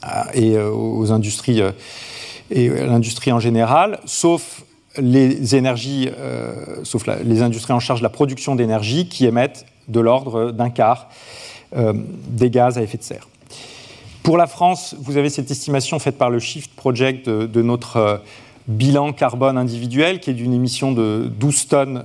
euh, 0.04 0.22
et 0.32 0.58
aux 0.58 1.12
industries 1.12 1.62
et 2.50 2.70
à 2.70 2.86
l'industrie 2.86 3.32
en 3.32 3.40
général, 3.40 4.00
sauf 4.04 4.64
les 4.98 5.56
énergies, 5.56 6.10
sauf 6.82 7.06
les 7.06 7.40
industries 7.40 7.72
en 7.72 7.80
charge 7.80 8.00
de 8.00 8.04
la 8.04 8.10
production 8.10 8.54
d'énergie 8.54 9.08
qui 9.08 9.24
émettent 9.24 9.64
de 9.88 10.00
l'ordre 10.00 10.50
d'un 10.50 10.68
quart 10.68 11.08
des 11.74 12.50
gaz 12.50 12.76
à 12.76 12.82
effet 12.82 12.98
de 12.98 13.02
serre. 13.02 13.26
Pour 14.24 14.38
la 14.38 14.46
France, 14.46 14.96
vous 14.98 15.18
avez 15.18 15.28
cette 15.28 15.50
estimation 15.50 15.98
faite 15.98 16.16
par 16.16 16.30
le 16.30 16.38
Shift 16.38 16.74
Project 16.74 17.28
de 17.28 17.62
notre 17.62 18.22
bilan 18.68 19.12
carbone 19.12 19.58
individuel 19.58 20.18
qui 20.18 20.30
est 20.30 20.34
d'une 20.34 20.54
émission 20.54 20.92
de 20.92 21.30
12 21.38 21.68
tonnes 21.68 22.04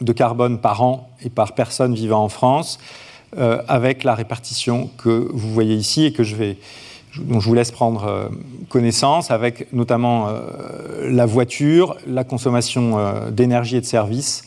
de 0.00 0.12
carbone 0.12 0.60
par 0.60 0.80
an 0.80 1.10
et 1.24 1.28
par 1.28 1.56
personne 1.56 1.92
vivant 1.92 2.22
en 2.22 2.28
France, 2.28 2.78
euh, 3.36 3.62
avec 3.66 4.04
la 4.04 4.14
répartition 4.14 4.90
que 4.96 5.28
vous 5.32 5.50
voyez 5.50 5.74
ici 5.74 6.04
et 6.04 6.12
que 6.12 6.22
je 6.22 6.36
vais, 6.36 6.56
dont 7.18 7.40
je 7.40 7.48
vous 7.48 7.54
laisse 7.54 7.72
prendre 7.72 8.04
euh, 8.04 8.28
connaissance, 8.68 9.32
avec 9.32 9.72
notamment 9.72 10.28
euh, 10.28 11.10
la 11.10 11.26
voiture, 11.26 11.96
la 12.06 12.22
consommation 12.22 12.96
d'énergie 13.32 13.76
et 13.76 13.80
de 13.80 13.86
services. 13.86 14.44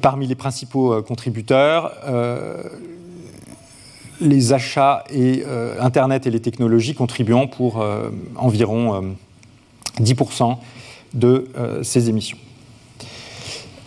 Parmi 0.00 0.26
les 0.26 0.34
principaux 0.34 1.02
contributeurs, 1.02 1.92
les 4.20 4.52
achats 4.52 5.04
et 5.10 5.44
Internet 5.80 6.26
et 6.26 6.30
les 6.30 6.40
technologies 6.40 6.94
contribuant 6.94 7.46
pour 7.46 7.84
environ 8.36 9.14
10% 10.00 10.56
de 11.14 11.48
euh, 11.56 11.82
ces 11.82 12.08
émissions. 12.08 12.38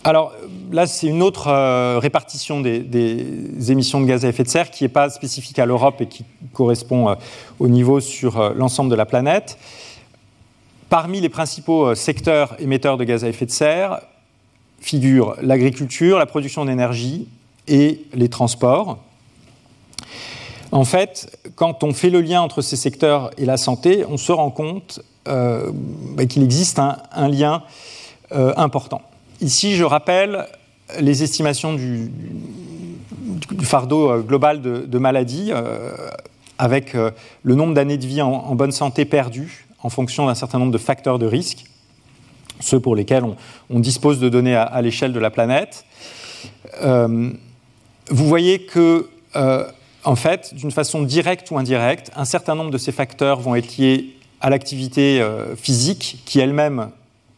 Alors 0.03 0.33
là, 0.71 0.87
c'est 0.87 1.07
une 1.07 1.21
autre 1.21 1.47
euh, 1.47 1.99
répartition 1.99 2.59
des, 2.61 3.71
émissions 3.71 4.01
de 4.01 4.05
gaz 4.05 4.25
à 4.25 4.29
effet 4.29 4.43
de 4.43 4.49
serre 4.49 4.71
qui 4.71 4.83
n'est 4.83 4.89
pas 4.89 5.09
spécifique 5.09 5.59
à 5.59 5.65
l'Europe 5.65 6.01
et 6.01 6.07
qui 6.07 6.25
correspond 6.53 7.09
euh, 7.09 7.15
au 7.59 7.67
niveau 7.67 7.99
sur 7.99 8.53
l'ensemble 8.55 8.89
de 8.89 8.95
la 8.95 9.05
planète. 9.05 9.57
Parmi 10.89 11.21
les 11.21 11.29
principaux 11.29 11.95
secteurs 11.95 12.55
émetteurs 12.59 12.97
de 12.97 13.03
gaz 13.03 13.23
à 13.23 13.29
effet 13.29 13.45
de 13.45 13.51
serre 13.51 14.01
figurent 14.79 15.35
l'agriculture, 15.41 16.17
la 16.17 16.25
production 16.25 16.65
d'énergie 16.65 17.27
et 17.67 18.01
les 18.13 18.27
transports. 18.27 18.97
En 20.72 20.85
fait, 20.85 21.38
quand 21.56 21.84
on 21.84 21.93
fait 21.93 22.10
le 22.10 22.22
lien 22.22 22.41
entre 22.41 22.61
ces 22.61 22.77
secteurs 22.77 23.31
et 23.38 23.45
la 23.45 23.57
santé, 23.57 24.06
on 24.07 24.18
se 24.18 24.31
rend 24.31 24.52
compte 24.52 25.02
euh, 25.27 25.69
bah, 26.15 26.26
qu'il 26.26 26.43
existe 26.43 26.80
un, 26.80 27.27
lien 27.27 27.64
euh, 28.31 28.53
important. 28.56 29.02
Ici, 29.41 29.76
je 29.76 29.84
rappelle 29.84 30.48
les 30.99 31.23
estimations 31.23 31.73
du, 31.73 32.11
fardeau 33.61 34.10
euh, 34.10 34.22
global 34.22 34.61
de, 34.61 34.98
maladies 34.98 35.52
avec 36.57 36.93
le 36.93 37.56
nombre 37.56 37.73
d'années 37.73 37.98
de 37.98 38.06
vie 38.06 38.22
en, 38.22 38.56
bonne 38.56 38.72
santé 38.72 39.03
perdues 39.06 39.68
en 39.84 39.89
fonction 39.89 40.27
d'un 40.27 40.35
certain 40.35 40.60
nombre 40.60 40.72
de 40.72 40.77
facteurs 40.77 41.19
de 41.19 41.26
risque, 41.26 41.65
ceux 42.60 42.80
pour 42.80 42.95
lesquels 42.95 43.26
on, 43.69 43.80
dispose 43.80 44.19
de 44.19 44.30
données 44.30 44.56
à, 44.56 44.64
à 44.64 44.81
l'échelle 44.81 45.11
de 45.11 45.19
la 45.19 45.31
planète. 45.31 45.85
vous 46.81 47.30
voyez 48.10 48.61
que, 48.61 49.07
en 50.03 50.15
fait, 50.15 50.53
d'une 50.56 50.72
façon 50.72 51.03
directe 51.03 51.52
ou 51.52 51.57
indirecte, 51.57 52.11
un 52.15 52.26
certain 52.26 52.56
nombre 52.56 52.72
de 52.72 52.78
ces 52.78 52.91
facteurs 52.91 53.40
vont 53.40 53.56
être 53.56 53.78
liés 53.78 54.15
à 54.40 54.49
l'activité 54.49 55.22
euh, 55.22 55.56
physique 55.56 56.22
qui 56.26 56.40
elle-même 56.40 56.90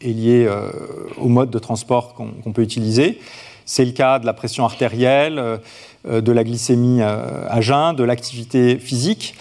est 0.02 0.10
liée 0.10 0.46
euh, 0.48 0.70
au 1.18 1.28
mode 1.28 1.50
de 1.50 1.60
transport 1.60 2.14
qu'on 2.14 2.54
peut 2.54 2.62
utiliser. 2.62 3.20
C'est 3.66 3.86
le 3.86 3.92
cas 3.92 4.20
de 4.20 4.26
la 4.26 4.34
pression 4.34 4.66
artérielle, 4.66 5.40
euh, 5.40 6.22
de 6.22 6.32
la 6.32 6.44
glycémie 6.44 7.02
à 7.02 7.62
jeun, 7.62 7.96
de 7.96 8.04
l'activité 8.04 8.78
physique. 8.78 9.36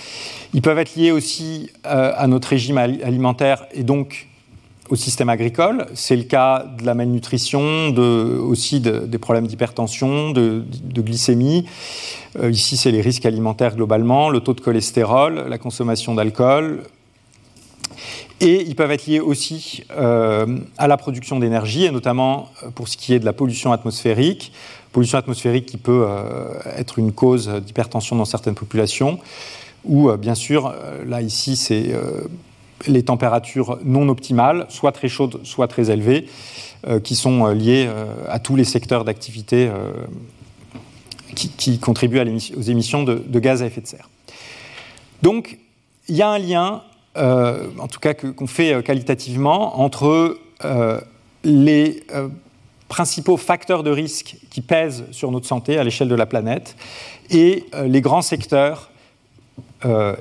Ils 0.54 0.62
peuvent 0.62 0.78
être 0.78 0.94
liés 0.94 1.10
aussi 1.10 1.70
à 1.82 2.26
notre 2.28 2.48
régime 2.48 2.78
alimentaire 2.78 3.66
et 3.72 3.82
donc 3.82 4.28
au 4.92 4.96
système 4.96 5.30
agricole. 5.30 5.86
C'est 5.94 6.16
le 6.16 6.24
cas 6.24 6.66
de 6.78 6.84
la 6.84 6.92
malnutrition, 6.92 7.88
de, 7.88 8.36
aussi 8.38 8.78
des 8.80 9.18
problèmes 9.18 9.46
d'hypertension, 9.46 10.32
de, 10.32 10.62
glycémie. 10.94 11.64
ici, 12.50 12.76
c'est 12.76 12.90
les 12.90 13.00
risques 13.00 13.24
alimentaires 13.24 13.74
globalement, 13.74 14.28
le 14.28 14.40
taux 14.40 14.52
de 14.52 14.60
cholestérol, 14.60 15.46
la 15.48 15.56
consommation 15.56 16.14
d'alcool, 16.14 16.82
et 18.42 18.60
ils 18.60 18.74
peuvent 18.74 18.90
être 18.90 19.06
liés 19.06 19.20
aussi 19.20 19.84
euh, 19.92 20.58
à 20.76 20.88
la 20.88 20.98
production 20.98 21.38
d'énergie, 21.38 21.86
et 21.86 21.90
notamment 21.90 22.50
euh, 22.62 22.68
pour 22.70 22.88
ce 22.88 22.98
qui 22.98 23.14
est 23.14 23.18
de 23.18 23.24
la 23.24 23.32
pollution 23.32 23.72
atmosphérique, 23.72 24.52
pollution 24.92 25.16
atmosphérique 25.16 25.64
qui 25.64 25.78
peut 25.78 26.04
euh, 26.06 26.52
être 26.76 26.98
une 26.98 27.12
cause 27.12 27.48
d'hypertension 27.48 28.14
dans 28.14 28.26
certaines 28.26 28.56
populations, 28.56 29.18
ou 29.84 30.12
bien 30.12 30.36
sûr, 30.36 30.72
là 31.06 31.22
ici, 31.22 31.56
c'est 31.56 31.92
les 32.86 33.02
températures 33.02 33.78
non 33.84 34.08
optimales, 34.08 34.66
soit 34.68 34.92
très 34.92 35.08
chaudes, 35.08 35.40
soit 35.44 35.68
très 35.68 35.90
élevées, 35.90 36.26
qui 37.04 37.14
sont 37.14 37.46
liées 37.46 37.88
à 38.28 38.40
tous 38.40 38.56
les 38.56 38.64
secteurs 38.64 39.04
d'activité 39.04 39.70
qui, 41.36 41.78
contribuent 41.78 42.20
aux 42.56 42.62
émissions 42.62 43.04
de, 43.04 43.38
gaz 43.38 43.62
à 43.62 43.66
effet 43.66 43.80
de 43.80 43.86
serre. 43.86 44.10
Donc, 45.22 45.58
il 46.08 46.16
y 46.16 46.22
a 46.22 46.28
un 46.28 46.38
lien 46.38 46.82
euh, 47.18 47.66
en 47.78 47.88
tout 47.88 48.00
cas 48.00 48.14
qu'on 48.14 48.46
fait 48.46 48.72
euh, 48.72 48.80
qualitativement, 48.80 49.80
entre 49.80 50.38
euh, 50.64 51.00
les 51.44 52.02
principaux 52.88 53.36
facteurs 53.36 53.82
de 53.82 53.90
risque 53.90 54.36
qui 54.50 54.60
pèsent 54.60 55.04
sur 55.10 55.30
notre 55.30 55.46
santé 55.46 55.78
à 55.78 55.84
l'échelle 55.84 56.08
de 56.08 56.14
la 56.14 56.26
planète 56.26 56.76
et 57.30 57.64
les 57.84 58.00
grands 58.02 58.22
secteurs 58.22 58.90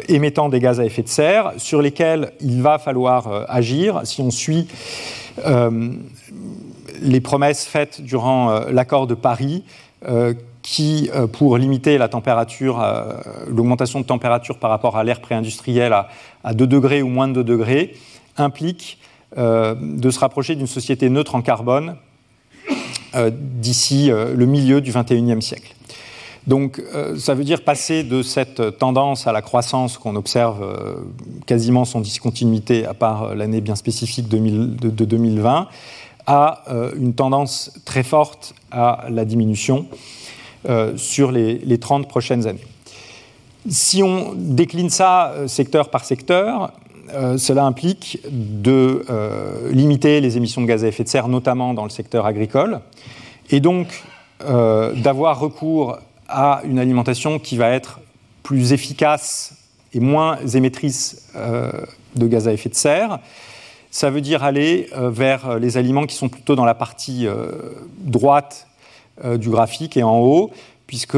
émettant 0.07 0.49
des 0.49 0.59
gaz 0.59 0.79
à 0.79 0.85
effet 0.85 1.03
de 1.03 1.07
serre 1.07 1.53
sur 1.57 1.81
lesquels 1.81 2.31
il 2.41 2.61
va 2.61 2.79
falloir 2.79 3.45
agir 3.47 4.01
si 4.05 4.21
on 4.21 4.31
suit 4.31 4.67
les 7.01 7.21
promesses 7.21 7.65
faites 7.65 8.01
durant 8.01 8.59
l'accord 8.69 9.07
de 9.07 9.13
Paris 9.13 9.63
qui, 10.61 11.09
euh, 11.13 11.27
pour 11.27 11.57
limiter 11.57 11.99
euh, 11.99 13.13
l'augmentation 13.47 13.99
de 13.99 14.05
température 14.05 14.57
par 14.57 14.69
rapport 14.69 14.97
à 14.97 15.03
l'ère 15.03 15.21
pré-industrielle 15.21 15.93
à, 16.43 16.53
2 16.53 16.67
degrés 16.67 17.01
ou 17.01 17.07
moins 17.07 17.27
de 17.27 17.33
2 17.33 17.43
degrés, 17.43 17.95
implique 18.37 18.99
euh, 19.37 19.75
de 19.79 20.09
se 20.09 20.19
rapprocher 20.19 20.55
d'une 20.55 20.67
société 20.67 21.09
neutre 21.09 21.35
en 21.35 21.41
carbone 21.41 21.95
d'ici 23.33 24.09
le 24.09 24.45
milieu 24.45 24.79
du 24.79 24.93
XXIe 24.93 25.41
siècle. 25.41 25.75
Donc 26.47 26.81
ça 27.17 27.35
veut 27.35 27.43
dire 27.43 27.63
passer 27.63 28.03
de 28.03 28.23
cette 28.23 28.79
tendance 28.79 29.27
à 29.27 29.31
la 29.31 29.43
croissance 29.43 29.99
qu'on 29.99 30.15
observe 30.15 30.65
quasiment 31.45 31.85
sans 31.85 32.01
discontinuité, 32.01 32.85
à 32.85 32.95
part 32.95 33.35
l'année 33.35 33.61
bien 33.61 33.75
spécifique 33.75 34.27
de, 34.27 35.05
2020, 35.05 35.67
à 36.25 36.63
une 36.97 37.13
tendance 37.13 37.71
très 37.85 38.01
forte 38.01 38.55
à 38.71 39.05
la 39.09 39.23
diminution 39.23 39.85
euh, 40.69 40.95
sur 40.95 41.31
les, 41.31 41.77
30 41.79 42.07
prochaines 42.07 42.45
années. 42.45 42.67
Si 43.67 44.03
on 44.03 44.35
décline 44.35 44.91
ça 44.91 45.31
euh, 45.31 45.47
secteur 45.47 45.89
par 45.89 46.05
secteur, 46.05 46.71
euh, 47.15 47.39
cela 47.39 47.65
implique 47.65 48.19
de 48.29 49.03
limiter 49.71 50.21
les 50.21 50.37
émissions 50.37 50.61
de 50.61 50.67
gaz 50.67 50.83
à 50.83 50.87
effet 50.87 51.03
de 51.03 51.09
serre, 51.09 51.29
notamment 51.29 51.73
dans 51.73 51.83
le 51.83 51.89
secteur 51.89 52.27
agricole, 52.27 52.81
et 53.49 53.59
donc 53.59 54.03
d'avoir 54.39 55.39
recours 55.39 55.97
à 56.31 56.61
une 56.63 56.79
alimentation 56.79 57.37
qui 57.39 57.57
va 57.57 57.69
être 57.69 57.99
plus 58.43 58.73
efficace 58.73 59.55
et 59.93 59.99
moins 59.99 60.37
émettrice 60.53 61.31
de 62.15 62.27
gaz 62.27 62.47
à 62.47 62.53
effet 62.53 62.69
de 62.69 62.75
serre. 62.75 63.19
Ça 63.91 64.09
veut 64.09 64.21
dire 64.21 64.43
aller 64.43 64.89
vers 64.95 65.59
les 65.59 65.77
aliments 65.77 66.05
qui 66.05 66.15
sont 66.15 66.29
plutôt 66.29 66.55
dans 66.55 66.65
la 66.65 66.73
partie 66.73 67.27
droite 67.99 68.67
du 69.35 69.49
graphique 69.49 69.97
et 69.97 70.03
en 70.03 70.19
haut, 70.19 70.51
puisque 70.87 71.17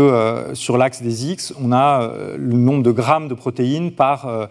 sur 0.53 0.77
l'axe 0.77 1.01
des 1.01 1.31
X, 1.31 1.53
on 1.61 1.71
a 1.71 2.11
le 2.35 2.57
nombre 2.57 2.83
de 2.83 2.91
grammes 2.91 3.27
de 3.27 3.35
protéines 3.35 3.91
par 3.91 4.49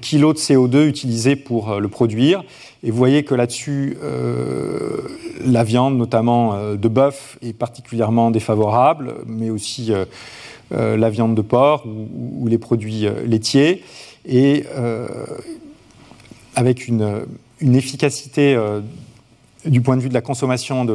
kilo 0.00 0.32
de 0.32 0.38
CO2 0.38 0.86
utilisé 0.86 1.36
pour 1.36 1.78
le 1.78 1.88
produire. 1.88 2.42
Et 2.84 2.90
vous 2.90 2.96
voyez 2.96 3.24
que 3.24 3.34
là-dessus, 3.34 3.96
euh, 4.02 5.00
la 5.44 5.64
viande, 5.64 5.96
notamment 5.96 6.54
euh, 6.54 6.76
de 6.76 6.88
bœuf, 6.88 7.36
est 7.42 7.52
particulièrement 7.52 8.30
défavorable, 8.30 9.14
mais 9.26 9.50
aussi 9.50 9.92
euh, 9.92 10.96
la 10.96 11.10
viande 11.10 11.34
de 11.34 11.42
porc 11.42 11.86
ou, 11.86 12.46
les 12.46 12.58
produits 12.58 13.06
laitiers. 13.26 13.82
Et 14.26 14.64
avec 16.54 16.86
une, 16.86 17.24
efficacité 17.62 18.58
du 19.64 19.80
point 19.80 19.96
de 19.96 20.02
vue 20.02 20.10
de 20.10 20.14
la 20.14 20.20
consommation 20.20 20.86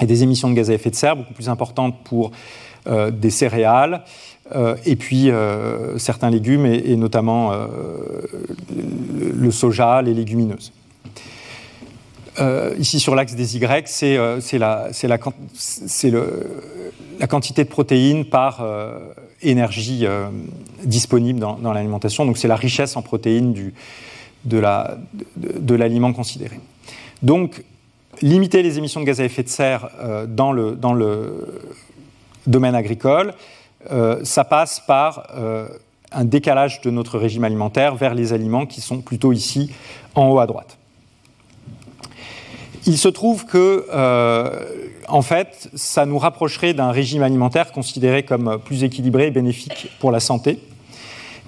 et 0.00 0.06
des 0.06 0.22
émissions 0.22 0.48
de 0.48 0.54
gaz 0.54 0.70
à 0.70 0.74
effet 0.74 0.90
de 0.90 0.94
serre 0.94 1.16
beaucoup 1.16 1.34
plus 1.34 1.50
importante 1.50 2.02
pour 2.04 2.30
des 2.86 3.30
céréales 3.30 4.04
euh, 4.52 4.76
et 4.84 4.96
puis 4.96 5.30
euh, 5.30 5.96
certains 5.98 6.28
légumes, 6.28 6.66
et, 6.66 6.96
notamment 6.96 7.52
euh, 7.52 7.66
le, 9.34 9.50
soja, 9.50 10.02
les 10.02 10.12
légumineuses. 10.12 10.72
ici 12.78 13.00
sur 13.00 13.14
l'axe 13.14 13.34
des 13.34 13.56
Y, 13.56 13.88
c'est 13.88 14.58
la, 14.58 15.18
quantité 17.28 17.64
de 17.64 17.68
protéines 17.68 18.26
par 18.26 18.66
énergie 19.40 20.06
disponible 20.84 21.40
dans, 21.40 21.72
l'alimentation. 21.72 22.26
Donc 22.26 22.36
c'est 22.36 22.48
la 22.48 22.56
richesse 22.56 22.96
en 22.96 23.02
protéines 23.02 23.54
de 24.44 25.74
l'aliment 25.74 26.12
considéré. 26.12 26.60
Donc 27.22 27.64
limiter 28.20 28.62
les 28.62 28.76
émissions 28.78 29.00
de 29.00 29.06
gaz 29.06 29.20
à 29.20 29.24
effet 29.24 29.42
de 29.42 29.48
serre 29.48 29.88
dans, 30.28 30.52
le, 30.52 30.76
domaine 32.46 32.74
agricole, 32.74 33.32
ça 34.22 34.44
passe 34.44 34.80
par 34.80 35.26
euh, 35.34 35.68
un 36.12 36.24
décalage 36.24 36.80
de 36.80 36.90
notre 36.90 37.18
régime 37.18 37.44
alimentaire 37.44 37.96
vers 37.96 38.14
les 38.14 38.32
aliments 38.32 38.66
qui 38.66 38.80
sont 38.80 39.00
plutôt 39.00 39.32
ici 39.32 39.70
en 40.14 40.28
haut 40.28 40.38
à 40.38 40.46
droite. 40.46 40.78
Il 42.86 42.98
se 42.98 43.08
trouve 43.08 43.46
que, 43.46 43.86
euh, 43.92 44.50
en 45.08 45.22
fait, 45.22 45.70
ça 45.74 46.06
nous 46.06 46.18
rapprocherait 46.18 46.74
d'un 46.74 46.90
régime 46.90 47.22
alimentaire 47.22 47.72
considéré 47.72 48.22
comme 48.22 48.58
plus 48.64 48.84
équilibré 48.84 49.28
et 49.28 49.30
bénéfique 49.30 49.88
pour 49.98 50.12
la 50.12 50.20
santé. 50.20 50.60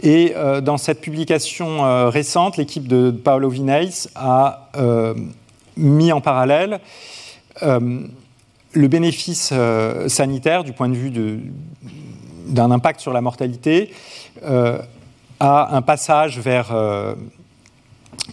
Et 0.03 0.35
dans 0.63 0.77
cette 0.77 1.01
publication 1.01 2.11
récente, 2.11 2.59
l'équipe 2.59 2.87
de 2.87 3.11
Paolo 3.11 3.49
Vineis 3.49 4.09
a 4.15 4.69
mis 5.79 6.13
en 6.13 6.21
parallèle 6.21 6.81
le 7.63 8.89
bénéfice 8.89 9.55
sanitaire 10.09 10.65
du 10.65 10.75
point 10.75 10.91
de 10.91 10.95
vue 10.95 11.11
de, 11.11 11.39
d'un 12.47 12.71
impact 12.71 13.01
sur 13.01 13.13
la 13.13 13.21
mortalité 13.21 13.91
euh, 14.45 14.79
à 15.41 15.77
un 15.77 15.83
passage 15.83 16.39
vers 16.39 16.73
euh, 16.73 17.15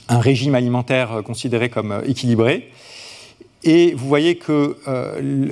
un 0.07 0.19
régime 0.19 0.55
alimentaire 0.55 1.21
considéré 1.25 1.69
comme 1.69 2.01
équilibré. 2.05 2.69
Et 3.65 3.93
vous 3.93 4.07
voyez 4.07 4.35
que 4.35 4.77
euh, 4.87 5.49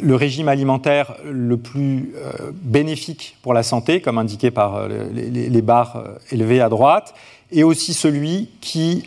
le, 0.00 0.14
régime 0.14 0.48
alimentaire 0.48 1.16
le 1.30 1.56
plus 1.56 2.14
bénéfique 2.62 3.36
pour 3.42 3.52
la 3.52 3.62
santé, 3.62 4.00
comme 4.00 4.18
indiqué 4.18 4.50
par 4.50 4.88
les, 4.88 5.62
barres 5.62 6.04
élevées 6.30 6.62
à 6.62 6.70
droite, 6.70 7.14
est 7.50 7.62
aussi 7.62 7.92
celui 7.92 8.48
qui 8.60 9.04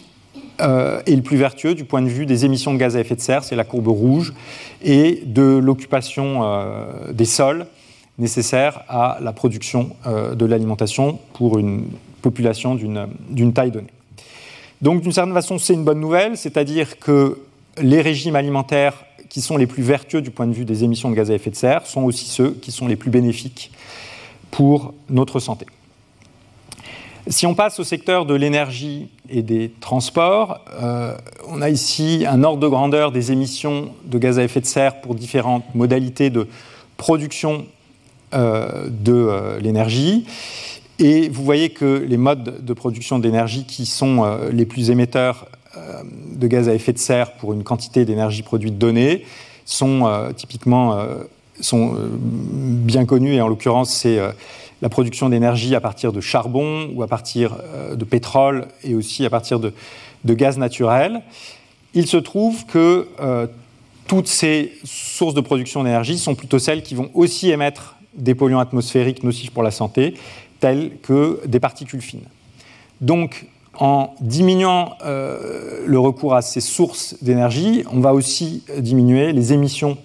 est 0.59 1.15
le 1.15 1.21
plus 1.21 1.37
vertueux 1.37 1.73
du 1.73 1.85
point 1.85 2.01
de 2.01 2.07
vue 2.07 2.27
des 2.27 2.45
émissions 2.45 2.73
de 2.73 2.77
gaz 2.77 2.95
à 2.95 2.99
effet 2.99 3.15
de 3.15 3.21
serre, 3.21 3.43
c'est 3.43 3.55
la 3.55 3.63
courbe 3.63 3.87
rouge, 3.87 4.33
et 4.83 5.23
de 5.25 5.57
l'occupation 5.57 6.41
des 7.11 7.25
sols 7.25 7.65
nécessaires 8.17 8.83
à 8.87 9.17
la 9.21 9.33
production 9.33 9.95
euh, 10.05 10.35
de 10.35 10.45
l'alimentation 10.45 11.19
pour 11.33 11.59
une 11.59 11.87
population 12.21 12.75
d'une 12.75 13.53
taille 13.53 13.71
donnée. 13.71 13.91
Donc 14.81 15.01
d'une 15.01 15.11
certaine 15.11 15.33
façon, 15.33 15.57
c'est 15.59 15.73
une 15.73 15.83
bonne 15.83 15.99
nouvelle, 15.99 16.37
c'est-à-dire 16.37 16.99
que 16.99 17.39
les 17.81 18.01
régimes 18.01 18.35
alimentaires 18.35 19.05
qui 19.29 19.41
sont 19.41 19.57
les 19.57 19.67
plus 19.67 19.83
vertueux 19.83 20.21
du 20.21 20.31
point 20.31 20.47
de 20.47 20.53
vue 20.53 20.65
des 20.65 20.83
émissions 20.83 21.09
de 21.09 21.15
gaz 21.15 21.29
à 21.29 21.33
effet 21.33 21.49
de 21.49 21.55
serre 21.55 21.85
sont 21.85 22.03
aussi 22.03 22.25
ceux 22.25 22.51
qui 22.51 22.71
sont 22.71 22.87
les 22.87 22.95
plus 22.95 23.11
bénéfiques 23.11 23.71
pour 24.49 24.93
notre 25.09 25.39
santé. 25.39 25.65
Si 27.27 27.47
on 27.47 27.55
passe 27.55 27.79
au 27.79 27.83
secteur 27.83 28.25
de 28.25 28.35
l'énergie 28.35 29.09
et 29.29 29.41
des 29.41 29.71
transports, 29.81 30.59
euh, 30.79 31.15
on 31.47 31.61
a 31.61 31.69
ici 31.69 32.23
un 32.27 32.43
ordre 32.43 32.59
de 32.59 32.67
grandeur 32.67 33.11
des 33.11 33.31
émissions 33.31 33.91
de 34.05 34.17
gaz 34.19 34.37
à 34.37 34.43
effet 34.43 34.61
de 34.61 34.67
serre 34.67 35.01
pour 35.01 35.15
différentes 35.15 35.63
modalités 35.73 36.29
de 36.29 36.47
production 36.97 37.65
de 38.35 39.13
euh, 39.13 39.59
l'énergie. 39.59 40.25
Et 40.99 41.29
vous 41.29 41.43
voyez 41.43 41.69
que 41.69 42.05
les 42.07 42.17
modes 42.17 42.63
de 42.63 42.73
production 42.73 43.19
d'énergie 43.19 43.65
qui 43.65 43.85
sont 43.85 44.23
euh, 44.23 44.49
les 44.51 44.65
plus 44.65 44.89
émetteurs 44.89 45.47
de 46.31 46.47
gaz 46.47 46.69
à 46.69 46.73
effet 46.73 46.93
de 46.93 46.97
serre 46.97 47.33
pour 47.33 47.51
une 47.51 47.65
quantité 47.65 48.05
d'énergie 48.05 48.43
produite 48.43 48.77
donnée 48.77 49.25
sont 49.65 50.09
typiquement 50.33 50.97
sont 51.59 51.97
bien 52.23 53.03
connus 53.03 53.33
et 53.33 53.41
en 53.41 53.49
l'occurrence 53.49 53.93
c'est 53.93 54.17
la 54.81 54.87
production 54.87 55.27
d'énergie 55.27 55.75
à 55.75 55.81
partir 55.81 56.13
de 56.13 56.21
charbon 56.21 56.89
ou 56.95 57.03
à 57.03 57.07
partir 57.07 57.57
de 57.93 58.05
pétrole 58.05 58.69
et 58.85 58.95
aussi 58.95 59.25
à 59.25 59.29
partir 59.29 59.59
de 59.59 60.33
gaz 60.33 60.57
naturel. 60.57 61.21
Il 61.93 62.07
se 62.07 62.15
trouve 62.15 62.65
que 62.67 63.09
toutes 64.07 64.27
ces 64.27 64.71
sources 64.85 65.33
de 65.33 65.41
production 65.41 65.83
d'énergie 65.83 66.17
sont 66.17 66.35
plutôt 66.35 66.59
celles 66.59 66.83
qui 66.83 66.95
vont 66.95 67.09
aussi 67.13 67.51
émettre 67.51 67.95
des 68.15 68.35
polluants 68.35 68.59
atmosphériques 68.59 69.23
nocifs 69.23 69.51
pour 69.51 69.63
la 69.63 69.71
santé, 69.71 70.15
tels 70.59 70.97
que 71.01 71.41
des 71.45 71.59
particules 71.59 72.01
fines. 72.01 72.27
Donc, 73.01 73.47
en 73.77 74.13
diminuant 74.21 74.93
euh, 75.05 75.83
le 75.85 75.99
recours 75.99 76.33
à 76.33 76.41
ces 76.41 76.61
sources 76.61 77.15
d'énergie, 77.21 77.83
on 77.91 77.99
va 77.99 78.13
aussi 78.13 78.63
diminuer 78.77 79.33
les 79.33 79.53
émissions 79.53 79.97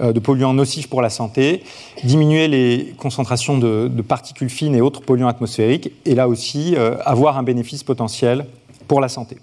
euh, 0.00 0.12
de 0.12 0.20
polluants 0.20 0.52
nocifs 0.52 0.88
pour 0.88 1.02
la 1.02 1.10
santé, 1.10 1.62
diminuer 2.04 2.48
les 2.48 2.94
concentrations 2.98 3.58
de, 3.58 3.88
particules 4.02 4.50
fines 4.50 4.74
et 4.74 4.80
autres 4.80 5.02
polluants 5.02 5.28
atmosphériques, 5.28 5.92
et 6.04 6.14
là 6.14 6.28
aussi 6.28 6.74
euh, 6.76 6.96
avoir 7.04 7.38
un 7.38 7.42
bénéfice 7.42 7.84
potentiel 7.84 8.46
pour 8.88 9.00
la 9.00 9.08
santé. 9.08 9.38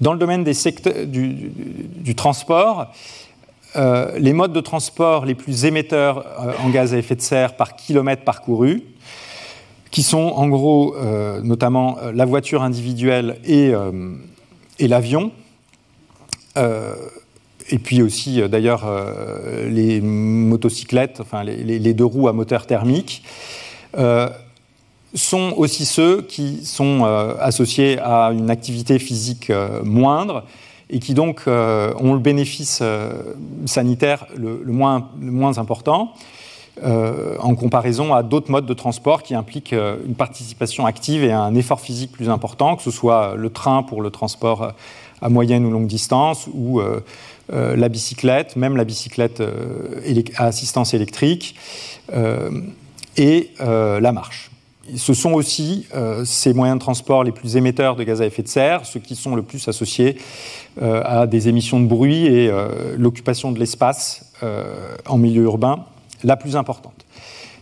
Dans 0.00 0.12
le 0.12 0.18
domaine 0.18 0.44
des 0.44 0.54
secteurs, 0.54 1.06
du 1.06 2.14
transport, 2.16 2.86
euh, 3.76 4.18
les 4.18 4.32
modes 4.32 4.52
de 4.52 4.60
transport 4.60 5.24
les 5.24 5.36
plus 5.36 5.64
émetteurs 5.64 6.26
euh, 6.40 6.52
en 6.64 6.70
gaz 6.70 6.92
à 6.92 6.98
effet 6.98 7.14
de 7.14 7.20
serre 7.20 7.54
par 7.54 7.76
kilomètre 7.76 8.24
parcouru, 8.24 8.82
qui 9.92 10.02
sont 10.02 10.18
en 10.18 10.48
gros 10.48 10.96
euh, 10.96 11.40
notamment 11.42 11.98
la 12.12 12.24
voiture 12.24 12.62
individuelle 12.62 13.38
et, 13.44 13.72
l'avion, 14.80 15.32
et 16.56 17.78
puis 17.78 18.02
aussi 18.02 18.40
d'ailleurs 18.48 18.88
les 19.66 20.00
motocyclettes, 20.00 21.20
enfin 21.20 21.42
les, 21.42 21.94
deux 21.94 22.04
roues 22.04 22.28
à 22.28 22.32
moteur 22.32 22.66
thermique, 22.66 23.24
sont 25.14 25.54
aussi 25.56 25.84
ceux 25.84 26.22
qui 26.22 26.64
sont 26.64 27.04
associés 27.40 27.98
à 28.00 28.30
une 28.32 28.50
activité 28.50 28.98
physique 28.98 29.52
moindre 29.82 30.44
et 30.90 30.98
qui 30.98 31.14
donc 31.14 31.42
euh, 31.46 31.94
ont 31.98 32.12
le 32.12 32.18
bénéfice 32.18 32.80
euh, 32.82 33.34
sanitaire 33.64 34.26
le, 34.36 34.60
moins, 34.66 35.08
moins, 35.16 35.56
important 35.58 36.12
euh, 36.82 37.36
en 37.38 37.54
comparaison 37.54 38.12
à 38.12 38.22
d'autres 38.22 38.50
modes 38.50 38.66
de 38.66 38.74
transport 38.74 39.22
qui 39.22 39.34
impliquent 39.34 39.74
une 39.74 40.14
participation 40.14 40.86
active 40.86 41.22
et 41.24 41.32
un 41.32 41.54
effort 41.54 41.80
physique 41.80 42.12
plus 42.12 42.28
important, 42.28 42.76
que 42.76 42.82
ce 42.82 42.90
soit 42.90 43.34
le 43.36 43.50
train 43.50 43.82
pour 43.82 44.02
le 44.02 44.10
transport 44.10 44.72
à 45.22 45.28
moyenne 45.28 45.64
ou 45.64 45.70
longue 45.70 45.86
distance 45.86 46.48
ou 46.52 46.80
la 47.50 47.88
bicyclette, 47.88 48.56
même 48.56 48.76
la 48.76 48.84
bicyclette 48.84 49.42
à 50.36 50.46
assistance 50.46 50.94
électrique 50.94 51.54
et 53.16 53.50
la 53.58 54.12
marche 54.12 54.49
ce 54.96 55.14
sont 55.14 55.32
aussi 55.32 55.86
euh, 55.94 56.24
ces 56.24 56.52
moyens 56.52 56.78
de 56.78 56.82
transport 56.82 57.24
les 57.24 57.32
plus 57.32 57.56
émetteurs 57.56 57.96
de 57.96 58.04
gaz 58.04 58.22
à 58.22 58.26
effet 58.26 58.42
de 58.42 58.48
serre, 58.48 58.86
ceux 58.86 59.00
qui 59.00 59.16
sont 59.16 59.34
le 59.34 59.42
plus 59.42 59.66
associés 59.68 60.16
euh, 60.82 61.02
à 61.04 61.26
des 61.26 61.48
émissions 61.48 61.80
de 61.80 61.86
bruit 61.86 62.26
et 62.26 62.48
euh, 62.48 62.94
l'occupation 62.96 63.52
de 63.52 63.58
l'espace 63.58 64.26
en 65.06 65.18
milieu 65.18 65.42
urbain 65.42 65.84
la 66.24 66.34
plus 66.34 66.56
importante. 66.56 67.04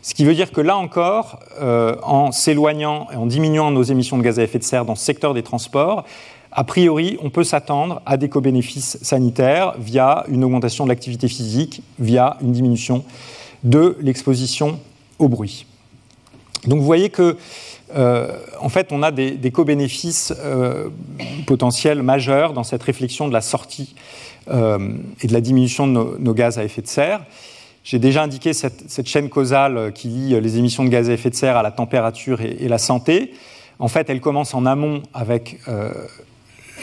Ce 0.01 0.15
qui 0.15 0.25
veut 0.25 0.35
dire 0.35 0.53
que 0.53 0.61
là 0.61 0.77
encore, 0.77 1.41
en 1.61 2.31
s'éloignant 2.31 3.09
et 3.13 3.17
en 3.17 3.27
diminuant 3.27 3.73
nos 3.73 3.83
émissions 3.83 4.17
de 4.17 4.23
gaz 4.23 4.39
à 4.39 4.45
effet 4.45 4.61
de 4.61 4.65
serre 4.65 4.85
dans 4.85 4.95
ce 4.95 5.05
secteur 5.05 5.35
des 5.35 5.43
transports, 5.43 6.05
a 6.53 6.63
priori, 6.63 7.19
on 7.21 7.31
peut 7.31 7.43
s'attendre 7.43 8.01
à 8.07 8.17
des 8.17 8.29
co-bénéfices 8.29 8.99
sanitaires 9.03 9.75
via 9.81 10.25
une 10.29 10.45
augmentation 10.45 10.85
de 10.85 10.91
l'activité 10.91 11.27
physique, 11.27 11.83
via 11.99 12.37
une 12.43 12.53
diminution 12.53 13.05
de 13.65 13.97
l'exposition 14.01 14.79
au 15.19 15.29
bruit. 15.29 15.67
Donc 16.67 16.81
vous 16.81 16.85
voyez 16.85 17.11
que 17.11 17.37
en 17.95 18.69
fait, 18.69 18.93
on 18.93 19.03
a 19.03 19.11
des, 19.11 19.51
co-bénéfices 19.51 20.35
potentiels 21.47 22.03
majeurs 22.03 22.53
dans 22.53 22.65
cette 22.65 22.83
réflexion 22.83 23.29
de 23.29 23.33
la 23.33 23.41
sortie 23.41 23.95
et 24.51 25.27
de 25.27 25.33
la 25.33 25.41
diminution 25.41 25.87
de 25.87 26.19
nos, 26.19 26.35
gaz 26.35 26.59
à 26.59 26.65
effet 26.65 26.83
de 26.83 26.87
serre. 26.87 27.25
J'ai 27.85 27.99
déjà 27.99 28.23
indiqué 28.23 28.53
cette, 28.53 29.07
chaîne 29.07 29.31
causale 29.31 29.93
qui 29.95 30.09
lie 30.09 30.39
les 30.39 30.59
émissions 30.59 30.85
de 30.85 30.91
gaz 30.91 31.09
à 31.09 31.15
effet 31.15 31.31
de 31.31 31.35
serre 31.35 31.57
à 31.57 31.63
la 31.63 31.71
température 31.71 32.43
et, 32.43 32.69
la 32.69 32.77
santé. 32.77 33.33
En 33.79 33.89
fait, 33.89 34.11
elle 34.11 34.21
commence 34.21 34.53
en 34.53 34.67
amont 34.67 35.03
avec 35.15 35.59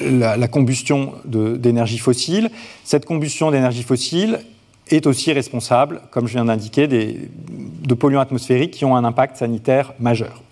la, 0.02 0.48
combustion 0.48 1.14
d'énergie 1.26 1.98
fossile. 1.98 2.50
Cette 2.84 3.06
combustion 3.06 3.52
d'énergie 3.52 3.84
fossile 3.84 4.40
est 4.90 5.08
aussi 5.08 5.34
responsable, 5.34 6.02
comme 6.12 6.28
je 6.28 6.34
viens 6.34 6.46
d'indiquer, 6.46 6.88
de 6.88 7.94
polluants 7.94 8.22
atmosphériques 8.22 8.72
qui 8.72 8.86
ont 8.86 8.96
un 8.96 9.04
impact 9.04 9.38
sanitaire 9.38 9.94
majeur. 10.00 10.44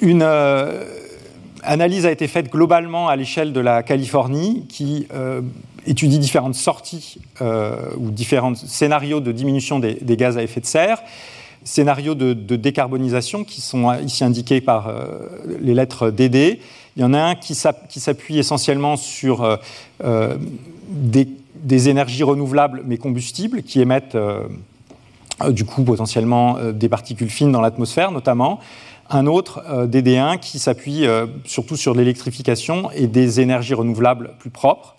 Une 0.00 0.22
euh, 0.22 0.84
analyse 1.62 2.06
a 2.06 2.10
été 2.10 2.26
faite 2.28 2.50
globalement 2.50 3.08
à 3.08 3.16
l'échelle 3.16 3.52
de 3.52 3.60
la 3.60 3.82
Californie 3.82 4.66
qui 4.68 5.06
euh, 5.14 5.40
étudie 5.86 6.18
différentes 6.18 6.54
sorties 6.54 7.18
euh, 7.40 7.76
ou 7.98 8.10
différents 8.10 8.54
scénarios 8.54 9.20
de 9.20 9.32
diminution 9.32 9.78
des, 9.78 9.98
gaz 10.16 10.36
à 10.36 10.42
effet 10.42 10.60
de 10.60 10.66
serre, 10.66 11.02
scénarios 11.62 12.14
de, 12.14 12.56
décarbonisation 12.56 13.44
qui 13.44 13.60
sont 13.60 13.92
ici 14.00 14.24
indiqués 14.24 14.60
par 14.60 14.92
les 15.60 15.72
lettres 15.72 16.10
DD. 16.10 16.60
Il 16.96 17.02
y 17.02 17.04
en 17.04 17.14
a 17.14 17.20
un 17.20 17.34
qui 17.34 17.54
s'appuie 17.54 18.38
essentiellement 18.38 18.96
sur 18.96 19.58
des 20.88 21.28
des 21.64 21.88
énergies 21.88 22.22
renouvelables 22.22 22.82
mais 22.86 22.98
combustibles 22.98 23.62
qui 23.62 23.80
émettent 23.80 24.14
euh, 24.14 24.46
du 25.48 25.64
coup 25.64 25.82
potentiellement 25.82 26.58
euh, 26.58 26.72
des 26.72 26.88
particules 26.88 27.30
fines 27.30 27.50
dans 27.50 27.60
l'atmosphère 27.60 28.12
notamment. 28.12 28.60
Un 29.10 29.26
autre, 29.26 29.62
euh, 29.68 29.86
DD1, 29.86 30.38
qui 30.38 30.58
s'appuie 30.58 31.04
surtout 31.44 31.76
sur 31.76 31.94
l'électrification 31.94 32.90
et 32.92 33.06
des 33.06 33.40
énergies 33.40 33.74
renouvelables 33.74 34.32
plus 34.38 34.50
propres. 34.50 34.94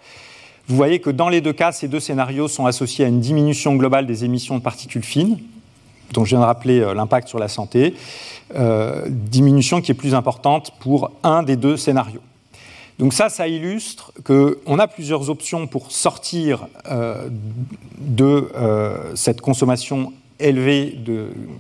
Vous 0.68 0.76
voyez 0.76 1.00
que 1.00 1.12
dans 1.12 1.30
les 1.30 1.42
deux 1.42 1.54
cas, 1.54 1.72
ces 1.72 1.88
deux 1.88 2.00
scénarios 2.00 2.48
sont 2.48 2.66
associés 2.66 3.06
à 3.06 3.08
une 3.08 3.20
diminution 3.20 3.76
globale 3.76 4.08
des 4.08 4.26
émissions 4.26 4.58
de 4.58 4.64
particules 4.64 5.04
fines, 5.04 5.38
dont 6.12 6.26
je 6.26 6.32
viens 6.32 6.40
de 6.40 6.46
rappeler 6.46 6.94
l'impact 6.96 7.28
sur 7.28 7.38
la 7.38 7.48
santé, 7.48 7.94
diminution 9.08 9.82
qui 9.82 9.92
est 9.92 9.96
plus 9.96 10.16
importante 10.16 10.72
pour 10.80 11.12
un 11.24 11.44
des 11.44 11.56
deux 11.56 11.78
scénarios. 11.78 12.22
Donc 12.98 13.14
ça, 13.14 13.30
ça 13.30 13.48
illustre 13.48 14.14
qu'on 14.24 14.80
a 14.80 14.88
plusieurs 14.88 15.30
options 15.30 15.68
pour 15.68 15.92
sortir 15.92 16.68
euh, 16.90 17.28
de 18.00 18.50
euh, 18.56 19.16
cette 19.16 19.42
consommation 19.42 20.14
élevée 20.40 20.98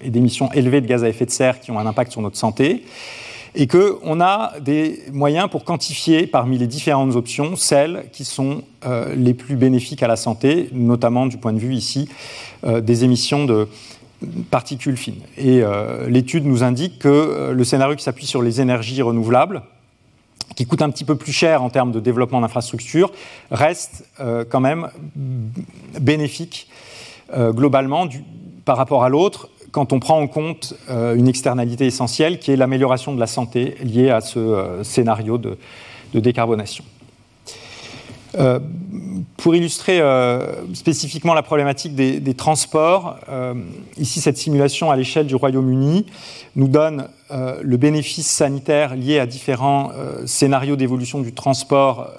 et 0.01 0.09
d'émissions 0.09 0.51
élevées 0.53 0.81
de 0.81 0.87
gaz 0.87 1.03
à 1.03 1.09
effet 1.09 1.25
de 1.25 1.31
serre 1.31 1.59
qui 1.59 1.71
ont 1.71 1.79
un 1.79 1.85
impact 1.85 2.11
sur 2.11 2.21
notre 2.21 2.37
santé, 2.37 2.83
et 3.57 3.67
qu'on 3.67 4.19
a 4.19 4.53
des 4.59 5.01
moyens 5.13 5.49
pour 5.49 5.63
quantifier 5.63 6.27
parmi 6.27 6.57
les 6.57 6.67
différentes 6.67 7.15
options 7.15 7.55
celles 7.55 8.05
qui 8.11 8.25
sont 8.25 8.63
euh, 8.85 9.15
les 9.15 9.33
plus 9.33 9.55
bénéfiques 9.55 10.03
à 10.03 10.07
la 10.07 10.17
santé, 10.17 10.69
notamment 10.73 11.25
du 11.25 11.37
point 11.37 11.53
de 11.53 11.59
vue 11.59 11.73
ici 11.73 12.09
des 12.65 13.03
émissions 13.03 13.45
de 13.45 13.67
particules 14.49 14.97
fines. 14.97 15.21
Et 15.37 15.61
l'étude 16.07 16.45
nous 16.45 16.63
indique 16.63 16.97
que 16.97 17.51
le 17.51 17.63
scénario 17.63 17.95
qui 17.95 18.03
s'appuie 18.03 18.25
sur 18.25 18.41
les 18.41 18.59
énergies 18.59 19.03
renouvelables, 19.03 19.61
qui 20.55 20.65
coûte 20.65 20.81
un 20.81 20.89
petit 20.89 21.03
peu 21.03 21.15
plus 21.15 21.33
cher 21.33 21.61
en 21.61 21.69
termes 21.69 21.91
de 21.91 21.99
développement 21.99 22.41
d'infrastructures, 22.41 23.11
reste 23.51 24.05
euh, 24.19 24.45
quand 24.47 24.61
même 24.61 24.89
bénéfique 25.99 26.69
euh, 27.33 27.51
globalement 27.51 28.07
par 28.63 28.77
rapport 28.77 29.03
à 29.03 29.09
l'autre 29.09 29.49
quand 29.71 29.91
on 29.91 29.99
prend 29.99 30.19
en 30.19 30.27
compte 30.27 30.73
euh, 30.89 31.15
une 31.15 31.27
externalité 31.27 31.85
essentielle 31.85 32.39
qui 32.39 32.51
est 32.51 32.55
l'amélioration 32.55 33.13
de 33.13 33.19
la 33.19 33.27
santé 33.27 33.75
liée 33.83 34.09
à 34.09 34.21
ce 34.21 34.79
scénario 34.83 35.37
de 35.37 35.57
décarbonation. 36.13 36.85
Euh, 38.37 38.59
pour 39.37 39.55
illustrer 39.55 39.99
euh, 39.99 40.73
spécifiquement 40.73 41.33
la 41.33 41.43
problématique 41.43 41.93
des, 41.93 42.33
transports, 42.33 43.17
euh, 43.29 43.53
ici 43.97 44.21
cette 44.21 44.37
simulation 44.37 44.91
à 44.91 44.95
l'échelle 44.95 45.27
du 45.27 45.35
Royaume-Uni 45.35 46.05
nous 46.55 46.67
donne 46.67 47.09
le 47.29 47.77
bénéfice 47.77 48.27
sanitaire 48.27 48.95
lié 48.95 49.19
à 49.19 49.25
différents 49.25 49.91
scénarios 50.25 50.75
d'évolution 50.75 51.19
du 51.19 51.33
transport 51.33 52.11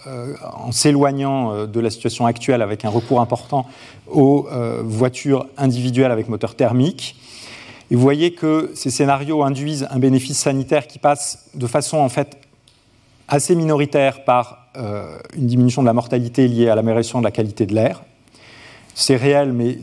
en 0.42 0.72
s'éloignant 0.72 1.66
de 1.66 1.80
la 1.80 1.90
situation 1.90 2.26
actuelle 2.26 2.60
avec 2.60 2.84
un 2.84 2.90
recours 2.90 3.20
important 3.20 3.66
aux 4.08 4.46
voitures 4.82 5.46
individuelles 5.56 6.10
avec 6.10 6.28
moteur 6.28 6.54
thermique. 6.54 7.16
Et 7.90 7.94
vous 7.94 8.02
voyez 8.02 8.32
que 8.32 8.72
ces 8.74 8.90
scénarios 8.90 9.42
induisent 9.42 9.86
un 9.90 10.00
bénéfice 10.00 10.38
sanitaire 10.38 10.86
qui 10.86 10.98
passe 10.98 11.48
de 11.54 11.66
façon 11.66 11.98
en 11.98 12.08
fait 12.08 12.36
assez 13.28 13.54
minoritaire 13.54 14.24
par 14.24 14.65
une 15.36 15.46
diminution 15.46 15.82
de 15.82 15.86
la 15.86 15.92
mortalité 15.92 16.48
liée 16.48 16.68
à 16.68 16.74
l'amélioration 16.74 17.18
de 17.18 17.24
la 17.24 17.30
qualité 17.30 17.66
de 17.66 17.74
l'air. 17.74 18.02
C'est 18.94 19.16
réel, 19.16 19.52
mais 19.52 19.78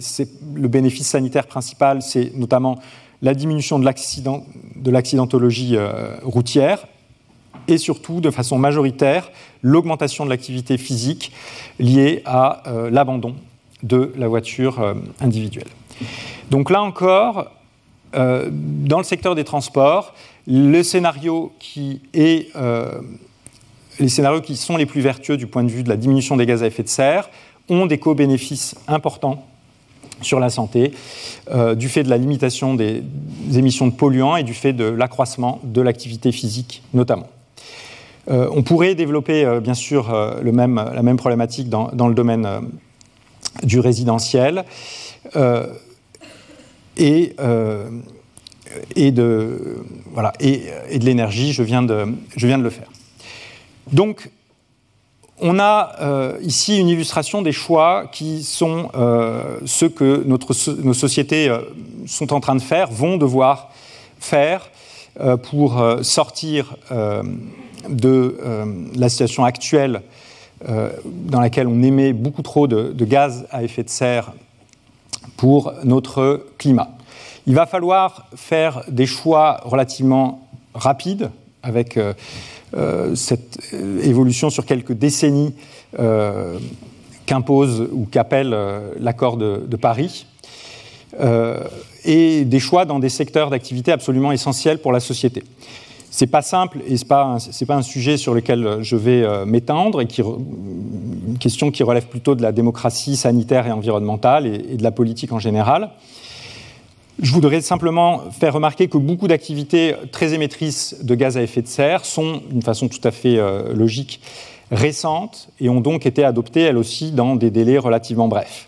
le 0.55 0.67
bénéfice 0.67 1.07
sanitaire 1.07 1.45
principal, 1.45 2.01
c'est 2.01 2.31
notamment 2.35 2.79
la 3.21 3.35
diminution 3.35 3.77
de 3.77 4.91
l'accidentologie 4.91 5.77
euh, 5.77 6.15
routière 6.23 6.87
et 7.67 7.77
surtout, 7.77 8.21
de 8.21 8.31
façon 8.31 8.57
majoritaire, 8.57 9.31
l'augmentation 9.61 10.25
de 10.25 10.31
l'activité 10.31 10.77
physique 10.77 11.31
liée 11.79 12.23
à 12.25 12.63
euh, 12.67 12.89
l'abandon 12.89 13.35
de 13.83 14.11
la 14.17 14.27
voiture 14.27 14.95
individuelle. 15.19 15.67
Donc 16.49 16.69
là 16.69 16.81
encore, 16.81 17.51
dans 18.13 18.97
le 18.97 19.03
secteur 19.03 19.35
des 19.35 19.43
transports, 19.43 20.13
le 20.47 20.83
scénario 20.83 21.51
qui 21.59 22.01
est 22.13 22.47
les 23.99 24.09
scénarios 24.09 24.41
qui 24.41 24.55
sont 24.55 24.77
les 24.77 24.85
plus 24.85 25.01
vertueux 25.01 25.37
du 25.37 25.47
point 25.47 25.63
de 25.63 25.69
vue 25.69 25.83
de 25.83 25.89
la 25.89 25.97
diminution 25.97 26.37
des 26.37 26.45
gaz 26.45 26.63
à 26.63 26.67
effet 26.67 26.83
de 26.83 26.89
serre 26.89 27.29
ont 27.69 27.85
des 27.85 27.97
co-bénéfices 27.97 28.75
importants 28.87 29.45
sur 30.21 30.39
la 30.39 30.49
santé, 30.49 30.93
euh, 31.51 31.75
du 31.75 31.89
fait 31.89 32.03
de 32.03 32.09
la 32.09 32.17
limitation 32.17 32.73
des, 32.73 33.03
émissions 33.55 33.87
de 33.87 33.93
polluants 33.93 34.35
et 34.35 34.43
du 34.43 34.53
fait 34.53 34.73
de 34.73 34.85
l'accroissement 34.85 35.59
de 35.63 35.81
l'activité 35.81 36.31
physique 36.31 36.83
notamment. 36.93 37.27
Euh, 38.31 38.47
on 38.53 38.63
pourrait 38.63 38.95
développer 38.95 39.43
euh, 39.43 39.59
bien 39.59 39.73
sûr 39.73 40.11
la 40.41 40.51
même 40.51 41.17
problématique 41.17 41.69
dans, 41.69 42.07
le 42.07 42.13
domaine 42.13 42.47
du 43.63 43.79
résidentiel 43.79 44.63
et, 46.95 47.35
de, 48.97 49.83
l'énergie, 50.89 51.53
je 51.53 51.63
viens 51.63 51.81
de 51.83 52.63
le 52.63 52.69
faire. 52.69 52.87
Donc, 53.91 54.29
on 55.39 55.59
a 55.59 55.95
euh, 55.99 56.37
ici 56.41 56.79
une 56.79 56.87
illustration 56.87 57.41
des 57.41 57.51
choix 57.51 58.05
qui 58.11 58.43
sont 58.43 58.89
euh, 58.95 59.57
ceux 59.65 59.89
que 59.89 60.23
nos 60.23 60.93
sociétés 60.93 61.49
euh, 61.49 61.59
sont 62.05 62.33
en 62.33 62.39
train 62.39 62.55
de 62.55 62.61
faire, 62.61 62.89
vont 62.91 63.17
devoir 63.17 63.71
faire 64.19 64.69
pour 65.43 65.83
sortir 66.01 66.75
de 67.87 68.37
la 68.95 69.09
situation 69.09 69.45
actuelle 69.45 70.01
dans 70.65 71.39
laquelle 71.39 71.67
on 71.67 71.83
émet 71.83 72.13
beaucoup 72.13 72.41
trop 72.41 72.65
de, 72.65 73.05
gaz 73.05 73.45
à 73.51 73.61
effet 73.61 73.83
de 73.83 73.89
serre 73.89 74.33
pour 75.37 75.71
notre 75.83 76.47
climat. 76.57 76.89
Il 77.45 77.53
va 77.53 77.67
falloir 77.67 78.25
faire 78.35 78.83
des 78.87 79.05
choix 79.05 79.61
relativement 79.65 80.47
rapides 80.73 81.29
avec 81.61 81.99
cette 83.15 83.59
euh, 83.73 84.01
évolution 84.03 84.49
sur 84.49 84.65
quelques 84.65 84.93
décennies 84.93 85.53
euh, 85.99 86.57
qu'impose 87.25 87.87
ou 87.91 88.05
qu'appelle 88.05 88.55
l'accord 88.99 89.37
de, 89.37 89.75
Paris, 89.77 90.25
et 92.03 92.43
des 92.43 92.59
choix 92.59 92.83
dans 92.83 92.99
des 92.99 93.07
secteurs 93.07 93.49
d'activité 93.49 93.93
absolument 93.93 94.33
essentiels 94.33 94.79
pour 94.79 94.91
la 94.91 94.99
société. 94.99 95.43
C'est 96.11 96.27
pas 96.27 96.41
simple 96.41 96.79
et 96.85 96.97
c'est 96.97 97.07
pas 97.07 97.37
pas 97.65 97.75
un 97.75 97.81
sujet 97.81 98.17
sur 98.17 98.33
lequel 98.33 98.79
je 98.81 98.97
vais 98.97 99.45
m'étendre 99.45 100.01
et 100.01 100.05
qui 100.05 100.21
une 100.21 101.37
question 101.39 101.71
qui 101.71 101.81
relève 101.83 102.07
plutôt 102.07 102.35
de 102.35 102.41
la 102.41 102.51
démocratie 102.51 103.15
sanitaire 103.15 103.67
et 103.67 103.71
environnementale 103.71 104.45
et 104.45 104.75
de 104.75 104.83
la 104.83 104.91
politique 104.91 105.31
en 105.31 105.39
général. 105.39 105.91
Je 107.21 107.31
voudrais 107.31 107.61
simplement 107.61 108.23
faire 108.31 108.53
remarquer 108.53 108.87
que 108.87 108.97
beaucoup 108.97 109.27
d'activités 109.27 109.93
très 110.11 110.33
émettrices 110.33 110.95
de 111.03 111.13
gaz 111.13 111.37
à 111.37 111.43
effet 111.43 111.61
de 111.61 111.67
serre 111.67 112.05
sont, 112.05 112.41
d'une 112.49 112.63
façon 112.63 112.87
tout 112.87 112.99
à 113.03 113.11
fait 113.11 113.37
euh, 113.37 113.71
logique, 113.73 114.19
récentes 114.71 115.49
et 115.59 115.69
ont 115.69 115.79
donc 115.79 116.07
été 116.07 116.23
adoptées 116.23 116.61
elles 116.61 116.77
aussi 116.77 117.11
dans 117.11 117.35
des 117.35 117.51
délais 117.51 117.77
relativement 117.77 118.27
brefs. 118.27 118.67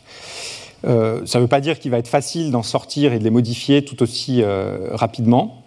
Euh, 0.86 1.26
ça 1.26 1.40
ne 1.40 1.44
veut 1.44 1.48
pas 1.48 1.60
dire 1.60 1.80
qu'il 1.80 1.90
va 1.90 1.98
être 1.98 2.08
facile 2.08 2.52
d'en 2.52 2.62
sortir 2.62 3.14
et 3.14 3.20
de 3.20 3.24
les 3.24 3.32
modifier 3.32 3.84
tout 3.84 4.04
aussi 4.04 4.44
euh, 4.44 4.90
rapidement. 4.92 5.64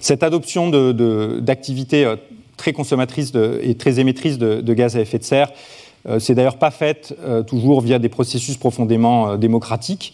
Cette 0.00 0.22
adoption 0.22 0.70
d'activités 0.70 2.12
très 2.56 2.72
consommatrices 2.72 3.32
et 3.62 3.76
très 3.76 4.00
émettrices 4.00 4.38
de, 4.38 4.74
gaz 4.74 4.96
à 4.96 5.00
effet 5.00 5.18
de 5.18 5.24
serre, 5.24 5.52
c'est 6.18 6.34
d'ailleurs 6.34 6.58
pas 6.58 6.72
faite 6.72 7.14
toujours 7.46 7.80
via 7.82 8.00
des 8.00 8.08
processus 8.08 8.56
profondément 8.56 9.36
démocratiques 9.36 10.12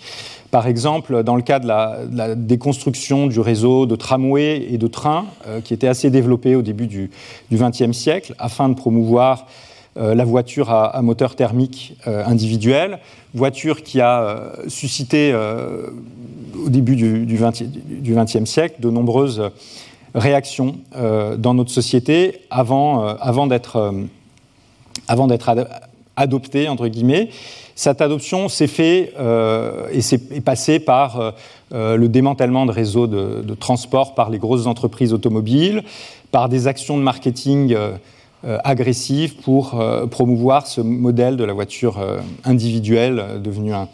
Par 0.50 0.66
exemple, 0.66 1.22
dans 1.22 1.36
le 1.36 1.42
cas 1.42 1.58
de 1.58 1.66
la, 1.66 2.34
déconstruction 2.34 3.26
du 3.26 3.40
réseau 3.40 3.86
de 3.86 3.96
tramways 3.96 4.66
et 4.70 4.78
de 4.78 4.86
trains, 4.86 5.26
qui 5.64 5.74
était 5.74 5.88
assez 5.88 6.10
développé 6.10 6.56
au 6.56 6.62
début 6.62 6.86
du 6.86 7.10
XXe 7.52 7.92
siècle, 7.92 8.34
afin 8.38 8.68
de 8.68 8.74
promouvoir 8.74 9.46
la 9.96 10.24
voiture 10.24 10.70
à, 10.70 11.00
moteur 11.02 11.36
thermique 11.36 11.96
individuel, 12.06 12.98
voiture 13.34 13.82
qui 13.82 14.00
a 14.00 14.52
suscité 14.68 15.34
au 15.34 16.70
début 16.70 16.96
du 16.96 17.38
XXe 18.14 18.44
siècle 18.44 18.76
de 18.80 18.88
nombreuses 18.88 19.50
réactions 20.14 20.76
dans 21.36 21.52
notre 21.52 21.70
société 21.70 22.40
avant, 22.50 23.16
d'être 23.48 23.92
avant 25.08 25.26
d'être 25.26 25.50
adopté, 26.18 26.68
entre 26.68 26.88
guillemets. 26.88 27.30
Cette 27.78 28.00
adoption 28.00 28.48
s'est 28.48 28.66
faite 28.66 29.14
euh, 29.20 29.86
et 29.92 30.00
s'est 30.00 30.18
passée 30.18 30.80
par 30.80 31.20
euh, 31.20 31.30
euh, 31.72 31.96
le 31.96 32.08
démantèlement 32.08 32.66
de 32.66 32.72
réseaux 32.72 33.06
de, 33.06 33.54
transport 33.54 34.16
par 34.16 34.30
les 34.30 34.38
grosses 34.38 34.66
entreprises 34.66 35.12
automobiles, 35.12 35.84
par 36.32 36.48
des 36.48 36.66
actions 36.66 36.98
de 36.98 37.02
marketing 37.02 37.76
agressives 38.44 39.36
pour 39.36 39.82
promouvoir 40.10 40.66
ce 40.66 40.80
modèle 40.80 41.36
de 41.36 41.44
la 41.44 41.52
voiture 41.52 41.98
individuelle 42.44 43.40
devenu 43.42 43.72
un, 43.72 43.88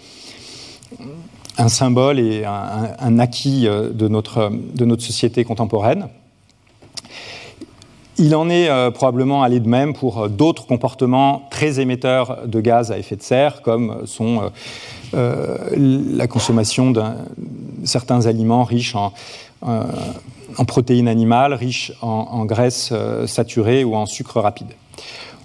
symbole 1.69 2.19
et 2.19 2.45
un, 2.45 3.19
acquis 3.19 3.63
de 3.67 4.09
notre 4.09 4.51
société 4.99 5.45
contemporaine. 5.45 6.09
Il 8.17 8.37
en 8.37 8.49
est 8.49 8.69
euh, 8.69 8.93
probablement 8.93 9.43
allé 9.43 9.59
de 9.59 9.69
même 9.69 9.93
pour 9.93 10.23
euh, 10.23 10.29
d'autres 10.29 10.67
comportements 10.67 11.49
très 11.51 11.81
émetteurs 11.81 12.47
de 12.47 12.61
gaz 12.61 12.93
à 12.93 12.99
effet 12.99 13.17
de 13.17 13.23
serre, 13.23 13.61
comme 13.63 14.05
euh, 14.21 15.69
la 15.77 16.27
consommation 16.29 16.93
de 16.93 17.03
certains 17.85 18.27
aliments 18.27 18.63
riches 18.63 18.95
en, 18.95 19.13
protéines 20.67 21.09
animales, 21.09 21.55
riches 21.55 21.93
en, 22.03 22.45
graisses 22.45 22.93
saturées 23.27 23.83
ou 23.83 23.97
en 23.97 24.07
sucre 24.07 24.41
rapide. 24.41 24.69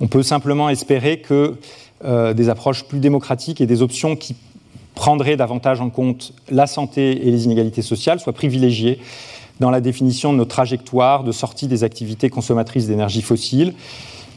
On 0.02 0.08
peut 0.08 0.24
simplement 0.24 0.70
espérer 0.70 1.20
que 1.20 1.56
des 2.04 2.50
approches 2.50 2.86
plus 2.86 3.00
démocratiques 3.00 3.62
et 3.62 3.66
des 3.66 3.82
options 3.82 4.16
qui 4.16 4.36
prendraient 4.96 5.38
davantage 5.38 5.82
en 5.82 5.90
compte 5.90 6.34
la 6.50 6.68
santé 6.68 7.28
et 7.28 7.32
les 7.32 7.46
inégalités 7.46 7.82
sociales 7.82 8.20
soient 8.20 8.34
privilégiées 8.34 9.00
dans 9.60 9.69
la 9.69 9.81
définition 9.81 10.31
de 10.34 10.38
nos 10.38 10.45
trajectoires 10.45 11.23
de 11.23 11.31
sortie 11.31 11.68
des 11.68 11.84
activités 11.84 12.30
consommatrices 12.30 12.88
d'énergie 12.88 13.22
fossile, 13.22 13.73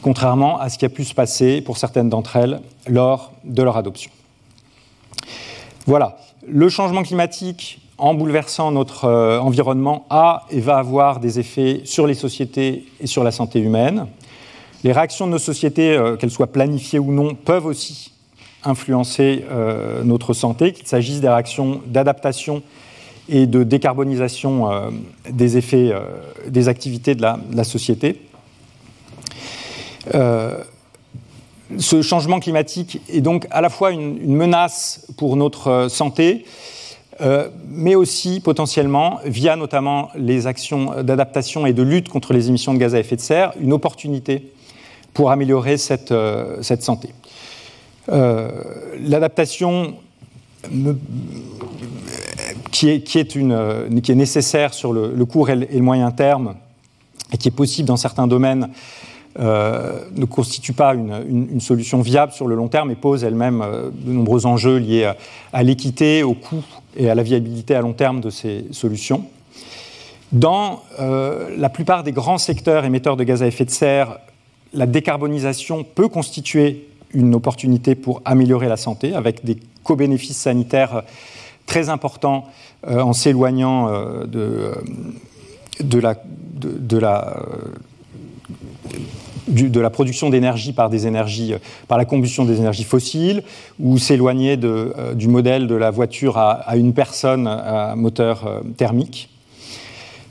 contrairement 0.03 0.59
à 0.59 0.69
ce 0.69 0.79
qui 0.79 0.85
a 0.85 0.89
pu 0.89 1.05
se 1.05 1.15
passer 1.15 1.61
pour 1.61 1.77
certaines 1.77 2.09
d'entre 2.09 2.37
elles 2.37 2.61
lors 2.89 3.33
de 3.45 3.63
leur 3.63 3.77
adoption. 3.77 4.11
Voilà, 5.87 6.19
le 6.47 6.69
changement 6.69 7.03
climatique, 7.03 7.81
en 7.99 8.15
bouleversant 8.15 8.73
notre 8.73 9.05
euh, 9.05 9.39
environnement, 9.39 10.07
a 10.11 10.45
et 10.51 10.61
va 10.61 10.79
avoir 10.79 11.21
des 11.21 11.39
effets 11.39 11.83
sur 11.85 12.07
les 12.07 12.15
sociétés 12.15 12.87
et 13.01 13.07
sur 13.07 13.23
la 13.23 13.31
santé 13.31 13.61
humaine. 13.61 14.07
Les 14.85 14.93
réactions 14.93 15.27
de 15.27 15.33
nos 15.33 15.39
sociétés, 15.39 15.97
euh, 15.97 16.17
qu'elles 16.17 16.31
soient 16.31 16.53
planifiées 16.53 16.99
ou 16.99 17.13
non, 17.13 17.35
peuvent 17.35 17.67
aussi 17.67 18.13
influencer 18.65 19.45
euh, 19.51 20.03
notre 20.05 20.35
santé, 20.35 20.73
qu'il 20.73 20.87
s'agisse 20.87 21.21
des 21.21 21.29
réactions 21.29 21.81
d'adaptation 21.87 22.63
et 23.29 23.47
de 23.47 23.63
décarbonisation 23.63 24.71
euh, 24.71 24.91
des 25.31 25.57
effets 25.57 25.91
euh, 25.93 26.01
des 26.49 26.69
activités 26.69 27.15
de 27.15 27.23
la, 27.23 27.65
société. 27.65 28.21
Euh, 30.15 30.59
ce 31.79 32.03
changement 32.03 32.41
climatique 32.41 33.01
est 33.09 33.21
donc 33.21 33.47
à 33.51 33.61
la 33.61 33.71
fois 33.71 33.93
une, 33.93 34.35
menace 34.35 35.07
pour 35.17 35.37
notre 35.37 35.87
santé, 35.89 36.45
mais 37.69 37.95
aussi 37.95 38.41
potentiellement, 38.41 39.21
via 39.25 39.55
notamment 39.55 40.11
les 40.17 40.49
actions 40.49 41.03
d'adaptation 41.03 41.65
et 41.67 41.73
de 41.73 41.83
lutte 41.83 42.09
contre 42.09 42.33
les 42.33 42.49
émissions 42.49 42.75
de 42.75 42.79
gaz 42.79 42.95
à 42.95 42.99
effet 42.99 43.17
de 43.17 43.21
serre, 43.21 43.53
une 43.61 43.73
opportunité 43.73 44.53
pour 45.15 45.31
améliorer 45.31 45.79
cette, 45.79 46.13
cette 46.63 46.83
santé. 46.83 47.11
L'adaptation 48.09 49.95
euh, 52.85 54.01
qui 54.01 54.13
est 54.13 54.15
nécessaire 54.15 54.75
sur 54.75 54.93
le, 54.93 55.25
court 55.25 55.51
et 55.51 55.57
le, 55.57 55.81
moyen 55.81 56.11
terme 56.11 56.55
et 57.33 57.37
qui 57.37 57.49
est 57.49 57.53
possible 57.53 57.89
dans 57.89 57.97
certains 57.97 58.27
domaines, 58.27 58.69
euh, 59.39 60.01
ne 60.15 60.27
constitue 60.27 60.75
pas 60.75 60.95
une, 60.95 61.49
une, 61.53 61.61
solution 61.61 62.03
viable 62.03 62.33
sur 62.33 62.47
le 62.47 62.55
long 62.55 62.69
terme 62.69 62.91
et 62.91 62.95
pose 62.95 63.25
elle-même 63.25 63.63
euh, 63.63 63.91
de 63.93 64.13
nombreux 64.13 64.45
enjeux 64.45 64.77
liés 64.77 65.11
à, 65.53 65.63
l'équité, 65.63 66.23
au 66.23 66.35
coût 66.35 66.63
et 66.97 67.09
à 67.09 67.15
la 67.15 67.23
viabilité 67.23 67.75
à 67.75 67.81
long 67.81 67.95
terme 67.95 68.21
de 68.21 68.31
ces 68.31 68.67
solutions. 68.73 69.25
Dans 70.31 70.81
la 70.99 71.69
plupart 71.69 72.05
des 72.05 72.13
grands 72.13 72.39
secteurs 72.39 72.87
émetteurs 72.87 73.19
de 73.19 73.25
gaz 73.25 73.43
à 73.43 73.47
effet 73.47 73.67
de 73.67 73.71
serre, 73.71 74.19
la 74.73 74.87
décarbonisation 74.87 75.85
peut 75.85 76.09
constituer 76.09 76.89
une 77.13 77.35
opportunité 77.35 77.95
pour 77.95 78.23
améliorer 78.25 78.67
la 78.67 78.79
santé 78.79 79.15
avec 79.15 79.45
des 79.45 79.59
co-bénéfices 79.85 80.39
sanitaires 80.39 81.03
très 81.67 81.89
importants 81.89 82.45
euh, 82.87 83.01
en 83.01 83.13
s'éloignant 83.13 83.89
euh, 83.89 84.27
de, 84.27 84.75
euh, 85.93 86.01
la, 89.81 89.91
production 89.91 90.31
d'énergie 90.31 90.73
par 90.73 90.91
des 90.91 91.07
énergies, 91.07 91.55
par 91.87 91.97
la 91.99 92.05
combustion 92.05 92.45
des 92.45 92.59
énergies 92.59 92.85
fossiles, 92.85 93.43
ou 93.79 93.99
s'éloigner 93.99 94.57
du 94.57 95.29
modèle 95.29 95.67
de 95.67 95.75
la 95.75 95.91
voiture 95.91 96.39
à, 96.39 96.77
une 96.77 96.93
personne 96.93 97.47
à 97.47 97.95
moteur 97.97 98.63
thermique. 98.77 99.29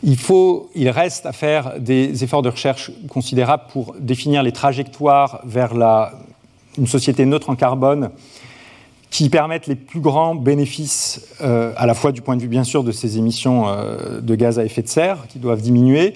Il, 0.04 0.18
faut, 0.18 0.70
il 0.76 0.90
reste 0.90 1.26
à 1.26 1.32
faire 1.32 1.80
des 1.80 2.24
efforts 2.24 2.42
de 2.42 2.50
recherche 2.50 2.92
considérables 3.08 3.64
pour 3.72 3.96
définir 4.00 4.44
les 4.44 4.52
trajectoires 4.52 5.42
vers 5.46 5.74
une 6.78 6.88
société 6.88 7.26
neutre 7.26 7.50
en 7.50 7.56
carbone 7.56 8.10
qui 9.12 9.30
permettent 9.30 9.68
les 9.68 9.76
plus 9.76 10.00
grands 10.00 10.36
bénéfices, 10.36 11.28
euh, 11.42 11.74
à 11.76 11.86
la 11.86 11.94
fois 11.94 12.14
du 12.14 12.22
point 12.22 12.38
de 12.38 12.42
vue 12.42 12.48
bien 12.48 12.64
sûr 12.64 12.84
de 12.84 12.94
ces 12.94 13.18
émissions 13.18 13.68
euh, 13.68 14.22
de 14.22 14.36
gaz 14.36 14.58
à 14.58 14.64
effet 14.64 14.82
de 14.82 14.88
serre 14.88 15.28
qui 15.28 15.38
doivent 15.38 15.62
diminuer, 15.62 16.16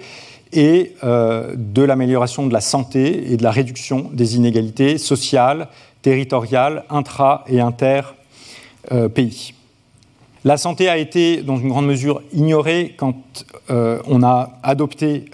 et 0.54 0.94
euh, 1.04 1.54
de 1.58 1.82
l'amélioration 1.82 2.48
de 2.48 2.54
la 2.54 2.62
santé 2.62 3.34
et 3.34 3.36
de 3.36 3.44
la 3.44 3.52
réduction 3.52 4.10
des 4.14 4.38
inégalités 4.38 4.98
sociales, 4.98 5.68
territoriales, 6.02 6.86
intra- 6.90 7.44
et 7.48 7.60
inter-pays. 7.60 9.54
La 10.46 10.56
santé 10.56 10.88
a 10.88 10.98
été, 10.98 11.42
dans 11.42 11.58
une 11.58 11.70
grande 11.70 11.88
mesure, 11.88 12.22
ignorée 12.32 12.94
quand 12.98 13.16
on 13.68 14.22
a 14.22 14.60
adopté 14.62 15.26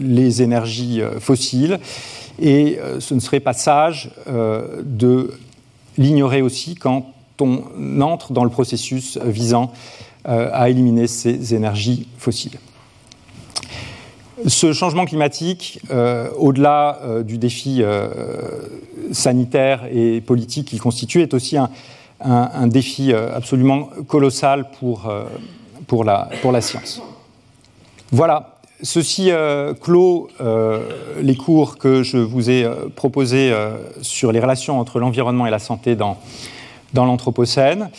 les 0.00 0.42
énergies 0.42 1.00
fossiles, 1.20 1.78
et 2.42 2.80
ce 2.98 3.14
ne 3.14 3.20
serait 3.20 3.38
pas 3.38 3.52
sage 3.52 4.10
de 4.26 5.30
l'ignorer 5.98 6.40
aussi 6.40 6.74
quand 6.74 7.12
on 7.40 8.00
entre 8.00 8.32
dans 8.32 8.44
le 8.44 8.50
processus 8.50 9.18
visant 9.18 9.72
euh, 10.26 10.50
à 10.52 10.68
éliminer 10.68 11.06
ces 11.06 11.54
énergies 11.54 12.08
fossiles. 12.18 12.58
Ce 14.46 14.72
changement 14.72 15.04
climatique, 15.04 15.80
euh, 15.90 16.28
au-delà 16.36 16.98
euh, 17.02 17.22
du 17.22 17.38
défi 17.38 17.82
sanitaire 19.12 19.86
et 19.90 20.20
politique 20.20 20.68
qu'il 20.68 20.80
constitue, 20.80 21.22
est 21.22 21.34
aussi 21.34 21.56
un, 21.56 22.66
défi 22.66 23.12
absolument 23.12 23.90
colossal 24.06 24.70
pour, 24.78 25.12
pour, 25.86 26.04
la, 26.04 26.28
pour 26.42 26.52
la 26.52 26.60
science. 26.60 27.00
Voilà, 28.10 28.57
Ceci 28.82 29.30
clôt 29.80 30.28
les 31.20 31.36
cours 31.36 31.78
que 31.78 32.02
je 32.02 32.18
vous 32.18 32.48
ai 32.48 32.68
proposés 32.94 33.52
sur 34.02 34.30
les 34.30 34.40
relations 34.40 34.78
entre 34.78 35.00
l'environnement 35.00 35.46
et 35.46 35.50
la 35.50 35.58
santé 35.58 35.96
dans, 35.96 36.16
l'Anthropocène. 36.94 37.90